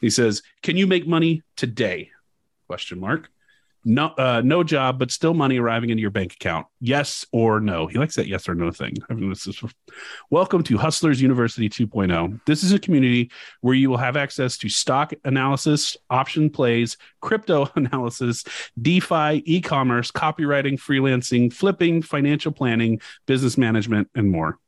He 0.00 0.08
says, 0.08 0.42
"Can 0.62 0.76
you 0.76 0.86
make 0.86 1.08
money 1.08 1.42
today?" 1.56 2.10
Question 2.68 3.00
mark 3.00 3.28
no 3.84 4.08
uh, 4.18 4.42
no 4.44 4.62
job 4.62 4.98
but 4.98 5.10
still 5.10 5.32
money 5.32 5.58
arriving 5.58 5.90
into 5.90 6.00
your 6.00 6.10
bank 6.10 6.34
account 6.34 6.66
yes 6.80 7.24
or 7.32 7.60
no 7.60 7.86
he 7.86 7.98
likes 7.98 8.14
that 8.16 8.26
yes 8.26 8.48
or 8.48 8.54
no 8.54 8.70
thing 8.70 8.94
I 9.08 9.14
mean, 9.14 9.30
this 9.30 9.46
is, 9.46 9.62
welcome 10.30 10.62
to 10.64 10.76
hustlers 10.76 11.22
university 11.22 11.68
2.0 11.70 12.40
this 12.44 12.62
is 12.62 12.72
a 12.72 12.78
community 12.78 13.30
where 13.62 13.74
you 13.74 13.88
will 13.88 13.96
have 13.96 14.16
access 14.16 14.58
to 14.58 14.68
stock 14.68 15.12
analysis 15.24 15.96
option 16.10 16.50
plays 16.50 16.98
crypto 17.22 17.70
analysis 17.76 18.44
defi 18.80 19.42
e-commerce 19.46 20.10
copywriting 20.10 20.78
freelancing 20.78 21.52
flipping 21.52 22.02
financial 22.02 22.52
planning 22.52 23.00
business 23.26 23.56
management 23.56 24.08
and 24.14 24.30
more 24.30 24.58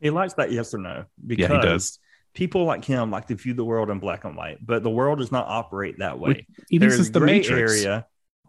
He 0.00 0.10
likes 0.10 0.34
that 0.34 0.50
yes 0.50 0.74
or 0.74 0.78
no 0.78 1.04
because 1.24 1.50
Yeah, 1.50 1.56
he 1.60 1.62
does. 1.62 1.98
people 2.34 2.64
like 2.64 2.84
him 2.84 3.10
like 3.12 3.28
to 3.28 3.36
view 3.36 3.54
the 3.54 3.64
world 3.64 3.90
in 3.90 3.98
black 4.00 4.24
and 4.24 4.36
white, 4.36 4.58
but 4.60 4.82
the 4.82 4.90
world 4.90 5.18
does 5.20 5.30
not 5.32 5.46
operate 5.46 5.98
that 6.00 6.18
way. 6.18 6.46
There's 6.70 6.98
it's 6.98 7.10
the 7.10 7.20
gray 7.20 7.38
matrix 7.38 7.72
area. 7.84 8.06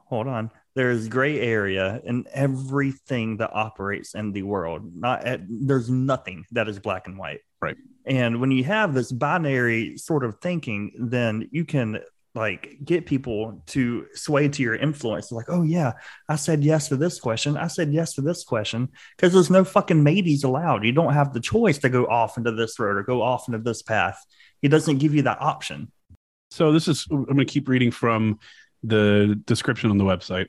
Hold 0.10 0.28
on. 0.28 0.52
There's 0.76 1.08
gray 1.08 1.40
area 1.40 2.02
in 2.06 2.26
everything 2.32 3.38
that 3.38 3.52
operates 3.54 4.16
in 4.16 4.32
the 4.32 4.44
world. 4.44 4.96
Not 4.96 5.26
at, 5.26 5.42
there's 5.50 5.90
nothing 5.90 6.46
that 6.52 6.70
is 6.70 6.80
black 6.80 7.08
and 7.08 7.18
white. 7.18 7.42
Right. 7.62 7.76
And 8.06 8.40
when 8.40 8.52
you 8.52 8.64
have 8.64 8.94
this 8.94 9.12
binary 9.12 9.98
sort 9.98 10.24
of 10.24 10.40
thinking, 10.40 10.94
then 10.98 11.50
you 11.52 11.66
can 11.66 12.00
like 12.36 12.78
get 12.86 13.06
people 13.06 13.64
to 13.66 14.06
sway 14.14 14.48
to 14.48 14.62
your 14.62 14.76
influence. 14.76 15.32
Like, 15.32 15.50
oh 15.50 15.64
yeah, 15.64 15.94
I 16.30 16.36
said 16.36 16.64
yes 16.64 16.88
to 16.90 16.96
this 16.96 17.20
question. 17.20 17.58
I 17.58 17.68
said 17.68 17.92
yes 17.92 18.14
to 18.14 18.22
this 18.22 18.44
question 18.44 18.90
because 19.16 19.34
there's 19.34 19.50
no 19.50 19.66
fucking 19.66 20.04
mateys 20.04 20.44
allowed. 20.44 20.86
You 20.86 20.92
don't 20.92 21.14
have 21.14 21.34
the 21.34 21.40
choice 21.40 21.80
to 21.80 21.90
go 21.90 22.06
off 22.06 22.38
into 22.38 22.52
this 22.52 22.80
road 22.80 22.96
or 22.96 23.04
go 23.04 23.22
off 23.22 23.48
into 23.48 23.60
this 23.60 23.82
path. 23.82 24.24
He 24.62 24.68
doesn't 24.68 25.00
give 25.00 25.16
you 25.16 25.24
that 25.24 25.42
option. 25.42 25.92
So 26.52 26.72
this 26.72 26.88
is 26.88 27.06
I'm 27.12 27.26
going 27.26 27.38
to 27.38 27.46
keep 27.46 27.68
reading 27.68 27.92
from 27.92 28.40
the 28.84 29.40
description 29.46 29.90
on 29.90 29.98
the 29.98 30.04
website. 30.04 30.48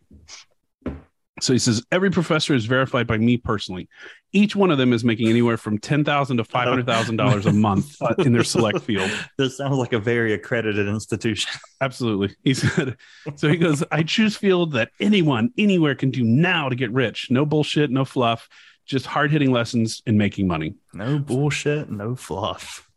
So 1.41 1.53
he 1.53 1.59
says 1.59 1.85
every 1.93 2.11
professor 2.11 2.55
is 2.55 2.67
verified 2.67 3.07
by 3.07 3.19
me 3.19 3.37
personally. 3.37 3.89
Each 4.33 4.57
one 4.57 4.71
of 4.71 4.79
them 4.79 4.93
is 4.93 5.05
making 5.05 5.29
anywhere 5.29 5.57
from 5.57 5.79
ten 5.79 6.05
thousand 6.05 6.39
to 6.39 6.45
five 6.45 6.69
hundred 6.69 6.87
thousand 6.87 7.17
dollars 7.17 7.47
a 7.47 7.53
month 7.53 7.97
in 8.19 8.33
their 8.33 8.45
select 8.45 8.81
field. 8.81 9.11
This 9.39 9.57
sounds 9.57 9.77
like 9.77 9.93
a 9.93 10.01
very 10.01 10.33
accredited 10.33 10.89
institution. 10.89 11.53
Absolutely. 11.81 12.35
He 12.43 12.55
said, 12.55 12.97
so 13.37 13.49
he 13.49 13.57
goes, 13.57 13.85
I 13.93 14.03
choose 14.03 14.37
field 14.37 14.73
that 14.73 14.91
anyone, 15.01 15.53
anywhere 15.57 15.95
can 15.95 16.11
do 16.11 16.25
now 16.25 16.69
to 16.69 16.75
get 16.75 16.91
rich. 16.93 17.31
No 17.31 17.47
bullshit, 17.47 17.91
no 17.91 18.05
fluff, 18.05 18.49
just 18.85 19.07
hard 19.07 19.31
hitting 19.31 19.53
lessons 19.53 20.03
and 20.07 20.19
making 20.19 20.49
money. 20.49 20.75
No 20.93 21.19
bullshit, 21.19 21.89
no 21.89 22.17
fluff. 22.17 22.88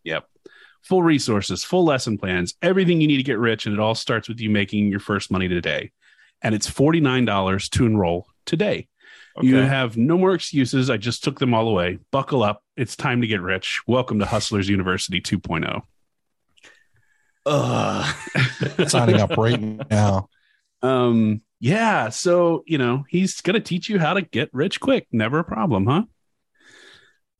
Yep. 0.81 0.87
Full 0.87 1.03
resources, 1.03 1.63
full 1.63 1.85
lesson 1.85 2.17
plans, 2.17 2.55
everything 2.61 3.01
you 3.01 3.07
need 3.07 3.17
to 3.17 3.23
get 3.23 3.39
rich. 3.39 3.65
And 3.65 3.73
it 3.73 3.79
all 3.79 3.95
starts 3.95 4.27
with 4.27 4.39
you 4.39 4.49
making 4.49 4.87
your 4.87 4.99
first 4.99 5.31
money 5.31 5.47
today. 5.47 5.91
And 6.41 6.55
it's 6.55 6.69
$49 6.69 7.69
to 7.71 7.85
enroll 7.85 8.27
today. 8.45 8.87
You 9.39 9.55
have 9.57 9.95
no 9.95 10.17
more 10.17 10.33
excuses. 10.33 10.89
I 10.89 10.97
just 10.97 11.23
took 11.23 11.39
them 11.39 11.53
all 11.53 11.67
away. 11.67 11.99
Buckle 12.11 12.43
up. 12.43 12.63
It's 12.75 12.95
time 12.95 13.21
to 13.21 13.27
get 13.27 13.41
rich. 13.41 13.81
Welcome 13.87 14.19
to 14.19 14.25
Hustlers 14.25 14.67
University 14.67 15.19
oh. 15.19 15.37
2.0. 15.37 15.81
Ugh. 17.45 18.87
Signing 18.89 19.21
up 19.21 19.37
right 19.37 19.89
now. 19.89 20.29
Um, 20.81 21.41
yeah. 21.59 22.09
So, 22.09 22.63
you 22.65 22.77
know, 22.77 23.05
he's 23.07 23.39
going 23.41 23.53
to 23.53 23.61
teach 23.61 23.87
you 23.87 23.99
how 23.99 24.15
to 24.15 24.21
get 24.21 24.49
rich 24.53 24.79
quick. 24.79 25.07
Never 25.11 25.39
a 25.39 25.43
problem, 25.43 25.85
huh? 25.85 26.03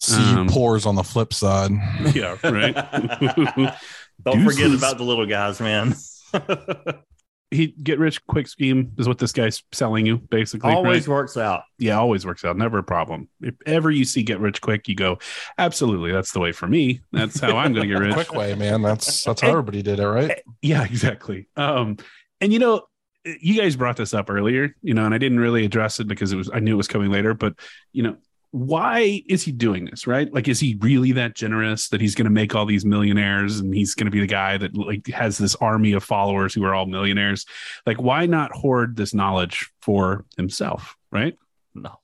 See 0.02 0.22
Um, 0.22 0.48
pours 0.48 0.86
on 0.86 0.96
the 0.96 1.04
flip 1.04 1.34
side. 1.34 1.72
Yeah. 2.16 2.36
Right. 2.44 2.74
Don't 4.24 4.44
forget 4.44 4.72
about 4.72 4.98
the 4.98 5.04
little 5.04 5.26
guys, 5.26 5.60
man. 5.60 5.96
he 7.52 7.68
get 7.68 8.00
rich 8.00 8.26
quick 8.28 8.48
scheme 8.48 8.94
is 8.98 9.08
what 9.08 9.18
this 9.18 9.32
guy's 9.32 9.64
selling 9.72 10.06
you 10.06 10.18
basically. 10.18 10.72
Always 10.72 11.08
right? 11.08 11.14
works 11.14 11.38
out. 11.38 11.64
Yeah. 11.78 12.00
Always 12.00 12.26
works 12.26 12.44
out. 12.44 12.58
Never 12.58 12.80
a 12.80 12.84
problem. 12.84 13.30
If 13.42 13.56
ever 13.66 13.92
you 13.92 14.06
see 14.06 14.24
get 14.24 14.40
rich 14.40 14.60
quick, 14.62 14.88
you 14.88 14.96
go, 14.96 15.20
absolutely. 15.58 16.12
That's 16.12 16.32
the 16.32 16.40
way 16.40 16.52
for 16.52 16.68
me. 16.68 17.02
That's 17.12 17.40
how 17.40 17.58
I'm 17.58 17.74
going 17.74 17.88
to 17.88 17.94
get 17.94 18.02
rich. 18.02 18.14
Quick 18.14 18.34
way, 18.34 18.56
man. 18.56 18.82
That's 18.82 19.24
that's 19.24 19.42
how 19.42 19.50
everybody 19.50 19.84
did 19.84 20.00
it, 20.00 20.08
right? 20.08 20.42
Yeah, 20.62 20.84
exactly. 20.84 21.48
Um, 21.56 21.98
and 22.40 22.52
you 22.52 22.60
know, 22.60 22.82
you 23.24 23.60
guys 23.60 23.76
brought 23.76 23.98
this 23.98 24.14
up 24.14 24.30
earlier, 24.30 24.76
you 24.82 24.96
know, 24.96 25.06
and 25.06 25.14
I 25.14 25.20
didn't 25.20 25.40
really 25.40 25.64
address 25.64 26.00
it 26.00 26.08
because 26.08 26.32
it 26.32 26.38
was 26.38 26.50
I 26.52 26.60
knew 26.60 26.74
it 26.74 26.78
was 26.78 26.88
coming 26.88 27.12
later, 27.12 27.34
but 27.34 27.54
you 27.92 28.04
know, 28.04 28.18
why 28.52 29.24
is 29.28 29.44
he 29.44 29.52
doing 29.54 29.86
this, 29.86 30.06
right? 30.06 30.32
Like, 30.34 30.50
is 30.50 30.60
he 30.60 30.78
really 30.82 31.14
that 31.14 31.36
generous 31.36 31.88
that 31.90 32.02
he's 32.02 32.16
going 32.16 32.26
to 32.26 32.32
make 32.32 32.54
all 32.54 32.66
these 32.66 32.86
millionaires 32.86 33.60
and 33.60 33.74
he's 33.74 33.96
going 33.96 34.06
to 34.06 34.12
be 34.12 34.20
the 34.20 34.28
guy 34.28 34.58
that 34.58 34.76
like 34.76 35.08
has 35.08 35.38
this 35.38 35.56
army 35.56 35.94
of 35.94 36.04
followers 36.04 36.54
who 36.54 36.64
are 36.66 36.76
all 36.76 36.86
millionaires? 36.86 37.46
Like, 37.86 38.02
why 38.02 38.26
not 38.26 38.52
hoard 38.52 38.98
this 38.98 39.14
knowledge 39.14 39.72
for 39.82 40.26
himself, 40.36 40.98
right? 41.12 41.38
Knowledge. 41.74 41.98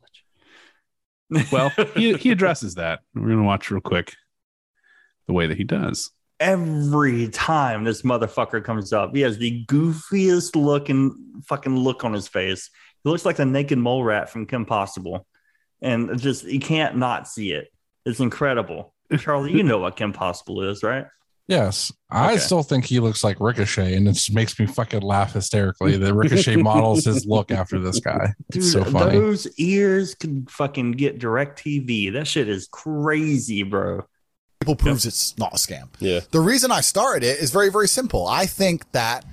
Well, 1.52 1.70
he, 1.96 2.14
he 2.18 2.32
addresses 2.32 2.76
that. 2.76 3.02
We're 3.14 3.28
going 3.28 3.40
to 3.40 3.44
watch 3.44 3.70
real 3.70 3.82
quick 3.82 4.16
the 5.28 5.34
way 5.34 5.48
that 5.48 5.58
he 5.58 5.66
does. 5.66 6.12
Every 6.40 7.28
time 7.28 7.84
this 7.84 8.04
motherfucker 8.04 8.64
comes 8.64 8.94
up, 8.94 9.14
he 9.14 9.22
has 9.22 9.38
the 9.38 9.66
goofiest 9.66 10.56
looking 10.56 11.42
fucking 11.46 11.76
look 11.76 12.06
on 12.06 12.14
his 12.14 12.30
face. 12.30 12.70
He 13.04 13.10
looks 13.10 13.26
like 13.26 13.36
the 13.36 13.46
naked 13.46 13.80
mole 13.80 14.04
rat 14.04 14.30
from 14.30 14.46
Kim 14.46 14.66
Possible. 14.66 15.28
And 15.82 16.20
just 16.20 16.44
you 16.44 16.60
can't 16.60 16.98
not 16.98 17.28
see 17.28 17.52
it. 17.52 17.68
It's 18.06 18.20
incredible. 18.20 18.94
Charlie, 19.20 19.54
you 19.54 19.64
know 19.64 19.78
what 19.78 19.96
Kim 19.96 20.12
Possible 20.14 20.62
is, 20.64 20.84
right? 20.84 21.06
Yes. 21.48 21.94
I 22.10 22.32
Okay. 22.34 22.40
still 22.40 22.62
think 22.64 22.84
he 22.86 23.00
looks 23.00 23.24
like 23.24 23.40
Ricochet, 23.40 23.96
and 23.96 24.06
it 24.08 24.14
just 24.14 24.34
makes 24.34 24.60
me 24.60 24.66
fucking 24.66 25.02
laugh 25.02 25.32
hysterically. 25.34 25.96
The 25.96 26.14
Ricochet 26.14 26.56
models 26.62 27.06
his 27.06 27.26
look 27.26 27.52
after 27.52 27.80
this 27.80 28.02
guy. 28.02 28.34
Dude, 28.52 28.64
It's 28.64 28.72
so 28.74 28.84
funny. 28.84 29.18
those 29.18 29.48
ears 29.58 30.14
can 30.14 30.46
fucking 30.48 30.94
get 30.94 31.20
direct 31.20 31.64
TV. 31.64 32.12
That 32.12 32.28
shit 32.28 32.50
is 32.50 32.68
crazy, 32.70 33.64
bro. 33.64 34.06
people 34.60 34.76
proves 34.76 35.06
it's 35.06 35.38
not 35.38 35.54
a 35.54 35.58
scam. 35.58 35.88
Yeah. 36.00 36.20
The 36.32 36.42
reason 36.42 36.70
I 36.72 36.82
started 36.82 37.24
it 37.26 37.40
is 37.40 37.52
very, 37.52 37.70
very 37.72 37.88
simple. 37.88 38.28
I 38.28 38.46
think 38.46 38.92
that, 38.92 39.24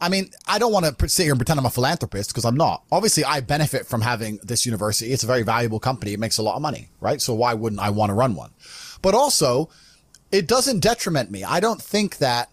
I 0.00 0.08
mean, 0.08 0.30
I 0.46 0.58
don't 0.58 0.72
want 0.72 0.98
to 0.98 1.08
sit 1.08 1.24
here 1.24 1.32
and 1.32 1.38
pretend 1.38 1.60
I'm 1.60 1.66
a 1.66 1.70
philanthropist 1.70 2.30
because 2.30 2.46
I'm 2.46 2.56
not. 2.56 2.84
Obviously, 2.90 3.22
I 3.24 3.40
benefit 3.40 3.86
from 3.86 4.00
having 4.00 4.38
this 4.42 4.64
university. 4.64 5.12
It's 5.12 5.24
a 5.24 5.26
very 5.26 5.42
valuable 5.42 5.78
company. 5.78 6.14
It 6.14 6.20
makes 6.20 6.38
a 6.38 6.42
lot 6.42 6.56
of 6.56 6.62
money, 6.62 6.88
right? 7.00 7.20
So 7.20 7.34
why 7.34 7.52
wouldn't 7.52 7.82
I 7.82 7.90
want 7.90 8.10
to 8.10 8.14
run 8.14 8.34
one? 8.34 8.50
But 9.02 9.14
also, 9.14 9.68
it 10.32 10.46
doesn't 10.46 10.80
detriment 10.80 11.30
me. 11.30 11.44
I 11.44 11.60
don't 11.60 11.82
think 11.82 12.16
that 12.18 12.50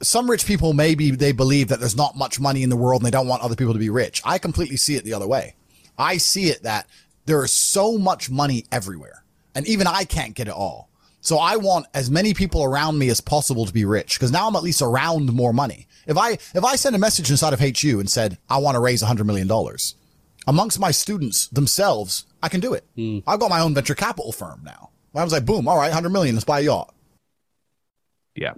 some 0.00 0.28
rich 0.28 0.46
people 0.46 0.72
maybe 0.72 1.12
they 1.12 1.30
believe 1.30 1.68
that 1.68 1.78
there's 1.78 1.96
not 1.96 2.16
much 2.16 2.40
money 2.40 2.64
in 2.64 2.70
the 2.70 2.76
world 2.76 3.02
and 3.02 3.06
they 3.06 3.10
don't 3.10 3.28
want 3.28 3.42
other 3.42 3.54
people 3.54 3.72
to 3.72 3.78
be 3.78 3.90
rich. 3.90 4.20
I 4.24 4.38
completely 4.38 4.76
see 4.76 4.96
it 4.96 5.04
the 5.04 5.14
other 5.14 5.28
way. 5.28 5.54
I 5.96 6.16
see 6.16 6.46
it 6.46 6.64
that 6.64 6.88
there 7.26 7.44
is 7.44 7.52
so 7.52 7.98
much 7.98 8.28
money 8.28 8.64
everywhere 8.72 9.22
and 9.54 9.66
even 9.68 9.86
I 9.86 10.04
can't 10.04 10.34
get 10.34 10.48
it 10.48 10.54
all. 10.54 10.88
So 11.22 11.38
I 11.38 11.56
want 11.56 11.86
as 11.94 12.10
many 12.10 12.34
people 12.34 12.62
around 12.64 12.98
me 12.98 13.08
as 13.08 13.20
possible 13.20 13.64
to 13.64 13.72
be 13.72 13.84
rich 13.84 14.18
because 14.18 14.32
now 14.32 14.48
I'm 14.48 14.56
at 14.56 14.64
least 14.64 14.82
around 14.82 15.32
more 15.32 15.52
money. 15.52 15.86
If 16.06 16.18
I 16.18 16.32
if 16.32 16.64
I 16.64 16.74
send 16.76 16.96
a 16.96 16.98
message 16.98 17.30
inside 17.30 17.52
of 17.52 17.60
HU 17.60 18.00
and 18.00 18.10
said 18.10 18.38
I 18.50 18.58
want 18.58 18.74
to 18.74 18.80
raise 18.80 19.02
100 19.02 19.22
million 19.24 19.46
dollars 19.46 19.94
amongst 20.48 20.80
my 20.80 20.90
students 20.90 21.46
themselves, 21.48 22.26
I 22.42 22.48
can 22.48 22.58
do 22.60 22.74
it. 22.74 22.84
Hmm. 22.96 23.20
I've 23.26 23.38
got 23.38 23.50
my 23.50 23.60
own 23.60 23.72
venture 23.72 23.94
capital 23.94 24.32
firm 24.32 24.62
now. 24.64 24.90
I 25.14 25.22
was 25.22 25.32
like, 25.32 25.46
boom, 25.46 25.68
all 25.68 25.76
right, 25.76 25.88
100 25.88 26.10
million, 26.10 26.34
let's 26.34 26.44
buy 26.44 26.58
a 26.60 26.64
yacht. 26.64 26.92
Yeah. 28.34 28.54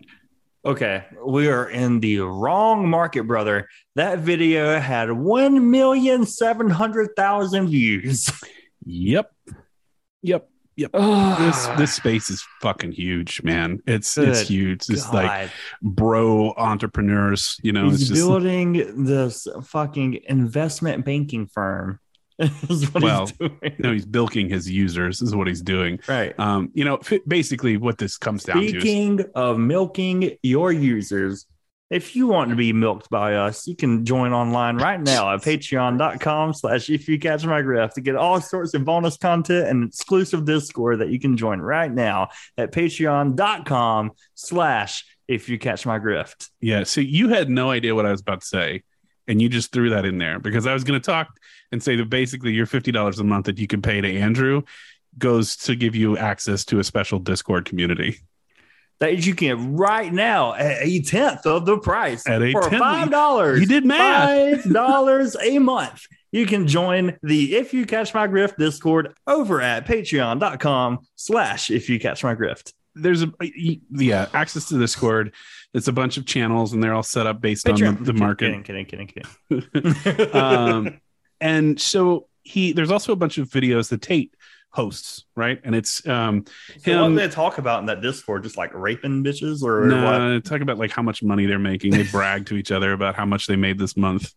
Okay, 0.65 1.05
we 1.27 1.49
are 1.49 1.69
in 1.69 2.01
the 2.01 2.21
wrong 2.21 2.89
market, 2.89 3.25
brother. 3.25 3.69
That 3.97 4.21
video 4.21 4.81
had 4.81 5.11
1,700,000 5.11 7.69
views. 7.69 8.31
Yep. 8.87 9.31
Yep. 10.23 10.49
Yep. 10.77 10.93
this 10.93 11.67
this 11.79 11.95
space 11.95 12.31
is 12.31 12.45
fucking 12.61 12.93
huge, 12.93 13.43
man. 13.43 13.81
It's 13.87 14.19
it's 14.19 14.49
huge. 14.49 14.89
It's 14.89 15.07
God. 15.07 15.15
like 15.15 15.51
bro 15.83 16.55
entrepreneurs, 16.57 17.59
you 17.63 17.73
know, 17.73 17.85
He's 17.91 18.03
it's 18.03 18.11
just 18.11 18.21
building 18.21 19.05
this 19.05 19.47
fucking 19.65 20.21
investment 20.29 21.05
banking 21.05 21.47
firm. 21.47 22.01
is 22.39 22.93
what 22.93 23.05
well, 23.05 23.27
he's 23.27 23.33
doing. 23.33 23.77
no, 23.79 23.93
he's 23.93 24.05
bilking 24.05 24.49
his 24.49 24.69
users 24.69 25.23
is 25.23 25.37
what 25.37 25.47
he's 25.47 25.63
doing. 25.63 26.01
Right. 26.09 26.37
Um, 26.41 26.71
you 26.75 26.85
know, 26.85 26.97
fi- 26.97 27.21
basically 27.29 27.77
what 27.77 27.99
this 27.99 28.19
comes 28.19 28.43
down 28.43 28.57
to 28.57 28.65
is 28.65 28.71
Speaking 28.71 29.25
of 29.37 29.57
milking 29.57 30.37
your 30.43 30.73
users, 30.73 31.47
if 31.91 32.17
you 32.17 32.27
want 32.27 32.51
to 32.51 32.57
be 32.57 32.73
milked 32.73 33.11
by 33.11 33.35
us, 33.35 33.67
you 33.67 33.77
can 33.77 34.05
join 34.05 34.33
online 34.33 34.77
right 34.77 35.01
now 35.01 35.33
at 35.35 35.43
patreon.com 35.43 36.55
slash 36.55 36.89
if 36.89 37.09
you 37.09 37.19
catch 37.19 37.45
my 37.45 37.61
grift 37.63 37.93
to 37.95 38.01
get 38.01 38.17
all 38.17 38.41
sorts 38.41 38.75
of 38.75 38.85
bonus 38.85 39.17
content 39.17 39.69
and 39.69 39.85
exclusive 39.85 40.45
Discord 40.45 41.01
that 41.01 41.11
you 41.11 41.21
can 41.21 41.37
join 41.37 41.61
right 41.61 41.93
now 41.93 42.31
at 42.57 42.73
patreon.com 42.73 44.13
slash 44.35 45.05
if 45.29 45.49
you 45.49 45.59
catch 45.59 45.87
my 45.87 45.99
grift. 45.99 46.51
Yeah. 46.61 46.85
So 46.85 47.01
you 47.01 47.29
had 47.29 47.51
no 47.51 47.71
idea 47.71 47.95
what 47.95 48.07
I 48.07 48.11
was 48.11 48.21
about 48.21 48.41
to 48.41 48.47
say, 48.47 48.83
and 49.29 49.41
you 49.41 49.49
just 49.49 49.73
threw 49.73 49.91
that 49.91 50.05
in 50.05 50.19
there 50.19 50.39
because 50.39 50.67
I 50.67 50.75
was 50.75 50.85
going 50.85 51.01
to 51.01 51.05
talk 51.05 51.29
and 51.71 51.83
say 51.83 51.97
that 51.97 52.09
basically 52.09 52.53
your 52.53 52.67
fifty 52.67 52.93
dollars 52.93 53.19
a 53.19 53.25
month 53.25 53.47
that 53.47 53.59
you 53.59 53.67
can 53.67 53.83
pay 53.83 54.01
to 54.01 54.19
Andrew 54.19 54.63
goes 55.17 55.57
to 55.57 55.77
give 55.77 55.95
you 55.95 56.19
access 56.19 56.65
to 56.67 56.79
a 56.79 56.85
special 56.85 57.19
Discord 57.19 57.67
community. 57.67 58.21
That 59.01 59.27
you 59.27 59.35
can 59.35 59.77
right 59.77 60.13
now 60.13 60.55
at 60.55 60.79
a 60.81 61.01
tenth 61.03 61.47
of 61.47 61.67
the 61.67 61.79
price 61.79 62.27
At 62.27 62.43
a 62.43 62.53
for 62.53 62.63
tenth- 62.63 62.79
five 62.79 63.11
dollars. 63.11 63.61
You 63.61 63.67
did 63.67 63.85
math. 63.85 64.63
Five 64.63 64.73
dollars 64.73 65.37
a 65.43 65.59
month. 65.59 66.07
You 66.33 66.47
can 66.47 66.67
join 66.67 67.17
the 67.23 67.57
If 67.57 67.73
You 67.73 67.87
Catch 67.87 68.13
My 68.13 68.27
Grift 68.27 68.57
Discord 68.57 69.15
over 69.27 69.61
at 69.61 69.87
patreon.com 69.87 71.01
slash 71.15 71.71
if 71.71 71.89
you 71.89 72.01
catch 72.01 72.25
my 72.25 72.35
grift. 72.35 72.73
There's 72.97 73.23
a 73.23 73.33
yeah 73.91 74.29
access 74.33 74.69
to 74.69 74.79
Discord. 74.79 75.33
It's 75.75 75.89
a 75.89 75.93
bunch 75.93 76.17
of 76.17 76.27
channels, 76.27 76.73
and 76.73 76.83
they're 76.83 76.95
all 76.95 77.03
set 77.03 77.27
up 77.27 77.41
based 77.41 77.69
on 77.69 77.77
the, 77.77 77.93
the 77.93 78.13
market. 78.13 78.65
Kidding, 78.65 78.87
kidding, 78.87 79.09
kidding, 79.09 79.27
kidding. 79.51 80.33
um, 80.35 81.01
and 81.41 81.81
so 81.81 82.29
he 82.43 82.73
there's 82.73 82.91
also 82.91 83.13
a 83.13 83.17
bunch 83.17 83.39
of 83.39 83.49
videos 83.49 83.89
that 83.91 84.03
Tate 84.03 84.35
hosts, 84.75 85.25
right? 85.37 85.61
And 85.63 85.73
it's 85.75 86.05
um 86.07 86.45
So 86.81 86.99
what 87.01 87.07
him 87.07 87.15
do 87.15 87.21
they 87.21 87.29
talk 87.29 87.59
about 87.59 87.79
in 87.81 87.87
that 87.87 88.01
Discord? 88.01 88.43
Just 88.43 88.57
like 88.57 88.75
raping 88.75 89.23
bitches 89.23 89.63
or 89.63 89.83
what? 89.83 89.89
no, 90.19 90.41
talk 90.41 90.61
about 90.61 90.79
like 90.79 90.91
how 90.91 91.01
much 91.03 91.23
money 91.23 91.47
they're 91.47 91.59
making. 91.61 91.93
They 91.93 92.03
brag 92.03 92.47
to 92.47 92.57
each 92.57 92.73
other 92.73 92.93
about 92.93 93.15
how 93.15 93.25
much 93.25 93.47
they 93.47 93.55
made 93.57 93.79
this 93.79 93.97
month. 93.97 94.33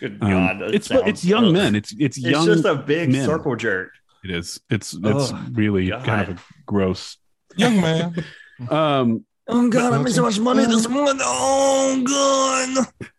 Good 0.00 0.18
Um, 0.20 0.30
God. 0.30 0.62
it's 0.74 0.90
it's 0.90 1.24
young 1.24 1.46
ugh. 1.46 1.52
men. 1.52 1.74
It's 1.76 1.92
it's 1.92 2.18
It's 2.18 2.26
young. 2.26 2.46
just 2.46 2.64
a 2.64 2.74
big 2.74 3.12
men. 3.12 3.24
circle 3.24 3.54
jerk. 3.56 3.92
It 4.24 4.30
is. 4.32 4.60
It's 4.70 4.92
it's 4.92 5.04
Oh, 5.32 5.46
really 5.52 5.88
God. 5.88 6.04
kind 6.04 6.28
of 6.30 6.44
gross. 6.66 7.16
Young 7.56 7.80
man. 7.80 8.24
Um, 8.68 9.24
Oh 9.48 9.68
God, 9.70 9.92
I 9.92 9.98
made 10.02 10.12
so 10.12 10.22
much 10.22 10.40
money 10.40 10.64
this 10.64 10.88
month. 10.98 11.20
Oh 11.24 12.02
God. 12.04 13.10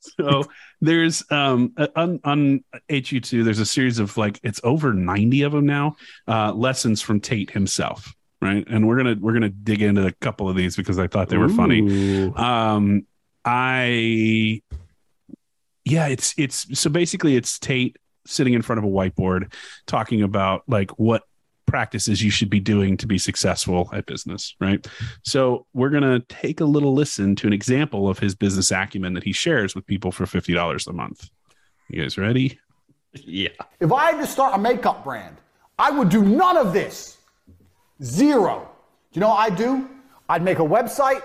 so 0.00 0.44
there's 0.82 1.24
um 1.30 1.72
uh, 1.78 1.86
on 1.96 2.20
on 2.24 2.62
HU2 2.90 3.44
there's 3.44 3.60
a 3.60 3.64
series 3.66 3.98
of 3.98 4.16
like 4.18 4.38
it's 4.42 4.60
over 4.64 4.92
90 4.92 5.42
of 5.42 5.52
them 5.52 5.64
now 5.64 5.96
uh 6.28 6.52
lessons 6.52 7.00
from 7.00 7.20
Tate 7.20 7.50
himself 7.50 8.14
right? 8.42 8.66
And 8.68 8.86
we're 8.86 8.96
gonna 8.96 9.16
we're 9.18 9.32
gonna 9.32 9.48
dig 9.48 9.80
into 9.80 10.04
a 10.04 10.12
couple 10.12 10.48
of 10.48 10.56
these 10.56 10.76
because 10.76 10.98
I 10.98 11.06
thought 11.06 11.28
they 11.28 11.38
were 11.38 11.48
funny. 11.48 11.80
Um 12.36 13.06
I 13.44 14.60
yeah 15.84 16.08
it's 16.08 16.34
it's 16.36 16.78
so 16.78 16.90
basically 16.90 17.36
it's 17.36 17.58
Tate 17.58 17.96
sitting 18.26 18.52
in 18.52 18.62
front 18.62 18.78
of 18.78 18.84
a 18.84 18.88
whiteboard 18.88 19.52
talking 19.86 20.22
about 20.22 20.64
like 20.66 20.90
what 20.98 21.22
practices 21.72 22.22
you 22.22 22.30
should 22.30 22.50
be 22.50 22.60
doing 22.60 22.98
to 22.98 23.06
be 23.06 23.16
successful 23.16 23.88
at 23.94 24.04
business, 24.04 24.54
right? 24.60 24.86
So 25.24 25.64
we're 25.72 25.88
going 25.88 26.02
to 26.02 26.20
take 26.28 26.60
a 26.60 26.66
little 26.66 26.92
listen 26.92 27.34
to 27.36 27.46
an 27.46 27.54
example 27.54 28.10
of 28.10 28.18
his 28.18 28.34
business 28.34 28.70
acumen 28.70 29.14
that 29.14 29.24
he 29.24 29.32
shares 29.32 29.74
with 29.74 29.86
people 29.86 30.12
for 30.12 30.26
$50 30.26 30.86
a 30.86 30.92
month. 30.92 31.30
You 31.88 32.02
guys 32.02 32.18
ready? 32.18 32.60
Yeah. 33.14 33.48
If 33.80 33.90
I 33.90 34.10
had 34.10 34.20
to 34.20 34.26
start 34.26 34.54
a 34.54 34.58
makeup 34.58 35.02
brand, 35.02 35.38
I 35.78 35.90
would 35.90 36.10
do 36.10 36.22
none 36.22 36.58
of 36.58 36.74
this. 36.74 37.16
Zero. 38.02 38.68
Do 39.10 39.18
you 39.18 39.20
know 39.22 39.30
what 39.30 39.50
I'd 39.50 39.56
do? 39.56 39.88
I'd 40.28 40.42
make 40.42 40.58
a 40.58 40.68
website 40.76 41.22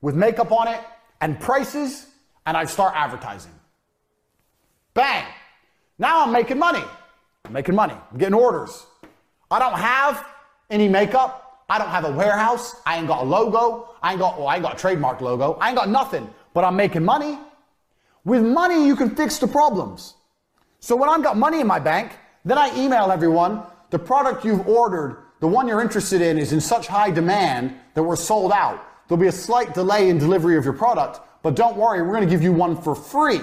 with 0.00 0.14
makeup 0.14 0.50
on 0.50 0.66
it 0.66 0.80
and 1.20 1.38
prices, 1.38 2.06
and 2.46 2.56
I'd 2.56 2.70
start 2.70 2.94
advertising. 2.96 3.52
Bang. 4.94 5.26
Now 5.98 6.24
I'm 6.24 6.32
making 6.32 6.58
money. 6.58 6.84
I'm 7.44 7.52
making 7.52 7.74
money. 7.74 7.92
I'm 8.10 8.16
getting 8.16 8.34
orders. 8.34 8.86
I 9.50 9.58
don't 9.58 9.78
have 9.78 10.24
any 10.70 10.88
makeup. 10.88 11.64
I 11.68 11.78
don't 11.78 11.88
have 11.88 12.04
a 12.04 12.12
warehouse. 12.12 12.76
I 12.86 12.98
ain't 12.98 13.06
got 13.06 13.22
a 13.22 13.26
logo. 13.26 13.88
I 14.02 14.12
ain't 14.12 14.20
got, 14.20 14.38
well, 14.38 14.48
I 14.48 14.56
ain't 14.56 14.62
got 14.62 14.74
a 14.74 14.78
trademark 14.78 15.20
logo. 15.20 15.54
I 15.60 15.68
ain't 15.68 15.76
got 15.76 15.88
nothing, 15.88 16.28
but 16.54 16.64
I'm 16.64 16.76
making 16.76 17.04
money. 17.04 17.38
With 18.24 18.44
money, 18.44 18.86
you 18.86 18.96
can 18.96 19.14
fix 19.14 19.38
the 19.38 19.46
problems. 19.46 20.14
So 20.80 20.96
when 20.96 21.08
I've 21.08 21.22
got 21.22 21.36
money 21.36 21.60
in 21.60 21.66
my 21.66 21.78
bank, 21.78 22.12
then 22.44 22.58
I 22.58 22.76
email 22.76 23.10
everyone 23.10 23.62
the 23.90 23.98
product 23.98 24.44
you've 24.44 24.66
ordered, 24.68 25.24
the 25.40 25.48
one 25.48 25.66
you're 25.66 25.80
interested 25.80 26.20
in, 26.22 26.38
is 26.38 26.52
in 26.52 26.60
such 26.60 26.86
high 26.86 27.10
demand 27.10 27.74
that 27.94 28.02
we're 28.02 28.16
sold 28.16 28.52
out. 28.52 28.84
There'll 29.08 29.20
be 29.20 29.26
a 29.26 29.32
slight 29.32 29.74
delay 29.74 30.08
in 30.08 30.18
delivery 30.18 30.56
of 30.56 30.64
your 30.64 30.74
product, 30.74 31.20
but 31.42 31.56
don't 31.56 31.76
worry, 31.76 32.02
we're 32.02 32.14
going 32.14 32.24
to 32.24 32.30
give 32.30 32.42
you 32.42 32.52
one 32.52 32.80
for 32.80 32.94
free. 32.94 33.40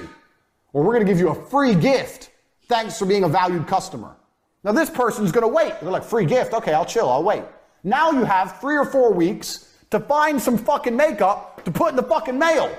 Or 0.72 0.84
we're 0.84 0.94
going 0.94 1.06
to 1.06 1.12
give 1.12 1.20
you 1.20 1.30
a 1.30 1.50
free 1.50 1.76
gift. 1.76 2.32
Thanks 2.68 2.98
for 2.98 3.06
being 3.06 3.24
a 3.24 3.30
valued 3.30 3.68
customer. 3.68 4.16
Now 4.64 4.72
this 4.72 4.90
person's 4.90 5.32
going 5.32 5.44
to 5.44 5.54
wait. 5.54 5.74
They're 5.82 5.92
like, 5.92 6.04
free 6.04 6.26
gift. 6.26 6.54
Okay, 6.54 6.74
I'll 6.74 6.86
chill. 6.86 7.10
I'll 7.10 7.24
wait. 7.24 7.44
Now 7.84 8.12
you 8.12 8.24
have 8.24 8.60
three 8.60 8.76
or 8.76 8.86
four 8.86 9.14
weeks 9.14 9.74
to 9.92 10.00
find 10.00 10.42
some 10.42 10.58
fucking 10.58 10.96
makeup 10.96 11.64
to 11.64 11.72
put 11.72 11.90
in 11.90 11.96
the 11.96 12.04
fucking 12.04 12.38
mail. 12.38 12.76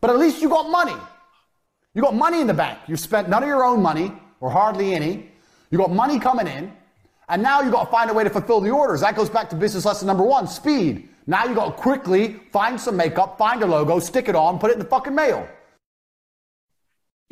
But 0.00 0.10
at 0.10 0.18
least 0.18 0.42
you 0.42 0.48
got 0.48 0.68
money. 0.68 0.96
You 1.94 2.02
got 2.02 2.14
money 2.14 2.40
in 2.40 2.46
the 2.46 2.54
bank. 2.54 2.78
You've 2.86 3.00
spent 3.00 3.28
none 3.28 3.42
of 3.42 3.48
your 3.48 3.64
own 3.64 3.80
money, 3.80 4.12
or 4.40 4.50
hardly 4.50 4.94
any. 4.94 5.30
You 5.70 5.78
got 5.78 5.90
money 5.90 6.18
coming 6.18 6.46
in, 6.46 6.72
and 7.28 7.42
now 7.42 7.62
you 7.62 7.70
got 7.70 7.84
to 7.84 7.90
find 7.90 8.10
a 8.10 8.14
way 8.14 8.24
to 8.24 8.30
fulfill 8.30 8.60
the 8.60 8.70
orders. 8.70 9.00
That 9.02 9.14
goes 9.14 9.30
back 9.30 9.48
to 9.50 9.56
business 9.56 9.84
lesson 9.84 10.06
number 10.06 10.24
one: 10.24 10.46
speed. 10.46 11.08
Now 11.26 11.44
you 11.44 11.54
got 11.54 11.76
to 11.76 11.82
quickly 11.82 12.40
find 12.50 12.80
some 12.80 12.96
makeup, 12.96 13.38
find 13.38 13.62
a 13.62 13.66
logo, 13.66 14.00
stick 14.00 14.28
it 14.28 14.34
on, 14.34 14.58
put 14.58 14.70
it 14.70 14.74
in 14.74 14.78
the 14.80 14.86
fucking 14.86 15.14
mail. 15.14 15.46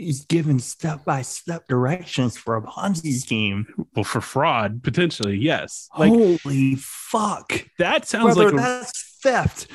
He's 0.00 0.24
giving 0.24 0.58
step 0.58 1.04
by 1.04 1.20
step 1.20 1.68
directions 1.68 2.36
for 2.36 2.56
a 2.56 2.62
Ponzi 2.62 3.12
scheme. 3.12 3.66
Well, 3.94 4.04
for 4.04 4.22
fraud, 4.22 4.82
potentially, 4.82 5.36
yes. 5.36 5.90
Like 5.98 6.10
Holy 6.10 6.76
fuck. 6.76 7.66
that 7.78 8.08
sounds 8.08 8.34
Brother, 8.34 8.52
like 8.52 8.54
a, 8.54 8.56
that's 8.56 9.18
theft. 9.22 9.66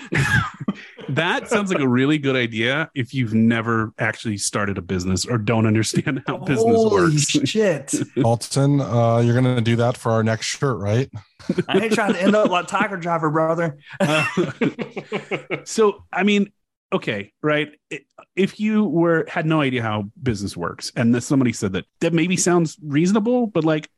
that 1.10 1.48
sounds 1.48 1.72
like 1.72 1.82
a 1.82 1.88
really 1.88 2.18
good 2.18 2.36
idea 2.36 2.90
if 2.96 3.14
you've 3.14 3.36
never 3.36 3.94
actually 4.00 4.38
started 4.38 4.80
a 4.80 4.82
business 4.82 5.26
or 5.26 5.38
don't 5.38 5.68
understand 5.68 6.24
how 6.26 6.38
business 6.38 6.76
Holy 6.76 6.92
works. 6.92 7.26
shit. 7.48 7.94
Alton, 8.24 8.82
uh, 8.82 9.20
you're 9.20 9.36
gonna 9.36 9.62
do 9.62 9.76
that 9.76 9.96
for 9.96 10.12
our 10.12 10.24
next 10.24 10.48
shirt, 10.48 10.80
right? 10.80 11.08
I 11.68 11.82
ain't 11.82 11.94
trying 11.94 12.14
to 12.14 12.22
end 12.22 12.36
up 12.36 12.50
like 12.50 12.66
Tiger 12.68 12.98
Driver, 12.98 13.30
brother. 13.30 13.78
so 15.66 16.04
i 16.12 16.24
mean 16.24 16.52
okay 16.92 17.32
right? 17.42 17.72
If 18.36 18.60
you 18.60 18.86
were 18.86 19.26
had 19.28 19.46
no 19.46 19.62
idea 19.62 19.82
how 19.82 20.10
business 20.22 20.56
works 20.58 20.92
and 20.96 21.24
somebody 21.24 21.54
said 21.54 21.74
that 21.74 21.86
that 22.02 22.14
maybe 22.14 22.38
sounds 22.38 22.78
reasonable 22.82 23.48
but 23.48 23.64
like 23.64 23.90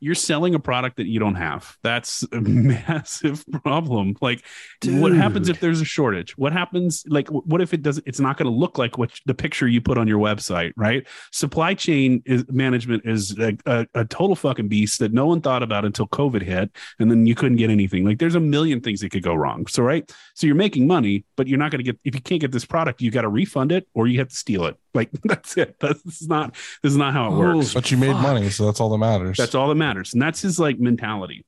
you're 0.00 0.14
selling 0.14 0.54
a 0.54 0.58
product 0.58 0.96
that 0.96 1.06
you 1.06 1.20
don't 1.20 1.34
have. 1.34 1.76
That's 1.82 2.24
a 2.32 2.40
massive 2.40 3.44
problem. 3.62 4.16
Like 4.20 4.44
what 4.84 5.12
happens 5.12 5.48
if 5.48 5.60
there's 5.60 5.80
a 5.80 5.84
shortage? 5.84 6.36
What 6.36 6.52
happens 6.52 7.04
like 7.06 7.28
what 7.28 7.60
if 7.60 7.74
it 7.74 7.82
doesn't 7.82 8.06
it's 8.06 8.20
not 8.20 8.36
going 8.36 8.50
to 8.50 8.56
look 8.56 8.78
like 8.78 8.98
what 8.98 9.10
the 9.26 9.34
picture 9.34 9.68
you 9.68 9.80
put 9.80 9.98
on 9.98 10.08
your 10.08 10.18
website 10.18 10.72
right? 10.76 11.06
Supply 11.32 11.74
chain 11.74 12.22
is 12.24 12.44
management 12.48 13.02
is 13.06 13.38
a, 13.38 13.56
a, 13.66 13.86
a 13.94 14.04
total 14.06 14.34
fucking 14.34 14.68
beast 14.68 14.98
that 15.00 15.12
no 15.12 15.26
one 15.26 15.40
thought 15.40 15.62
about 15.62 15.84
until 15.84 16.08
covid 16.08 16.42
hit 16.42 16.74
and 16.98 17.10
then 17.10 17.26
you 17.26 17.34
couldn't 17.34 17.58
get 17.58 17.70
anything. 17.70 18.04
Like 18.04 18.18
there's 18.18 18.34
a 18.34 18.40
million 18.40 18.80
things 18.80 19.00
that 19.00 19.10
could 19.10 19.22
go 19.22 19.34
wrong. 19.34 19.66
So 19.66 19.82
right? 19.82 20.10
So 20.34 20.46
you're 20.46 20.56
making 20.56 20.86
money 20.86 21.24
but 21.36 21.46
you're 21.46 21.58
not 21.58 21.70
going 21.70 21.84
to 21.84 21.92
get 21.92 22.00
if 22.04 22.14
you 22.14 22.22
can't 22.22 22.40
get 22.40 22.52
this 22.52 22.64
product 22.64 23.02
you 23.02 23.10
got 23.10 23.22
to 23.22 23.28
refund 23.28 23.72
it 23.72 23.86
or 23.94 24.06
you 24.06 24.18
have 24.18 24.28
to 24.28 24.36
steal 24.36 24.64
it 24.64 24.76
like 24.94 25.10
that's 25.24 25.56
it 25.56 25.76
that's 25.80 26.02
this 26.02 26.20
is 26.20 26.28
not 26.28 26.54
this 26.82 26.92
is 26.92 26.96
not 26.96 27.12
how 27.12 27.26
it 27.26 27.34
oh, 27.34 27.38
works 27.56 27.74
But 27.74 27.90
you 27.90 27.96
made 27.96 28.12
Fuck. 28.12 28.22
money, 28.22 28.50
so 28.50 28.66
that's 28.66 28.80
all 28.80 28.90
that 28.90 28.98
matters. 28.98 29.36
that's 29.36 29.54
all 29.54 29.68
that 29.68 29.74
matters, 29.76 30.12
and 30.12 30.22
that's 30.22 30.40
his 30.40 30.58
like 30.58 30.78
mentality. 30.78 31.44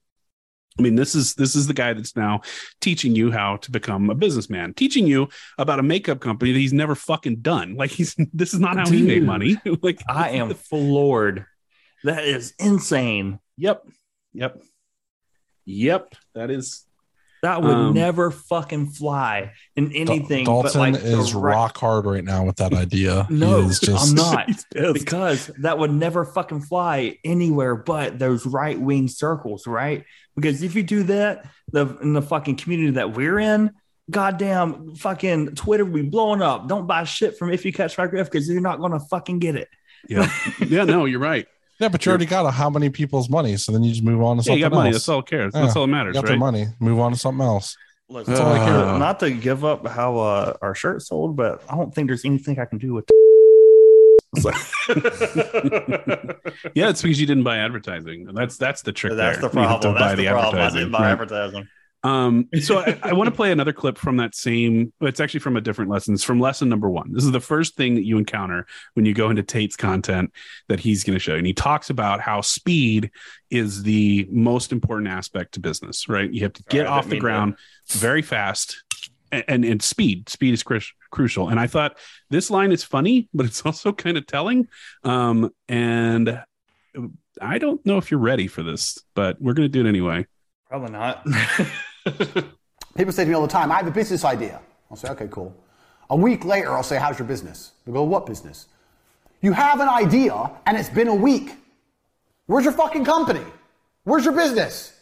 I 0.79 0.83
mean, 0.83 0.95
this 0.95 1.15
is 1.15 1.35
this 1.35 1.55
is 1.55 1.67
the 1.67 1.75
guy 1.75 1.93
that's 1.93 2.17
now 2.17 2.41
teaching 2.81 3.15
you 3.15 3.31
how 3.31 3.57
to 3.59 3.71
become 3.71 4.09
a 4.09 4.15
businessman, 4.15 4.73
teaching 4.75 5.07
you 5.07 5.29
about 5.59 5.79
a 5.79 5.83
makeup 5.83 6.21
company 6.21 6.53
that 6.53 6.59
he's 6.59 6.73
never 6.73 6.95
fucking 6.95 7.37
done. 7.37 7.77
Like 7.83 7.91
he's 7.91 8.15
this 8.33 8.55
is 8.55 8.61
not 8.61 8.77
how 8.77 8.89
he 8.89 9.03
made 9.03 9.25
money. 9.25 9.57
like 9.83 10.01
I 10.09 10.31
am 10.31 10.55
floored. 10.55 11.47
That 12.05 12.25
is 12.25 12.55
insane. 12.61 13.41
Yep, 13.57 13.85
yep, 14.33 14.63
yep. 15.65 16.15
That 16.35 16.51
is 16.51 16.85
That 17.43 17.61
would 17.63 17.75
Um, 17.75 17.93
never 17.95 18.31
fucking 18.31 18.91
fly 18.91 19.51
in 19.75 19.91
anything. 19.93 20.45
Dalton 20.45 20.71
but 20.73 20.75
like 20.79 20.95
is 21.03 21.35
right- 21.35 21.55
rock 21.55 21.77
hard 21.77 22.07
right 22.07 22.23
now 22.25 22.45
with 22.45 22.57
that 22.57 22.73
idea. 22.73 23.27
No, 23.31 23.61
is 23.63 23.81
just 23.81 24.11
I'm 24.11 24.15
not 24.77 24.93
because 24.95 25.49
that 25.59 25.77
would 25.79 25.93
never 25.93 26.25
fucking 26.25 26.61
fly 26.63 27.19
anywhere 27.25 27.75
but 27.75 28.19
those 28.21 28.47
right 28.47 28.81
wing 28.81 29.09
circles, 29.09 29.67
right? 29.67 30.05
Because 30.37 30.63
if 30.63 30.77
you 30.77 30.83
do 30.85 31.03
that, 31.05 31.47
the 31.73 31.87
in 32.01 32.13
the 32.13 32.23
fucking 32.23 32.57
community 32.57 32.93
that 32.93 33.13
we're 33.15 33.41
in, 33.41 33.73
goddamn 34.09 34.95
fucking 34.95 35.55
Twitter 35.57 35.85
will 35.85 35.95
be 35.95 36.03
blowing 36.03 36.43
up. 36.43 36.69
Don't 36.69 36.87
buy 36.87 37.05
shit 37.05 37.37
from 37.39 37.51
if 37.53 37.65
you 37.65 37.73
catch 37.73 37.99
my 37.99 38.07
drift 38.07 38.31
because 38.31 38.49
you're 38.49 38.61
not 38.61 38.79
gonna 38.81 39.01
fucking 39.01 39.41
get 39.41 39.57
it. 39.57 39.69
yeah, 40.09 40.31
yeah. 40.67 40.85
No, 40.85 41.07
you're 41.07 41.19
right. 41.21 41.47
Yeah, 41.83 41.89
but 41.89 42.07
you 42.07 42.11
already 42.11 42.27
got 42.27 42.47
a 42.47 42.51
how 42.53 42.71
many 42.71 42.91
people's 42.91 43.29
money, 43.29 43.57
so 43.57 43.73
then 43.73 43.83
you 43.83 43.91
just 43.91 44.05
move 44.05 44.23
on 44.23 44.37
to 44.37 44.41
Yeah, 44.43 44.45
something 44.45 44.59
you 44.59 44.65
got 44.71 44.73
money. 44.73 44.91
else. 44.91 44.99
That's 44.99 45.09
all 45.09 45.21
that 45.23 45.27
cares. 45.29 45.53
Yeah, 45.53 45.63
That's 45.63 45.75
all 45.75 45.83
that 45.83 45.89
You 45.89 45.93
matters, 45.97 46.15
got 46.15 46.23
their 46.25 46.31
right? 46.35 46.39
money. 46.39 46.67
Move 46.79 47.01
on 47.01 47.11
to 47.11 47.19
something 47.19 47.45
else. 47.45 47.77
Look, 48.09 48.27
That's 48.27 48.39
all 48.39 48.53
I 48.53 48.59
care 48.65 48.75
uh, 48.77 48.83
about. 48.83 48.99
not 49.01 49.19
to 49.21 49.31
give 49.33 49.65
up 49.65 49.85
how 49.89 50.17
uh, 50.19 50.53
our 50.63 50.77
shirt 50.77 51.03
sold, 51.03 51.35
but 51.35 51.61
I 51.69 51.75
don't 51.77 51.93
think 51.93 52.07
there's 52.07 52.25
anything 52.25 52.61
I 52.61 52.67
can 52.67 52.79
do 52.79 52.95
with. 52.95 53.05
yeah, 56.75 56.89
it's 56.89 57.03
because 57.03 57.21
you 57.21 57.27
didn't 57.27 57.43
buy 57.43 57.59
advertising. 57.59 58.27
That's 58.33 58.57
that's 58.57 58.83
the 58.83 58.93
trick. 58.93 59.15
That's 59.17 59.39
there. 59.41 59.49
the 59.51 59.61
You 59.61 59.67
have 59.67 59.81
to 59.81 59.93
problem. 59.93 59.95
buy 59.95 60.15
That's 60.15 60.21
the, 60.21 60.27
problem. 60.29 60.63
I 60.63 60.71
didn't 60.71 60.91
buy 60.93 60.99
Right. 61.01 61.11
advertising. 61.13 61.69
Um, 62.03 62.49
so 62.61 62.79
I, 62.79 62.99
I 63.03 63.13
want 63.13 63.29
to 63.29 63.35
play 63.35 63.53
another 63.53 63.73
clip 63.73 63.99
from 63.99 64.17
that 64.19 64.35
same. 64.35 64.93
It's 65.01 65.21
actually 65.21 65.41
from 65.41 65.57
a 65.57 65.61
different 65.61 65.91
lesson. 65.91 66.15
It's 66.15 66.25
from 66.25 66.41
lesson 66.41 66.69
number 66.69 66.89
one. 66.91 67.13
This 67.13 67.25
is 67.25 67.33
the 67.33 67.41
first 67.41 67.77
thing 67.77 67.95
that 67.95 68.05
you 68.05 68.19
encounter 68.19 68.67
when 68.95 69.07
you 69.07 69.15
go 69.15 69.31
into 69.31 69.43
Tate's 69.43 69.77
content 69.77 70.33
that 70.69 70.81
he's 70.81 71.05
going 71.05 71.15
to 71.15 71.21
show, 71.21 71.33
you. 71.33 71.39
and 71.39 71.47
he 71.47 71.55
talks 71.55 71.91
about 71.91 72.21
how 72.21 72.41
speed 72.41 73.11
is 73.51 73.83
the 73.83 74.27
most 74.31 74.73
important 74.73 75.09
aspect 75.09 75.55
to 75.55 75.61
business. 75.61 76.09
Right? 76.09 76.31
You 76.31 76.43
have 76.43 76.55
to 76.55 76.63
get 76.65 76.87
Sorry, 76.87 76.89
off 76.89 77.09
the 77.09 77.19
ground 77.19 77.57
very 77.89 78.23
fast, 78.23 78.83
and 79.31 79.45
and, 79.49 79.65
and 79.65 79.83
speed. 79.83 80.29
Speed 80.29 80.55
is 80.55 80.63
cru- 80.63 80.81
crucial. 81.11 81.49
And 81.49 81.61
I 81.61 81.67
thought 81.67 81.99
this 82.31 82.51
line 82.51 82.73
is 82.73 82.83
funny, 82.83 83.29
but 83.33 83.47
it's 83.47 83.63
also 83.67 83.93
kind 83.93 84.17
of 84.17 84.27
telling. 84.27 84.69
Um, 85.05 85.51
and 85.69 86.43
I 87.41 87.59
don't 87.59 87.85
know 87.87 87.99
if 87.99 88.11
you're 88.11 88.21
ready 88.21 88.47
for 88.47 88.63
this, 88.63 88.99
but 89.15 89.41
we're 89.41 89.55
going 89.55 89.71
to 89.71 89.73
do 89.73 89.85
it 89.85 89.89
anyway. 89.89 90.27
Probably 90.69 90.93
not. 90.93 91.27
People 92.97 93.13
say 93.13 93.25
to 93.25 93.29
me 93.29 93.35
all 93.35 93.43
the 93.43 93.49
time, 93.49 93.73
I 93.73 93.77
have 93.77 93.87
a 93.87 93.91
business 93.91 94.25
idea. 94.25 94.61
I'll 94.91 94.97
say, 94.97 95.09
okay, 95.11 95.29
cool. 95.31 95.55
A 96.11 96.17
week 96.17 96.45
later, 96.45 96.71
I'll 96.73 96.83
say, 96.83 96.99
how's 96.99 97.19
your 97.19 97.27
business? 97.27 97.73
They'll 97.85 97.95
go, 97.95 98.03
what 98.03 98.27
business? 98.27 98.67
You 99.41 99.53
have 99.53 99.81
an 99.81 99.89
idea 99.89 100.51
and 100.67 100.77
it's 100.77 100.91
been 100.91 101.09
a 101.09 101.15
week. 101.15 101.53
Where's 102.47 102.65
your 102.65 102.75
fucking 102.75 103.05
company? 103.05 103.45
Where's 104.05 104.25
your 104.25 104.35
business? 104.35 104.93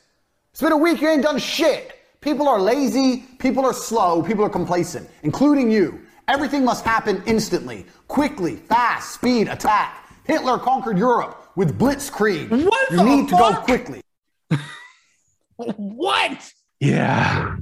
It's 0.52 0.60
been 0.60 0.72
a 0.72 0.76
week, 0.76 1.00
you 1.00 1.08
ain't 1.08 1.22
done 1.22 1.38
shit. 1.38 1.96
People 2.20 2.48
are 2.48 2.60
lazy, 2.60 3.24
people 3.38 3.64
are 3.64 3.72
slow, 3.72 4.22
people 4.22 4.44
are 4.44 4.50
complacent, 4.50 5.08
including 5.22 5.70
you. 5.70 6.00
Everything 6.28 6.64
must 6.64 6.84
happen 6.84 7.22
instantly, 7.26 7.86
quickly, 8.08 8.56
fast, 8.56 9.14
speed, 9.14 9.48
attack. 9.48 10.08
Hitler 10.24 10.58
conquered 10.58 10.98
Europe 10.98 11.50
with 11.56 11.78
blitzkrieg. 11.78 12.50
What 12.50 12.90
you 12.90 13.02
need 13.02 13.28
to 13.30 13.36
go 13.36 13.54
quickly. 13.56 14.00
what? 15.56 16.52
Yeah. 16.80 17.56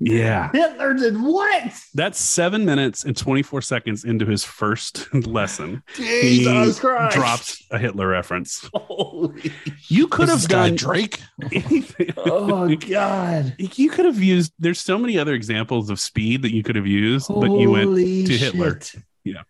Yeah. 0.00 0.50
Hitler 0.52 0.94
did 0.94 1.20
what? 1.20 1.72
That's 1.94 2.20
seven 2.20 2.64
minutes 2.64 3.04
and 3.04 3.16
24 3.16 3.62
seconds 3.62 4.04
into 4.04 4.24
his 4.26 4.44
first 4.44 5.12
lesson. 5.26 5.82
Jesus 5.96 6.76
he 6.76 6.80
Christ. 6.80 7.16
drops 7.16 7.66
a 7.72 7.78
Hitler 7.78 8.06
reference. 8.06 8.68
Holy. 8.74 9.52
You 9.88 10.06
could 10.06 10.28
have 10.28 10.46
done 10.46 10.76
Drake. 10.76 11.20
anything. 11.52 12.12
Oh 12.16 12.74
God. 12.76 13.56
You 13.74 13.90
could 13.90 14.04
have 14.04 14.22
used, 14.22 14.52
there's 14.58 14.78
so 14.80 14.98
many 14.98 15.18
other 15.18 15.34
examples 15.34 15.90
of 15.90 15.98
speed 15.98 16.42
that 16.42 16.54
you 16.54 16.62
could 16.62 16.76
have 16.76 16.86
used, 16.86 17.26
but 17.28 17.50
you 17.50 17.70
went 17.72 17.96
to 17.96 18.36
Hitler. 18.38 18.72
shit. 18.80 18.94
Yeah. 19.24 19.42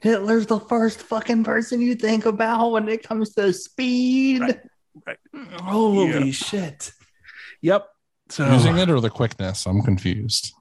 Hitler's 0.00 0.46
the 0.46 0.58
first 0.58 1.00
fucking 1.02 1.44
person 1.44 1.80
you 1.80 1.94
think 1.94 2.26
about 2.26 2.70
when 2.72 2.88
it 2.88 3.02
comes 3.06 3.34
to 3.34 3.52
speed. 3.52 4.40
Right, 4.40 4.60
right. 5.06 5.18
Holy 5.60 6.26
Yeah. 6.26 6.32
shit. 6.32 6.92
Yep. 7.60 7.86
So 8.32 8.50
Using 8.50 8.78
it 8.78 8.88
or 8.88 8.98
the 8.98 9.10
quickness? 9.10 9.66
I'm 9.66 9.82
confused. 9.82 10.54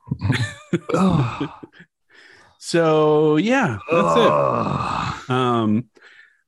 So 2.64 3.38
yeah, 3.38 3.78
that's 3.92 4.18
it. 4.18 5.32
Um, 5.32 5.86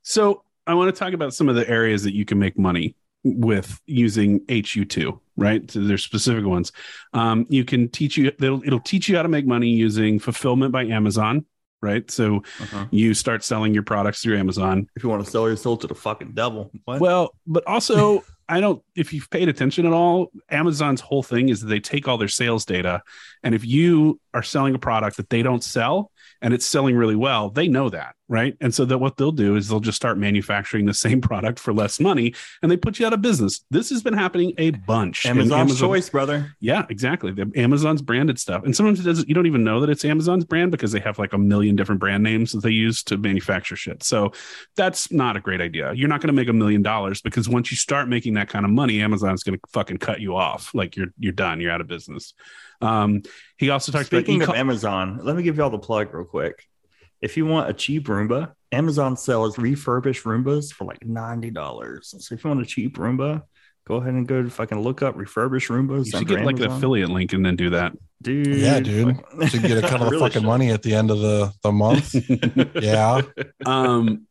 so 0.03 0.43
I 0.67 0.73
want 0.75 0.93
to 0.93 0.99
talk 0.99 1.13
about 1.13 1.33
some 1.33 1.49
of 1.49 1.55
the 1.55 1.67
areas 1.67 2.03
that 2.03 2.13
you 2.13 2.23
can 2.25 2.37
make 2.39 2.57
money 2.59 2.95
with 3.23 3.79
using 3.87 4.41
HU2, 4.47 5.17
right? 5.37 5.69
So 5.71 5.79
there's 5.79 6.03
specific 6.03 6.45
ones. 6.45 6.71
Um, 7.13 7.45
you 7.49 7.65
can 7.65 7.89
teach 7.89 8.17
you, 8.17 8.27
it'll, 8.27 8.63
it'll 8.63 8.79
teach 8.79 9.07
you 9.09 9.15
how 9.15 9.23
to 9.23 9.29
make 9.29 9.47
money 9.47 9.69
using 9.69 10.19
fulfillment 10.19 10.71
by 10.71 10.83
Amazon, 10.85 11.45
right? 11.81 12.09
So 12.11 12.43
Uh-huh. 12.61 12.85
you 12.91 13.13
start 13.13 13.43
selling 13.43 13.73
your 13.73 13.83
products 13.83 14.21
through 14.21 14.37
Amazon. 14.37 14.87
If 14.95 15.03
you 15.03 15.09
want 15.09 15.25
to 15.25 15.31
sell 15.31 15.47
your 15.47 15.57
soul 15.57 15.77
to 15.77 15.87
the 15.87 15.95
fucking 15.95 16.33
devil, 16.33 16.69
what? 16.85 16.99
Well, 17.01 17.33
but 17.47 17.65
also, 17.65 18.23
I 18.47 18.59
don't, 18.59 18.83
if 18.95 19.13
you've 19.13 19.29
paid 19.29 19.49
attention 19.49 19.85
at 19.85 19.93
all, 19.93 20.31
Amazon's 20.49 21.01
whole 21.01 21.23
thing 21.23 21.49
is 21.49 21.61
that 21.61 21.67
they 21.67 21.79
take 21.79 22.07
all 22.07 22.17
their 22.17 22.27
sales 22.27 22.65
data. 22.65 23.01
And 23.43 23.55
if 23.55 23.65
you 23.65 24.19
are 24.33 24.43
selling 24.43 24.75
a 24.75 24.79
product 24.79 25.17
that 25.17 25.29
they 25.29 25.41
don't 25.41 25.63
sell 25.63 26.11
and 26.43 26.53
it's 26.53 26.65
selling 26.65 26.95
really 26.95 27.15
well, 27.15 27.49
they 27.49 27.69
know 27.69 27.89
that, 27.89 28.15
right? 28.27 28.55
And 28.59 28.75
so 28.75 28.83
that 28.83 28.97
what 28.97 29.15
they'll 29.15 29.31
do 29.31 29.55
is 29.55 29.69
they'll 29.69 29.79
just 29.79 29.95
start 29.95 30.17
manufacturing 30.17 30.85
the 30.85 30.93
same 31.05 31.21
product 31.21 31.57
for 31.57 31.73
less 31.73 32.01
money 32.01 32.35
and 32.61 32.69
they 32.69 32.75
put 32.75 32.99
you 32.99 33.07
out 33.07 33.13
of 33.13 33.21
business. 33.21 33.65
This 33.71 33.89
has 33.89 34.03
been 34.03 34.13
happening 34.13 34.53
a 34.57 34.71
bunch. 34.71 35.25
Amazon's 35.25 35.53
Amazon- 35.53 35.87
choice, 35.87 36.09
brother. 36.09 36.53
Yeah, 36.59 36.85
exactly. 36.89 37.31
The 37.31 37.49
Amazon's 37.55 38.01
branded 38.01 38.37
stuff. 38.39 38.65
And 38.65 38.75
sometimes 38.75 38.99
it 38.99 39.03
doesn't, 39.03 39.29
you 39.29 39.33
don't 39.33 39.47
even 39.47 39.63
know 39.63 39.79
that 39.79 39.89
it's 39.89 40.03
Amazon's 40.03 40.43
brand 40.43 40.71
because 40.71 40.91
they 40.91 40.99
have 40.99 41.17
like 41.17 41.31
a 41.31 41.37
million 41.37 41.77
different 41.77 42.01
brand 42.01 42.21
names 42.21 42.51
that 42.51 42.61
they 42.61 42.71
use 42.71 43.03
to 43.03 43.17
manufacture 43.17 43.77
shit. 43.77 44.03
So 44.03 44.33
that's 44.75 45.11
not 45.11 45.37
a 45.37 45.39
great 45.39 45.61
idea. 45.61 45.93
You're 45.93 46.09
not 46.09 46.19
going 46.19 46.27
to 46.27 46.33
make 46.33 46.49
a 46.49 46.53
million 46.53 46.81
dollars 46.81 47.21
because 47.21 47.47
once 47.47 47.71
you 47.71 47.77
start 47.77 48.09
making 48.09 48.33
that 48.33 48.49
kind 48.49 48.65
of 48.65 48.71
money, 48.71 49.01
Amazon's 49.01 49.43
going 49.43 49.57
to 49.57 49.61
fucking 49.71 49.97
cut 49.97 50.19
you 50.19 50.35
off. 50.35 50.75
Like 50.75 50.97
you're 50.97 51.13
you're 51.17 51.31
done. 51.31 51.61
You're 51.61 51.71
out 51.71 51.79
of 51.79 51.87
business. 51.87 52.33
Um, 52.83 53.23
he 53.57 53.69
also 53.69 53.91
talks 53.91 54.07
Speaking 54.07 54.41
about 54.43 54.55
of 54.55 54.59
Amazon, 54.59 55.19
let 55.23 55.35
me 55.35 55.43
give 55.43 55.57
y'all 55.57 55.69
the 55.69 55.79
plug 55.79 56.13
real 56.13 56.25
quick. 56.25 56.63
If 57.21 57.37
you 57.37 57.45
want 57.45 57.69
a 57.69 57.73
cheap 57.73 58.07
Roomba, 58.07 58.53
Amazon 58.71 59.15
sells 59.15 59.57
refurbished 59.57 60.23
Roombas 60.25 60.73
for 60.73 60.83
like 60.85 61.05
ninety 61.05 61.49
dollars. 61.51 62.13
So 62.17 62.35
if 62.35 62.43
you 62.43 62.49
want 62.49 62.61
a 62.61 62.65
cheap 62.65 62.97
Roomba, 62.97 63.43
go 63.87 63.95
ahead 63.95 64.13
and 64.13 64.27
go 64.27 64.41
to 64.43 64.49
fucking 64.49 64.79
look 64.81 65.01
up 65.01 65.15
refurbished 65.15 65.69
Roombas. 65.69 66.05
you 66.05 66.11
should 66.11 66.15
under 66.15 66.35
get 66.37 66.45
like 66.45 66.59
an 66.59 66.71
affiliate 66.71 67.09
link 67.09 67.31
and 67.33 67.45
then 67.45 67.55
do 67.55 67.69
that. 67.69 67.93
dude. 68.21 68.47
Yeah, 68.47 68.79
dude. 68.81 69.15
fuck- 69.17 69.49
To 69.51 69.59
get 69.59 69.77
a 69.77 69.81
cut 69.87 70.01
of 70.01 70.05
the 70.05 70.11
Really 70.11 70.19
fucking 70.19 70.41
should. 70.41 70.47
money 70.47 70.71
at 70.71 70.81
the 70.81 70.93
end 70.95 71.11
of 71.11 71.19
the, 71.19 71.53
the 71.61 71.71
month. 71.71 72.13
yeah. 72.81 73.21
um, 73.65 74.27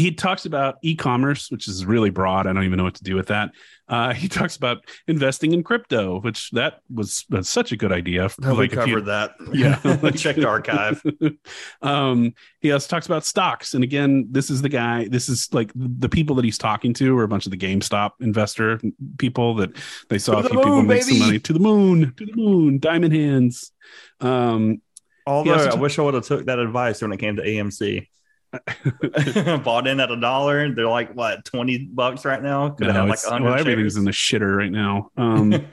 he 0.00 0.10
talks 0.12 0.46
about 0.46 0.76
e-commerce, 0.82 1.50
which 1.50 1.68
is 1.68 1.84
really 1.84 2.10
broad. 2.10 2.46
I 2.46 2.52
don't 2.52 2.64
even 2.64 2.76
know 2.78 2.84
what 2.84 2.94
to 2.94 3.04
do 3.04 3.14
with 3.14 3.28
that. 3.28 3.50
Uh, 3.88 4.12
he 4.14 4.28
talks 4.28 4.56
about 4.56 4.78
investing 5.08 5.52
in 5.52 5.62
crypto, 5.64 6.20
which 6.20 6.50
that 6.52 6.80
was 6.92 7.26
such 7.42 7.72
a 7.72 7.76
good 7.76 7.90
idea. 7.92 8.30
No, 8.40 8.52
we 8.52 8.60
Like, 8.60 8.70
you- 8.70 8.76
covered 8.76 9.06
that. 9.06 9.32
Yeah. 9.52 9.76
check 10.16 10.36
the 10.36 10.46
archive. 10.46 11.02
um, 11.82 12.32
he 12.60 12.70
also 12.72 12.88
talks 12.88 13.06
about 13.06 13.24
stocks. 13.24 13.74
And 13.74 13.82
again, 13.84 14.28
this 14.30 14.48
is 14.50 14.62
the 14.62 14.68
guy, 14.68 15.08
this 15.08 15.28
is 15.28 15.48
like 15.52 15.72
the 15.74 16.08
people 16.08 16.36
that 16.36 16.44
he's 16.44 16.58
talking 16.58 16.94
to 16.94 17.18
are 17.18 17.24
a 17.24 17.28
bunch 17.28 17.46
of 17.46 17.50
the 17.50 17.58
GameStop 17.58 18.12
investor 18.20 18.80
people 19.18 19.54
that 19.56 19.70
they 20.08 20.18
saw 20.18 20.40
To 20.40 20.46
a 20.46 20.50
few 20.50 20.58
people 20.58 20.76
moon, 20.76 20.86
make 20.86 21.02
some 21.02 21.18
money 21.18 21.38
to 21.40 21.52
the 21.52 21.58
moon, 21.58 22.14
to 22.16 22.26
the 22.26 22.32
moon, 22.36 22.78
diamond 22.78 23.12
hands. 23.12 23.72
Um, 24.20 24.80
Although 25.26 25.66
I 25.66 25.70
t- 25.70 25.78
wish 25.78 25.98
I 25.98 26.02
would 26.02 26.14
have 26.14 26.24
took 26.24 26.46
that 26.46 26.58
advice 26.58 27.02
when 27.02 27.12
it 27.12 27.18
came 27.18 27.36
to 27.36 27.42
AMC. 27.42 28.06
Bought 29.64 29.86
in 29.86 30.00
at 30.00 30.10
a 30.10 30.20
dollar. 30.20 30.74
They're 30.74 30.88
like 30.88 31.12
what 31.14 31.44
twenty 31.44 31.86
bucks 31.86 32.24
right 32.24 32.42
now. 32.42 32.70
Could 32.70 32.88
no, 32.88 32.92
had 32.92 33.08
like 33.08 33.40
well, 33.40 33.54
everything's 33.54 33.96
in 33.96 34.04
the 34.04 34.10
shitter 34.10 34.56
right 34.56 34.72
now. 34.72 35.10
Um, 35.16 35.52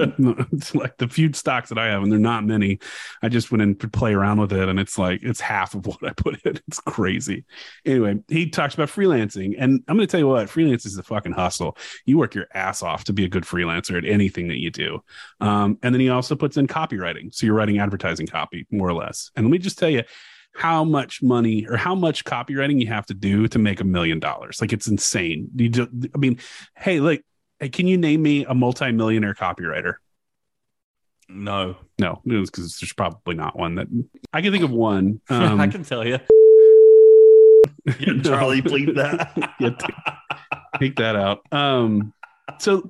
it's 0.52 0.76
like 0.76 0.98
the 0.98 1.08
few 1.08 1.34
stocks 1.34 1.70
that 1.70 1.80
I 1.80 1.88
have, 1.88 2.04
and 2.04 2.12
they're 2.12 2.20
not 2.20 2.46
many. 2.46 2.80
I 3.24 3.30
just 3.30 3.52
went 3.52 3.64
and 3.64 3.94
play 3.94 4.14
around 4.14 4.40
with 4.40 4.54
it, 4.54 4.70
and 4.70 4.80
it's 4.80 4.98
like 4.98 5.22
it's 5.24 5.40
half 5.40 5.74
of 5.74 5.86
what 5.88 6.04
I 6.04 6.14
put 6.14 6.40
in. 6.46 6.60
It's 6.68 6.80
crazy. 6.82 7.46
Anyway, 7.86 8.20
he 8.28 8.50
talks 8.50 8.76
about 8.76 8.90
freelancing, 8.90 9.56
and 9.58 9.84
I'm 9.88 9.96
going 9.98 10.08
to 10.08 10.12
tell 10.12 10.20
you 10.20 10.28
what, 10.28 10.50
freelance 10.50 10.86
is 10.86 10.98
a 10.98 11.04
fucking 11.04 11.34
hustle. 11.34 11.78
You 12.06 12.18
work 12.18 12.36
your 12.36 12.48
ass 12.54 12.84
off 12.84 13.06
to 13.06 13.14
be 13.14 13.26
a 13.26 13.30
good 13.30 13.44
freelancer 13.44 13.98
at 13.98 14.06
anything 14.06 14.48
that 14.50 14.60
you 14.60 14.70
do. 14.70 15.04
Um, 15.42 15.80
and 15.82 15.96
then 15.96 16.00
he 16.00 16.10
also 16.10 16.36
puts 16.36 16.58
in 16.58 16.68
copywriting, 16.68 17.34
so 17.34 17.46
you're 17.46 17.56
writing 17.56 17.80
advertising 17.80 18.28
copy 18.28 18.68
more 18.72 18.88
or 18.88 18.94
less. 18.94 19.32
And 19.36 19.46
let 19.46 19.52
me 19.52 19.58
just 19.58 19.80
tell 19.80 19.90
you. 19.90 20.04
How 20.58 20.84
much 20.84 21.22
money 21.22 21.68
or 21.70 21.78
how 21.78 21.94
much 21.94 22.26
copywriting 22.26 22.82
you 22.82 22.88
have 22.88 23.06
to 23.06 23.14
do 23.14 23.48
to 23.48 23.60
make 23.60 23.80
a 23.80 23.84
million 23.84 24.20
dollars? 24.20 24.60
Like 24.60 24.74
it's 24.74 24.88
insane. 24.88 25.50
You 25.56 25.70
just, 25.70 25.90
I 26.14 26.18
mean, 26.18 26.40
hey, 26.76 27.00
like 27.00 27.24
Hey, 27.60 27.70
can 27.70 27.88
you 27.88 27.98
name 27.98 28.22
me 28.22 28.46
a 28.46 28.54
multi-millionaire 28.54 29.34
copywriter? 29.34 29.96
no. 31.30 31.76
No, 32.00 32.22
because 32.24 32.78
there's 32.80 32.94
probably 32.94 33.36
not 33.36 33.58
one 33.58 33.76
that 33.76 33.88
I 34.32 34.42
can 34.42 34.52
think 34.52 34.64
of 34.64 34.72
one. 34.72 35.20
Um, 35.30 35.60
I 35.60 35.68
can 35.68 35.84
tell 35.84 36.06
you. 36.06 36.20
Yeah. 38.00 38.22
Charlie, 38.22 38.62
bleep 38.62 38.96
that. 38.96 39.32
Yeah, 39.62 39.70
take, 39.70 39.96
take 40.78 40.96
that 40.98 41.16
out. 41.16 41.42
Um, 41.54 42.14
so 42.60 42.90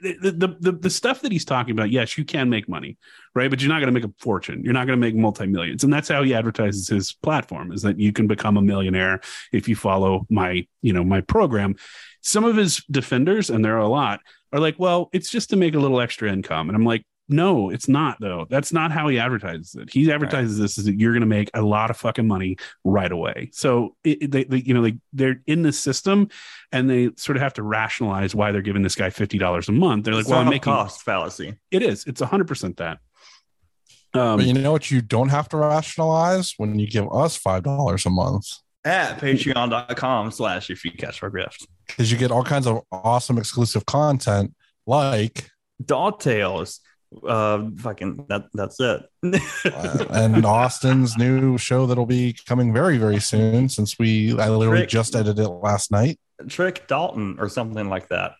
the, 0.00 0.56
the 0.60 0.72
the 0.72 0.90
stuff 0.90 1.20
that 1.22 1.32
he's 1.32 1.44
talking 1.44 1.72
about, 1.72 1.90
yes, 1.90 2.16
you 2.16 2.24
can 2.24 2.48
make 2.48 2.68
money, 2.68 2.96
right? 3.34 3.50
But 3.50 3.60
you're 3.60 3.68
not 3.68 3.80
going 3.80 3.92
to 3.92 4.00
make 4.00 4.04
a 4.04 4.14
fortune. 4.18 4.62
You're 4.64 4.72
not 4.72 4.86
going 4.86 4.98
to 4.98 5.06
make 5.06 5.14
multi 5.14 5.46
millions, 5.46 5.84
and 5.84 5.92
that's 5.92 6.08
how 6.08 6.22
he 6.22 6.34
advertises 6.34 6.88
his 6.88 7.12
platform: 7.12 7.72
is 7.72 7.82
that 7.82 7.98
you 7.98 8.12
can 8.12 8.26
become 8.26 8.56
a 8.56 8.62
millionaire 8.62 9.20
if 9.52 9.68
you 9.68 9.76
follow 9.76 10.26
my 10.30 10.66
you 10.82 10.92
know 10.92 11.04
my 11.04 11.20
program. 11.20 11.76
Some 12.22 12.44
of 12.44 12.56
his 12.56 12.84
defenders, 12.90 13.50
and 13.50 13.64
there 13.64 13.76
are 13.76 13.78
a 13.78 13.88
lot, 13.88 14.20
are 14.52 14.60
like, 14.60 14.78
well, 14.78 15.08
it's 15.12 15.30
just 15.30 15.50
to 15.50 15.56
make 15.56 15.74
a 15.74 15.78
little 15.78 16.00
extra 16.00 16.30
income, 16.32 16.68
and 16.68 16.76
I'm 16.76 16.84
like. 16.84 17.04
No, 17.30 17.70
it's 17.70 17.88
not 17.88 18.18
though. 18.20 18.46
That's 18.50 18.72
not 18.72 18.90
how 18.92 19.06
he 19.08 19.18
advertises 19.18 19.74
it. 19.76 19.90
He 19.92 20.10
advertises 20.12 20.58
this 20.58 20.76
as 20.78 20.84
that 20.86 20.98
you're 20.98 21.12
going 21.12 21.20
to 21.20 21.26
make 21.26 21.48
a 21.54 21.62
lot 21.62 21.88
of 21.90 21.96
fucking 21.96 22.26
money 22.26 22.56
right 22.84 23.10
away. 23.10 23.50
So 23.52 23.94
it, 24.04 24.22
it- 24.24 24.30
they, 24.32 24.44
they, 24.44 24.58
you 24.58 24.74
know, 24.74 24.82
they 24.82 24.98
they're 25.12 25.40
in 25.46 25.62
the 25.62 25.72
system, 25.72 26.28
and 26.72 26.90
they 26.90 27.10
sort 27.16 27.36
of 27.36 27.42
have 27.42 27.54
to 27.54 27.62
rationalize 27.62 28.34
why 28.34 28.50
they're 28.52 28.62
giving 28.62 28.82
this 28.82 28.96
guy 28.96 29.10
fifty 29.10 29.38
dollars 29.38 29.68
a 29.68 29.72
month. 29.72 30.04
They're 30.04 30.14
like, 30.14 30.22
It's 30.22 30.30
well, 30.30 30.40
I'm 30.40 30.48
making 30.48 30.72
a 30.72 30.76
cost 30.76 31.02
fallacy. 31.02 31.54
it 31.70 31.82
is. 31.82 32.04
It's 32.06 32.20
hundred 32.20 32.48
percent 32.48 32.76
that. 32.78 32.98
Um, 34.12 34.38
But 34.38 34.46
you 34.46 34.54
know 34.54 34.72
what 34.72 34.90
you 34.90 35.00
don't 35.00 35.28
have 35.28 35.48
to 35.50 35.56
rationalize 35.56 36.54
when 36.56 36.78
you 36.78 36.88
give 36.88 37.10
us 37.12 37.36
five 37.36 37.62
dollars 37.62 38.06
a 38.06 38.10
month. 38.10 38.46
At 38.84 39.18
patreon.com 39.20 40.30
slash 40.30 40.70
if 40.70 40.84
you 40.84 40.90
catch 40.92 41.22
our 41.22 41.28
drift. 41.30 41.66
Because 41.86 42.10
you 42.10 42.16
get 42.18 42.30
all 42.30 42.42
kinds 42.42 42.66
of 42.66 42.80
awesome 42.90 43.36
exclusive 43.38 43.84
content 43.86 44.54
like 44.86 45.50
Dog 45.84 46.18
tails. 46.20 46.80
Uh 47.26 47.70
fucking 47.78 48.24
that 48.28 48.44
that's 48.54 48.78
it. 48.78 49.02
uh, 49.24 50.04
and 50.10 50.44
Austin's 50.46 51.16
new 51.18 51.58
show 51.58 51.86
that'll 51.86 52.06
be 52.06 52.36
coming 52.46 52.72
very, 52.72 52.98
very 52.98 53.18
soon 53.20 53.68
since 53.68 53.98
we 53.98 54.38
I 54.38 54.48
literally 54.48 54.82
Rick. 54.82 54.90
just 54.90 55.16
edited 55.16 55.44
it 55.44 55.48
last 55.48 55.90
night. 55.90 56.20
Trick 56.48 56.86
Dalton 56.86 57.36
or 57.40 57.48
something 57.48 57.88
like 57.88 58.08
that. 58.08 58.32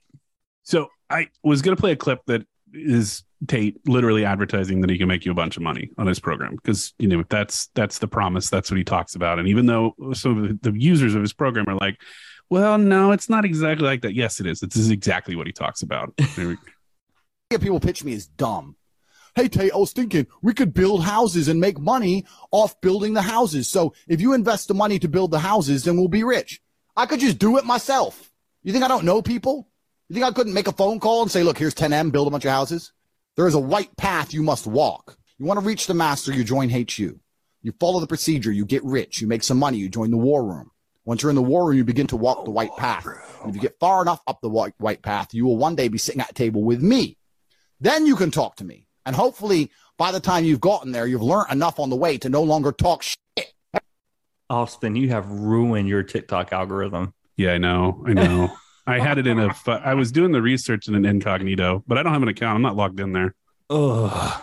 so 0.63 0.89
I 1.11 1.29
was 1.43 1.61
going 1.63 1.77
to 1.77 1.81
play 1.81 1.91
a 1.93 1.97
clip 1.97 2.21
that 2.27 2.47
is 2.73 3.25
Tate 3.49 3.81
literally 3.89 4.25
advertising 4.25 4.81
that 4.83 4.91
he 4.91 4.99
can 4.99 5.09
make 5.09 5.25
you 5.25 5.33
a 5.33 5.35
bunch 5.35 5.57
of 5.57 5.63
money 5.65 5.91
on 5.99 6.07
his 6.07 6.21
program 6.21 6.55
because 6.55 6.95
you 6.99 7.09
know 7.09 7.25
that's 7.29 7.67
that's 7.75 7.99
the 7.99 8.07
promise. 8.07 8.49
That's 8.51 8.71
what 8.71 8.79
he 8.79 8.85
talks 8.85 9.17
about. 9.17 9.39
And 9.41 9.49
even 9.49 9.67
though 9.67 9.95
some 10.13 10.45
of 10.45 10.63
the, 10.63 10.71
the 10.71 10.79
users 10.81 11.15
of 11.17 11.23
his 11.23 11.33
program 11.33 11.65
are 11.69 11.75
like, 11.75 12.01
well, 12.51 12.79
no, 12.79 13.11
it's 13.11 13.29
not 13.29 13.45
exactly 13.45 13.87
like 13.87 14.03
that. 14.03 14.15
Yes, 14.15 14.39
it 14.39 14.47
is. 14.47 14.61
This 14.61 14.77
is 14.77 14.91
exactly 14.91 15.35
what 15.35 15.47
he 15.49 15.53
talks 15.53 15.83
about. 15.83 16.15
People 17.59 17.81
pitch 17.81 18.05
me 18.05 18.15
as 18.15 18.27
dumb. 18.27 18.77
Hey, 19.35 19.49
Tate, 19.49 19.73
I 19.73 19.77
was 19.77 19.91
thinking 19.93 20.29
we 20.41 20.55
could 20.55 20.73
build 20.73 21.03
houses 21.03 21.49
and 21.49 21.61
make 21.61 21.81
money 21.81 22.25
off 22.53 22.81
building 22.81 23.13
the 23.13 23.23
houses. 23.23 23.69
So 23.69 23.93
if 24.07 24.21
you 24.21 24.35
invest 24.35 24.69
the 24.69 24.75
money 24.75 25.01
to 25.01 25.09
build 25.09 25.33
the 25.33 25.41
houses, 25.41 25.83
then 25.83 25.97
we'll 25.97 26.07
be 26.07 26.23
rich. 26.23 26.61
I 26.97 27.07
could 27.07 27.19
just 27.19 27.41
do 27.41 27.59
it 27.59 27.65
myself. 27.65 28.31
You 28.63 28.73
think 28.73 28.85
I 28.85 28.89
don't 28.89 29.05
know 29.05 29.21
people? 29.21 29.69
You 30.09 30.15
think 30.15 30.27
I 30.27 30.31
couldn't 30.31 30.55
make 30.55 30.69
a 30.69 30.73
phone 30.73 31.01
call 31.01 31.23
and 31.23 31.31
say, 31.31 31.43
look, 31.43 31.59
here's 31.59 31.75
10M, 31.75 32.13
build 32.13 32.29
a 32.29 32.31
bunch 32.31 32.45
of 32.45 32.53
houses? 32.53 32.93
There 33.37 33.49
is 33.49 33.55
a 33.55 33.61
white 33.61 33.97
path 33.97 34.33
you 34.33 34.45
must 34.45 34.69
walk. 34.69 35.17
You 35.37 35.45
want 35.45 35.59
to 35.59 35.67
reach 35.67 35.89
the 35.89 35.95
master, 35.95 36.33
you 36.33 36.45
join 36.45 36.71
HU. 36.71 37.19
You 37.63 37.73
follow 37.81 37.99
the 37.99 38.07
procedure, 38.07 38.53
you 38.53 38.65
get 38.65 38.85
rich, 38.85 39.21
you 39.21 39.27
make 39.27 39.43
some 39.43 39.59
money, 39.59 39.79
you 39.79 39.89
join 39.89 40.13
the 40.13 40.17
war 40.17 40.45
room. 40.45 40.71
Once 41.05 41.23
you're 41.23 41.31
in 41.31 41.37
the 41.37 41.43
war 41.43 41.67
room, 41.67 41.77
you 41.77 41.85
begin 41.85 42.07
to 42.09 42.17
walk 42.17 42.45
the 42.45 42.51
white 42.53 42.77
path. 42.77 43.07
And 43.41 43.51
if 43.51 43.57
you 43.57 43.61
get 43.61 43.81
far 43.81 44.03
enough 44.03 44.21
up 44.29 44.41
the 44.41 44.49
white, 44.49 44.75
white 44.79 45.03
path, 45.03 45.35
you 45.35 45.47
will 45.47 45.57
one 45.57 45.75
day 45.75 45.89
be 45.89 45.99
sitting 45.99 46.21
at 46.21 46.31
a 46.31 46.35
table 46.35 46.63
with 46.63 46.81
me. 46.81 47.17
Then 47.81 48.07
you 48.07 48.17
can 48.17 48.31
talk 48.31 48.57
to 48.57 48.65
me. 48.65 48.87
And 49.07 49.17
hopefully, 49.17 49.71
by 49.97 50.13
the 50.13 50.21
time 50.21 50.45
you've 50.45 50.61
gotten 50.61 50.93
there, 50.93 51.07
you've 51.07 51.23
learned 51.23 51.51
enough 51.51 51.79
on 51.79 51.91
the 51.91 51.97
way 51.97 52.19
to 52.19 52.29
no 52.29 52.43
longer 52.43 52.73
talk 52.73 53.03
shit. 53.03 53.55
Austin, 54.49 54.97
you 54.97 55.09
have 55.11 55.31
ruined 55.31 55.89
your 55.89 56.03
TikTok 56.03 56.53
algorithm. 56.53 57.15
Yeah, 57.37 57.53
I 57.53 57.59
know. 57.59 58.05
I 58.07 58.13
know. 58.13 58.53
I 58.87 58.99
had 58.99 59.19
it 59.19 59.27
in 59.27 59.39
a. 59.39 59.55
I 59.67 59.95
was 59.95 60.11
doing 60.11 60.33
the 60.33 60.43
research 60.43 60.89
in 60.89 60.95
an 60.95 61.05
incognito, 61.05 61.85
but 61.87 61.97
I 61.97 62.03
don't 62.03 62.13
have 62.13 62.23
an 62.23 62.29
account. 62.29 62.57
I'm 62.57 62.63
not 62.63 62.77
logged 62.77 62.99
in 62.99 63.13
there. 63.13 63.35
Ugh. 63.71 64.43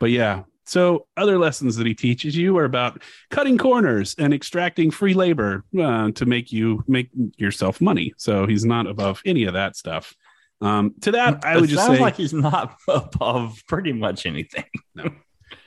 But 0.00 0.10
yeah, 0.10 0.44
So 0.64 1.06
other 1.16 1.38
lessons 1.38 1.76
that 1.76 1.86
he 1.86 1.94
teaches 1.94 2.36
you 2.36 2.56
are 2.56 2.64
about 2.64 3.02
cutting 3.30 3.58
corners 3.58 4.14
and 4.18 4.32
extracting 4.32 4.90
free 4.90 5.12
labor 5.12 5.64
uh, 5.78 6.10
to 6.12 6.24
make 6.24 6.52
you 6.52 6.84
make 6.86 7.10
yourself 7.36 7.80
money. 7.80 8.14
So 8.16 8.46
he's 8.46 8.64
not 8.64 8.86
above 8.86 9.20
any 9.26 9.44
of 9.44 9.54
that 9.54 9.76
stuff. 9.76 10.14
Um, 10.62 10.94
to 11.02 11.10
that, 11.12 11.44
I 11.44 11.56
It 11.56 11.60
would 11.60 11.70
just 11.70 11.84
sounds 11.84 11.98
say 11.98 12.02
like 12.02 12.16
he's 12.16 12.32
not 12.32 12.76
above 12.88 13.62
pretty 13.66 13.92
much 13.92 14.26
anything. 14.26 14.64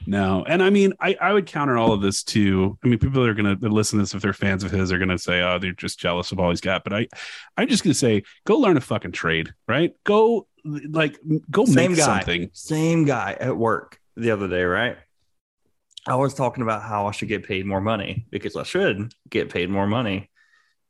no. 0.08 0.44
And 0.48 0.64
I 0.64 0.70
mean, 0.70 0.94
I, 1.00 1.16
I 1.20 1.34
would 1.34 1.46
counter 1.46 1.78
all 1.78 1.92
of 1.92 2.02
this 2.02 2.24
too. 2.24 2.78
I 2.84 2.88
mean, 2.88 2.98
people 3.00 3.24
are 3.26 3.34
going 3.34 3.60
to 3.60 3.70
listen 3.70 4.00
to 4.00 4.04
this 4.04 4.14
if 4.14 4.22
they're 4.22 4.34
fans 4.34 4.64
of 4.64 4.72
his 4.72 4.92
are 4.92 4.98
going 4.98 5.10
to 5.10 5.18
say, 5.20 5.42
oh, 5.42 5.60
they're 5.60 5.74
just 5.74 6.00
jealous 6.00 6.32
of 6.32 6.40
all 6.40 6.50
he's 6.50 6.62
got. 6.62 6.84
But 6.84 6.94
I, 6.94 7.08
I'm 7.58 7.68
just 7.68 7.84
going 7.84 7.92
to 7.94 8.00
say, 8.00 8.24
go 8.46 8.58
learn 8.58 8.78
a 8.78 8.82
fucking 8.82 9.12
trade, 9.12 9.54
right? 9.68 9.92
Go 10.06 10.48
like 10.64 11.20
go 11.52 11.66
Same 11.66 11.92
make 11.92 12.00
guy, 12.00 12.06
something. 12.06 12.50
same 12.54 13.06
guy 13.06 13.38
at 13.40 13.56
work 13.56 14.00
the 14.16 14.32
other 14.32 14.48
day, 14.48 14.64
right? 14.64 14.98
I 16.08 16.16
was 16.16 16.34
talking 16.34 16.64
about 16.64 16.84
how 16.84 17.08
I 17.08 17.12
should 17.12 17.28
get 17.28 17.44
paid 17.48 17.66
more 17.66 17.82
money 17.82 18.28
because 18.30 18.56
I 18.56 18.64
should 18.64 19.12
get 19.30 19.50
paid 19.50 19.70
more 19.70 19.88
money 19.88 20.30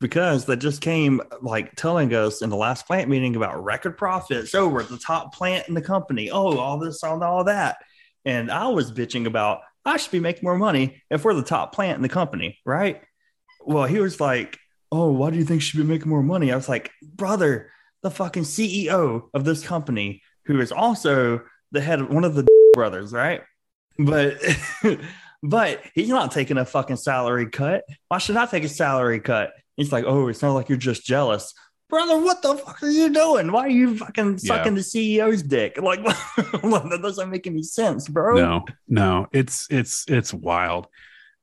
because 0.06 0.45
they 0.45 0.56
just 0.56 0.82
came 0.82 1.19
like 1.41 1.73
telling 1.73 2.14
us 2.14 2.44
in 2.44 2.52
the 2.52 2.56
last 2.56 2.86
plant 2.86 3.10
meeting 3.10 3.36
about 3.36 3.64
record 3.64 3.98
profits. 3.98 4.53
Oh, 4.53 4.68
we're 4.68 4.84
the 4.84 4.99
top 4.99 5.34
plant 5.34 5.68
in 5.68 5.73
the 5.73 5.82
company. 5.82 6.30
Oh, 6.30 6.60
all 6.60 6.77
this, 6.77 7.03
all, 7.03 7.23
all 7.23 7.44
that. 7.45 7.77
And 8.23 8.52
I 8.52 8.68
was 8.68 8.91
bitching 8.91 9.26
about 9.26 9.61
I 9.84 9.98
should 9.98 10.11
be 10.11 10.19
making 10.19 10.44
more 10.44 10.60
money 10.60 11.02
if 11.10 11.26
we're 11.26 11.34
the 11.34 11.41
top 11.41 11.73
plant 11.73 11.95
in 11.95 12.03
the 12.03 12.10
company, 12.10 12.60
right? 12.64 13.02
Well, 13.65 13.86
he 13.86 13.98
was 13.98 14.22
like, 14.22 14.60
Oh, 14.91 15.11
why 15.11 15.32
do 15.32 15.38
you 15.38 15.44
think 15.44 15.61
you 15.61 15.65
should 15.65 15.80
be 15.80 15.91
making 15.91 16.10
more 16.10 16.22
money? 16.22 16.52
I 16.52 16.56
was 16.56 16.69
like, 16.69 16.91
brother, 17.02 17.72
the 18.03 18.11
fucking 18.11 18.44
CEO 18.44 19.23
of 19.34 19.44
this 19.44 19.65
company, 19.65 20.22
who 20.45 20.60
is 20.60 20.72
also 20.72 21.41
the 21.72 21.82
head 21.82 21.99
of 21.99 22.11
one 22.11 22.26
of 22.26 22.36
the 22.36 22.48
brothers, 22.76 23.11
right? 23.11 23.41
But 23.98 24.38
but 25.41 25.82
he's 25.95 26.10
not 26.10 26.32
taking 26.32 26.60
a 26.60 26.65
fucking 26.65 26.98
salary 26.98 27.49
cut. 27.49 27.86
Why 28.07 28.19
should 28.19 28.38
I 28.38 28.45
take 28.45 28.64
a 28.64 28.69
salary 28.69 29.19
cut? 29.19 29.52
He's 29.77 29.91
like, 29.91 30.06
oh, 30.06 30.27
it's 30.27 30.41
not 30.41 30.53
like 30.53 30.69
you're 30.69 30.77
just 30.77 31.03
jealous. 31.06 31.53
Brother, 31.89 32.18
what 32.18 32.41
the 32.41 32.56
fuck 32.56 32.81
are 32.81 32.89
you 32.89 33.14
doing? 33.14 33.52
Why 33.52 33.61
are 33.61 33.69
you 33.69 33.97
fucking 33.97 34.39
Yeah. 34.41 34.57
sucking 34.57 34.76
the 34.76 34.81
CEO's 34.81 35.43
dick? 35.43 35.77
Like, 35.81 36.03
that 36.35 36.99
doesn't 37.02 37.30
make 37.30 37.47
any 37.47 37.64
sense, 37.64 38.07
bro. 38.07 38.35
No, 38.35 38.65
no, 38.88 39.27
it's 39.31 39.68
it's 39.69 40.06
it's 40.07 40.34
wild. 40.34 40.88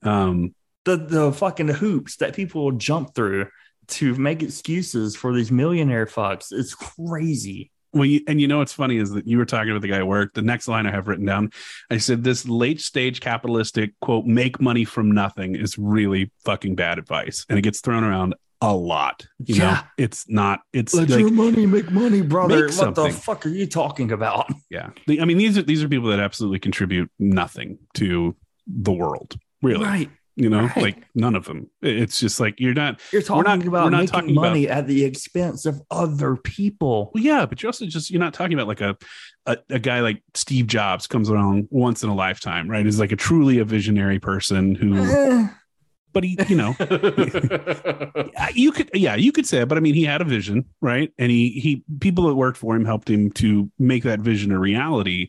Um, 0.03 0.55
The 0.85 0.97
the 0.97 1.33
fucking 1.33 1.69
hoops 1.69 2.17
that 2.17 2.35
people 2.35 2.65
will 2.65 2.73
jump 2.73 3.15
through 3.15 3.47
to 3.89 4.15
make 4.15 4.43
excuses 4.43 5.17
for 5.17 5.35
these 5.35 5.51
millionaire 5.53 6.07
fucks 6.07 6.53
is 6.53 6.75
crazy. 6.75 7.72
Well, 7.93 8.07
you, 8.07 8.21
and 8.27 8.41
you 8.41 8.49
know 8.49 8.59
what's 8.59 8.73
funny 8.73 8.97
is 8.97 9.11
that 9.13 9.27
you 9.27 9.37
were 9.39 9.45
talking 9.45 9.71
about 9.71 9.83
the 9.83 9.89
guy 9.89 9.99
at 9.99 10.07
work. 10.07 10.35
The 10.35 10.43
next 10.43 10.67
line 10.69 10.87
I 10.87 10.91
have 10.91 11.09
written 11.09 11.27
down, 11.27 11.51
I 11.91 11.99
said, 11.99 12.25
"This 12.25 12.47
late 12.49 12.81
stage 12.81 13.21
capitalistic 13.21 13.93
quote 14.01 14.25
make 14.27 14.61
money 14.61 14.85
from 14.85 15.11
nothing 15.11 15.57
is 15.57 15.77
really 15.79 16.31
fucking 16.45 16.75
bad 16.75 16.99
advice," 16.99 17.45
and 17.49 17.59
it 17.59 17.63
gets 17.63 17.81
thrown 17.81 18.03
around 18.05 18.35
a 18.63 18.75
lot. 18.75 19.27
You 19.45 19.57
know, 19.59 19.65
Yeah. 19.65 19.83
it's 19.99 20.25
not. 20.29 20.61
It's 20.73 20.95
Let 20.95 21.11
like, 21.11 21.21
your 21.21 21.31
money 21.33 21.67
make 21.67 21.91
money, 21.91 22.23
brother. 22.23 22.69
Make 22.69 22.77
what 22.79 22.95
the 22.95 23.11
fuck 23.11 23.45
are 23.45 23.49
you 23.51 23.67
talking 23.67 24.13
about? 24.13 24.47
yeah. 24.71 24.91
I 25.09 25.25
mean, 25.25 25.37
these 25.37 25.59
are 25.59 25.63
these 25.63 25.83
are 25.83 25.89
people 25.89 26.09
that 26.11 26.21
absolutely 26.21 26.61
contribute 26.61 27.11
nothing 27.19 27.79
to 27.95 28.37
the 28.67 28.93
world. 28.93 29.37
Really, 29.61 29.85
Right. 29.85 30.11
You 30.37 30.49
know, 30.49 30.63
Right. 30.63 30.77
like 30.77 31.03
none 31.15 31.35
of 31.35 31.45
them. 31.45 31.69
It's 31.83 32.19
just 32.21 32.41
like 32.41 32.59
you're 32.59 32.73
not. 32.75 33.01
You're 33.13 33.21
We're 33.21 33.27
talking 33.27 33.45
not- 33.45 33.67
about 33.67 33.85
we're 33.85 33.91
not 33.91 33.97
making 33.99 34.13
talking 34.13 34.31
about- 34.33 34.41
money 34.49 34.69
at 34.69 34.87
the 34.87 35.05
expense 35.05 35.67
of 35.67 35.83
other 35.91 36.37
people. 36.37 37.11
Well, 37.15 37.23
yeah, 37.23 37.45
but 37.47 37.63
you're 37.63 37.69
also 37.69 37.87
just 37.87 38.11
you're 38.11 38.21
not 38.21 38.33
talking 38.35 38.55
about 38.55 38.69
like 38.69 38.81
a, 38.81 38.97
a 39.47 39.59
a 39.71 39.79
guy 39.79 40.01
like 40.01 40.23
Steve 40.35 40.67
Jobs 40.67 41.07
comes 41.07 41.29
around 41.31 41.69
once 41.71 42.03
in 42.03 42.09
a 42.09 42.15
lifetime, 42.15 42.69
right? 42.69 42.87
Is 42.87 42.99
like 42.99 43.13
a 43.13 43.17
truly 43.17 43.59
a 43.59 43.65
visionary 43.65 44.19
person 44.19 44.75
who, 44.75 44.97
Eh. 44.97 45.49
but 46.13 46.25
he, 46.25 46.39
you 46.49 46.57
know, 46.57 46.75
you 48.55 48.73
could, 48.73 48.91
yeah, 48.95 49.15
you 49.17 49.33
could 49.33 49.47
say 49.47 49.61
it, 49.63 49.69
but 49.69 49.79
I 49.79 49.81
mean, 49.81 49.95
he 49.95 50.05
had 50.05 50.21
a 50.21 50.25
vision, 50.25 50.65
right? 50.81 51.13
And 51.19 51.31
he 51.31 51.51
he 51.51 51.85
people 52.01 52.27
that 52.29 52.35
worked 52.35 52.59
for 52.59 52.75
him 52.77 52.85
helped 52.85 53.09
him 53.11 53.31
to 53.33 53.71
make 53.79 54.03
that 54.05 54.21
vision 54.21 54.53
a 54.53 54.59
reality. 54.59 55.29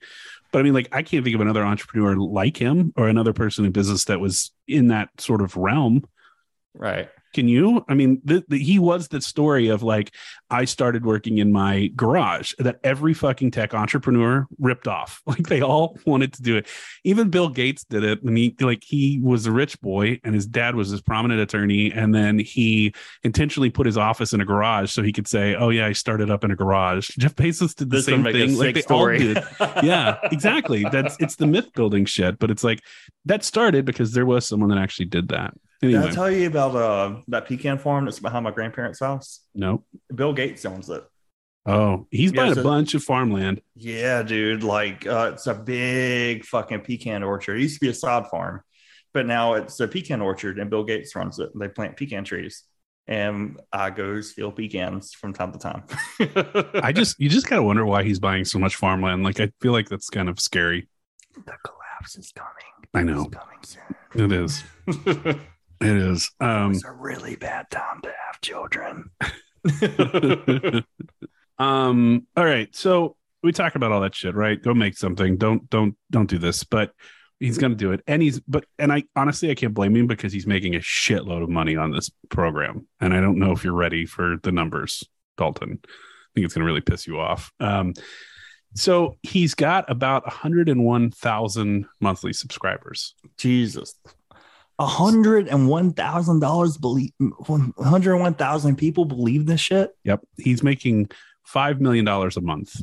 But 0.53 0.59
I 0.59 0.63
mean, 0.63 0.73
like, 0.73 0.88
I 0.91 1.01
can't 1.01 1.25
think 1.25 1.34
of 1.35 1.41
another 1.41 1.65
entrepreneur 1.65 2.15
like 2.15 2.55
him 2.55 2.93
or 2.95 3.09
another 3.09 3.34
person 3.34 3.65
in 3.65 3.71
business 3.71 4.05
that 4.05 4.19
was 4.19 4.51
in 4.67 4.89
that 4.89 5.09
sort 5.19 5.41
of 5.41 5.57
realm. 5.57 6.07
right. 6.75 7.09
Can 7.34 7.47
you? 7.47 7.84
I 7.88 7.93
mean, 7.95 8.22
the, 8.23 8.43
the, 8.47 8.57
he 8.57 8.80
was 8.80 9.07
the 9.07 9.22
story 9.22 9.69
of 9.69 9.84
like, 9.84 10.14
I 10.49 10.65
started 10.65 11.05
working 11.05 11.39
in 11.39 11.51
my 11.51 11.88
garage 11.95 12.53
that 12.60 12.80
every 12.84 13.14
fucking 13.14 13.51
tech 13.51 13.73
entrepreneur 13.73 14.45
ripped 14.60 14.88
off. 14.88 15.22
Like 15.34 15.47
they 15.47 15.61
all 15.61 15.97
wanted 16.05 16.34
to 16.34 16.43
do 16.43 16.57
it. 16.57 16.68
Even 17.03 17.31
Bill 17.31 17.49
Gates 17.49 17.85
did 17.85 18.03
it. 18.03 18.22
And 18.22 18.38
he, 18.38 18.55
like, 18.60 18.84
he 18.84 19.19
was 19.19 19.47
a 19.47 19.51
rich 19.51 19.81
boy 19.81 20.19
and 20.23 20.35
his 20.35 20.45
dad 20.45 20.76
was 20.76 20.91
this 20.91 21.01
prominent 21.01 21.41
attorney. 21.41 21.91
And 21.91 22.14
then 22.14 22.38
he 22.38 22.93
intentionally 23.23 23.72
put 23.72 23.88
his 23.88 23.97
office 23.97 24.31
in 24.31 24.41
a 24.41 24.45
garage 24.45 24.91
so 24.91 25.01
he 25.01 25.11
could 25.11 25.27
say, 25.27 25.55
Oh, 25.55 25.69
yeah, 25.69 25.88
I 25.88 25.93
started 25.93 26.30
up 26.30 26.43
in 26.43 26.51
a 26.51 26.55
garage. 26.55 27.07
Jeff 27.18 27.34
Bezos 27.34 27.73
did 27.73 27.89
the 27.89 27.95
This 27.97 28.05
same 28.05 28.23
thing. 28.23 28.55
Like 28.55 28.76
they 28.76 28.81
sick 28.81 28.91
all 28.91 29.07
did. 29.07 29.43
Yeah, 29.81 30.19
exactly. 30.31 30.85
That's 30.91 31.18
it's 31.19 31.35
the 31.35 31.47
myth 31.47 31.73
building 31.73 32.05
shit. 32.05 32.38
But 32.38 32.51
it's 32.51 32.64
like 32.64 32.81
that 33.26 33.43
started 33.43 33.85
because 33.85 34.11
there 34.11 34.26
was 34.26 34.47
someone 34.47 34.69
that 34.69 34.77
actually 34.77 35.05
did 35.05 35.30
that. 35.30 35.53
Did 35.84 35.95
Anyway, 35.95 36.11
I 36.11 36.14
tell 36.14 36.31
you 36.31 36.47
about 36.47 36.76
uh, 36.76 37.22
that 37.27 37.45
pecan 37.47 37.77
farm 37.77 38.05
that's 38.05 38.19
behind 38.19 38.43
my 38.43 38.51
grandparents' 38.51 38.99
house? 38.99 39.41
no. 39.53 39.84
Bill 40.14 40.34
Gates 40.34 40.65
owns 40.65 40.89
it. 40.89 41.03
Oh, 41.65 42.07
he's 42.11 42.31
Yeah, 42.31 42.41
buying 42.41 42.53
so- 42.55 42.61
a 42.61 42.64
bunch 42.64 42.93
of 42.93 43.03
farmland. 43.03 43.61
Yeah, 43.76 44.22
dude. 44.23 44.64
Like, 44.64 45.05
uh, 45.07 45.31
it's 45.34 45.47
a 45.47 45.53
big 45.53 46.45
fucking 46.45 46.81
pecan 46.81 47.23
orchard. 47.23 47.57
It 47.57 47.64
used 47.64 47.76
to 47.80 47.85
be 47.85 47.89
a 47.89 47.93
sod 47.93 48.27
farm, 48.30 48.61
but 49.14 49.26
now 49.26 49.53
it's 49.53 49.80
a 49.80 49.88
pecan 49.88 50.22
orchard, 50.22 50.60
and 50.60 50.69
Bill 50.69 50.84
Gates 50.84 51.15
runs 51.15 51.39
it. 51.39 51.49
They 51.57 51.69
plant 51.69 51.95
pecan 51.97 52.23
trees, 52.26 52.64
and 53.07 53.60
I 53.72 53.89
go 53.91 54.19
steal 54.22 54.51
pecans 54.51 55.14
from 55.14 55.34
time 55.34 55.51
to 55.53 55.60
time. 55.60 55.84
I 56.84 56.91
just 56.95 57.19
you 57.19 57.30
just 57.30 57.47
gotta 57.47 57.64
wonder 57.64 57.85
why 57.85 58.03
he's 58.03 58.19
buying 58.19 58.43
so 58.45 58.60
much 58.60 58.76
farmland. 58.76 59.23
Like 59.23 59.39
I 59.39 59.51
feel 59.61 59.72
like 59.72 59.88
that's 59.89 60.10
kind 60.10 60.27
of 60.30 60.39
scary. 60.39 60.88
the 61.34 61.53
collapse 61.65 62.18
is 62.18 62.31
coming. 62.35 62.51
I 62.93 63.03
know 63.03 63.23
It's 63.26 63.35
coming 63.35 63.60
soon. 64.14 64.31
it 64.31 64.31
is. 64.34 64.64
It 65.84 65.95
is. 65.97 66.31
Um, 66.39 66.72
It's 66.72 66.84
a 66.85 66.91
really 66.91 67.35
bad 67.35 67.69
time 67.69 68.01
to 68.01 68.10
have 68.26 68.41
children. 68.41 69.10
um. 71.60 72.27
All 72.35 72.45
right. 72.45 72.73
So 72.76 73.15
we 73.41 73.51
talk 73.51 73.76
about 73.76 73.91
all 73.91 74.01
that 74.01 74.15
shit, 74.15 74.35
right? 74.35 74.61
Go 74.61 74.73
make 74.73 74.97
something. 74.97 75.38
Don't 75.38 75.69
don't 75.69 75.95
don't 76.11 76.30
do 76.30 76.38
this. 76.38 76.64
But 76.64 76.91
he's 77.39 77.57
gonna 77.57 77.76
do 77.76 77.91
it, 77.91 78.01
and 78.07 78.22
he's 78.22 78.39
but 78.41 78.65
and 78.80 78.91
I 78.91 79.03
honestly 79.15 79.51
I 79.51 79.55
can't 79.55 79.73
blame 79.73 79.95
him 79.95 80.07
because 80.07 80.34
he's 80.34 80.47
making 80.47 80.76
a 80.76 80.80
shitload 80.80 81.43
of 81.43 81.49
money 81.49 81.76
on 81.76 81.91
this 81.91 82.10
program, 82.30 82.88
and 82.99 83.14
I 83.14 83.22
don't 83.22 83.39
know 83.39 83.51
if 83.51 83.64
you're 83.64 83.73
ready 83.73 84.05
for 84.05 84.38
the 84.43 84.51
numbers, 84.51 85.03
Dalton. 85.38 85.80
I 85.84 86.30
think 86.34 86.45
it's 86.45 86.53
gonna 86.53 86.65
really 86.65 86.81
piss 86.81 87.05
you 87.07 87.19
off. 87.19 87.51
Um. 87.60 87.93
So 88.76 89.18
he's 89.22 89.53
got 89.53 89.88
about 89.88 90.26
101,000 90.26 91.85
monthly 92.01 92.34
subscribers. 92.34 93.14
Jesus. 93.38 93.93
A 94.79 94.85
hundred 94.87 95.47
and 95.47 95.69
one 95.69 95.93
thousand 95.93 96.39
dollars 96.39 96.77
believe 96.77 97.11
one 97.19 97.73
hundred 97.77 98.13
and 98.13 98.21
one 98.21 98.33
thousand 98.33 98.75
people 98.77 99.05
believe 99.05 99.45
this 99.45 99.61
shit 99.61 99.91
Yep. 100.03 100.21
He's 100.37 100.63
making 100.63 101.09
$5 101.53 101.79
million 101.79 102.07
a 102.07 102.41
month 102.41 102.81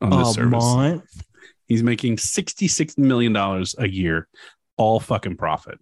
on 0.00 0.10
this 0.10 0.30
a 0.30 0.34
service. 0.34 0.64
month. 0.64 1.22
He's 1.66 1.82
making 1.82 2.16
$66 2.16 2.98
million 2.98 3.34
a 3.36 3.88
year, 3.88 4.28
all 4.76 5.00
fucking 5.00 5.36
profit. 5.36 5.78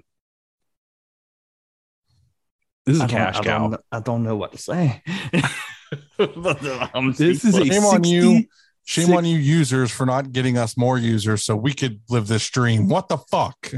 This 2.87 2.97
is 2.97 3.03
I 3.03 3.05
a 3.07 3.09
cash 3.09 3.37
I 3.37 3.43
cow. 3.43 3.69
Don't, 3.69 3.81
I 3.91 4.01
don't 4.01 4.23
know 4.23 4.37
what 4.37 4.53
to 4.53 4.59
say. 4.59 5.03
I'm 6.19 7.13
This 7.13 7.45
is 7.45 7.57
a 7.57 7.65
Shame 7.65 8.05
you. 8.05 8.23
60 8.37 8.49
Shame 8.85 9.07
Six- 9.07 9.17
on 9.17 9.25
you 9.25 9.39
users 9.39 9.91
for 9.93 10.05
not 10.07 10.33
getting 10.33 10.59
us 10.59 10.77
more 10.77 10.99
users 10.99 11.45
so 11.45 11.55
we 11.55 11.73
could 11.73 12.01
live 12.09 12.27
this 12.27 12.49
dream. 12.51 12.89
What 12.89 13.09
the 13.09 13.19
fuck? 13.19 13.73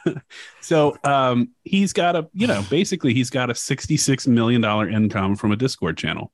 so 0.60 0.96
um 1.04 1.50
he's 1.62 1.92
got 1.92 2.16
a 2.16 2.28
you 2.32 2.46
know 2.46 2.64
basically 2.68 3.14
he's 3.14 3.30
got 3.30 3.50
a 3.50 3.54
66 3.54 4.26
million 4.26 4.60
dollar 4.60 4.88
income 4.88 5.36
from 5.36 5.52
a 5.52 5.56
discord 5.56 5.96
channel 5.96 6.32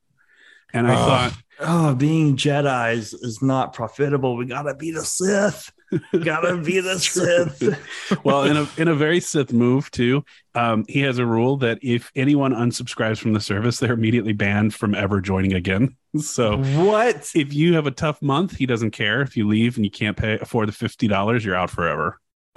and 0.72 0.86
i 0.86 0.94
Ugh. 0.94 0.98
thought 1.32 1.42
oh, 1.60 1.94
being 1.94 2.36
Jedi's 2.36 3.12
is 3.12 3.42
not 3.42 3.72
profitable. 3.72 4.36
We 4.36 4.46
gotta 4.46 4.74
be 4.74 4.90
the 4.90 5.04
Sith. 5.04 5.70
gotta 6.24 6.56
be 6.56 6.80
the 6.80 6.98
Sith. 6.98 8.22
well 8.24 8.44
in 8.44 8.56
a 8.56 8.68
in 8.76 8.88
a 8.88 8.94
very 8.94 9.20
sith 9.20 9.52
move 9.52 9.90
too 9.90 10.24
um 10.54 10.84
he 10.88 11.00
has 11.00 11.18
a 11.18 11.26
rule 11.26 11.56
that 11.56 11.78
if 11.82 12.10
anyone 12.14 12.52
unsubscribes 12.52 13.18
from 13.18 13.32
the 13.32 13.40
service 13.40 13.78
they're 13.78 13.92
immediately 13.92 14.32
banned 14.32 14.72
from 14.74 14.94
ever 14.94 15.20
joining 15.20 15.52
again 15.54 15.96
so 16.20 16.58
what? 16.58 17.30
if 17.34 17.52
you 17.52 17.74
have 17.74 17.86
a 17.86 17.90
tough 17.90 18.22
month 18.22 18.56
he 18.56 18.66
doesn't 18.66 18.92
care 18.92 19.20
if 19.22 19.36
you 19.36 19.48
leave 19.48 19.76
and 19.76 19.84
you 19.84 19.90
can't 19.90 20.16
pay 20.16 20.38
afford 20.38 20.68
the 20.68 20.72
$50 20.72 21.44
you're 21.44 21.54
out 21.56 21.70
forever 21.70 22.20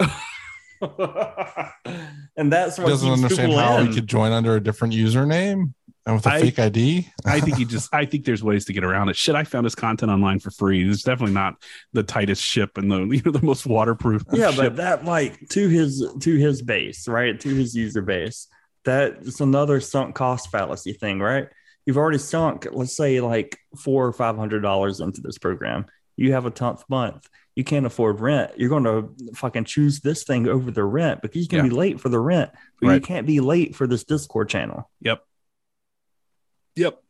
and 2.36 2.52
that's 2.52 2.78
what 2.78 2.88
Doesn't 2.88 3.10
understand 3.10 3.52
how 3.52 3.78
in. 3.78 3.88
we 3.88 3.94
could 3.94 4.06
join 4.06 4.32
under 4.32 4.56
a 4.56 4.60
different 4.60 4.92
username. 4.94 5.72
And 6.06 6.16
with 6.16 6.26
a 6.26 6.30
I- 6.32 6.40
fake 6.40 6.58
ID? 6.58 7.08
I 7.24 7.40
think 7.40 7.56
he 7.56 7.64
just 7.76 7.92
I 7.94 8.04
think 8.04 8.24
there's 8.24 8.42
ways 8.44 8.64
to 8.66 8.72
get 8.72 8.84
around 8.84 9.08
it. 9.08 9.16
Shit, 9.16 9.34
I 9.34 9.44
found 9.44 9.64
his 9.64 9.74
content 9.74 10.10
online 10.12 10.38
for 10.38 10.50
free. 10.50 10.88
It's 10.88 11.02
definitely 11.02 11.34
not 11.34 11.54
the 11.92 12.02
tightest 12.02 12.42
ship 12.42 12.76
and 12.78 12.90
the 12.90 13.00
you 13.16 13.22
know 13.24 13.32
the 13.32 13.44
most 13.44 13.66
waterproof. 13.66 14.22
yeah, 14.32 14.50
ship. 14.50 14.56
but 14.58 14.76
that 14.76 15.04
like 15.04 15.48
to 15.50 15.68
his 15.68 16.06
to 16.20 16.36
his 16.36 16.60
base, 16.62 17.08
right? 17.08 17.38
To 17.40 17.48
his 17.54 17.74
user 17.74 18.02
base. 18.02 18.48
That's 18.84 19.40
another 19.40 19.80
sunk 19.80 20.14
cost 20.14 20.50
fallacy 20.50 20.92
thing, 20.92 21.20
right? 21.20 21.48
You've 21.86 21.96
already 21.96 22.18
sunk, 22.18 22.66
let's 22.70 22.94
say, 22.96 23.20
like 23.20 23.58
four 23.78 24.06
or 24.06 24.12
five 24.12 24.36
hundred 24.36 24.60
dollars 24.60 25.00
into 25.00 25.22
this 25.22 25.38
program. 25.38 25.86
You 26.16 26.32
have 26.32 26.44
a 26.46 26.50
tenth 26.50 26.84
month. 26.88 27.26
You 27.56 27.64
can't 27.64 27.86
afford 27.86 28.20
rent. 28.20 28.52
You're 28.56 28.68
going 28.68 28.84
to 28.84 29.14
fucking 29.34 29.64
choose 29.64 30.00
this 30.00 30.24
thing 30.24 30.48
over 30.48 30.70
the 30.70 30.84
rent 30.84 31.22
because 31.22 31.40
you 31.42 31.48
can 31.48 31.58
Yeah. 31.58 31.62
be 31.64 31.70
late 31.70 32.00
for 32.00 32.08
the 32.08 32.18
rent, 32.18 32.50
but 32.80 32.92
you 32.94 33.00
can't 33.00 33.26
be 33.26 33.40
late 33.40 33.74
for 33.76 33.86
this 33.86 34.02
Discord 34.04 34.48
channel. 34.48 34.90
Yep. 35.02 35.22
Yep. 36.76 37.02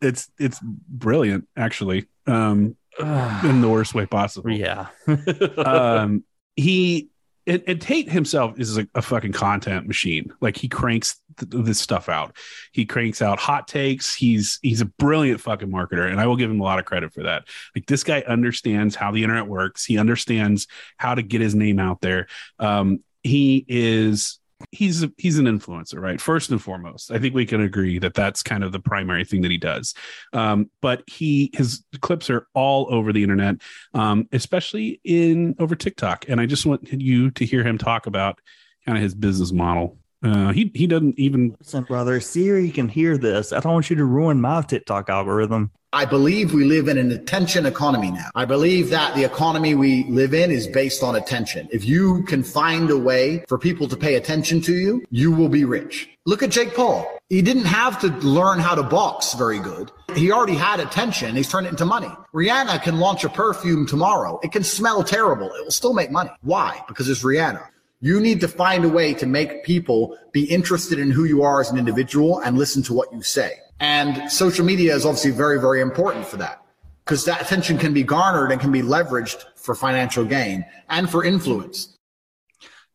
It's 0.00 0.30
it's 0.38 0.60
brilliant, 0.60 1.48
actually. 1.56 2.06
Um 2.26 2.76
in 2.98 3.60
the 3.60 3.68
worst 3.68 3.94
way 3.94 4.06
possible. 4.06 4.50
yeah. 4.50 4.88
um 5.56 6.24
he 6.56 7.08
and, 7.46 7.62
and 7.66 7.80
Tate 7.80 8.08
himself 8.08 8.58
is 8.58 8.78
a, 8.78 8.86
a 8.94 9.02
fucking 9.02 9.32
content 9.32 9.86
machine. 9.86 10.32
Like 10.40 10.56
he 10.56 10.68
cranks 10.68 11.20
th- 11.38 11.64
this 11.64 11.80
stuff 11.80 12.08
out. 12.08 12.36
He 12.72 12.84
cranks 12.84 13.20
out 13.20 13.40
hot 13.40 13.66
takes. 13.66 14.14
He's 14.14 14.58
he's 14.62 14.80
a 14.80 14.86
brilliant 14.86 15.40
fucking 15.40 15.68
marketer, 15.68 16.08
and 16.08 16.20
I 16.20 16.26
will 16.26 16.36
give 16.36 16.50
him 16.50 16.60
a 16.60 16.64
lot 16.64 16.78
of 16.78 16.84
credit 16.84 17.12
for 17.12 17.24
that. 17.24 17.44
Like 17.74 17.86
this 17.86 18.04
guy 18.04 18.22
understands 18.26 18.94
how 18.94 19.10
the 19.10 19.24
internet 19.24 19.48
works. 19.48 19.84
He 19.84 19.98
understands 19.98 20.66
how 20.98 21.14
to 21.14 21.22
get 21.22 21.40
his 21.40 21.54
name 21.54 21.78
out 21.78 22.00
there. 22.00 22.28
Um, 22.58 23.02
he 23.22 23.64
is 23.68 24.38
he's 24.70 25.02
a, 25.02 25.12
he's 25.18 25.38
an 25.38 25.46
influencer, 25.46 26.00
right? 26.00 26.20
First 26.20 26.50
and 26.50 26.62
foremost, 26.62 27.10
I 27.10 27.18
think 27.18 27.34
we 27.34 27.46
can 27.46 27.60
agree 27.60 27.98
that 27.98 28.14
that's 28.14 28.42
kind 28.42 28.62
of 28.62 28.72
the 28.72 28.80
primary 28.80 29.24
thing 29.24 29.42
that 29.42 29.50
he 29.50 29.58
does. 29.58 29.94
Um, 30.32 30.70
but 30.80 31.02
he 31.06 31.50
his 31.54 31.84
clips 32.00 32.30
are 32.30 32.46
all 32.54 32.86
over 32.92 33.12
the 33.12 33.22
internet 33.22 33.56
um, 33.94 34.28
especially 34.32 35.00
in 35.04 35.54
over 35.58 35.74
TikTok. 35.74 36.26
And 36.28 36.40
I 36.40 36.46
just 36.46 36.66
want 36.66 36.92
you 36.92 37.30
to 37.32 37.44
hear 37.44 37.62
him 37.62 37.78
talk 37.78 38.06
about 38.06 38.40
kind 38.84 38.98
of 38.98 39.02
his 39.02 39.14
business 39.14 39.52
model. 39.52 39.98
Uh, 40.22 40.52
he 40.52 40.70
he 40.74 40.86
doesn't 40.86 41.18
even 41.18 41.56
Listen, 41.58 41.84
brother, 41.84 42.20
Siri 42.20 42.70
can 42.70 42.88
hear 42.88 43.18
this. 43.18 43.52
I 43.52 43.60
don't 43.60 43.72
want 43.72 43.90
you 43.90 43.96
to 43.96 44.04
ruin 44.04 44.40
my 44.40 44.62
TikTok 44.62 45.08
algorithm. 45.08 45.70
I 45.94 46.06
believe 46.06 46.54
we 46.54 46.64
live 46.64 46.88
in 46.88 46.96
an 46.96 47.10
attention 47.10 47.66
economy 47.66 48.10
now. 48.10 48.30
I 48.34 48.46
believe 48.46 48.88
that 48.90 49.14
the 49.14 49.24
economy 49.24 49.74
we 49.74 50.04
live 50.04 50.32
in 50.32 50.50
is 50.50 50.66
based 50.66 51.02
on 51.02 51.16
attention. 51.16 51.68
If 51.70 51.84
you 51.84 52.22
can 52.22 52.42
find 52.42 52.88
a 52.88 52.96
way 52.96 53.44
for 53.46 53.58
people 53.58 53.86
to 53.88 53.96
pay 53.96 54.14
attention 54.14 54.62
to 54.62 54.74
you, 54.74 55.04
you 55.10 55.32
will 55.32 55.50
be 55.50 55.64
rich. 55.64 56.08
Look 56.24 56.42
at 56.42 56.50
Jake 56.50 56.74
Paul. 56.74 57.06
He 57.28 57.42
didn't 57.42 57.66
have 57.66 58.00
to 58.00 58.08
learn 58.26 58.58
how 58.58 58.74
to 58.74 58.82
box 58.82 59.34
very 59.34 59.58
good. 59.58 59.92
He 60.14 60.32
already 60.32 60.54
had 60.54 60.80
attention. 60.80 61.36
He's 61.36 61.50
turned 61.50 61.66
it 61.66 61.70
into 61.70 61.84
money. 61.84 62.10
Rihanna 62.32 62.82
can 62.82 62.98
launch 62.98 63.24
a 63.24 63.28
perfume 63.28 63.86
tomorrow. 63.86 64.40
It 64.42 64.52
can 64.52 64.64
smell 64.64 65.04
terrible. 65.04 65.52
It 65.54 65.64
will 65.64 65.70
still 65.70 65.92
make 65.92 66.10
money. 66.10 66.30
Why? 66.40 66.82
Because 66.88 67.08
it's 67.10 67.22
Rihanna. 67.22 67.66
You 68.04 68.18
need 68.18 68.40
to 68.40 68.48
find 68.48 68.84
a 68.84 68.88
way 68.88 69.14
to 69.14 69.26
make 69.26 69.62
people 69.62 70.18
be 70.32 70.42
interested 70.44 70.98
in 70.98 71.12
who 71.12 71.22
you 71.22 71.44
are 71.44 71.60
as 71.60 71.70
an 71.70 71.78
individual 71.78 72.40
and 72.40 72.58
listen 72.58 72.82
to 72.82 72.92
what 72.92 73.12
you 73.12 73.22
say. 73.22 73.52
And 73.78 74.28
social 74.30 74.64
media 74.64 74.92
is 74.94 75.06
obviously 75.06 75.30
very, 75.30 75.60
very 75.60 75.80
important 75.80 76.26
for 76.26 76.36
that 76.38 76.64
because 77.04 77.24
that 77.26 77.40
attention 77.40 77.78
can 77.78 77.94
be 77.94 78.02
garnered 78.02 78.50
and 78.50 78.60
can 78.60 78.72
be 78.72 78.82
leveraged 78.82 79.44
for 79.54 79.76
financial 79.76 80.24
gain 80.24 80.64
and 80.88 81.08
for 81.08 81.24
influence. 81.24 81.96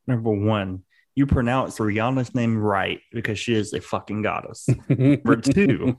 Number 0.07 0.29
one, 0.31 0.83
you 1.15 1.25
pronounce 1.25 1.79
Rihanna's 1.79 2.35
name 2.35 2.57
right 2.57 2.99
because 3.13 3.39
she 3.39 3.55
is 3.55 3.73
a 3.73 3.79
fucking 3.79 4.23
goddess. 4.23 4.67
Number 4.89 5.37
two, 5.37 5.97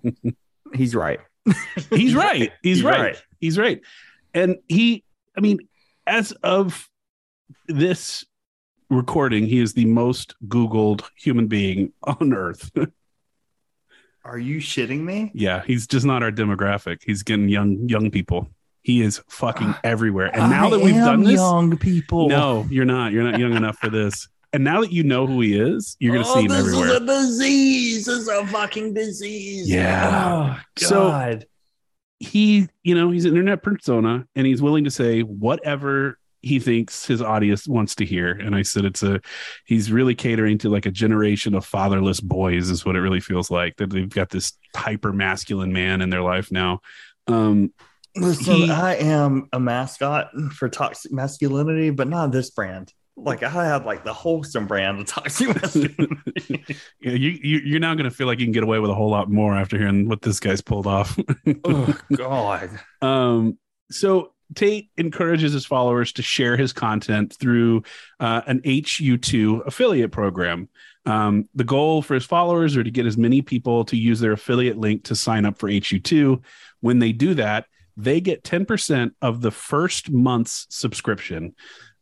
he's 0.74 0.94
right. 0.94 1.20
he's 1.90 2.14
right. 2.14 2.52
He's, 2.62 2.76
He's 2.76 2.82
right. 2.82 3.00
right. 3.00 3.22
He's 3.40 3.58
right. 3.58 3.80
And 4.34 4.56
he, 4.68 5.02
I 5.34 5.40
mean, 5.40 5.60
as 6.06 6.32
of 6.42 6.90
this 7.66 8.26
recording, 8.90 9.46
he 9.46 9.60
is 9.60 9.72
the 9.74 9.84
most 9.84 10.34
Googled 10.48 11.02
human 11.16 11.46
being 11.46 11.92
on 12.02 12.32
earth. 12.32 12.70
Are 14.24 14.38
you 14.38 14.58
shitting 14.58 15.00
me? 15.04 15.30
yeah, 15.34 15.62
he's 15.66 15.86
just 15.86 16.04
not 16.04 16.22
our 16.22 16.30
demographic. 16.32 16.98
He's 17.04 17.22
getting 17.22 17.48
young 17.48 17.88
young 17.88 18.10
people. 18.10 18.48
He 18.82 19.02
is 19.02 19.22
fucking 19.28 19.74
everywhere. 19.84 20.26
And 20.34 20.50
now 20.50 20.66
I 20.66 20.70
that 20.70 20.80
we've 20.80 20.94
done 20.94 21.22
this, 21.22 21.34
young 21.34 21.76
people. 21.78 22.28
no, 22.28 22.66
you're 22.70 22.84
not. 22.84 23.12
You're 23.12 23.24
not 23.24 23.38
young 23.40 23.54
enough 23.54 23.78
for 23.78 23.88
this. 23.88 24.28
And 24.52 24.64
now 24.64 24.80
that 24.80 24.92
you 24.92 25.02
know 25.02 25.26
who 25.26 25.40
he 25.42 25.58
is, 25.58 25.96
you're 26.00 26.14
gonna 26.14 26.26
oh, 26.28 26.34
see 26.34 26.42
him 26.42 26.48
this 26.48 26.60
everywhere. 26.60 26.88
is 26.88 26.94
a 26.96 27.00
disease. 27.06 28.06
This 28.06 28.18
is 28.18 28.28
a 28.28 28.46
fucking 28.46 28.94
disease. 28.94 29.68
Yeah. 29.68 30.56
Oh, 30.58 30.60
So- 30.78 31.08
God. 31.08 31.46
he, 32.18 32.68
you 32.82 32.94
know, 32.94 33.10
he's 33.10 33.24
an 33.26 33.30
internet 33.32 33.62
persona 33.62 34.26
and 34.34 34.46
he's 34.46 34.60
willing 34.62 34.84
to 34.84 34.90
say 34.90 35.20
whatever 35.20 36.17
he 36.42 36.60
thinks 36.60 37.04
his 37.06 37.20
audience 37.20 37.66
wants 37.66 37.94
to 37.96 38.04
hear. 38.04 38.30
And 38.30 38.54
I 38.54 38.62
said 38.62 38.84
it's 38.84 39.02
a 39.02 39.20
he's 39.66 39.90
really 39.90 40.14
catering 40.14 40.58
to 40.58 40.68
like 40.68 40.86
a 40.86 40.90
generation 40.90 41.54
of 41.54 41.64
fatherless 41.64 42.20
boys, 42.20 42.70
is 42.70 42.84
what 42.84 42.96
it 42.96 43.00
really 43.00 43.20
feels 43.20 43.50
like. 43.50 43.76
That 43.76 43.90
they've 43.90 44.08
got 44.08 44.30
this 44.30 44.52
hyper 44.76 45.12
masculine 45.12 45.72
man 45.72 46.00
in 46.00 46.10
their 46.10 46.22
life 46.22 46.50
now. 46.52 46.80
Um 47.26 47.72
Listen, 48.16 48.54
he- 48.54 48.70
I 48.70 48.94
am 48.94 49.48
a 49.52 49.60
mascot 49.60 50.30
for 50.52 50.68
toxic 50.68 51.12
masculinity, 51.12 51.90
but 51.90 52.08
not 52.08 52.32
this 52.32 52.50
brand. 52.50 52.92
Like 53.16 53.42
I 53.42 53.48
have 53.50 53.84
like 53.84 54.04
the 54.04 54.12
wholesome 54.12 54.66
brand 54.68 55.00
of 55.00 55.06
toxic 55.06 55.48
masculinity. 55.62 56.64
you, 57.00 57.10
you 57.12 57.58
you're 57.64 57.80
now 57.80 57.94
gonna 57.94 58.10
feel 58.12 58.26
like 58.28 58.38
you 58.38 58.46
can 58.46 58.52
get 58.52 58.62
away 58.62 58.78
with 58.78 58.90
a 58.90 58.94
whole 58.94 59.10
lot 59.10 59.28
more 59.30 59.56
after 59.56 59.76
hearing 59.76 60.08
what 60.08 60.22
this 60.22 60.38
guy's 60.40 60.60
pulled 60.60 60.86
off. 60.86 61.18
oh 61.64 61.98
God. 62.16 62.70
Um, 63.02 63.58
so 63.90 64.32
Tate 64.54 64.90
encourages 64.96 65.52
his 65.52 65.66
followers 65.66 66.12
to 66.12 66.22
share 66.22 66.56
his 66.56 66.72
content 66.72 67.36
through 67.38 67.82
uh, 68.20 68.42
an 68.46 68.60
HU2 68.60 69.66
affiliate 69.66 70.12
program. 70.12 70.68
Um, 71.04 71.48
the 71.54 71.64
goal 71.64 72.02
for 72.02 72.14
his 72.14 72.24
followers 72.24 72.76
are 72.76 72.84
to 72.84 72.90
get 72.90 73.06
as 73.06 73.16
many 73.16 73.42
people 73.42 73.84
to 73.86 73.96
use 73.96 74.20
their 74.20 74.32
affiliate 74.32 74.78
link 74.78 75.04
to 75.04 75.16
sign 75.16 75.44
up 75.44 75.58
for 75.58 75.68
HU2. 75.68 76.42
When 76.80 76.98
they 76.98 77.12
do 77.12 77.34
that, 77.34 77.66
they 77.96 78.20
get 78.20 78.44
10% 78.44 79.10
of 79.20 79.40
the 79.40 79.50
first 79.50 80.10
month's 80.10 80.66
subscription 80.70 81.54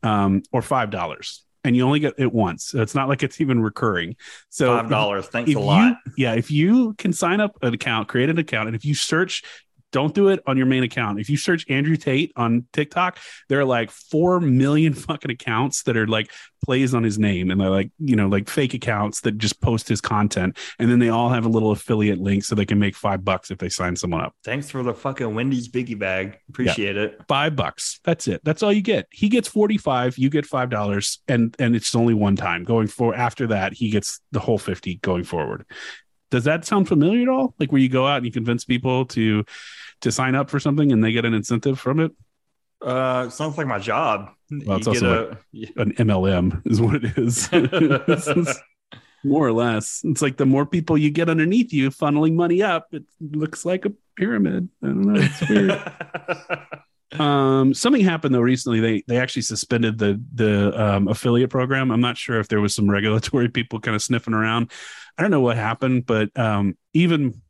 um, 0.02 0.42
or 0.52 0.60
$5. 0.60 1.40
And 1.64 1.74
you 1.74 1.84
only 1.84 1.98
get 1.98 2.14
it 2.18 2.32
once. 2.32 2.66
So 2.66 2.80
it's 2.80 2.94
not 2.94 3.08
like 3.08 3.24
it's 3.24 3.40
even 3.40 3.60
recurring. 3.60 4.14
So 4.50 4.76
Five 4.76 4.88
dollars. 4.88 5.26
Thanks 5.26 5.52
a 5.52 5.58
lot. 5.58 5.96
You, 6.06 6.12
yeah, 6.16 6.34
if 6.34 6.48
you 6.48 6.94
can 6.94 7.12
sign 7.12 7.40
up 7.40 7.58
an 7.62 7.74
account, 7.74 8.06
create 8.06 8.30
an 8.30 8.38
account, 8.38 8.68
and 8.68 8.76
if 8.76 8.84
you 8.84 8.94
search, 8.94 9.42
don't 9.96 10.14
do 10.14 10.28
it 10.28 10.42
on 10.46 10.58
your 10.58 10.66
main 10.66 10.82
account. 10.82 11.18
If 11.18 11.30
you 11.30 11.38
search 11.38 11.64
Andrew 11.70 11.96
Tate 11.96 12.30
on 12.36 12.66
TikTok, 12.74 13.18
there 13.48 13.58
are 13.60 13.64
like 13.64 13.90
four 13.90 14.40
million 14.40 14.92
fucking 15.08 15.30
accounts 15.30 15.84
that 15.84 15.96
are 15.96 16.06
like 16.06 16.30
plays 16.62 16.92
on 16.92 17.02
his 17.02 17.18
name, 17.18 17.50
and 17.50 17.58
they're 17.58 17.70
like 17.70 17.90
you 17.98 18.14
know 18.14 18.28
like 18.28 18.50
fake 18.50 18.74
accounts 18.74 19.22
that 19.22 19.38
just 19.38 19.58
post 19.62 19.88
his 19.88 20.02
content, 20.02 20.58
and 20.78 20.90
then 20.90 20.98
they 20.98 21.08
all 21.08 21.30
have 21.30 21.46
a 21.46 21.48
little 21.48 21.70
affiliate 21.70 22.18
link 22.18 22.44
so 22.44 22.54
they 22.54 22.66
can 22.66 22.78
make 22.78 22.94
five 22.94 23.24
bucks 23.24 23.50
if 23.50 23.56
they 23.56 23.70
sign 23.70 23.96
someone 23.96 24.20
up. 24.20 24.34
Thanks 24.44 24.68
for 24.68 24.82
the 24.82 24.92
fucking 24.92 25.34
Wendy's 25.34 25.66
biggie 25.66 25.98
bag. 25.98 26.40
Appreciate 26.50 26.98
it. 26.98 27.18
Five 27.26 27.56
bucks. 27.56 27.98
That's 28.04 28.28
it. 28.28 28.42
That's 28.44 28.62
all 28.62 28.74
you 28.74 28.82
get. 28.82 29.06
He 29.10 29.30
gets 29.30 29.48
forty 29.48 29.78
five. 29.78 30.18
You 30.18 30.28
get 30.28 30.44
five 30.44 30.68
dollars, 30.68 31.22
and 31.26 31.56
and 31.58 31.74
it's 31.74 31.94
only 31.94 32.12
one 32.12 32.36
time. 32.36 32.64
Going 32.64 32.88
for 32.88 33.14
after 33.14 33.46
that, 33.46 33.72
he 33.72 33.88
gets 33.88 34.20
the 34.30 34.40
whole 34.40 34.58
fifty 34.58 34.96
going 34.96 35.24
forward. 35.24 35.64
Does 36.30 36.44
that 36.44 36.64
sound 36.64 36.88
familiar 36.88 37.22
at 37.22 37.28
all? 37.28 37.54
Like 37.58 37.72
where 37.72 37.80
you 37.80 37.88
go 37.88 38.06
out 38.06 38.18
and 38.18 38.26
you 38.26 38.32
convince 38.32 38.64
people 38.64 39.06
to 39.06 39.44
to 40.02 40.12
sign 40.12 40.34
up 40.34 40.50
for 40.50 40.60
something 40.60 40.92
and 40.92 41.02
they 41.02 41.12
get 41.12 41.24
an 41.24 41.34
incentive 41.34 41.78
from 41.78 42.00
it? 42.00 42.12
Uh, 42.82 43.28
sounds 43.30 43.56
like 43.56 43.66
my 43.66 43.78
job. 43.78 44.30
Well, 44.50 44.78
it's 44.78 44.86
You 44.86 44.92
also 44.92 45.36
get 45.52 45.76
An 45.76 45.92
MLM 45.94 46.62
is 46.66 46.80
what 46.80 46.96
it 46.96 47.18
is. 47.18 47.48
Is 47.52 48.60
more 49.24 49.46
or 49.46 49.52
less. 49.52 50.02
It's 50.04 50.22
like 50.22 50.36
the 50.36 50.46
more 50.46 50.66
people 50.66 50.96
you 50.96 51.10
get 51.10 51.28
underneath 51.28 51.72
you 51.72 51.90
funneling 51.90 52.34
money 52.34 52.62
up, 52.62 52.88
it 52.92 53.04
looks 53.20 53.64
like 53.64 53.84
a 53.84 53.92
pyramid. 54.16 54.68
I 54.82 54.86
don't 54.86 55.02
know. 55.02 55.20
It's 55.20 55.48
weird. 55.48 55.92
Um, 57.20 57.72
something 57.72 58.02
happened 58.02 58.34
though 58.34 58.40
recently. 58.40 58.80
They 58.80 59.04
they 59.06 59.18
actually 59.18 59.42
suspended 59.42 59.96
the 59.96 60.20
the 60.34 60.78
um, 60.78 61.08
affiliate 61.08 61.50
program. 61.50 61.90
I'm 61.90 62.00
not 62.00 62.18
sure 62.18 62.40
if 62.40 62.48
there 62.48 62.60
was 62.60 62.74
some 62.74 62.90
regulatory 62.90 63.48
people 63.48 63.80
kind 63.80 63.94
of 63.94 64.02
sniffing 64.02 64.34
around. 64.34 64.72
I 65.16 65.22
don't 65.22 65.30
know 65.30 65.40
what 65.40 65.56
happened, 65.56 66.04
but 66.04 66.36
um, 66.38 66.76
even 66.94 67.40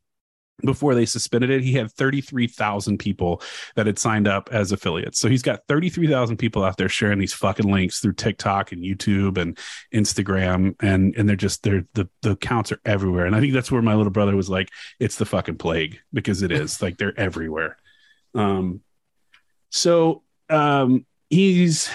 before 0.63 0.95
they 0.95 1.05
suspended 1.05 1.49
it, 1.49 1.63
he 1.63 1.73
had 1.73 1.91
33,000 1.91 2.97
people 2.97 3.41
that 3.75 3.85
had 3.85 3.99
signed 3.99 4.27
up 4.27 4.49
as 4.51 4.71
affiliates. 4.71 5.19
So 5.19 5.29
he's 5.29 5.41
got 5.41 5.61
33,000 5.67 6.37
people 6.37 6.63
out 6.63 6.77
there 6.77 6.89
sharing 6.89 7.19
these 7.19 7.33
fucking 7.33 7.71
links 7.71 7.99
through 7.99 8.13
TikTok 8.13 8.71
and 8.71 8.83
YouTube 8.83 9.37
and 9.37 9.57
Instagram, 9.93 10.75
and 10.81 11.15
and 11.15 11.29
they're 11.29 11.35
just 11.35 11.63
they're 11.63 11.85
the 11.93 12.09
the 12.21 12.31
accounts 12.31 12.71
are 12.71 12.81
everywhere. 12.85 13.25
And 13.25 13.35
I 13.35 13.39
think 13.39 13.53
that's 13.53 13.71
where 13.71 13.81
my 13.81 13.95
little 13.95 14.11
brother 14.11 14.35
was 14.35 14.49
like, 14.49 14.69
it's 14.99 15.17
the 15.17 15.25
fucking 15.25 15.57
plague 15.57 15.99
because 16.11 16.41
it 16.41 16.51
is 16.51 16.81
like 16.81 16.97
they're 16.97 17.17
everywhere. 17.19 17.77
Um, 18.33 18.81
so 19.69 20.23
um, 20.49 21.05
he's 21.29 21.89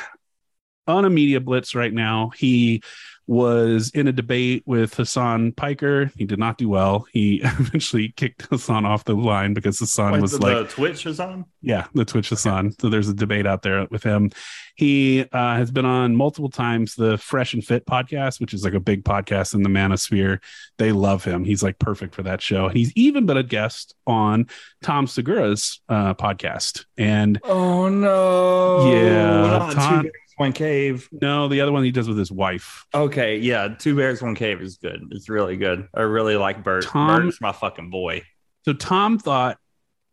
on 0.87 1.05
a 1.05 1.11
media 1.11 1.41
blitz 1.41 1.75
right 1.75 1.93
now. 1.93 2.31
He 2.37 2.83
was 3.27 3.91
in 3.95 4.09
a 4.09 4.13
debate 4.13 4.63
with 4.67 4.95
Hasan 4.97 5.53
Piker. 5.53 6.11
He 6.17 6.25
did 6.25 6.39
not 6.39 6.59
do 6.59 6.69
well. 6.69 7.07
He 7.13 7.37
eventually 7.45 8.13
kicked 8.17 8.47
Hasan 8.51 8.85
off 8.85 9.05
the 9.05 9.15
line 9.15 9.55
because 9.55 9.79
Hasan 9.79 10.13
Wait, 10.13 10.23
was 10.23 10.33
the, 10.33 10.39
like, 10.41 10.69
the 10.69 10.75
Twitch 10.75 11.07
is 11.07 11.21
on. 11.21 11.45
yeah, 11.61 11.87
the 11.95 12.05
Twitch 12.05 12.31
Hasan. 12.31 12.73
So 12.81 12.89
there's 12.89 13.09
a 13.09 13.15
debate 13.15 13.47
out 13.47 13.63
there 13.63 13.87
with 13.91 14.03
him. 14.03 14.31
He 14.75 15.21
uh, 15.33 15.57
has 15.57 15.71
been 15.71 15.85
on 15.85 16.17
multiple 16.17 16.49
times 16.49 16.95
the 16.95 17.19
Fresh 17.19 17.53
and 17.55 17.65
Fit 17.65 17.85
podcast, 17.87 18.41
which 18.41 18.55
is 18.55 18.65
like 18.65 18.75
a 18.75 18.81
big 18.81 19.05
podcast 19.05 19.55
in 19.55 19.63
the 19.63 19.69
manosphere. 19.69 20.39
They 20.79 20.93
love 20.93 21.25
him. 21.25 21.45
He's 21.45 21.63
like 21.63 21.79
perfect 21.79 22.15
for 22.15 22.23
that 22.23 22.41
show. 22.41 22.69
He's 22.71 22.91
even 22.97 23.27
been 23.27 23.37
a 23.37 23.43
guest 23.43 23.95
on 24.07 24.47
Tom 24.83 25.07
Segura's 25.07 25.81
uh, 25.89 26.15
podcast. 26.15 26.87
And 26.97 27.39
Oh 27.45 27.89
no! 27.91 28.91
Yeah, 28.93 29.71
Tom- 29.75 30.03
two 30.05 30.11
bears, 30.11 30.15
one 30.37 30.53
cave. 30.53 31.09
no, 31.13 31.49
the 31.49 31.61
other 31.61 31.73
one 31.73 31.85
he 31.85 31.91
does 31.91 32.09
with 32.09 32.19
his 32.19 32.33
wife. 32.33 32.85
Okay, 32.95 33.39
yeah, 33.39 33.69
two 33.79 33.97
bears, 33.97 34.23
one 34.23 34.35
cave 34.35 34.61
is 34.61 34.77
good. 34.77 35.01
It's 35.11 35.29
really 35.29 35.57
good. 35.57 35.89
I 35.95 36.03
really 36.03 36.37
like 36.37 36.63
Bert. 36.63 36.85
Tom- 36.85 37.25
Bert's 37.25 37.41
my 37.41 37.53
fucking 37.53 37.91
boy. 37.91 38.23
So 38.65 38.73
Tom 38.73 39.19
thought 39.19 39.59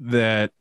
that 0.02 0.52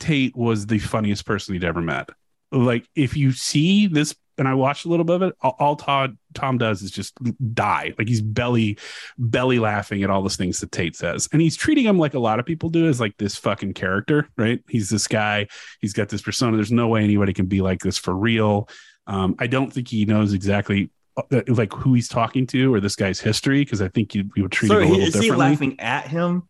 Tate 0.00 0.36
was 0.36 0.66
the 0.66 0.78
funniest 0.78 1.24
person 1.26 1.54
he'd 1.54 1.64
ever 1.64 1.80
met. 1.80 2.10
Like 2.52 2.86
if 2.94 3.16
you 3.16 3.32
see 3.32 3.86
this, 3.86 4.14
and 4.38 4.46
I 4.46 4.54
watched 4.54 4.84
a 4.84 4.88
little 4.88 5.04
bit 5.04 5.16
of 5.16 5.22
it, 5.22 5.34
all, 5.40 5.56
all 5.58 5.76
Todd 5.76 6.16
Tom 6.36 6.58
does 6.58 6.82
is 6.82 6.92
just 6.92 7.18
die. 7.54 7.92
Like 7.98 8.06
he's 8.06 8.20
belly 8.22 8.78
belly 9.18 9.58
laughing 9.58 10.04
at 10.04 10.10
all 10.10 10.22
the 10.22 10.30
things 10.30 10.60
that 10.60 10.70
Tate 10.70 10.94
says, 10.94 11.28
and 11.32 11.42
he's 11.42 11.56
treating 11.56 11.84
him 11.84 11.98
like 11.98 12.14
a 12.14 12.20
lot 12.20 12.38
of 12.38 12.46
people 12.46 12.68
do 12.68 12.86
as 12.88 13.00
like 13.00 13.16
this 13.16 13.36
fucking 13.36 13.72
character, 13.74 14.28
right? 14.36 14.62
He's 14.68 14.88
this 14.88 15.08
guy. 15.08 15.48
He's 15.80 15.92
got 15.92 16.08
this 16.08 16.22
persona. 16.22 16.56
There's 16.56 16.70
no 16.70 16.86
way 16.86 17.02
anybody 17.02 17.32
can 17.32 17.46
be 17.46 17.60
like 17.62 17.80
this 17.80 17.98
for 17.98 18.14
real. 18.14 18.68
Um, 19.08 19.34
I 19.40 19.48
don't 19.48 19.72
think 19.72 19.88
he 19.88 20.04
knows 20.04 20.32
exactly. 20.32 20.90
uh, 21.16 21.40
Like 21.48 21.72
who 21.72 21.94
he's 21.94 22.08
talking 22.08 22.46
to 22.48 22.72
or 22.72 22.78
this 22.80 22.94
guy's 22.94 23.18
history, 23.18 23.62
because 23.64 23.82
I 23.82 23.88
think 23.88 24.14
you, 24.14 24.30
you 24.36 24.44
would 24.44 24.52
treat 24.52 24.68
So 24.68 24.78
him 24.78 24.82
a 24.82 24.86
he, 24.86 24.90
little 24.92 25.06
is 25.08 25.14
he 25.14 25.20
differently. 25.22 25.46
laughing 25.50 25.80
at 25.80 26.06
him? 26.06 26.48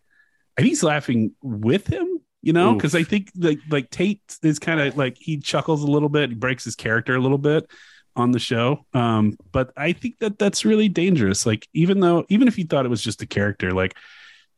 and 0.59 0.67
he's 0.67 0.83
laughing 0.83 1.33
with 1.43 1.87
him 1.87 2.19
you 2.43 2.53
know 2.53 2.75
because 2.75 2.95
i 2.95 3.03
think 3.03 3.31
like 3.37 3.59
like 3.69 3.91
tate 3.91 4.21
is 4.43 4.59
kind 4.59 4.79
of 4.81 4.97
like 4.97 5.17
he 5.19 5.39
chuckles 5.39 5.83
a 5.83 5.87
little 5.87 6.09
bit 6.09 6.29
he 6.31 6.35
breaks 6.35 6.65
his 6.65 6.75
character 6.77 7.15
a 7.15 7.21
little 7.21 7.37
bit 7.39 7.69
on 8.17 8.33
the 8.33 8.39
show 8.39 8.85
um 8.95 9.37
but 9.53 9.73
i 9.77 9.93
think 9.93 10.19
that 10.19 10.39
that's 10.39 10.65
really 10.65 10.89
dangerous. 10.89 11.47
Like 11.47 11.69
even 11.73 12.01
though 12.01 12.25
even 12.29 12.49
if 12.49 12.59
you 12.59 12.65
thought 12.65 12.87
it 12.87 12.89
was 12.89 13.03
just 13.03 13.23
a 13.23 13.27
character 13.27 13.73
like 13.73 13.97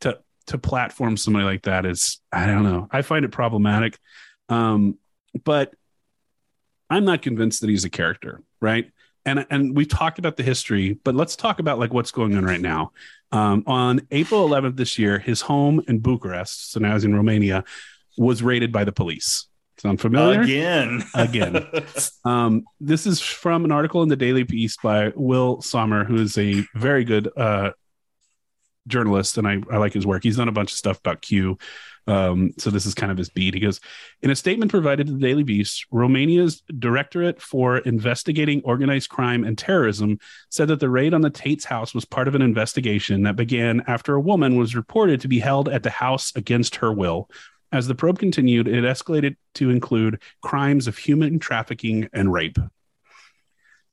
to 0.01 0.19
to 0.47 0.57
platform 0.57 1.17
somebody 1.17 1.45
like 1.45 1.63
that 1.63 1.85
is 1.85 2.19
i 2.31 2.45
don't 2.45 2.63
know. 2.63 2.87
I 2.91 3.01
find 3.01 3.25
it 3.25 3.31
problematic. 3.31 3.97
Um 4.47 4.97
but 5.43 5.73
i'm 6.89 7.05
not 7.05 7.21
convinced 7.21 7.61
that 7.61 7.69
he's 7.69 7.85
a 7.85 7.89
character 7.89 8.41
right? 8.61 8.91
And 9.25 9.45
and 9.49 9.75
we've 9.75 9.89
talked 9.89 10.19
about 10.19 10.37
the 10.37 10.43
history 10.43 10.93
but 11.03 11.15
let's 11.15 11.35
talk 11.35 11.59
about 11.59 11.79
like 11.79 11.93
what's 11.93 12.11
going 12.11 12.35
on 12.35 12.45
right 12.45 12.61
now. 12.61 12.91
Um, 13.31 13.63
on 13.67 14.01
April 14.09 14.47
11th 14.49 14.75
this 14.75 14.97
year, 14.97 15.19
his 15.19 15.41
home 15.41 15.83
in 15.87 15.99
Bucharest, 15.99 16.71
so 16.71 16.79
now 16.79 16.93
he's 16.93 17.03
in 17.03 17.13
Romania, 17.13 17.63
was 18.17 18.41
raided 18.41 18.71
by 18.71 18.83
the 18.83 18.91
police. 18.91 19.48
Sound 19.79 20.01
familiar? 20.01 20.41
Again. 20.41 21.03
Again. 21.13 21.65
Um, 22.25 22.65
this 22.79 23.07
is 23.07 23.21
from 23.21 23.65
an 23.65 23.71
article 23.71 24.03
in 24.03 24.09
the 24.09 24.15
Daily 24.15 24.43
Beast 24.43 24.81
by 24.83 25.11
Will 25.15 25.61
Sommer, 25.61 26.03
who 26.03 26.17
is 26.17 26.37
a 26.37 26.63
very 26.75 27.03
good 27.05 27.29
uh, 27.35 27.71
journalist, 28.87 29.37
and 29.37 29.47
I, 29.47 29.61
I 29.71 29.77
like 29.77 29.93
his 29.93 30.05
work. 30.05 30.21
He's 30.23 30.37
done 30.37 30.49
a 30.49 30.51
bunch 30.51 30.71
of 30.71 30.77
stuff 30.77 30.99
about 30.99 31.21
Q. 31.21 31.57
Um, 32.07 32.51
so 32.57 32.71
this 32.71 32.85
is 32.85 32.95
kind 32.95 33.11
of 33.11 33.17
his 33.17 33.29
beat. 33.29 33.53
He 33.53 33.59
goes, 33.59 33.79
in 34.21 34.31
a 34.31 34.35
statement 34.35 34.71
provided 34.71 35.07
to 35.07 35.13
the 35.13 35.19
Daily 35.19 35.43
Beast, 35.43 35.85
Romania's 35.91 36.61
Directorate 36.79 37.39
for 37.39 37.77
Investigating 37.77 38.61
Organized 38.65 39.09
Crime 39.09 39.43
and 39.43 39.57
Terrorism 39.57 40.19
said 40.49 40.69
that 40.69 40.79
the 40.79 40.89
raid 40.89 41.13
on 41.13 41.21
the 41.21 41.29
Tate's 41.29 41.65
house 41.65 41.93
was 41.93 42.05
part 42.05 42.27
of 42.27 42.35
an 42.35 42.41
investigation 42.41 43.23
that 43.23 43.35
began 43.35 43.83
after 43.87 44.15
a 44.15 44.21
woman 44.21 44.55
was 44.55 44.75
reported 44.75 45.21
to 45.21 45.27
be 45.27 45.39
held 45.39 45.69
at 45.69 45.83
the 45.83 45.91
house 45.91 46.35
against 46.35 46.77
her 46.77 46.91
will. 46.91 47.29
As 47.71 47.87
the 47.87 47.95
probe 47.95 48.19
continued, 48.19 48.67
it 48.67 48.83
escalated 48.83 49.35
to 49.55 49.69
include 49.69 50.21
crimes 50.41 50.87
of 50.87 50.97
human 50.97 51.39
trafficking 51.39 52.09
and 52.13 52.33
rape. 52.33 52.57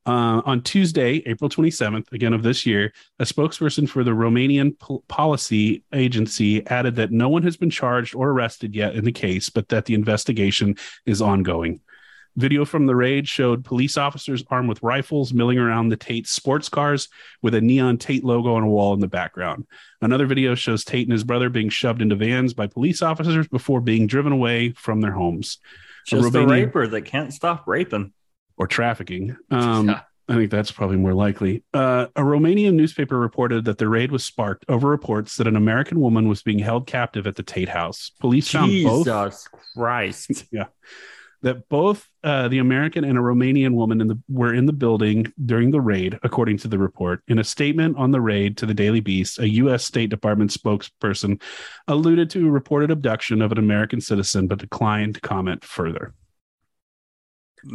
Uh, 0.06 0.40
on 0.46 0.62
Tuesday, 0.62 1.20
April 1.26 1.50
27th, 1.50 2.12
again 2.12 2.32
of 2.32 2.44
this 2.44 2.64
year, 2.64 2.92
a 3.18 3.24
spokesperson 3.24 3.88
for 3.88 4.04
the 4.04 4.12
Romanian 4.12 4.78
Pol- 4.78 5.02
Policy 5.08 5.82
Agency 5.92 6.64
added 6.68 6.94
that 6.94 7.10
no 7.10 7.28
one 7.28 7.42
has 7.42 7.56
been 7.56 7.70
charged 7.70 8.14
or 8.14 8.30
arrested 8.30 8.74
yet 8.74 8.94
in 8.94 9.04
the 9.04 9.10
case, 9.10 9.48
but 9.50 9.68
that 9.68 9.86
the 9.86 9.94
investigation 9.94 10.76
is 11.06 11.20
ongoing. 11.20 11.80
Video 12.36 12.64
from 12.66 12.84
the 12.86 12.94
raid 12.94 13.26
showed 13.26 13.64
police 13.64 13.96
officers 13.96 14.44
armed 14.50 14.68
with 14.68 14.82
rifles 14.82 15.32
milling 15.32 15.58
around 15.58 15.88
the 15.88 15.96
Tate 15.96 16.26
sports 16.28 16.68
cars 16.68 17.08
with 17.42 17.54
a 17.54 17.60
neon 17.60 17.96
Tate 17.96 18.24
logo 18.24 18.54
on 18.54 18.62
a 18.62 18.68
wall 18.68 18.92
in 18.92 19.00
the 19.00 19.08
background. 19.08 19.66
Another 20.02 20.26
video 20.26 20.54
shows 20.54 20.84
Tate 20.84 21.06
and 21.06 21.12
his 21.12 21.24
brother 21.24 21.48
being 21.48 21.70
shoved 21.70 22.02
into 22.02 22.14
vans 22.14 22.52
by 22.52 22.66
police 22.66 23.00
officers 23.00 23.48
before 23.48 23.80
being 23.80 24.06
driven 24.06 24.32
away 24.32 24.72
from 24.72 25.00
their 25.00 25.12
homes. 25.12 25.58
Just 26.06 26.28
a 26.34 26.38
Romanian- 26.38 26.50
raper 26.50 26.86
that 26.86 27.02
can't 27.06 27.32
stop 27.32 27.66
raping. 27.66 28.12
or 28.58 28.66
trafficking. 28.66 29.36
Um, 29.50 29.88
Yeah. 29.88 30.00
I 30.28 30.34
think 30.34 30.50
that's 30.50 30.72
probably 30.72 30.96
more 30.96 31.14
likely. 31.14 31.62
Uh, 31.72 32.06
a 32.16 32.20
Romanian 32.20 32.74
newspaper 32.74 33.16
reported 33.16 33.64
that 33.66 33.78
the 33.78 33.88
raid 33.88 34.10
was 34.10 34.24
sparked 34.24 34.64
over 34.68 34.88
reports 34.88 35.36
that 35.36 35.46
an 35.46 35.54
American 35.54 36.00
woman 36.00 36.26
was 36.28 36.42
being 36.42 36.58
held 36.58 36.88
captive 36.88 37.28
at 37.28 37.36
the 37.36 37.44
Tate 37.44 37.68
House. 37.68 38.10
Police 38.18 38.50
found 38.50 38.72
both 38.82 39.06
Jesus 39.06 39.48
Christ. 39.76 40.44
that 41.46 41.68
both 41.68 42.08
uh, 42.24 42.48
the 42.48 42.58
American 42.58 43.04
and 43.04 43.16
a 43.16 43.20
Romanian 43.20 43.74
woman 43.74 44.00
in 44.00 44.08
the, 44.08 44.20
were 44.28 44.52
in 44.52 44.66
the 44.66 44.72
building 44.72 45.32
during 45.44 45.70
the 45.70 45.80
raid, 45.80 46.18
according 46.24 46.58
to 46.58 46.66
the 46.66 46.76
report. 46.76 47.22
In 47.28 47.38
a 47.38 47.44
statement 47.44 47.96
on 47.96 48.10
the 48.10 48.20
raid 48.20 48.56
to 48.56 48.66
the 48.66 48.74
Daily 48.74 48.98
Beast, 48.98 49.38
a 49.38 49.48
U.S. 49.50 49.84
State 49.84 50.10
Department 50.10 50.50
spokesperson 50.50 51.40
alluded 51.86 52.30
to 52.30 52.48
a 52.48 52.50
reported 52.50 52.90
abduction 52.90 53.40
of 53.42 53.52
an 53.52 53.58
American 53.58 54.00
citizen, 54.00 54.48
but 54.48 54.58
declined 54.58 55.14
to 55.14 55.20
comment 55.20 55.64
further. 55.64 56.14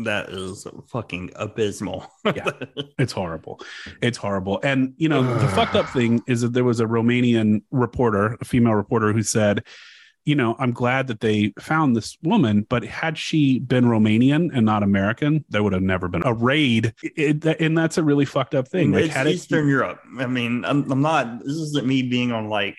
That 0.03 0.30
is 0.30 0.68
fucking 0.89 1.31
abysmal. 1.35 2.06
Yeah. 2.26 2.52
It's 2.99 3.14
horrible. 3.14 3.61
It's 4.02 4.18
horrible. 4.18 4.60
And 4.64 4.93
you 4.98 5.07
know, 5.07 5.23
the 5.39 5.48
fucked 5.56 5.76
up 5.76 5.89
thing 5.89 6.22
is 6.27 6.41
that 6.41 6.52
there 6.52 6.65
was 6.65 6.81
a 6.81 6.85
Romanian 6.85 7.64
reporter, 7.72 8.38
a 8.41 8.45
female 8.45 8.76
reporter, 8.76 9.14
who 9.14 9.23
said, 9.23 9.64
you 10.23 10.35
know, 10.35 10.56
I'm 10.60 10.72
glad 10.72 11.07
that 11.07 11.19
they 11.19 11.53
found 11.60 11.95
this 11.95 12.18
woman, 12.22 12.65
but 12.69 12.84
had 12.84 13.18
she 13.18 13.60
been 13.60 13.85
Romanian 13.85 14.52
and 14.53 14.65
not 14.65 14.84
American, 14.84 15.43
there 15.49 15.64
would 15.64 15.73
have 15.73 15.81
never 15.81 16.07
been 16.07 16.22
a 16.26 16.34
raid. 16.34 16.93
It, 17.02 17.43
and 17.45 17.77
that's 17.77 17.98
a 17.98 18.03
really 18.03 18.26
fucked 18.26 18.53
up 18.53 18.68
thing. 18.68 18.91
Like, 18.91 19.06
it's 19.06 19.14
had 19.14 19.27
it, 19.27 19.34
Eastern 19.34 19.68
Europe. 19.68 19.99
I 20.19 20.27
mean, 20.27 20.64
I'm, 20.64 20.91
I'm 20.91 21.02
not. 21.02 21.39
This 21.39 21.56
isn't 21.56 21.88
me 21.88 22.03
being 22.03 22.31
on 22.31 22.49
like 22.49 22.77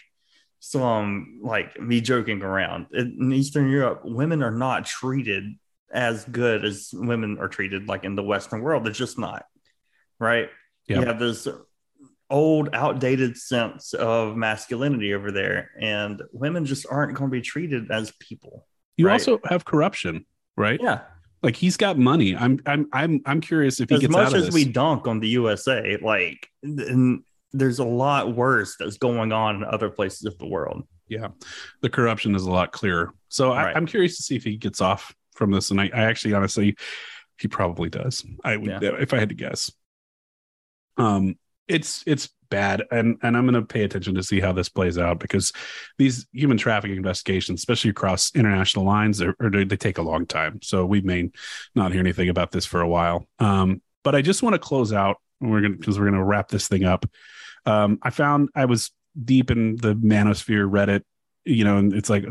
some 0.61 1.41
like 1.43 1.81
me 1.81 2.01
joking 2.01 2.43
around. 2.43 2.87
In 2.93 3.33
Eastern 3.33 3.69
Europe, 3.69 4.03
women 4.05 4.43
are 4.43 4.53
not 4.53 4.87
treated 4.87 5.45
as 5.93 6.25
good 6.25 6.65
as 6.65 6.91
women 6.93 7.39
are 7.41 7.49
treated 7.49 7.89
like 7.89 8.05
in 8.05 8.15
the 8.15 8.23
Western 8.23 8.63
world. 8.63 8.85
They're 8.85 8.93
just 8.93 9.19
not. 9.19 9.45
Right. 10.21 10.49
Yeah. 10.87 11.01
You 11.01 11.07
have 11.07 11.19
this 11.19 11.49
old, 12.33 12.71
outdated 12.73 13.37
sense 13.37 13.93
of 13.95 14.37
masculinity 14.37 15.15
over 15.15 15.31
there, 15.31 15.71
and 15.81 16.21
women 16.33 16.65
just 16.65 16.87
aren't 16.91 17.15
going 17.15 17.31
to 17.31 17.33
be 17.33 17.43
treated 17.43 17.91
as 17.93 18.13
people. 18.19 18.67
you 18.97 19.07
right. 19.07 19.13
also 19.13 19.39
have 19.45 19.65
corruption, 19.65 20.27
right? 20.57 20.81
Yeah. 20.83 21.03
Like 21.43 21.57
he's 21.57 21.77
got 21.77 21.99
money. 21.99 22.37
I'm, 22.37 22.59
I'm, 22.67 22.89
I'm, 22.93 23.21
I'm 23.27 23.41
curious 23.41 23.79
if 23.81 23.89
he 23.91 23.97
as 23.97 24.01
gets 24.01 24.13
much 24.13 24.27
out 24.29 24.33
of 24.33 24.39
as 24.41 24.47
this. 24.47 24.55
we 24.55 24.65
dunk 24.65 25.07
on 25.07 25.21
the 25.21 25.29
USA, 25.29 25.99
like 26.03 26.49
and 26.63 27.23
there's 27.53 27.79
a 27.81 27.85
lot 27.85 28.35
worse 28.35 28.77
that's 28.79 28.97
going 28.97 29.31
on 29.33 29.57
in 29.57 29.65
other 29.65 29.91
places 29.91 30.25
of 30.25 30.39
the 30.39 30.47
world. 30.47 30.85
yeah 31.09 31.29
the 31.83 31.91
corruption 31.91 32.35
is 32.35 32.45
a 32.45 32.51
lot 32.51 32.73
clearer 32.73 33.13
so 33.29 33.53
I, 33.53 33.65
Right. 33.65 33.77
i'm 33.77 33.85
curious 33.85 34.17
to 34.17 34.23
see 34.23 34.37
if 34.37 34.45
he 34.45 34.57
gets 34.57 34.81
off 34.81 35.15
from 35.35 35.51
this 35.51 35.71
and 35.71 35.79
i, 35.79 35.85
I 35.93 36.05
actually 36.05 36.33
honestly 36.33 36.77
he 37.39 37.49
probably 37.49 37.91
does 37.91 38.25
i 38.43 38.57
would 38.57 38.71
Yeah. 38.71 38.93
if 39.01 39.13
i 39.13 39.19
had 39.19 39.29
to 39.29 39.35
guess 39.35 39.71
um 40.97 41.37
it's 41.73 42.05
it's 42.07 42.29
bad. 42.51 42.85
And 42.91 43.17
and 43.23 43.35
i'm 43.35 43.47
going 43.47 43.55
to 43.55 43.63
pay 43.63 43.83
attention 43.83 44.15
to 44.15 44.23
see 44.23 44.39
how 44.39 44.53
this 44.53 44.69
plays 44.69 44.99
out 44.99 45.19
because 45.19 45.53
these 45.97 46.27
human 46.33 46.59
trafficking 46.59 46.99
investigations 46.99 47.61
especially 47.61 47.91
across 47.91 48.31
international 48.35 48.85
lines 48.85 49.23
are, 49.23 49.35
they 49.41 49.65
take 49.65 49.97
a 49.97 50.03
long 50.03 50.27
time. 50.27 50.61
So 50.63 50.85
we 50.85 51.01
may 51.01 51.31
not 51.75 51.93
hear 51.93 52.01
anything 52.01 52.29
about 52.29 52.51
this 52.51 52.67
for 52.67 52.83
a 52.83 52.89
while. 52.89 53.27
Um 53.39 53.81
but 54.05 54.15
i 54.15 54.21
just 54.21 54.43
want 54.43 54.55
to 54.55 54.59
close 54.59 54.93
out. 54.93 55.17
We're 55.41 55.63
going 55.63 55.77
because 55.77 55.99
we're 55.99 56.11
going 56.11 56.21
to 56.21 56.25
wrap 56.25 56.49
this 56.49 56.69
thing 56.69 56.85
up. 56.85 57.07
Um 57.65 57.99
i 58.03 58.11
found 58.11 58.51
i 58.55 58.67
was 58.67 58.91
deep 59.25 59.51
in 59.51 59.77
the 59.77 59.95
manosphere 59.95 60.71
reddit 60.71 61.03
you 61.45 61.65
know 61.65 61.77
and 61.77 61.93
it's 61.93 62.09
like 62.09 62.25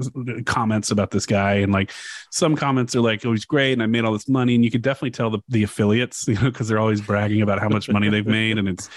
comments 0.46 0.92
about 0.92 1.12
this 1.12 1.26
guy 1.26 1.56
and 1.56 1.74
like 1.74 1.92
some 2.30 2.56
comments 2.56 2.96
are 2.96 3.02
like 3.02 3.26
oh 3.26 3.32
he's 3.32 3.46
great 3.46 3.74
and 3.74 3.84
i 3.84 3.86
made 3.86 4.06
all 4.06 4.14
this 4.14 4.30
money 4.30 4.56
and 4.56 4.64
you 4.64 4.72
could 4.72 4.82
definitely 4.82 5.12
tell 5.12 5.30
the, 5.30 5.40
the 5.50 5.64
affiliates 5.64 6.26
you 6.28 6.36
know 6.36 6.50
because 6.50 6.68
they're 6.68 6.80
always 6.80 7.02
bragging 7.02 7.42
about 7.42 7.60
how 7.60 7.68
much 7.68 7.90
money 7.90 8.10
they've 8.10 8.26
made 8.26 8.58
and 8.58 8.68
it's 8.68 8.90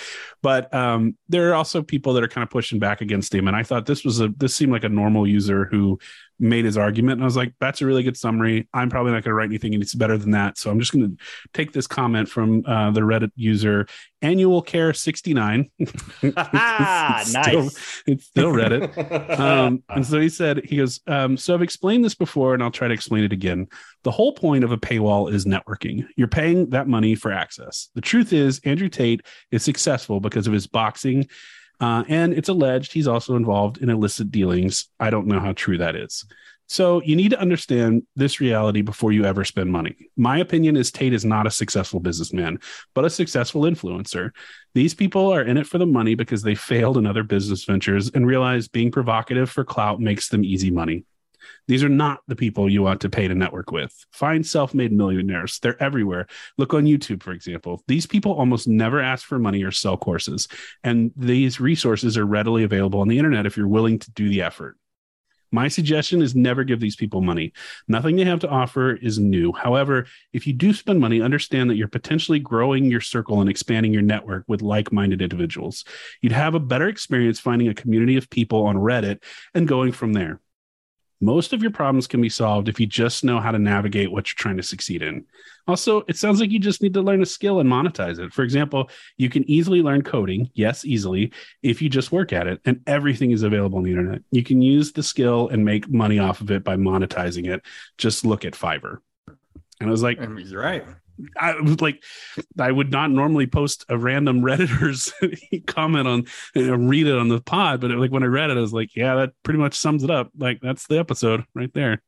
but 0.42 0.72
um 0.72 1.16
there 1.28 1.50
are 1.50 1.54
also 1.54 1.82
people 1.82 2.12
that 2.12 2.22
are 2.22 2.28
kind 2.28 2.42
of 2.44 2.50
pushing 2.50 2.78
back 2.78 3.00
against 3.00 3.34
him 3.34 3.48
and 3.48 3.56
i 3.56 3.62
thought 3.62 3.86
this 3.86 4.04
was 4.04 4.20
a 4.20 4.28
this 4.36 4.54
seemed 4.54 4.72
like 4.72 4.84
a 4.84 4.88
normal 4.88 5.26
user 5.26 5.64
who 5.64 5.98
made 6.38 6.64
his 6.64 6.76
argument. 6.76 7.14
And 7.14 7.22
I 7.22 7.24
was 7.24 7.36
like, 7.36 7.52
that's 7.60 7.80
a 7.80 7.86
really 7.86 8.02
good 8.02 8.16
summary. 8.16 8.68
I'm 8.74 8.90
probably 8.90 9.12
not 9.12 9.22
going 9.22 9.30
to 9.30 9.34
write 9.34 9.48
anything 9.48 9.74
and 9.74 9.82
it's 9.82 9.94
better 9.94 10.18
than 10.18 10.32
that. 10.32 10.58
So 10.58 10.70
I'm 10.70 10.78
just 10.78 10.92
going 10.92 11.08
to 11.08 11.24
take 11.52 11.72
this 11.72 11.86
comment 11.86 12.28
from 12.28 12.64
uh, 12.66 12.90
the 12.90 13.00
Reddit 13.00 13.30
user 13.36 13.86
Annual 14.22 14.62
Care 14.62 14.92
69. 14.92 15.70
Ah, 16.36 17.20
it's 17.20 17.30
still, 17.30 17.62
nice. 17.62 18.02
it's 18.06 18.26
still 18.26 18.52
Reddit. 18.52 19.34
Um, 19.44 19.82
and 19.88 20.06
so 20.06 20.20
he 20.20 20.28
said, 20.28 20.64
he 20.64 20.76
goes, 20.76 21.00
um, 21.06 21.36
so 21.36 21.54
I've 21.54 21.62
explained 21.62 22.04
this 22.04 22.14
before 22.14 22.54
and 22.54 22.62
I'll 22.62 22.70
try 22.70 22.88
to 22.88 22.94
explain 22.94 23.24
it 23.24 23.32
again. 23.32 23.68
The 24.02 24.10
whole 24.10 24.32
point 24.32 24.64
of 24.64 24.72
a 24.72 24.76
paywall 24.76 25.32
is 25.32 25.44
networking. 25.44 26.06
You're 26.16 26.28
paying 26.28 26.70
that 26.70 26.88
money 26.88 27.14
for 27.14 27.32
access. 27.32 27.90
The 27.94 28.00
truth 28.00 28.32
is, 28.32 28.60
Andrew 28.64 28.88
Tate 28.88 29.22
is 29.50 29.62
successful 29.62 30.20
because 30.20 30.46
of 30.46 30.52
his 30.52 30.66
boxing. 30.66 31.28
Uh, 31.80 32.04
and 32.08 32.32
it's 32.32 32.48
alleged 32.48 32.92
he's 32.92 33.08
also 33.08 33.36
involved 33.36 33.78
in 33.78 33.90
illicit 33.90 34.30
dealings. 34.30 34.88
I 35.00 35.10
don't 35.10 35.26
know 35.26 35.40
how 35.40 35.52
true 35.52 35.78
that 35.78 35.96
is. 35.96 36.24
So 36.66 37.02
you 37.02 37.14
need 37.14 37.28
to 37.30 37.40
understand 37.40 38.04
this 38.16 38.40
reality 38.40 38.80
before 38.80 39.12
you 39.12 39.24
ever 39.24 39.44
spend 39.44 39.70
money. 39.70 39.96
My 40.16 40.38
opinion 40.38 40.76
is 40.76 40.90
Tate 40.90 41.12
is 41.12 41.24
not 41.24 41.46
a 41.46 41.50
successful 41.50 42.00
businessman, 42.00 42.58
but 42.94 43.04
a 43.04 43.10
successful 43.10 43.62
influencer. 43.62 44.30
These 44.74 44.94
people 44.94 45.32
are 45.32 45.42
in 45.42 45.58
it 45.58 45.66
for 45.66 45.78
the 45.78 45.86
money 45.86 46.14
because 46.14 46.42
they 46.42 46.54
failed 46.54 46.96
in 46.96 47.06
other 47.06 47.22
business 47.22 47.64
ventures 47.64 48.10
and 48.10 48.26
realize 48.26 48.66
being 48.66 48.90
provocative 48.90 49.50
for 49.50 49.64
clout 49.64 50.00
makes 50.00 50.28
them 50.28 50.44
easy 50.44 50.70
money. 50.70 51.04
These 51.68 51.82
are 51.84 51.88
not 51.88 52.20
the 52.26 52.36
people 52.36 52.68
you 52.68 52.82
want 52.82 53.00
to 53.02 53.10
pay 53.10 53.28
to 53.28 53.34
network 53.34 53.70
with. 53.70 53.92
Find 54.12 54.46
self 54.46 54.74
made 54.74 54.92
millionaires. 54.92 55.58
They're 55.58 55.82
everywhere. 55.82 56.26
Look 56.58 56.74
on 56.74 56.84
YouTube, 56.84 57.22
for 57.22 57.32
example. 57.32 57.82
These 57.86 58.06
people 58.06 58.32
almost 58.32 58.68
never 58.68 59.00
ask 59.00 59.26
for 59.26 59.38
money 59.38 59.62
or 59.62 59.70
sell 59.70 59.96
courses. 59.96 60.48
And 60.82 61.12
these 61.16 61.60
resources 61.60 62.16
are 62.16 62.26
readily 62.26 62.64
available 62.64 63.00
on 63.00 63.08
the 63.08 63.18
internet 63.18 63.46
if 63.46 63.56
you're 63.56 63.68
willing 63.68 63.98
to 63.98 64.10
do 64.12 64.28
the 64.28 64.42
effort. 64.42 64.76
My 65.54 65.68
suggestion 65.68 66.20
is 66.20 66.34
never 66.34 66.64
give 66.64 66.80
these 66.80 66.96
people 66.96 67.20
money. 67.20 67.52
Nothing 67.86 68.16
they 68.16 68.24
have 68.24 68.40
to 68.40 68.48
offer 68.48 68.96
is 68.96 69.20
new. 69.20 69.52
However, 69.52 70.06
if 70.32 70.48
you 70.48 70.52
do 70.52 70.72
spend 70.72 70.98
money, 70.98 71.22
understand 71.22 71.70
that 71.70 71.76
you're 71.76 71.86
potentially 71.86 72.40
growing 72.40 72.86
your 72.86 73.00
circle 73.00 73.40
and 73.40 73.48
expanding 73.48 73.92
your 73.92 74.02
network 74.02 74.42
with 74.48 74.62
like 74.62 74.90
minded 74.90 75.22
individuals. 75.22 75.84
You'd 76.20 76.32
have 76.32 76.56
a 76.56 76.60
better 76.60 76.88
experience 76.88 77.38
finding 77.38 77.68
a 77.68 77.74
community 77.74 78.16
of 78.16 78.28
people 78.30 78.66
on 78.66 78.74
Reddit 78.74 79.22
and 79.54 79.68
going 79.68 79.92
from 79.92 80.12
there. 80.12 80.40
Most 81.20 81.52
of 81.52 81.62
your 81.62 81.70
problems 81.70 82.06
can 82.06 82.20
be 82.20 82.28
solved 82.28 82.68
if 82.68 82.78
you 82.78 82.86
just 82.86 83.24
know 83.24 83.40
how 83.40 83.50
to 83.50 83.58
navigate 83.58 84.10
what 84.10 84.28
you're 84.28 84.36
trying 84.36 84.56
to 84.56 84.62
succeed 84.62 85.02
in. 85.02 85.24
Also, 85.66 86.02
it 86.08 86.16
sounds 86.16 86.40
like 86.40 86.50
you 86.50 86.58
just 86.58 86.82
need 86.82 86.92
to 86.94 87.00
learn 87.00 87.22
a 87.22 87.26
skill 87.26 87.60
and 87.60 87.70
monetize 87.70 88.18
it. 88.18 88.32
For 88.32 88.42
example, 88.42 88.90
you 89.16 89.30
can 89.30 89.48
easily 89.48 89.80
learn 89.80 90.02
coding, 90.02 90.50
yes, 90.54 90.84
easily, 90.84 91.32
if 91.62 91.80
you 91.80 91.88
just 91.88 92.12
work 92.12 92.32
at 92.32 92.46
it, 92.46 92.60
and 92.66 92.82
everything 92.86 93.30
is 93.30 93.42
available 93.42 93.78
on 93.78 93.84
the 93.84 93.90
internet. 93.90 94.22
You 94.30 94.42
can 94.42 94.60
use 94.60 94.92
the 94.92 95.02
skill 95.02 95.48
and 95.48 95.64
make 95.64 95.88
money 95.88 96.18
off 96.18 96.40
of 96.40 96.50
it 96.50 96.64
by 96.64 96.76
monetizing 96.76 97.50
it. 97.50 97.62
Just 97.96 98.26
look 98.26 98.44
at 98.44 98.52
Fiverr. 98.52 98.98
And 99.80 99.88
I 99.88 99.90
was 99.90 100.02
like, 100.02 100.20
He's 100.36 100.54
right. 100.54 100.84
I 101.38 101.60
was 101.60 101.80
like, 101.80 102.02
I 102.58 102.70
would 102.72 102.90
not 102.90 103.10
normally 103.10 103.46
post 103.46 103.84
a 103.88 103.96
random 103.96 104.42
Redditor's 104.44 105.12
comment 105.66 106.08
on 106.08 106.24
and 106.54 106.88
read 106.88 107.06
it 107.06 107.16
on 107.16 107.28
the 107.28 107.40
pod, 107.40 107.80
but 107.80 107.90
it, 107.90 107.98
like 107.98 108.10
when 108.10 108.22
I 108.22 108.26
read 108.26 108.50
it, 108.50 108.56
I 108.56 108.60
was 108.60 108.72
like, 108.72 108.96
yeah, 108.96 109.14
that 109.16 109.32
pretty 109.42 109.58
much 109.60 109.74
sums 109.74 110.02
it 110.04 110.10
up. 110.10 110.30
Like 110.36 110.60
that's 110.60 110.86
the 110.86 110.98
episode 110.98 111.44
right 111.54 111.72
there. 111.74 112.02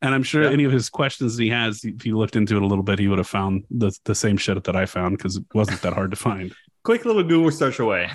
And 0.00 0.14
I'm 0.14 0.22
sure 0.24 0.42
Yeah. 0.42 0.50
any 0.50 0.64
of 0.64 0.72
his 0.72 0.90
questions 0.90 1.36
that 1.36 1.42
he 1.44 1.50
has, 1.50 1.84
if 1.84 2.02
he 2.02 2.12
looked 2.12 2.34
into 2.36 2.56
it 2.56 2.62
a 2.62 2.66
little 2.66 2.82
bit, 2.82 2.98
he 2.98 3.08
would 3.08 3.18
have 3.18 3.28
found 3.28 3.64
the 3.70 3.96
the 4.04 4.14
same 4.14 4.36
shit 4.36 4.62
that 4.64 4.76
I 4.76 4.86
found 4.86 5.16
because 5.16 5.36
it 5.36 5.44
wasn't 5.54 5.80
that 5.82 5.92
hard 5.92 6.10
to 6.10 6.16
find. 6.16 6.52
Quick 6.84 7.04
little 7.04 7.22
Google 7.22 7.52
search 7.52 7.78
away. 7.78 8.10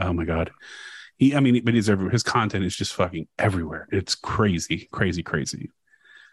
Oh 0.00 0.12
my 0.12 0.24
god. 0.24 0.50
He, 1.18 1.34
I 1.34 1.40
mean, 1.40 1.62
but 1.64 1.74
he's 1.74 1.90
everywhere. 1.90 2.12
His 2.12 2.22
content 2.22 2.64
is 2.64 2.74
just 2.76 2.94
fucking 2.94 3.26
everywhere. 3.38 3.88
It's 3.92 4.14
crazy, 4.14 4.88
crazy, 4.92 5.22
crazy. 5.22 5.70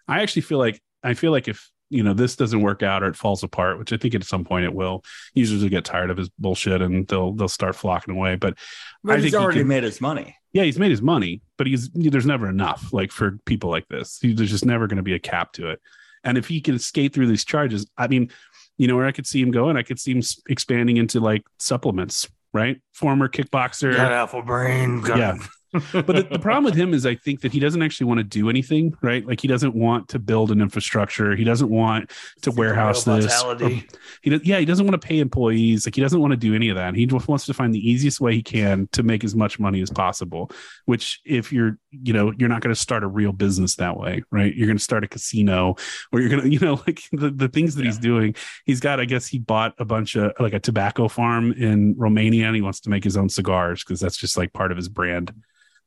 I 0.08 0.22
actually 0.22 0.44
feel 0.44 0.60
like 0.60 0.80
I 1.04 1.16
feel 1.16 1.32
like 1.32 1.48
if 1.48 1.70
you 1.90 2.04
know 2.04 2.14
this 2.14 2.36
doesn't 2.36 2.62
work 2.62 2.84
out 2.84 3.04
or 3.04 3.08
it 3.08 3.16
falls 3.16 3.44
apart, 3.44 3.80
which 3.80 3.92
I 3.94 3.98
think 3.98 4.16
at 4.16 4.24
some 4.24 4.44
point 4.46 4.66
it 4.66 4.74
will, 4.74 5.04
users 5.34 5.62
will 5.62 5.70
get 5.70 5.86
tired 5.86 6.10
of 6.10 6.18
his 6.18 6.30
bullshit 6.40 6.82
and 6.82 7.08
they'll 7.08 7.34
they'll 7.34 7.48
start 7.48 7.76
flocking 7.76 8.14
away. 8.16 8.36
But 8.36 8.58
But 9.04 9.14
I 9.14 9.16
he's 9.16 9.24
think 9.26 9.34
he 9.36 9.44
already 9.44 9.60
can- 9.60 9.68
made 9.68 9.84
his 9.84 10.00
money. 10.02 10.36
yeah, 10.54 10.64
he's 10.64 10.80
made 10.80 10.92
his 10.92 11.02
money, 11.02 11.42
but 11.58 11.68
he's 11.68 11.90
there's 11.92 12.26
never 12.26 12.48
enough 12.50 12.94
like 12.94 13.12
for 13.12 13.38
people 13.46 13.70
like 13.70 13.88
this. 13.88 14.20
He- 14.22 14.34
There's 14.34 14.50
just 14.52 14.66
never 14.66 14.88
going 14.88 14.98
to 14.98 15.04
be 15.04 15.14
a 15.14 15.20
cap 15.20 15.52
to 15.54 15.70
it. 15.70 15.82
And 16.24 16.38
if 16.38 16.48
he 16.48 16.60
can 16.62 16.78
skate 16.80 17.14
through 17.14 17.28
these 17.28 17.46
charges, 17.46 17.88
I 17.98 18.08
mean, 18.08 18.30
you 18.78 18.88
know 18.88 18.96
where 18.96 19.06
I 19.06 19.12
could 19.12 19.26
see 19.28 19.42
him 19.42 19.52
going. 19.52 19.78
I 19.78 19.84
could 19.84 20.00
see 20.00 20.12
him 20.12 20.22
expanding 20.50 20.98
into 20.98 21.20
like 21.20 21.44
supplements, 21.60 22.28
right? 22.54 22.82
Former 22.94 23.28
kickboxer, 23.30 23.96
Got 23.96 24.12
alpha 24.12 24.42
brain. 24.42 25.02
Got 25.02 25.18
yeah. 25.18 25.38
But 25.72 26.08
the, 26.08 26.28
the 26.32 26.40
problem 26.40 26.64
with 26.64 26.76
him 26.76 26.94
is 26.94 27.06
I 27.06 27.16
think 27.16 27.42
that 27.42 27.52
he 27.52 27.60
doesn't 27.60 27.82
actually 27.82 28.08
want 28.08 28.20
to 28.20 28.24
do 28.24 28.50
anything, 28.50 28.96
right? 29.02 29.26
Like 29.26 29.40
he 29.40 29.48
doesn't 29.48 29.76
want 29.76 30.10
to 30.10 30.20
build 30.20 30.52
an 30.52 30.62
infrastructure. 30.62 31.36
He 31.36 31.44
doesn't 31.44 31.70
want 31.70 32.12
to 32.42 32.52
warehouse 32.52 33.04
this. 33.04 33.26
vitality. 33.26 33.66
Um, 33.66 34.00
he 34.24 34.30
does, 34.32 34.44
yeah, 34.44 34.58
he 34.58 34.66
doesn't 34.66 34.86
want 34.86 35.00
to 35.00 35.08
pay 35.08 35.20
employees. 35.20 35.86
Like 35.86 35.96
he 35.96 36.02
doesn't 36.02 36.20
want 36.20 36.32
to 36.32 36.38
do 36.38 36.56
any 36.56 36.70
of 36.70 36.76
that. 36.76 36.96
He 36.96 37.06
just 37.06 37.28
wants 37.28 37.46
to 37.46 37.54
find 37.54 37.74
the 37.74 37.88
easiest 37.88 38.20
way 38.20 38.34
he 38.34 38.42
can 38.42 38.90
to 38.94 39.04
make 39.04 39.24
as 39.24 39.36
much 39.36 39.60
money 39.60 39.82
as 39.82 39.92
possible. 39.92 40.50
Which, 40.86 41.22
if 41.24 41.54
you're, 41.54 41.78
you 41.92 42.14
know, 42.14 42.34
you're 42.38 42.50
not 42.50 42.62
going 42.62 42.74
to 42.74 42.80
start 42.80 43.04
a 43.04 43.08
real 43.08 43.32
business 43.32 43.76
that 43.76 43.96
way, 43.96 44.24
right? 44.32 44.54
You're 44.54 44.68
going 44.68 44.78
to 44.78 44.84
start 44.84 45.04
a 45.04 45.08
casino, 45.08 45.76
or 46.12 46.20
you're 46.20 46.30
going 46.30 46.42
to, 46.44 46.50
you 46.50 46.60
know, 46.60 46.82
like 46.88 47.02
the, 47.12 47.30
the 47.30 47.48
things 47.48 47.76
that 47.76 47.86
he's 47.86 48.00
doing. 48.00 48.34
He's 48.66 48.80
got, 48.80 49.00
I 49.00 49.06
guess, 49.06 49.28
he 49.28 49.38
bought 49.38 49.76
a 49.78 49.86
bunch 49.86 50.16
of 50.16 50.34
like 50.40 50.54
a 50.54 50.60
tobacco 50.60 51.08
farm 51.08 51.52
in 51.52 51.94
Romania, 51.96 52.48
and 52.48 52.56
he 52.56 52.62
wants 52.64 52.80
to 52.82 52.90
make 52.90 53.04
his 53.04 53.18
own 53.18 53.30
cigars 53.30 53.84
because 53.84 54.00
that's 54.00 54.18
just 54.18 54.36
like 54.36 54.52
part 54.52 54.72
of 54.72 54.78
his 54.78 54.90
brand. 54.90 55.32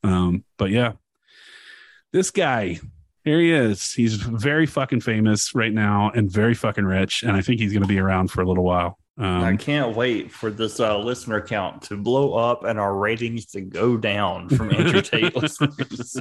Um, 0.03 0.45
but 0.59 0.70
yeah, 0.70 0.93
this 2.12 2.31
guy, 2.31 2.81
here 3.24 3.41
he 3.41 3.53
is. 3.53 3.93
He's 3.93 4.15
very 4.15 4.66
fucking 4.66 5.01
famous 5.01 5.55
right 5.55 5.73
now 5.73 6.11
and 6.15 6.31
very 6.31 6.55
fucking 6.55 6.85
rich, 6.85 7.23
and 7.23 7.33
I 7.37 7.41
think 7.41 7.61
he's 7.61 7.73
going 7.73 7.83
to 7.83 7.89
be 7.89 7.99
around 7.99 8.31
for 8.31 8.43
a 8.43 8.47
little 8.47 8.65
while. 8.65 8.99
I 9.19 9.51
Um, 9.51 9.59
can't 9.59 9.95
wait 9.95 10.33
for 10.33 10.51
this 10.51 10.81
uh, 10.81 10.99
listener 10.99 11.41
count 11.41 11.83
to 11.83 11.97
blow 11.97 12.33
up 12.35 12.65
and 12.65 12.81
our 12.81 12.95
ratings 12.97 13.47
to 13.53 13.61
go 13.61 13.97
down 13.97 14.49
from 14.49 14.74
Andrew 14.74 15.03
Tate 15.03 15.37
listeners. 15.37 16.16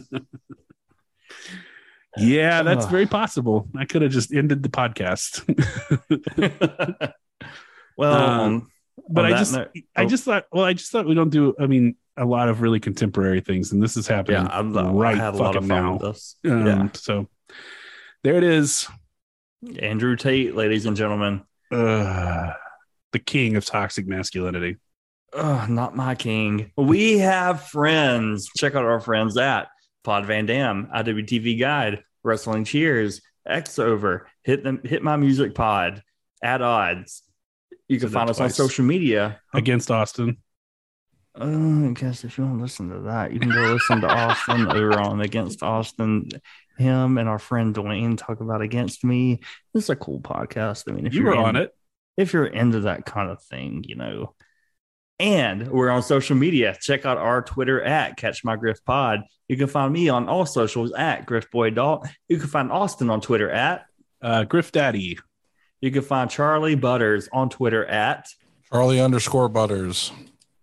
yeah, 2.18 2.62
that's 2.64 2.86
very 2.88 3.06
possible. 3.08 3.68
I 3.78 3.86
could 3.86 4.02
have 4.02 4.12
just 4.12 4.34
ended 4.34 4.62
the 4.62 4.70
podcast, 4.70 5.41
well, 7.98 8.14
Um, 8.14 8.40
on- 8.53 8.68
but 9.10 9.26
on 9.26 9.34
I 9.34 9.38
just, 9.38 9.53
note- 9.53 9.72
I 9.95 10.03
oh. 10.03 10.08
just 10.08 10.24
thought, 10.26 10.45
well, 10.52 10.66
I 10.66 10.74
just 10.74 10.91
thought 10.91 11.08
we 11.08 11.16
don't 11.16 11.30
do. 11.30 11.56
I 11.60 11.68
mean, 11.68 11.95
a 12.18 12.26
lot 12.26 12.50
of 12.50 12.62
really 12.62 12.80
contemporary 12.80 13.42
things, 13.42 13.72
and 13.72 13.82
this 13.82 13.98
is 13.98 14.08
happening 14.08 14.44
yeah, 14.44 14.50
I'm, 14.52 14.74
right 14.74 15.16
I 15.16 15.24
had 15.24 15.34
a 15.34 15.38
lot 15.38 15.56
fucking 15.56 15.64
of 15.64 15.70
fun 15.70 15.84
now. 15.84 15.92
with 15.94 16.02
this. 16.02 16.36
Um, 16.46 16.66
yeah, 16.66 16.88
So 16.94 17.30
there 18.24 18.36
it 18.36 18.44
is. 18.44 18.88
Andrew 19.80 20.16
Tate, 20.16 20.56
ladies 20.56 20.86
and 20.86 20.98
gentlemen. 20.98 21.44
Uh, 21.72 22.52
the 23.12 23.20
king 23.20 23.56
of 23.56 23.66
toxic 23.66 24.08
masculinity. 24.08 24.78
Ugh, 25.34 25.70
not 25.70 25.96
my 25.96 26.16
king. 26.16 26.72
We 26.76 27.20
have 27.20 27.64
friends. 27.64 28.50
Check 28.58 28.76
out 28.76 28.84
our 28.84 29.00
friends 29.00 29.38
at 29.38 29.68
Pod 30.04 30.26
Van 30.26 30.46
Dam, 30.46 30.90
IWTV 30.94 31.60
Guide, 31.60 32.04
Wrestling 32.24 32.66
Cheers, 32.66 33.22
X 33.46 33.80
Over, 33.80 34.28
Hit 34.44 34.64
them, 34.64 34.82
Hit 34.84 35.04
My 35.04 35.16
Music 35.16 35.56
Pod, 35.56 36.04
At 36.44 36.62
Odds. 36.62 37.24
You 37.88 38.00
can 38.00 38.10
that 38.10 38.14
find 38.14 38.30
us 38.30 38.40
on 38.40 38.50
social 38.50 38.84
media. 38.86 39.40
against 39.54 39.92
Austin. 39.92 40.38
Uh, 41.40 41.90
I 41.90 41.94
guess 41.94 42.24
if 42.24 42.38
you 42.38 42.44
want 42.45 42.58
to 42.58 42.62
listen 42.64 42.90
to 42.90 42.99
that, 43.02 43.32
you 43.32 43.40
can 43.40 43.49
go 43.52 43.62
listen 43.74 44.02
to 44.02 44.08
Austin 44.08 44.68
over 44.68 44.99
on 44.99 45.22
Against 45.22 45.64
Austin. 45.64 46.30
Him 46.78 47.18
and 47.18 47.30
our 47.30 47.40
friend 47.40 47.74
Dwayne 47.76 48.18
talk 48.18 48.41
about 48.41 48.62
Against 48.62 49.03
Me. 49.03 49.40
This 49.74 49.86
is 49.86 49.90
a 49.91 49.95
cool 49.95 50.20
podcast. 50.20 50.90
I 50.90 50.94
mean, 50.94 51.06
if 51.08 51.14
You 51.14 51.22
you're 51.22 51.36
were 51.36 51.41
on 51.41 51.56
it. 51.56 51.74
if 52.18 52.34
you're 52.34 52.45
into 52.45 52.82
that 52.82 53.06
kind 53.06 53.30
of 53.30 53.41
thing, 53.44 53.84
you 53.88 53.95
know. 53.95 54.34
And 55.20 55.68
we're 55.70 55.91
on 55.91 56.02
social 56.02 56.36
media. 56.36 56.76
Check 56.82 57.06
out 57.06 57.18
our 57.18 57.44
Twitter 57.44 57.82
at 57.82 58.18
Catch 58.18 58.44
My 58.44 58.56
Griff 58.56 58.84
Pod. 58.84 59.22
You 59.48 59.56
can 59.56 59.68
find 59.68 59.94
me 59.94 60.10
on 60.10 60.28
all 60.28 60.45
socials 60.48 60.91
at 60.94 61.26
Griff 61.28 61.52
Boy 61.52 61.70
Dalt. 61.70 62.08
You 62.28 62.40
can 62.40 62.48
find 62.48 62.72
Austin 62.72 63.10
on 63.10 63.22
Twitter 63.22 63.49
at. 63.49 63.86
Uh, 64.22 64.44
Griff 64.45 64.72
Daddy. 64.72 65.20
You 65.80 65.91
can 65.91 66.02
find 66.02 66.30
Charlie 66.30 66.76
Butters 66.76 67.30
on 67.32 67.49
Twitter 67.49 67.86
at. 67.86 68.28
Charlie 68.72 68.99
underscore 68.99 69.48
Butters. 69.49 70.12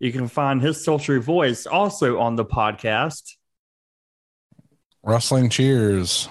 You 0.01 0.13
can 0.13 0.29
find 0.29 0.63
his 0.63 0.85
sultry 0.85 1.21
voice 1.21 1.67
also 1.67 2.19
on 2.19 2.37
the 2.37 2.45
podcast. 2.45 3.23
Wrestling 5.03 5.49
Cheers. 5.51 6.29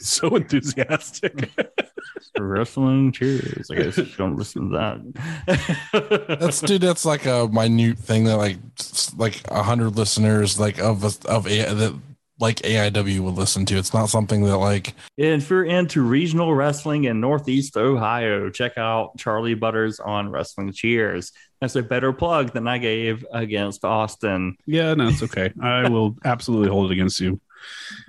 So 0.00 0.36
enthusiastic. 0.36 1.50
Wrestling 2.38 3.12
cheers. 3.12 3.70
I 3.70 3.74
guess 3.74 3.98
you 3.98 4.06
don't 4.16 4.36
listen 4.36 4.70
to 4.70 4.78
that. 4.78 6.38
That's 6.40 6.60
dude. 6.62 6.80
That's 6.80 7.04
like 7.04 7.26
a 7.26 7.46
minute 7.48 7.98
thing 7.98 8.24
that 8.24 8.36
like 8.38 8.56
s- 8.78 9.14
like 9.18 9.42
a 9.50 9.62
hundred 9.62 9.96
listeners 9.96 10.58
like 10.58 10.78
of 10.78 11.04
of 11.26 11.46
a, 11.46 11.74
that 11.74 12.00
like 12.42 12.56
AIW 12.62 13.20
would 13.20 13.36
listen 13.36 13.64
to. 13.66 13.76
It's 13.76 13.94
not 13.94 14.08
something 14.08 14.42
that 14.42 14.58
like. 14.58 14.94
And 15.16 15.40
if 15.40 15.48
you're 15.48 15.64
into 15.64 16.02
regional 16.02 16.52
wrestling 16.52 17.04
in 17.04 17.20
Northeast 17.20 17.76
Ohio, 17.76 18.50
check 18.50 18.76
out 18.76 19.16
Charlie 19.16 19.54
Butters 19.54 20.00
on 20.00 20.28
Wrestling 20.28 20.72
Cheers. 20.72 21.30
That's 21.60 21.76
a 21.76 21.82
better 21.82 22.12
plug 22.12 22.52
than 22.52 22.66
I 22.66 22.78
gave 22.78 23.24
against 23.32 23.84
Austin. 23.84 24.56
Yeah, 24.66 24.92
no, 24.94 25.06
it's 25.06 25.22
okay. 25.22 25.52
I 25.62 25.88
will 25.88 26.16
absolutely 26.24 26.68
hold 26.68 26.90
it 26.90 26.94
against 26.94 27.20
you. 27.20 27.40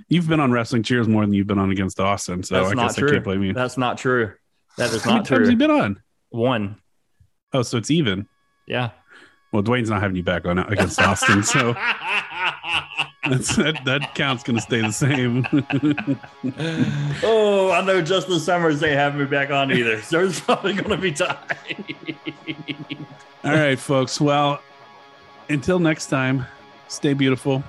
You've 0.09 0.27
been 0.27 0.39
on 0.39 0.51
Wrestling 0.51 0.81
Cheers 0.81 1.07
more 1.07 1.21
than 1.21 1.33
you've 1.33 1.45
been 1.45 1.59
on 1.59 1.69
against 1.69 1.99
Austin, 1.99 2.41
so 2.41 2.55
That's 2.55 2.71
I 2.71 2.73
guess 2.73 2.95
true. 2.95 3.09
I 3.09 3.11
can't 3.11 3.23
blame 3.23 3.43
you. 3.43 3.53
That's 3.53 3.77
not 3.77 3.99
true. 3.99 4.33
That 4.79 4.91
is 4.91 5.05
not 5.05 5.25
true. 5.25 5.37
How 5.37 5.43
many 5.43 5.45
times 5.45 5.49
you 5.51 5.57
been 5.57 5.69
on? 5.69 6.01
One. 6.31 6.77
Oh, 7.53 7.61
so 7.61 7.77
it's 7.77 7.91
even. 7.91 8.27
Yeah. 8.65 8.89
Well, 9.51 9.61
Dwayne's 9.61 9.91
not 9.91 10.01
having 10.01 10.17
you 10.17 10.23
back 10.23 10.47
on 10.47 10.57
against 10.57 10.99
Austin, 10.99 11.43
so. 11.43 11.75
that, 13.23 13.79
that 13.85 14.15
count's 14.15 14.43
going 14.43 14.57
to 14.57 14.61
stay 14.61 14.81
the 14.81 14.91
same. 14.91 15.47
oh, 17.23 17.71
I 17.71 17.83
know 17.85 18.01
Justin 18.01 18.39
Summers 18.39 18.83
ain't 18.83 18.95
having 18.95 19.19
me 19.19 19.25
back 19.25 19.49
on 19.49 19.71
either. 19.71 20.01
So 20.01 20.25
it's 20.25 20.39
probably 20.39 20.73
going 20.73 20.89
to 20.89 20.97
be 20.97 21.11
time. 21.11 21.37
All 23.43 23.51
right, 23.51 23.79
folks. 23.79 24.19
Well, 24.19 24.61
until 25.49 25.79
next 25.79 26.07
time, 26.07 26.45
stay 26.87 27.13
beautiful. 27.13 27.63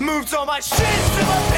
Moved 0.00 0.34
all 0.34 0.46
my 0.46 0.60
shit 0.60 0.78
to 0.78 1.26
my 1.26 1.55